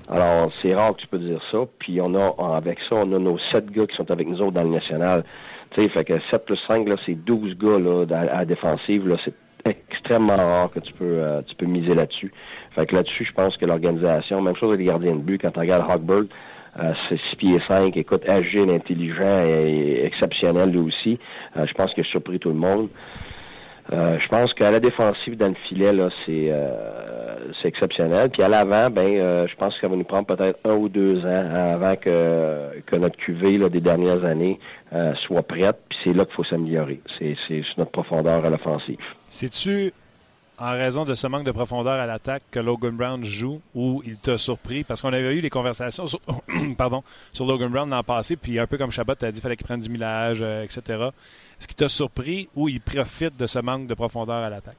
Alors, 0.09 0.53
c'est 0.63 0.75
rare 0.75 0.95
que 0.95 1.01
tu 1.03 1.07
peux 1.09 1.19
dire 1.19 1.41
ça. 1.51 1.59
Puis 1.79 2.01
on 2.01 2.15
a, 2.15 2.57
avec 2.57 2.79
ça, 2.89 2.97
on 2.97 3.13
a 3.13 3.19
nos 3.19 3.39
sept 3.53 3.71
gars 3.71 3.87
qui 3.87 3.97
sont 3.97 4.11
avec 4.11 4.29
nous 4.29 4.41
autres 4.41 4.53
dans 4.53 4.63
le 4.63 4.71
national. 4.71 5.25
Tu 5.71 5.83
sais, 5.83 5.89
fait 5.89 6.05
que 6.05 6.15
7 6.31 6.45
plus 6.45 6.59
5, 6.69 6.89
là, 6.89 6.97
c'est 7.05 7.15
12 7.15 7.57
gars 7.59 7.79
là, 7.79 8.05
à, 8.11 8.39
à 8.39 8.45
défensive. 8.45 9.09
Là, 9.09 9.17
c'est 9.25 9.35
extrêmement 9.65 10.37
rare 10.37 10.71
que 10.71 10.81
tu 10.81 10.93
peux 10.93 11.05
euh, 11.05 11.43
tu 11.47 11.55
peux 11.57 11.67
miser 11.67 11.95
là-dessus. 11.95 12.33
Fait 12.75 12.87
que 12.87 12.95
là-dessus, 12.95 13.25
je 13.25 13.33
pense 13.33 13.57
que 13.57 13.67
l'organisation, 13.67 14.41
même 14.41 14.57
chose 14.57 14.69
avec 14.69 14.81
les 14.81 14.87
gardiens 14.87 15.15
de 15.15 15.21
but, 15.21 15.41
quand 15.41 15.51
tu 15.51 15.59
regardes 15.59 15.91
Hogberg, 15.91 16.29
euh, 16.79 16.93
c'est 17.09 17.19
6 17.31 17.37
pieds 17.37 17.63
5, 17.69 17.97
écoute, 17.97 18.23
agile, 18.29 18.71
intelligent 18.71 19.45
et, 19.45 20.05
exceptionnel 20.05 20.71
lui 20.71 20.79
aussi. 20.79 21.19
Euh, 21.57 21.67
je 21.67 21.73
pense 21.75 21.93
qu'il 21.95 22.05
a 22.05 22.09
surpris 22.09 22.39
tout 22.39 22.51
le 22.51 22.57
monde. 22.57 22.89
Euh, 23.93 24.19
je 24.19 24.29
pense 24.29 24.53
qu'à 24.55 24.71
la 24.71 24.81
défensive 24.81 25.37
dans 25.37 25.49
le 25.49 25.55
filet, 25.69 25.93
là, 25.93 26.09
c'est 26.25 26.49
euh, 26.51 27.53
c'est 27.61 27.69
exceptionnel. 27.69 28.31
Puis 28.31 28.43
à 28.43 28.49
l'avant, 28.49 28.91
ben, 28.91 29.07
euh, 29.07 29.47
je 29.47 29.55
pense 29.55 29.75
que 29.75 29.81
ça 29.81 29.89
va 29.89 29.95
nous 29.95 30.05
prendre 30.05 30.27
peut-être 30.27 30.59
un 30.65 30.75
ou 30.75 30.89
deux 30.89 31.25
ans 31.25 31.51
avant 31.55 31.95
que, 31.95 32.81
que 32.85 32.97
notre 32.97 33.17
QV 33.17 33.59
là, 33.59 33.69
des 33.69 33.81
dernières 33.81 34.25
années 34.25 34.59
euh, 34.93 35.15
soit 35.27 35.43
prête. 35.43 35.79
Puis 35.89 35.99
c'est 36.03 36.13
là 36.13 36.25
qu'il 36.25 36.35
faut 36.35 36.45
s'améliorer. 36.45 37.01
C'est 37.19 37.37
c'est 37.47 37.63
notre 37.79 37.93
profondeur 37.93 38.45
à 38.45 38.51
l'offensive. 38.51 38.99
C'est-tu 39.29 39.93
en 40.59 40.73
raison 40.73 41.05
de 41.05 41.15
ce 41.15 41.27
manque 41.27 41.45
de 41.45 41.53
profondeur 41.53 42.01
à 42.01 42.07
l'attaque 42.07 42.43
que 42.51 42.61
Logan 42.61 42.97
Brown 42.97 43.25
joue 43.25 43.61
ou 43.75 44.03
il 44.07 44.17
t'a 44.17 44.39
surpris? 44.39 44.85
Parce 44.85 45.03
qu'on 45.03 45.13
avait 45.13 45.35
eu 45.35 45.41
les 45.41 45.51
conversations 45.51 46.07
sur, 46.07 46.21
pardon, 46.79 47.03
sur 47.33 47.47
Logan 47.47 47.71
Brown 47.71 47.89
l'an 47.89 48.03
passé, 48.03 48.37
puis 48.37 48.59
un 48.59 48.67
peu 48.67 48.79
comme 48.79 48.91
Chabot 48.91 49.15
t'a 49.15 49.31
dit, 49.31 49.39
il 49.39 49.43
fallait 49.43 49.57
qu'il 49.57 49.67
prenne 49.67 49.81
du 49.81 49.91
millage, 49.91 50.39
euh, 50.41 50.63
etc. 50.63 50.81
Est-ce 51.59 51.69
qu'il 51.69 51.77
t'a 51.77 51.89
surpris 51.89 52.49
ou 52.55 52.69
il 52.69 52.81
profite 52.81 53.37
de 53.37 53.47
ce 53.47 53.59
manque 53.59 53.87
de 53.87 53.95
profondeur 53.95 54.37
à 54.37 54.51
l'attaque? 54.51 54.77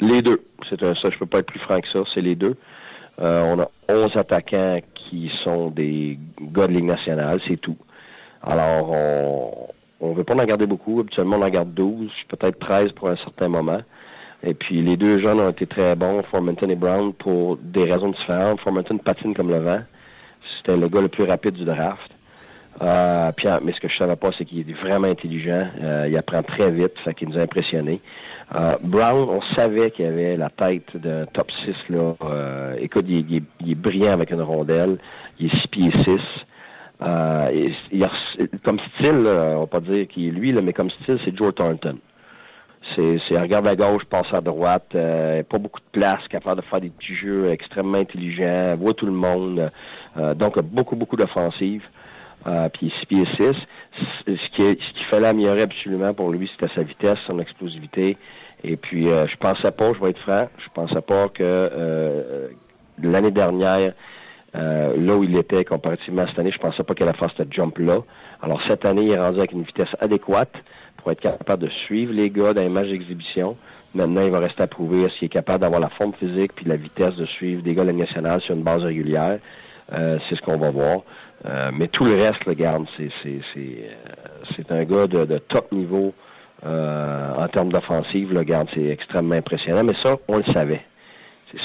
Les 0.00 0.22
deux. 0.22 0.42
C'est 0.68 0.82
un, 0.82 0.94
ça, 0.94 1.10
je 1.10 1.18
peux 1.18 1.26
pas 1.26 1.40
être 1.40 1.46
plus 1.46 1.60
franc 1.60 1.80
que 1.80 1.88
ça. 1.88 2.00
C'est 2.14 2.22
les 2.22 2.34
deux. 2.34 2.56
Euh, 3.20 3.42
on 3.54 3.60
a 3.60 3.70
11 3.88 4.16
attaquants 4.16 4.80
qui 4.94 5.30
sont 5.44 5.70
des 5.70 6.18
gars 6.40 6.66
de 6.66 6.72
Ligue 6.72 6.94
c'est 7.46 7.60
tout. 7.60 7.76
Alors, 8.42 8.90
on 8.90 9.68
on 10.00 10.12
veut 10.14 10.24
pas 10.24 10.34
en 10.34 10.44
garder 10.44 10.66
beaucoup. 10.66 11.00
Habituellement, 11.00 11.36
on 11.36 11.42
en 11.42 11.50
garde 11.50 11.74
12, 11.74 12.10
peut-être 12.28 12.58
13 12.58 12.92
pour 12.92 13.10
un 13.10 13.16
certain 13.16 13.48
moment. 13.48 13.80
Et 14.42 14.54
puis, 14.54 14.80
les 14.82 14.96
deux 14.96 15.22
jeunes 15.22 15.40
ont 15.40 15.50
été 15.50 15.66
très 15.66 15.94
bons, 15.96 16.22
Formanton 16.30 16.68
et 16.68 16.76
Brown, 16.76 17.12
pour 17.12 17.58
des 17.58 17.84
raisons 17.84 18.10
différentes. 18.10 18.60
Formanton 18.60 18.98
patine 18.98 19.34
comme 19.34 19.50
le 19.50 19.58
vent. 19.58 19.80
C'était 20.56 20.76
le 20.76 20.88
gars 20.88 21.02
le 21.02 21.08
plus 21.08 21.24
rapide 21.24 21.54
du 21.54 21.64
draft. 21.64 22.10
Euh, 22.82 23.30
mais 23.62 23.72
ce 23.72 23.80
que 23.80 23.88
je 23.88 23.98
savais 23.98 24.16
pas, 24.16 24.30
c'est 24.38 24.46
qu'il 24.46 24.60
est 24.60 24.72
vraiment 24.72 25.08
intelligent. 25.08 25.68
Euh, 25.82 26.06
il 26.08 26.16
apprend 26.16 26.42
très 26.42 26.70
vite, 26.70 26.92
ça 27.04 27.12
qui 27.12 27.26
nous 27.26 27.38
a 27.38 27.42
impressionnés. 27.42 28.00
Euh, 28.56 28.74
Brown, 28.82 29.28
on 29.28 29.42
savait 29.54 29.90
qu'il 29.90 30.06
avait 30.06 30.36
la 30.36 30.48
tête 30.48 30.96
d'un 30.96 31.26
top 31.26 31.50
6. 31.64 31.74
Là. 31.90 32.14
Euh, 32.22 32.76
écoute, 32.80 33.04
il, 33.08 33.18
est, 33.36 33.42
il, 33.60 33.70
est, 33.72 33.74
brillant 33.74 34.12
avec 34.12 34.30
une 34.30 34.42
rondelle. 34.42 34.98
Il 35.38 35.46
est 35.46 35.54
6 35.54 35.68
pieds 35.68 35.92
6. 35.92 36.18
Euh, 37.02 37.50
il, 37.54 37.74
il 37.92 38.04
a, 38.04 38.10
comme 38.64 38.78
style, 38.94 39.22
là, 39.22 39.54
on 39.56 39.60
va 39.60 39.66
pas 39.66 39.80
dire 39.80 40.08
qu'il 40.08 40.28
est 40.28 40.30
lui, 40.30 40.52
là, 40.52 40.62
mais 40.62 40.72
comme 40.72 40.90
style, 40.90 41.18
c'est 41.24 41.36
Joe 41.36 41.54
Thornton. 41.54 41.98
C'est, 42.96 43.38
regarde 43.38 43.68
à 43.68 43.76
gauche, 43.76 44.04
passe 44.04 44.32
à 44.32 44.40
droite, 44.40 44.88
euh, 44.94 45.42
pas 45.42 45.58
beaucoup 45.58 45.80
de 45.80 46.00
place, 46.00 46.20
capable 46.28 46.60
de 46.60 46.66
faire 46.66 46.80
des 46.80 46.90
petits 46.90 47.14
jeux 47.14 47.50
extrêmement 47.50 47.98
intelligents, 47.98 48.76
voit 48.76 48.94
tout 48.94 49.06
le 49.06 49.12
monde. 49.12 49.70
Euh, 50.16 50.34
donc 50.34 50.60
beaucoup, 50.62 50.96
beaucoup 50.96 51.16
d'offensives. 51.16 51.84
Euh, 52.46 52.68
puis 52.70 52.92
6 53.00 53.06
pieds 53.06 53.26
6. 53.38 53.52
Ce 54.26 54.32
qui, 54.56 54.62
ce 54.62 54.74
qui 54.74 55.04
fallait 55.10 55.28
améliorer 55.28 55.62
absolument 55.62 56.14
pour 56.14 56.30
lui, 56.30 56.50
c'était 56.52 56.72
sa 56.74 56.82
vitesse, 56.82 57.18
son 57.26 57.38
explosivité. 57.38 58.16
Et 58.64 58.76
puis 58.76 59.08
euh, 59.08 59.26
je 59.26 59.36
pensais 59.36 59.72
pas, 59.72 59.92
je 59.94 60.00
vais 60.00 60.10
être 60.10 60.20
franc, 60.20 60.48
je 60.58 60.68
pensais 60.74 61.00
pas 61.00 61.28
que 61.28 61.42
euh, 61.42 62.48
l'année 63.02 63.30
dernière, 63.30 63.92
euh, 64.54 64.96
là 64.96 65.16
où 65.16 65.24
il 65.24 65.36
était 65.36 65.64
comparativement 65.64 66.22
à 66.22 66.26
cette 66.28 66.38
année, 66.38 66.52
je 66.52 66.58
pensais 66.58 66.82
pas 66.82 66.94
qu'il 66.94 67.06
allait 67.06 67.16
faire 67.16 67.32
ce 67.36 67.42
jump-là. 67.50 67.98
Alors 68.42 68.60
cette 68.68 68.84
année, 68.84 69.02
il 69.02 69.10
est 69.12 69.18
rendu 69.18 69.38
avec 69.38 69.52
une 69.52 69.62
vitesse 69.62 69.94
adéquate 70.00 70.52
pour 71.00 71.12
être 71.12 71.20
capable 71.20 71.64
de 71.64 71.70
suivre 71.86 72.12
les 72.12 72.30
gars 72.30 72.54
dans 72.54 72.62
les 72.62 72.68
matchs 72.68 72.88
d'exhibition. 72.88 73.56
Maintenant, 73.94 74.22
il 74.24 74.30
va 74.30 74.38
rester 74.38 74.62
à 74.62 74.66
prouver 74.66 75.08
qu'il 75.18 75.26
est 75.26 75.28
capable 75.28 75.62
d'avoir 75.62 75.80
la 75.80 75.88
forme 75.90 76.12
physique 76.14 76.52
puis 76.54 76.64
la 76.66 76.76
vitesse 76.76 77.14
de 77.16 77.26
suivre 77.26 77.62
des 77.62 77.74
gars 77.74 77.82
de 77.82 77.88
la 77.88 77.92
nationale 77.92 78.40
sur 78.42 78.54
une 78.54 78.62
base 78.62 78.82
régulière. 78.82 79.38
Euh, 79.92 80.18
c'est 80.28 80.36
ce 80.36 80.42
qu'on 80.42 80.58
va 80.58 80.70
voir. 80.70 81.00
Euh, 81.46 81.70
mais 81.72 81.88
tout 81.88 82.04
le 82.04 82.14
reste, 82.14 82.44
regarde, 82.46 82.86
c'est 82.96 83.10
c'est 83.22 83.40
c'est 83.54 83.90
c'est 84.54 84.70
un 84.70 84.84
gars 84.84 85.06
de, 85.06 85.38
top 85.38 85.72
niveau 85.72 86.12
euh, 86.64 87.34
en 87.34 87.48
termes 87.48 87.72
d'offensive. 87.72 88.36
Regarde, 88.36 88.68
c'est 88.74 88.86
extrêmement 88.86 89.34
impressionnant. 89.34 89.82
Mais 89.84 89.94
ça, 90.04 90.16
on 90.28 90.38
le 90.38 90.44
savait. 90.44 90.82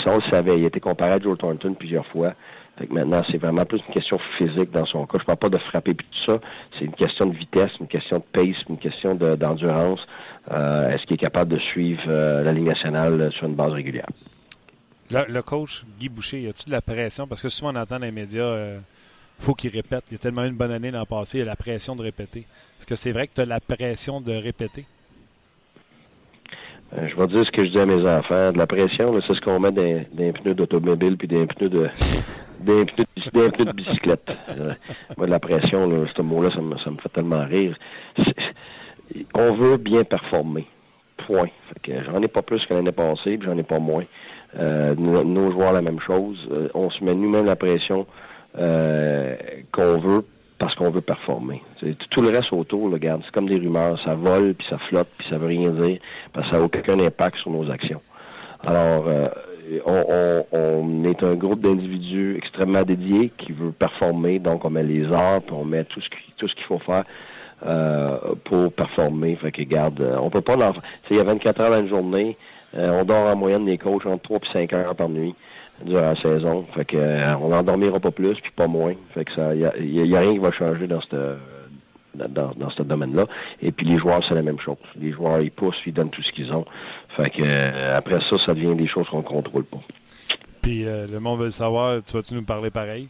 Ça, 0.04 0.14
on 0.14 0.16
le 0.16 0.32
savait. 0.32 0.58
Il 0.58 0.64
a 0.64 0.68
été 0.68 0.80
comparé 0.80 1.12
à 1.12 1.20
Joe 1.20 1.38
Thornton 1.38 1.76
plusieurs 1.76 2.08
fois. 2.08 2.34
Fait 2.78 2.88
que 2.88 2.94
maintenant, 2.94 3.24
c'est 3.32 3.38
vraiment 3.38 3.66
plus 3.66 3.82
une 3.88 3.94
question 3.94 4.20
physique 4.38 4.72
dans 4.72 4.86
son 4.86 5.06
cas. 5.06 5.18
Je 5.20 5.26
parle 5.26 5.38
pas 5.38 5.50
de 5.50 5.58
frapper 5.58 5.94
puis 5.94 6.06
tout 6.12 6.32
ça. 6.32 6.40
C'est 6.78 6.86
une 6.86 6.94
question 6.94 7.28
de 7.28 7.38
vitesse, 7.38 7.72
une 7.80 7.88
question 7.88 8.18
de 8.18 8.24
pace, 8.34 8.58
une 8.70 8.78
question 8.78 9.16
de, 9.16 9.36
d'endurance. 9.36 10.02
Euh, 10.52 10.90
est-ce 10.90 11.04
qu'il 11.06 11.14
est 11.14 11.20
capable 11.20 11.54
de 11.54 11.60
suivre 11.60 12.04
euh, 12.08 12.44
la 12.44 12.52
Ligue 12.52 12.68
nationale 12.68 13.32
sur 13.32 13.48
une 13.48 13.56
base 13.56 13.72
régulière? 13.72 14.10
Le, 15.10 15.22
le 15.32 15.42
coach 15.42 15.86
Guy 16.00 16.10
Boucher, 16.10 16.42
y 16.42 16.48
a-tu 16.48 16.66
de 16.66 16.72
la 16.72 16.82
pression? 16.82 17.28
Parce 17.28 17.42
que 17.42 17.48
souvent 17.48 17.72
on 17.72 17.76
entend 17.78 17.98
dans 17.98 18.06
les 18.06 18.12
médias, 18.12 18.44
euh, 18.44 18.80
faut 19.40 19.54
qu'il 19.54 19.72
répète. 19.72 20.04
Il 20.10 20.14
y 20.14 20.16
a 20.16 20.20
tellement 20.20 20.44
eu 20.44 20.50
une 20.50 20.56
bonne 20.56 20.72
année 20.72 20.92
l'an 20.92 21.06
passé, 21.06 21.38
il 21.38 21.42
y 21.42 21.44
a 21.44 21.46
la 21.46 21.56
pression 21.56 21.96
de 21.96 22.02
répéter. 22.02 22.40
Est-ce 22.80 22.86
que 22.86 22.96
c'est 22.96 23.14
vrai 23.14 23.28
que 23.28 23.36
tu 23.36 23.42
as 23.42 23.46
la 23.46 23.62
pression 23.62 24.20
de 24.20 24.34
répéter? 24.34 24.86
Euh, 26.98 27.08
je 27.08 27.16
vais 27.16 27.28
dire 27.28 27.46
ce 27.46 27.52
que 27.52 27.66
je 27.66 27.72
dis 27.72 27.80
à 27.80 27.86
mes 27.86 28.06
enfants. 28.08 28.52
De 28.52 28.58
la 28.58 28.68
pression, 28.68 29.18
c'est 29.26 29.34
ce 29.34 29.42
qu'on 29.42 29.60
met 29.62 29.72
dans, 29.72 29.82
dans 29.82 30.24
les 30.24 30.34
pneus 30.34 30.56
d'automobile 30.56 31.16
puis 31.18 31.28
des 31.28 31.46
pneus 31.46 31.70
de 31.70 31.90
des 32.60 32.86
pneus, 32.86 33.06
des 33.34 33.52
pneus 33.52 33.66
de 33.66 33.72
bicyclette. 33.72 34.32
Euh, 34.50 34.74
moi, 35.18 35.26
de 35.26 35.32
la 35.32 35.40
pression, 35.40 35.90
là, 35.90 36.06
ce 36.16 36.22
mot-là, 36.22 36.50
ça 36.52 36.62
me, 36.62 36.78
ça 36.78 36.90
me 36.90 36.98
fait 36.98 37.10
tellement 37.10 37.44
rire. 37.46 37.76
On 39.34 39.54
veut 39.54 39.78
bien 39.78 40.04
performer. 40.04 40.68
Point. 41.28 41.50
J'en 41.88 42.22
ai 42.22 42.28
pas 42.28 42.42
plus 42.42 42.66
que 42.66 42.74
l'année 42.74 42.92
passée, 42.92 43.38
puis 43.38 43.48
j'en 43.48 43.58
ai 43.58 43.64
pas 43.64 43.80
moins. 43.80 44.04
Euh, 44.60 44.96
nos, 44.96 45.24
nos, 45.24 45.52
joueurs, 45.52 45.74
la 45.74 45.82
même 45.82 46.00
chose. 46.00 46.38
Euh, 46.52 46.70
on 46.74 46.90
se 46.90 47.04
met 47.04 47.16
nous-mêmes 47.16 47.46
la 47.46 47.56
pression 47.56 48.06
euh, 48.58 49.36
qu'on 49.72 50.00
veut 50.00 50.26
parce 50.58 50.74
qu'on 50.76 50.90
veut 50.90 51.02
performer. 51.02 51.62
Tout 52.10 52.22
le 52.22 52.30
reste 52.30 52.54
autour, 52.54 52.88
là, 52.88 52.94
regarde, 52.94 53.22
c'est 53.26 53.32
comme 53.32 53.50
des 53.50 53.58
rumeurs. 53.58 54.00
Ça 54.06 54.16
vole, 54.16 54.54
puis 54.54 54.66
ça 54.70 54.78
flotte, 54.90 55.10
puis 55.18 55.28
ça 55.30 55.38
veut 55.38 55.48
rien 55.48 55.70
dire, 55.70 56.00
parce 56.32 56.48
que 56.48 56.54
ça 56.54 56.60
n'a 56.60 56.66
aucun 56.66 57.00
impact 57.00 57.38
sur 57.38 57.52
nos 57.52 57.70
actions. 57.70 58.02
Alors, 58.66 59.06
euh, 59.08 59.28
on, 59.86 60.06
on, 60.10 60.46
on, 60.52 61.04
est 61.06 61.24
un 61.24 61.36
groupe 61.36 61.62
d'individus 61.62 62.36
extrêmement 62.38 62.84
dédiés 62.84 63.32
qui 63.38 63.52
veut 63.52 63.72
performer, 63.72 64.40
donc 64.40 64.66
on 64.66 64.70
met 64.70 64.84
les 64.84 65.06
arts, 65.12 65.42
puis 65.42 65.56
on 65.56 65.66
met 65.66 65.84
tout 65.86 66.02
ce, 66.02 66.10
qui, 66.10 66.18
tout 66.38 66.48
ce 66.48 66.56
qu'il 66.56 66.66
faut 66.66 66.80
faire 66.80 67.04
euh, 67.66 68.18
pour 68.44 68.72
performer. 68.74 69.36
Fait 69.38 69.52
que, 69.52 69.62
regarde, 69.62 70.02
on 70.22 70.30
peut 70.30 70.42
pas... 70.42 70.56
Il 71.10 71.18
y 71.18 71.20
a 71.20 71.24
24 71.24 71.62
heures 71.62 71.72
dans 71.72 71.80
une 71.80 71.90
journée, 71.90 72.38
euh, 72.78 73.00
on 73.02 73.04
dort 73.04 73.28
en 73.28 73.36
moyenne 73.36 73.66
des 73.66 73.78
coachs 73.78 74.06
entre 74.06 74.24
3 74.24 74.38
et 74.38 74.54
5 74.68 74.74
heures 74.74 74.96
par 74.96 75.10
nuit 75.10 75.36
durant 75.84 76.02
la 76.02 76.16
saison. 76.16 76.66
Fait 76.76 76.86
que 76.86 76.98
euh, 76.98 77.36
on 77.42 77.50
n'en 77.50 77.64
dormira 77.64 78.00
pas 78.00 78.12
plus, 78.12 78.36
puis 78.36 78.52
pas 78.56 78.68
moins. 78.68 78.94
Fait 79.14 79.26
que 79.26 79.34
ça, 79.34 79.56
il 79.56 79.62
y 79.62 79.66
a, 79.66 79.78
y 79.78 80.16
a, 80.16 80.20
rien 80.20 80.34
qui 80.34 80.40
va 80.40 80.52
changer 80.52 80.88
dans 80.88 81.02
cette 81.02 81.16
dans, 82.16 82.52
dans 82.56 82.70
ce 82.70 82.84
domaine-là. 82.84 83.26
Et 83.62 83.72
puis 83.72 83.86
les 83.86 83.98
joueurs, 83.98 84.22
c'est 84.28 84.36
la 84.36 84.42
même 84.42 84.60
chose. 84.60 84.78
Les 85.00 85.12
joueurs, 85.12 85.42
ils 85.42 85.52
poussent, 85.52 85.80
ils 85.86 85.94
donnent 85.94 86.10
tout 86.10 86.22
ce 86.22 86.32
qu'ils 86.32 86.52
ont. 86.52 86.66
Fait 87.16 87.30
que 87.30 87.42
euh, 87.44 87.98
après 87.98 88.20
ça, 88.30 88.38
ça 88.46 88.54
devient 88.54 88.76
des 88.76 88.88
choses 88.88 89.08
qu'on 89.10 89.20
ne 89.20 89.24
contrôle 89.24 89.64
pas. 89.66 89.80
Puis 90.62 90.86
euh, 90.86 91.08
le 91.08 91.20
monde 91.20 91.40
veut 91.40 91.46
le 91.46 91.52
savoir, 91.52 92.02
tu 92.04 92.14
vas-tu 92.14 92.34
nous 92.34 92.44
parler 92.44 92.70
pareil? 92.70 93.08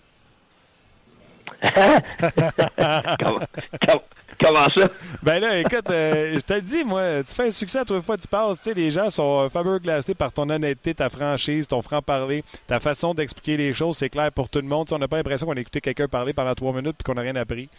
comment, 1.64 3.40
comment, 3.82 4.02
comment, 4.40 4.66
ça? 4.76 4.90
Ben 5.24 5.40
là, 5.40 5.58
écoute, 5.60 5.90
euh, 5.90 6.36
je 6.36 6.40
te 6.42 6.54
le 6.54 6.62
dis, 6.62 6.84
moi, 6.84 7.24
tu 7.24 7.34
fais 7.34 7.48
un 7.48 7.52
succès 7.52 7.80
à 7.80 7.86
trois 7.86 8.02
fois 8.02 8.18
tu 8.18 8.28
passes. 8.28 8.62
Tu 8.62 8.70
sais, 8.70 8.76
les 8.76 8.92
gens 8.92 9.10
sont 9.10 9.50
fabuleux 9.50 9.80
glacés 9.80 10.14
par 10.14 10.32
ton 10.34 10.50
honnêteté, 10.50 10.94
ta 10.94 11.10
franchise, 11.10 11.68
ton 11.68 11.82
franc-parler, 11.82 12.44
ta 12.68 12.80
façon 12.80 13.14
d'expliquer 13.14 13.58
les 13.58 13.74
choses. 13.74 13.98
C'est 13.98 14.10
clair 14.10 14.32
pour 14.32 14.50
tout 14.50 14.60
le 14.60 14.68
monde. 14.68 14.86
T'sais, 14.86 14.96
on 14.96 15.00
n'a 15.00 15.08
pas 15.08 15.18
l'impression 15.18 15.48
qu'on 15.48 15.56
a 15.56 15.62
écouté 15.62 15.82
quelqu'un 15.82 16.08
parler 16.08 16.34
pendant 16.34 16.54
trois 16.54 16.74
minutes 16.74 16.98
puis 16.98 17.04
qu'on 17.04 17.16
n'a 17.16 17.22
rien 17.22 17.36
appris. 17.36 17.70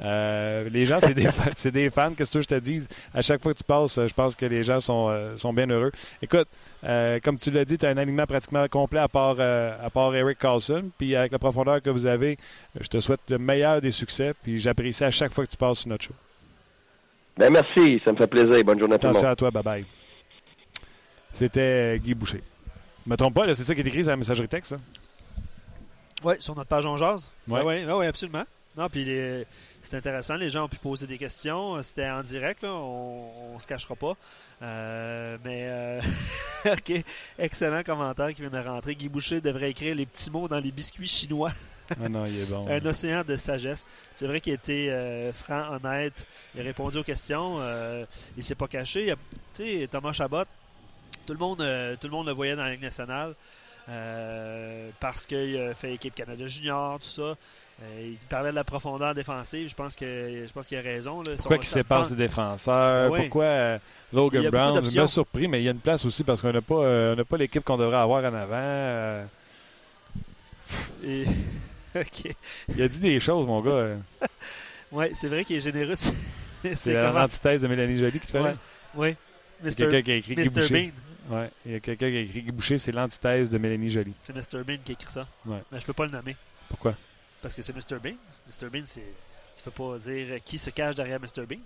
Euh, 0.00 0.68
les 0.70 0.86
gens, 0.86 0.98
c'est 1.00 1.14
des, 1.14 1.28
c'est 1.56 1.70
des 1.70 1.90
fans. 1.90 2.12
Qu'est-ce 2.14 2.32
que 2.32 2.40
je 2.40 2.48
te 2.48 2.58
dis? 2.58 2.86
À 3.14 3.22
chaque 3.22 3.42
fois 3.42 3.52
que 3.52 3.58
tu 3.58 3.64
passes, 3.64 3.94
je 3.96 4.14
pense 4.14 4.34
que 4.34 4.46
les 4.46 4.64
gens 4.64 4.80
sont, 4.80 5.08
euh, 5.10 5.36
sont 5.36 5.52
bien 5.52 5.68
heureux. 5.68 5.92
Écoute, 6.20 6.48
euh, 6.84 7.20
comme 7.22 7.38
tu 7.38 7.50
l'as 7.50 7.64
dit, 7.64 7.78
tu 7.78 7.86
as 7.86 7.90
un 7.90 7.96
alignement 7.96 8.26
pratiquement 8.26 8.66
complet 8.68 9.00
à 9.00 9.08
part, 9.08 9.36
euh, 9.38 9.76
à 9.82 9.90
part 9.90 10.14
Eric 10.14 10.38
Carlson. 10.38 10.90
Puis 10.98 11.14
avec 11.14 11.32
la 11.32 11.38
profondeur 11.38 11.80
que 11.82 11.90
vous 11.90 12.06
avez, 12.06 12.38
je 12.80 12.88
te 12.88 13.00
souhaite 13.00 13.20
le 13.28 13.38
meilleur 13.38 13.80
des 13.80 13.90
succès. 13.90 14.32
Puis 14.42 14.58
j'apprécie 14.58 15.04
à 15.04 15.10
chaque 15.10 15.32
fois 15.32 15.46
que 15.46 15.50
tu 15.50 15.56
passes 15.56 15.80
sur 15.80 15.88
notre 15.88 16.04
show. 16.04 16.14
Ben 17.36 17.50
merci, 17.50 18.00
ça 18.04 18.12
me 18.12 18.16
fait 18.16 18.26
plaisir. 18.26 18.64
Bonne 18.64 18.78
journée 18.78 18.94
à 18.94 18.98
tout 18.98 19.06
le 19.06 19.12
monde. 19.12 19.24
À 19.24 19.36
toi, 19.36 19.50
bye 19.50 19.62
bye. 19.62 19.84
C'était 21.32 21.98
Guy 21.98 22.14
Boucher. 22.14 22.42
Je 23.06 23.10
me 23.10 23.16
trompe 23.16 23.34
pas, 23.34 23.46
là, 23.46 23.54
c'est 23.54 23.64
ça 23.64 23.74
qui 23.74 23.80
est 23.80 23.86
écrit 23.86 24.02
sur 24.02 24.10
la 24.10 24.16
messagerie 24.16 24.48
texte. 24.48 24.76
Oui, 26.22 26.34
sur 26.38 26.54
notre 26.54 26.68
page 26.68 26.86
On 26.86 26.96
Jase? 26.96 27.28
Oui, 27.48 27.60
ouais, 27.60 27.84
ouais, 27.84 27.92
ouais, 27.92 28.06
absolument. 28.06 28.44
Non, 28.76 28.88
puis 28.88 29.06
c'est 29.82 29.96
intéressant. 29.96 30.36
Les 30.36 30.48
gens 30.48 30.64
ont 30.64 30.68
pu 30.68 30.78
poser 30.78 31.06
des 31.06 31.18
questions. 31.18 31.82
C'était 31.82 32.08
en 32.08 32.22
direct, 32.22 32.62
là. 32.62 32.72
On, 32.72 33.54
on 33.54 33.58
se 33.58 33.66
cachera 33.66 33.94
pas. 33.94 34.16
Euh, 34.62 35.36
mais 35.44 35.66
euh, 35.68 36.00
ok, 36.72 37.04
excellent 37.38 37.82
commentaire 37.82 38.32
qui 38.32 38.40
vient 38.40 38.50
de 38.50 38.66
rentrer. 38.66 38.94
Guy 38.94 39.08
Boucher 39.08 39.40
devrait 39.40 39.70
écrire 39.70 39.94
les 39.94 40.06
petits 40.06 40.30
mots 40.30 40.48
dans 40.48 40.60
les 40.60 40.70
biscuits 40.70 41.06
chinois. 41.06 41.52
ah 42.02 42.08
non, 42.08 42.24
il 42.24 42.40
est 42.40 42.44
bon. 42.46 42.66
Un 42.70 42.84
océan 42.86 43.24
de 43.24 43.36
sagesse. 43.36 43.86
C'est 44.14 44.26
vrai 44.26 44.40
qu'il 44.40 44.52
a 44.52 44.54
été 44.54 44.90
euh, 44.90 45.32
franc, 45.32 45.74
honnête. 45.74 46.26
Il 46.54 46.60
a 46.60 46.64
répondu 46.64 46.98
aux 46.98 47.04
questions. 47.04 47.56
Euh, 47.60 48.06
il 48.36 48.42
s'est 48.42 48.54
pas 48.54 48.68
caché. 48.68 49.14
Tu 49.54 49.80
sais, 49.80 49.88
Thomas 49.90 50.12
Chabot, 50.12 50.44
tout 51.26 51.32
le 51.34 51.38
monde, 51.38 51.60
euh, 51.60 51.96
tout 52.00 52.06
le 52.06 52.12
monde 52.12 52.26
le 52.26 52.32
voyait 52.32 52.56
dans 52.56 52.64
la 52.64 52.70
Ligue 52.72 52.82
nationale 52.82 53.34
parce 55.00 55.26
qu'il 55.26 55.58
a 55.58 55.74
fait 55.74 55.92
équipe 55.92 56.14
Canada 56.14 56.46
Junior, 56.46 57.00
tout 57.00 57.06
ça. 57.08 57.36
Euh, 57.82 58.10
il 58.12 58.26
parlait 58.28 58.50
de 58.50 58.54
la 58.54 58.62
profondeur 58.64 59.14
défensive. 59.14 59.68
Je 59.68 59.74
pense 59.74 59.96
que 59.96 60.44
je 60.46 60.52
pense 60.52 60.68
qu'il 60.68 60.78
a 60.78 60.82
raison. 60.82 61.22
Là. 61.22 61.32
Pourquoi 61.36 61.56
Son- 61.56 61.62
il 61.62 61.66
sa 61.66 61.72
sépasse 61.80 62.08
pan- 62.08 62.14
les 62.14 62.22
défenseurs? 62.26 63.10
Oui. 63.10 63.20
Pourquoi 63.22 63.44
euh, 63.44 63.78
Logan 64.12 64.48
Brown? 64.50 64.80
m'a 64.94 65.06
surpris, 65.08 65.48
mais 65.48 65.60
il 65.60 65.64
y 65.64 65.68
a 65.68 65.72
une 65.72 65.78
place 65.80 66.04
aussi 66.04 66.22
parce 66.22 66.40
qu'on 66.40 66.52
n'a 66.52 66.60
pas, 66.60 66.76
euh, 66.76 67.16
on 67.18 67.24
pas 67.24 67.36
l'équipe 67.38 67.64
qu'on 67.64 67.76
devrait 67.76 67.96
avoir 67.96 68.22
en 68.24 68.34
avant. 68.34 68.48
Euh, 68.52 69.24
Et- 71.04 71.24
il 72.68 72.82
a 72.82 72.88
dit 72.88 72.98
des 73.00 73.20
choses, 73.20 73.46
mon 73.46 73.60
gars. 73.60 73.96
Ouais, 74.92 75.10
c'est 75.14 75.28
vrai 75.28 75.42
qu'il 75.42 75.56
est 75.56 75.60
généreux. 75.60 75.94
C'est 76.76 76.92
l'antithèse 76.92 77.62
de 77.62 77.66
Mélanie 77.66 77.96
Joly 77.98 78.20
qui 78.20 78.26
te 78.26 78.30
fait 78.32 78.40
Ouais. 78.40 78.54
Oui. 78.94 79.16
Il 79.62 79.64
y 79.64 79.68
a 79.68 79.70
Mr. 79.70 79.76
quelqu'un 79.76 80.02
qui 80.02 80.10
a 80.12 80.14
écrit. 80.16 80.34
Boucher. 80.34 80.92
Bean. 81.30 81.34
Ouais, 81.36 81.50
il 81.64 81.72
y 81.72 81.74
a 81.76 81.80
quelqu'un 81.80 82.10
qui 82.10 82.16
a 82.16 82.20
écrit 82.20 82.42
Guy 82.42 82.50
Boucher, 82.52 82.76
c'est 82.78 82.92
l'antithèse 82.92 83.48
de 83.48 83.56
Mélanie 83.56 83.88
Joly. 83.88 84.12
C'est 84.22 84.34
Mr. 84.36 84.62
Bean 84.64 84.76
qui 84.84 84.92
a 84.92 84.94
écrit 84.94 85.10
ça. 85.10 85.26
Ouais. 85.46 85.62
Mais 85.72 85.80
je 85.80 85.86
peux 85.86 85.92
pas 85.94 86.04
le 86.04 86.10
nommer. 86.10 86.36
Pourquoi? 86.68 86.94
Parce 87.42 87.56
que 87.56 87.62
c'est 87.62 87.74
Mr. 87.74 87.98
Bean. 88.02 88.14
Mr. 88.46 88.70
Bean, 88.70 88.82
c'est. 88.84 89.02
Tu 89.54 89.62
peux 89.64 89.70
pas 89.70 89.98
dire 89.98 90.42
qui 90.42 90.56
se 90.56 90.70
cache 90.70 90.94
derrière 90.94 91.20
Mr. 91.20 91.44
Bean. 91.46 91.58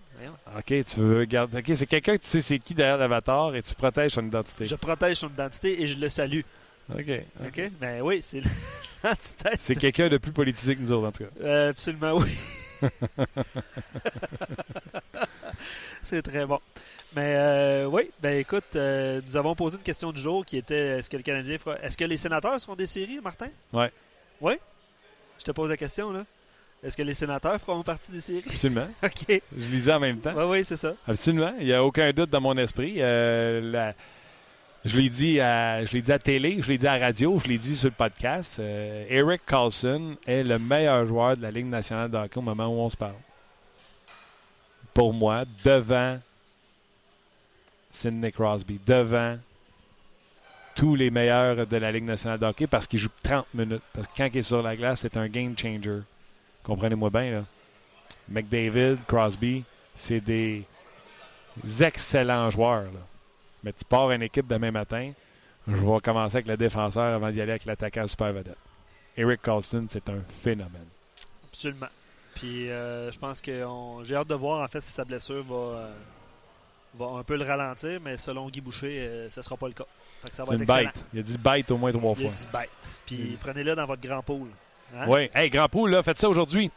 OK, 0.56 0.84
tu 0.84 1.00
veux 1.00 1.24
garder. 1.24 1.58
OK, 1.58 1.76
c'est 1.76 1.86
quelqu'un 1.86 2.16
que 2.16 2.22
tu 2.22 2.28
sais 2.28 2.40
c'est 2.40 2.58
qui 2.58 2.74
derrière 2.74 2.96
l'avatar 2.96 3.54
et 3.54 3.62
tu 3.62 3.74
protèges 3.76 4.12
son 4.12 4.26
identité. 4.26 4.64
Je 4.64 4.74
protège 4.74 5.18
son 5.18 5.28
identité 5.28 5.80
et 5.80 5.86
je 5.86 5.96
le 5.96 6.08
salue. 6.08 6.40
OK. 6.92 7.10
OK? 7.46 7.70
Mais 7.80 8.00
oui, 8.00 8.22
c'est 8.22 8.40
l'antithèse. 9.04 9.58
C'est 9.58 9.76
quelqu'un 9.76 10.08
de 10.08 10.18
plus 10.18 10.32
politisé 10.32 10.74
que 10.74 10.80
nous 10.80 10.90
autres, 10.92 11.06
en 11.06 11.12
tout 11.12 11.24
cas. 11.24 11.30
Euh, 11.42 11.70
absolument 11.70 12.14
oui. 12.14 12.36
c'est 16.02 16.22
très 16.22 16.44
bon. 16.44 16.60
Mais 17.14 17.34
euh, 17.36 17.86
oui, 17.86 18.10
ben 18.20 18.36
écoute, 18.38 18.76
euh, 18.76 19.20
nous 19.26 19.36
avons 19.36 19.54
posé 19.54 19.76
une 19.76 19.82
question 19.82 20.12
du 20.12 20.20
jour 20.20 20.44
qui 20.44 20.56
était 20.58 20.98
est-ce 20.98 21.08
que 21.08 21.16
le 21.16 21.22
Canadien 21.22 21.56
fera. 21.58 21.78
Est-ce 21.80 21.96
que 21.96 22.04
les 22.04 22.16
sénateurs 22.16 22.60
seront 22.60 22.76
des 22.76 22.86
séries, 22.86 23.20
Martin? 23.22 23.48
Ouais. 23.72 23.90
Oui? 24.40 24.54
Je 25.38 25.44
te 25.44 25.50
pose 25.52 25.70
la 25.70 25.76
question 25.76 26.10
là. 26.12 26.24
Est-ce 26.82 26.96
que 26.96 27.02
les 27.02 27.14
sénateurs 27.14 27.58
feront 27.60 27.82
partie 27.82 28.12
des 28.12 28.20
séries? 28.20 28.44
Absolument. 28.48 28.86
OK. 29.02 29.24
Je 29.28 29.64
lisais 29.70 29.92
en 29.94 30.00
même 30.00 30.18
temps. 30.18 30.34
Oui, 30.36 30.44
oui, 30.58 30.64
c'est 30.64 30.76
ça. 30.76 30.92
Absolument. 31.08 31.54
Il 31.58 31.66
n'y 31.66 31.72
a 31.72 31.82
aucun 31.82 32.10
doute 32.12 32.30
dans 32.30 32.40
mon 32.40 32.56
esprit. 32.58 32.96
Euh, 32.98 33.60
la- 33.72 33.94
Je 34.84 34.96
l'ai 34.96 35.08
dit 35.08 35.40
à, 35.40 35.84
je 35.84 35.92
l'ai 35.94 36.02
dit 36.02 36.12
à 36.12 36.18
télé, 36.18 36.58
je 36.62 36.68
l'ai 36.68 36.78
dit 36.78 36.86
à 36.86 36.96
radio, 36.98 37.38
je 37.42 37.48
l'ai 37.48 37.58
dit 37.58 37.76
sur 37.76 37.88
le 37.88 37.94
podcast. 37.94 38.58
Euh, 38.60 39.04
Eric 39.08 39.40
Carlson 39.46 40.16
est 40.26 40.44
le 40.44 40.58
meilleur 40.58 41.04
joueur 41.06 41.36
de 41.36 41.42
la 41.42 41.50
Ligue 41.50 41.66
nationale 41.66 42.10
de 42.10 42.16
hockey 42.18 42.38
au 42.38 42.42
moment 42.42 42.66
où 42.66 42.78
on 42.78 42.88
se 42.90 42.96
parle. 42.96 43.14
Pour 44.94 45.12
moi, 45.12 45.42
devant 45.64 46.18
Sidney 47.90 48.30
Crosby, 48.32 48.78
devant 48.86 49.38
tous 50.76 50.94
les 50.94 51.10
meilleurs 51.10 51.66
de 51.66 51.76
la 51.76 51.90
Ligue 51.90 52.04
nationale 52.04 52.38
de 52.38 52.46
hockey 52.46 52.66
parce 52.66 52.86
qu'il 52.86 52.98
joue 52.98 53.08
30 53.22 53.46
minutes. 53.54 53.82
Parce 53.92 54.06
que 54.06 54.12
quand 54.16 54.26
il 54.26 54.36
est 54.36 54.42
sur 54.42 54.62
la 54.62 54.76
glace, 54.76 55.00
c'est 55.00 55.16
un 55.16 55.26
game 55.26 55.56
changer. 55.58 56.00
Comprenez-moi 56.62 57.10
bien, 57.10 57.30
là. 57.30 57.44
McDavid, 58.28 58.98
Crosby, 59.06 59.64
c'est 59.94 60.20
des 60.20 60.64
excellents 61.80 62.50
joueurs. 62.50 62.84
là. 62.84 63.00
Mais 63.64 63.72
tu 63.72 63.84
pars 63.84 64.10
une 64.10 64.22
équipe 64.22 64.46
demain 64.46 64.70
matin, 64.70 65.12
je 65.66 65.74
vais 65.74 66.00
commencer 66.00 66.36
avec 66.36 66.46
le 66.46 66.56
défenseur 66.56 67.14
avant 67.14 67.30
d'y 67.30 67.40
aller 67.40 67.52
avec 67.52 67.64
l'attaquant 67.64 68.06
super 68.06 68.32
vedette. 68.32 68.56
Eric 69.16 69.42
Carlson, 69.42 69.86
c'est 69.88 70.08
un 70.08 70.20
phénomène. 70.42 70.86
Absolument. 71.48 71.88
Puis 72.34 72.68
euh, 72.70 73.10
je 73.10 73.18
pense 73.18 73.40
que 73.40 73.64
j'ai 74.04 74.14
hâte 74.14 74.28
de 74.28 74.34
voir 74.34 74.62
en 74.62 74.68
fait 74.68 74.82
si 74.82 74.92
sa 74.92 75.04
blessure 75.04 75.42
va, 75.44 75.54
euh, 75.54 75.94
va 76.94 77.06
un 77.18 77.22
peu 77.22 77.36
le 77.36 77.44
ralentir, 77.44 77.98
mais 78.02 78.18
selon 78.18 78.48
Guy 78.50 78.60
Boucher, 78.60 79.00
euh, 79.00 79.30
ce 79.30 79.40
ne 79.40 79.42
sera 79.42 79.56
pas 79.56 79.68
le 79.68 79.72
cas. 79.72 79.86
Ça 80.32 80.42
va 80.44 80.50
C'est 80.52 80.58
une 80.58 80.64
bête. 80.64 81.04
Il 81.12 81.20
a 81.20 81.22
dit 81.22 81.38
bête 81.38 81.70
au 81.70 81.76
moins 81.76 81.92
trois 81.92 82.14
Il 82.18 82.26
a 82.26 82.30
fois. 82.30 82.38
dit 82.38 82.46
bête. 82.52 82.70
Puis 83.06 83.16
Mm. 83.16 83.36
prenez-le 83.40 83.74
dans 83.76 83.86
votre 83.86 84.02
grand 84.02 84.22
pool. 84.22 84.48
Hein? 84.96 85.04
Oui. 85.08 85.30
Hey, 85.34 85.50
Grand 85.50 85.68
Poule, 85.68 85.90
là, 85.90 86.02
faites 86.02 86.18
ça 86.18 86.28
aujourd'hui. 86.28 86.70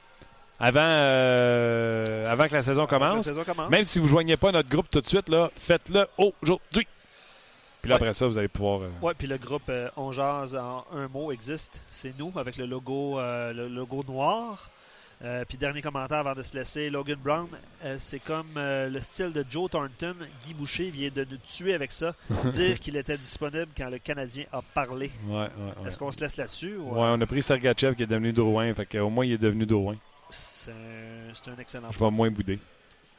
Avant, 0.60 0.82
euh, 0.84 2.26
avant 2.26 2.48
que 2.48 2.54
la 2.54 2.62
saison 2.62 2.84
Avant 2.84 2.88
que 2.88 2.96
commence. 2.96 3.26
La 3.28 3.34
saison 3.34 3.44
commence. 3.44 3.70
Même 3.70 3.86
si 3.86 4.00
vous 4.00 4.06
ne 4.06 4.10
joignez 4.10 4.38
pas 4.38 4.52
notre 4.52 4.68
groupe 4.70 4.90
tout 4.90 5.00
de 5.02 5.08
suite, 5.08 5.30
là, 5.30 5.50
faites-le 5.56 6.06
aujourd'hui. 6.18 6.88
Puis 7.82 7.90
là, 7.90 7.96
Ouais. 7.96 8.02
après 8.02 8.14
ça, 8.14 8.28
vous 8.28 8.38
allez 8.38 8.48
pouvoir. 8.50 8.82
euh, 8.82 8.90
Ouais, 9.02 9.14
puis 9.18 9.26
le 9.28 9.38
groupe 9.38 9.70
euh, 9.70 9.90
On 9.96 10.12
Jase 10.12 10.56
en 10.56 10.86
un 10.94 11.08
mot 11.08 11.32
existe. 11.32 11.82
C'est 11.90 12.14
nous 12.20 12.34
avec 12.36 12.58
le 12.58 12.66
logo, 12.66 13.20
euh, 13.20 13.54
le 13.54 13.68
logo 13.70 14.04
noir. 14.08 14.70
Euh, 15.22 15.43
puis 15.45 15.57
dernier 15.57 15.82
commentaire 15.82 16.20
avant 16.20 16.34
de 16.34 16.43
se 16.43 16.55
laisser, 16.57 16.89
Logan 16.89 17.20
Brown, 17.22 17.47
euh, 17.84 17.97
c'est 17.99 18.20
comme 18.20 18.47
euh, 18.55 18.88
le 18.89 19.01
style 19.01 19.34
de 19.34 19.43
Joe 19.49 19.70
Thornton. 19.70 20.15
Guy 20.45 20.53
Boucher 20.53 20.89
vient 20.91 21.09
de 21.13 21.26
nous 21.30 21.38
tuer 21.38 21.74
avec 21.74 21.91
ça, 21.91 22.15
dire 22.45 22.80
qu'il 22.80 22.95
était 22.95 23.17
disponible 23.17 23.67
quand 23.78 23.89
le 23.89 23.97
Canadien 23.99 24.45
a 24.53 24.61
parlé. 24.61 25.11
Ouais, 25.28 25.36
ouais, 25.36 25.47
ouais. 25.82 25.88
Est-ce 25.88 25.99
qu'on 25.99 26.11
se 26.11 26.22
laisse 26.22 26.38
là-dessus? 26.38 26.78
ou, 26.78 26.93
Ouais, 26.93 27.09
on 27.11 27.20
a 27.20 27.26
pris 27.26 27.43
Sergachev 27.43 27.95
qui 27.95 28.03
est 28.03 28.07
devenu 28.07 28.32
Drouin. 28.32 28.74
Fait 28.74 28.86
qu'au 28.86 29.09
moins, 29.09 29.26
il 29.26 29.34
est 29.34 29.38
devenu 29.38 29.65
Drouin. 29.65 29.97
C'est 30.30 30.72
un, 30.72 31.57
excellent 31.59 31.91
Je 31.91 31.97
choix. 31.97 32.09
vais 32.09 32.15
moins 32.15 32.32
bouder. 32.32 32.57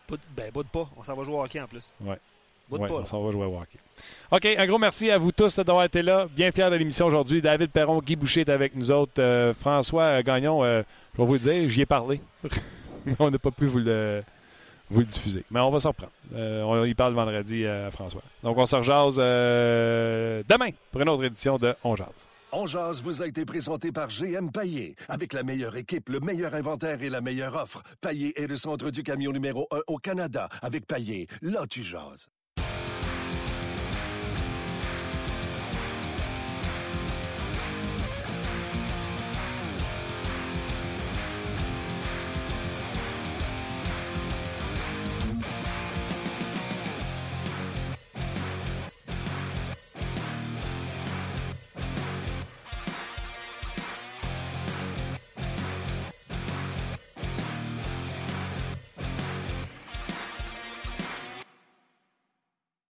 Bout- 0.08 0.18
ben, 0.34 0.50
bout 0.52 0.62
de 0.62 0.68
pas. 0.68 0.88
On 0.96 1.02
s'en 1.02 1.14
va 1.14 1.22
jouer 1.24 1.34
au 1.34 1.42
hockey 1.44 1.60
en 1.60 1.66
plus. 1.66 1.92
Ouais. 2.00 2.18
Ouais, 2.70 2.90
on 2.90 3.04
s'en 3.04 3.22
va 3.22 3.30
jouer 3.30 3.46
au 3.46 3.56
hockey. 3.56 3.78
OK, 4.30 4.46
un 4.58 4.66
gros 4.66 4.78
merci 4.78 5.10
à 5.10 5.18
vous 5.18 5.32
tous 5.32 5.56
d'avoir 5.56 5.84
été 5.84 6.02
là. 6.02 6.26
Bien 6.34 6.52
fiers 6.52 6.70
de 6.70 6.76
l'émission 6.76 7.06
aujourd'hui. 7.06 7.42
David 7.42 7.70
Perron, 7.70 8.00
Guy 8.00 8.16
Boucher 8.16 8.42
est 8.42 8.48
avec 8.48 8.74
nous 8.76 8.92
autres. 8.92 9.20
Euh, 9.20 9.52
François 9.54 10.04
euh, 10.04 10.22
Gagnon, 10.22 10.64
euh, 10.64 10.82
je 11.14 11.22
vais 11.22 11.26
vous 11.26 11.32
le 11.34 11.38
dire, 11.40 11.68
j'y 11.68 11.80
ai 11.82 11.86
parlé. 11.86 12.20
On 13.18 13.30
n'a 13.30 13.38
pas 13.38 13.50
pu 13.50 13.66
vous 13.66 13.78
le, 13.80 14.22
vous 14.90 15.00
le 15.00 15.06
diffuser. 15.06 15.44
Mais 15.50 15.60
on 15.60 15.70
va 15.70 15.80
s'en 15.80 15.90
reprendre. 15.90 16.12
Euh, 16.34 16.62
on 16.62 16.84
y 16.84 16.94
parle 16.94 17.14
vendredi 17.14 17.66
à 17.66 17.90
François. 17.90 18.22
Donc, 18.42 18.58
on 18.58 18.66
se 18.66 18.76
rejase 18.76 19.16
euh, 19.18 20.42
demain 20.48 20.70
pour 20.92 21.00
une 21.00 21.08
autre 21.08 21.24
édition 21.24 21.56
de 21.58 21.74
On 21.82 21.96
Jase. 21.96 22.08
On 22.52 22.66
jase 22.66 23.00
vous 23.00 23.22
a 23.22 23.28
été 23.28 23.44
présenté 23.44 23.92
par 23.92 24.08
GM 24.08 24.50
Paillé. 24.50 24.96
Avec 25.08 25.32
la 25.32 25.44
meilleure 25.44 25.76
équipe, 25.76 26.08
le 26.08 26.18
meilleur 26.20 26.54
inventaire 26.54 27.02
et 27.02 27.08
la 27.08 27.20
meilleure 27.20 27.54
offre. 27.54 27.82
Paillé 28.00 28.38
est 28.40 28.48
le 28.48 28.56
centre 28.56 28.90
du 28.90 29.02
camion 29.04 29.30
numéro 29.30 29.68
1 29.70 29.78
au 29.86 29.98
Canada. 29.98 30.48
Avec 30.60 30.86
Paillé, 30.86 31.28
là 31.42 31.64
tu 31.68 31.84
jases. 31.84 32.28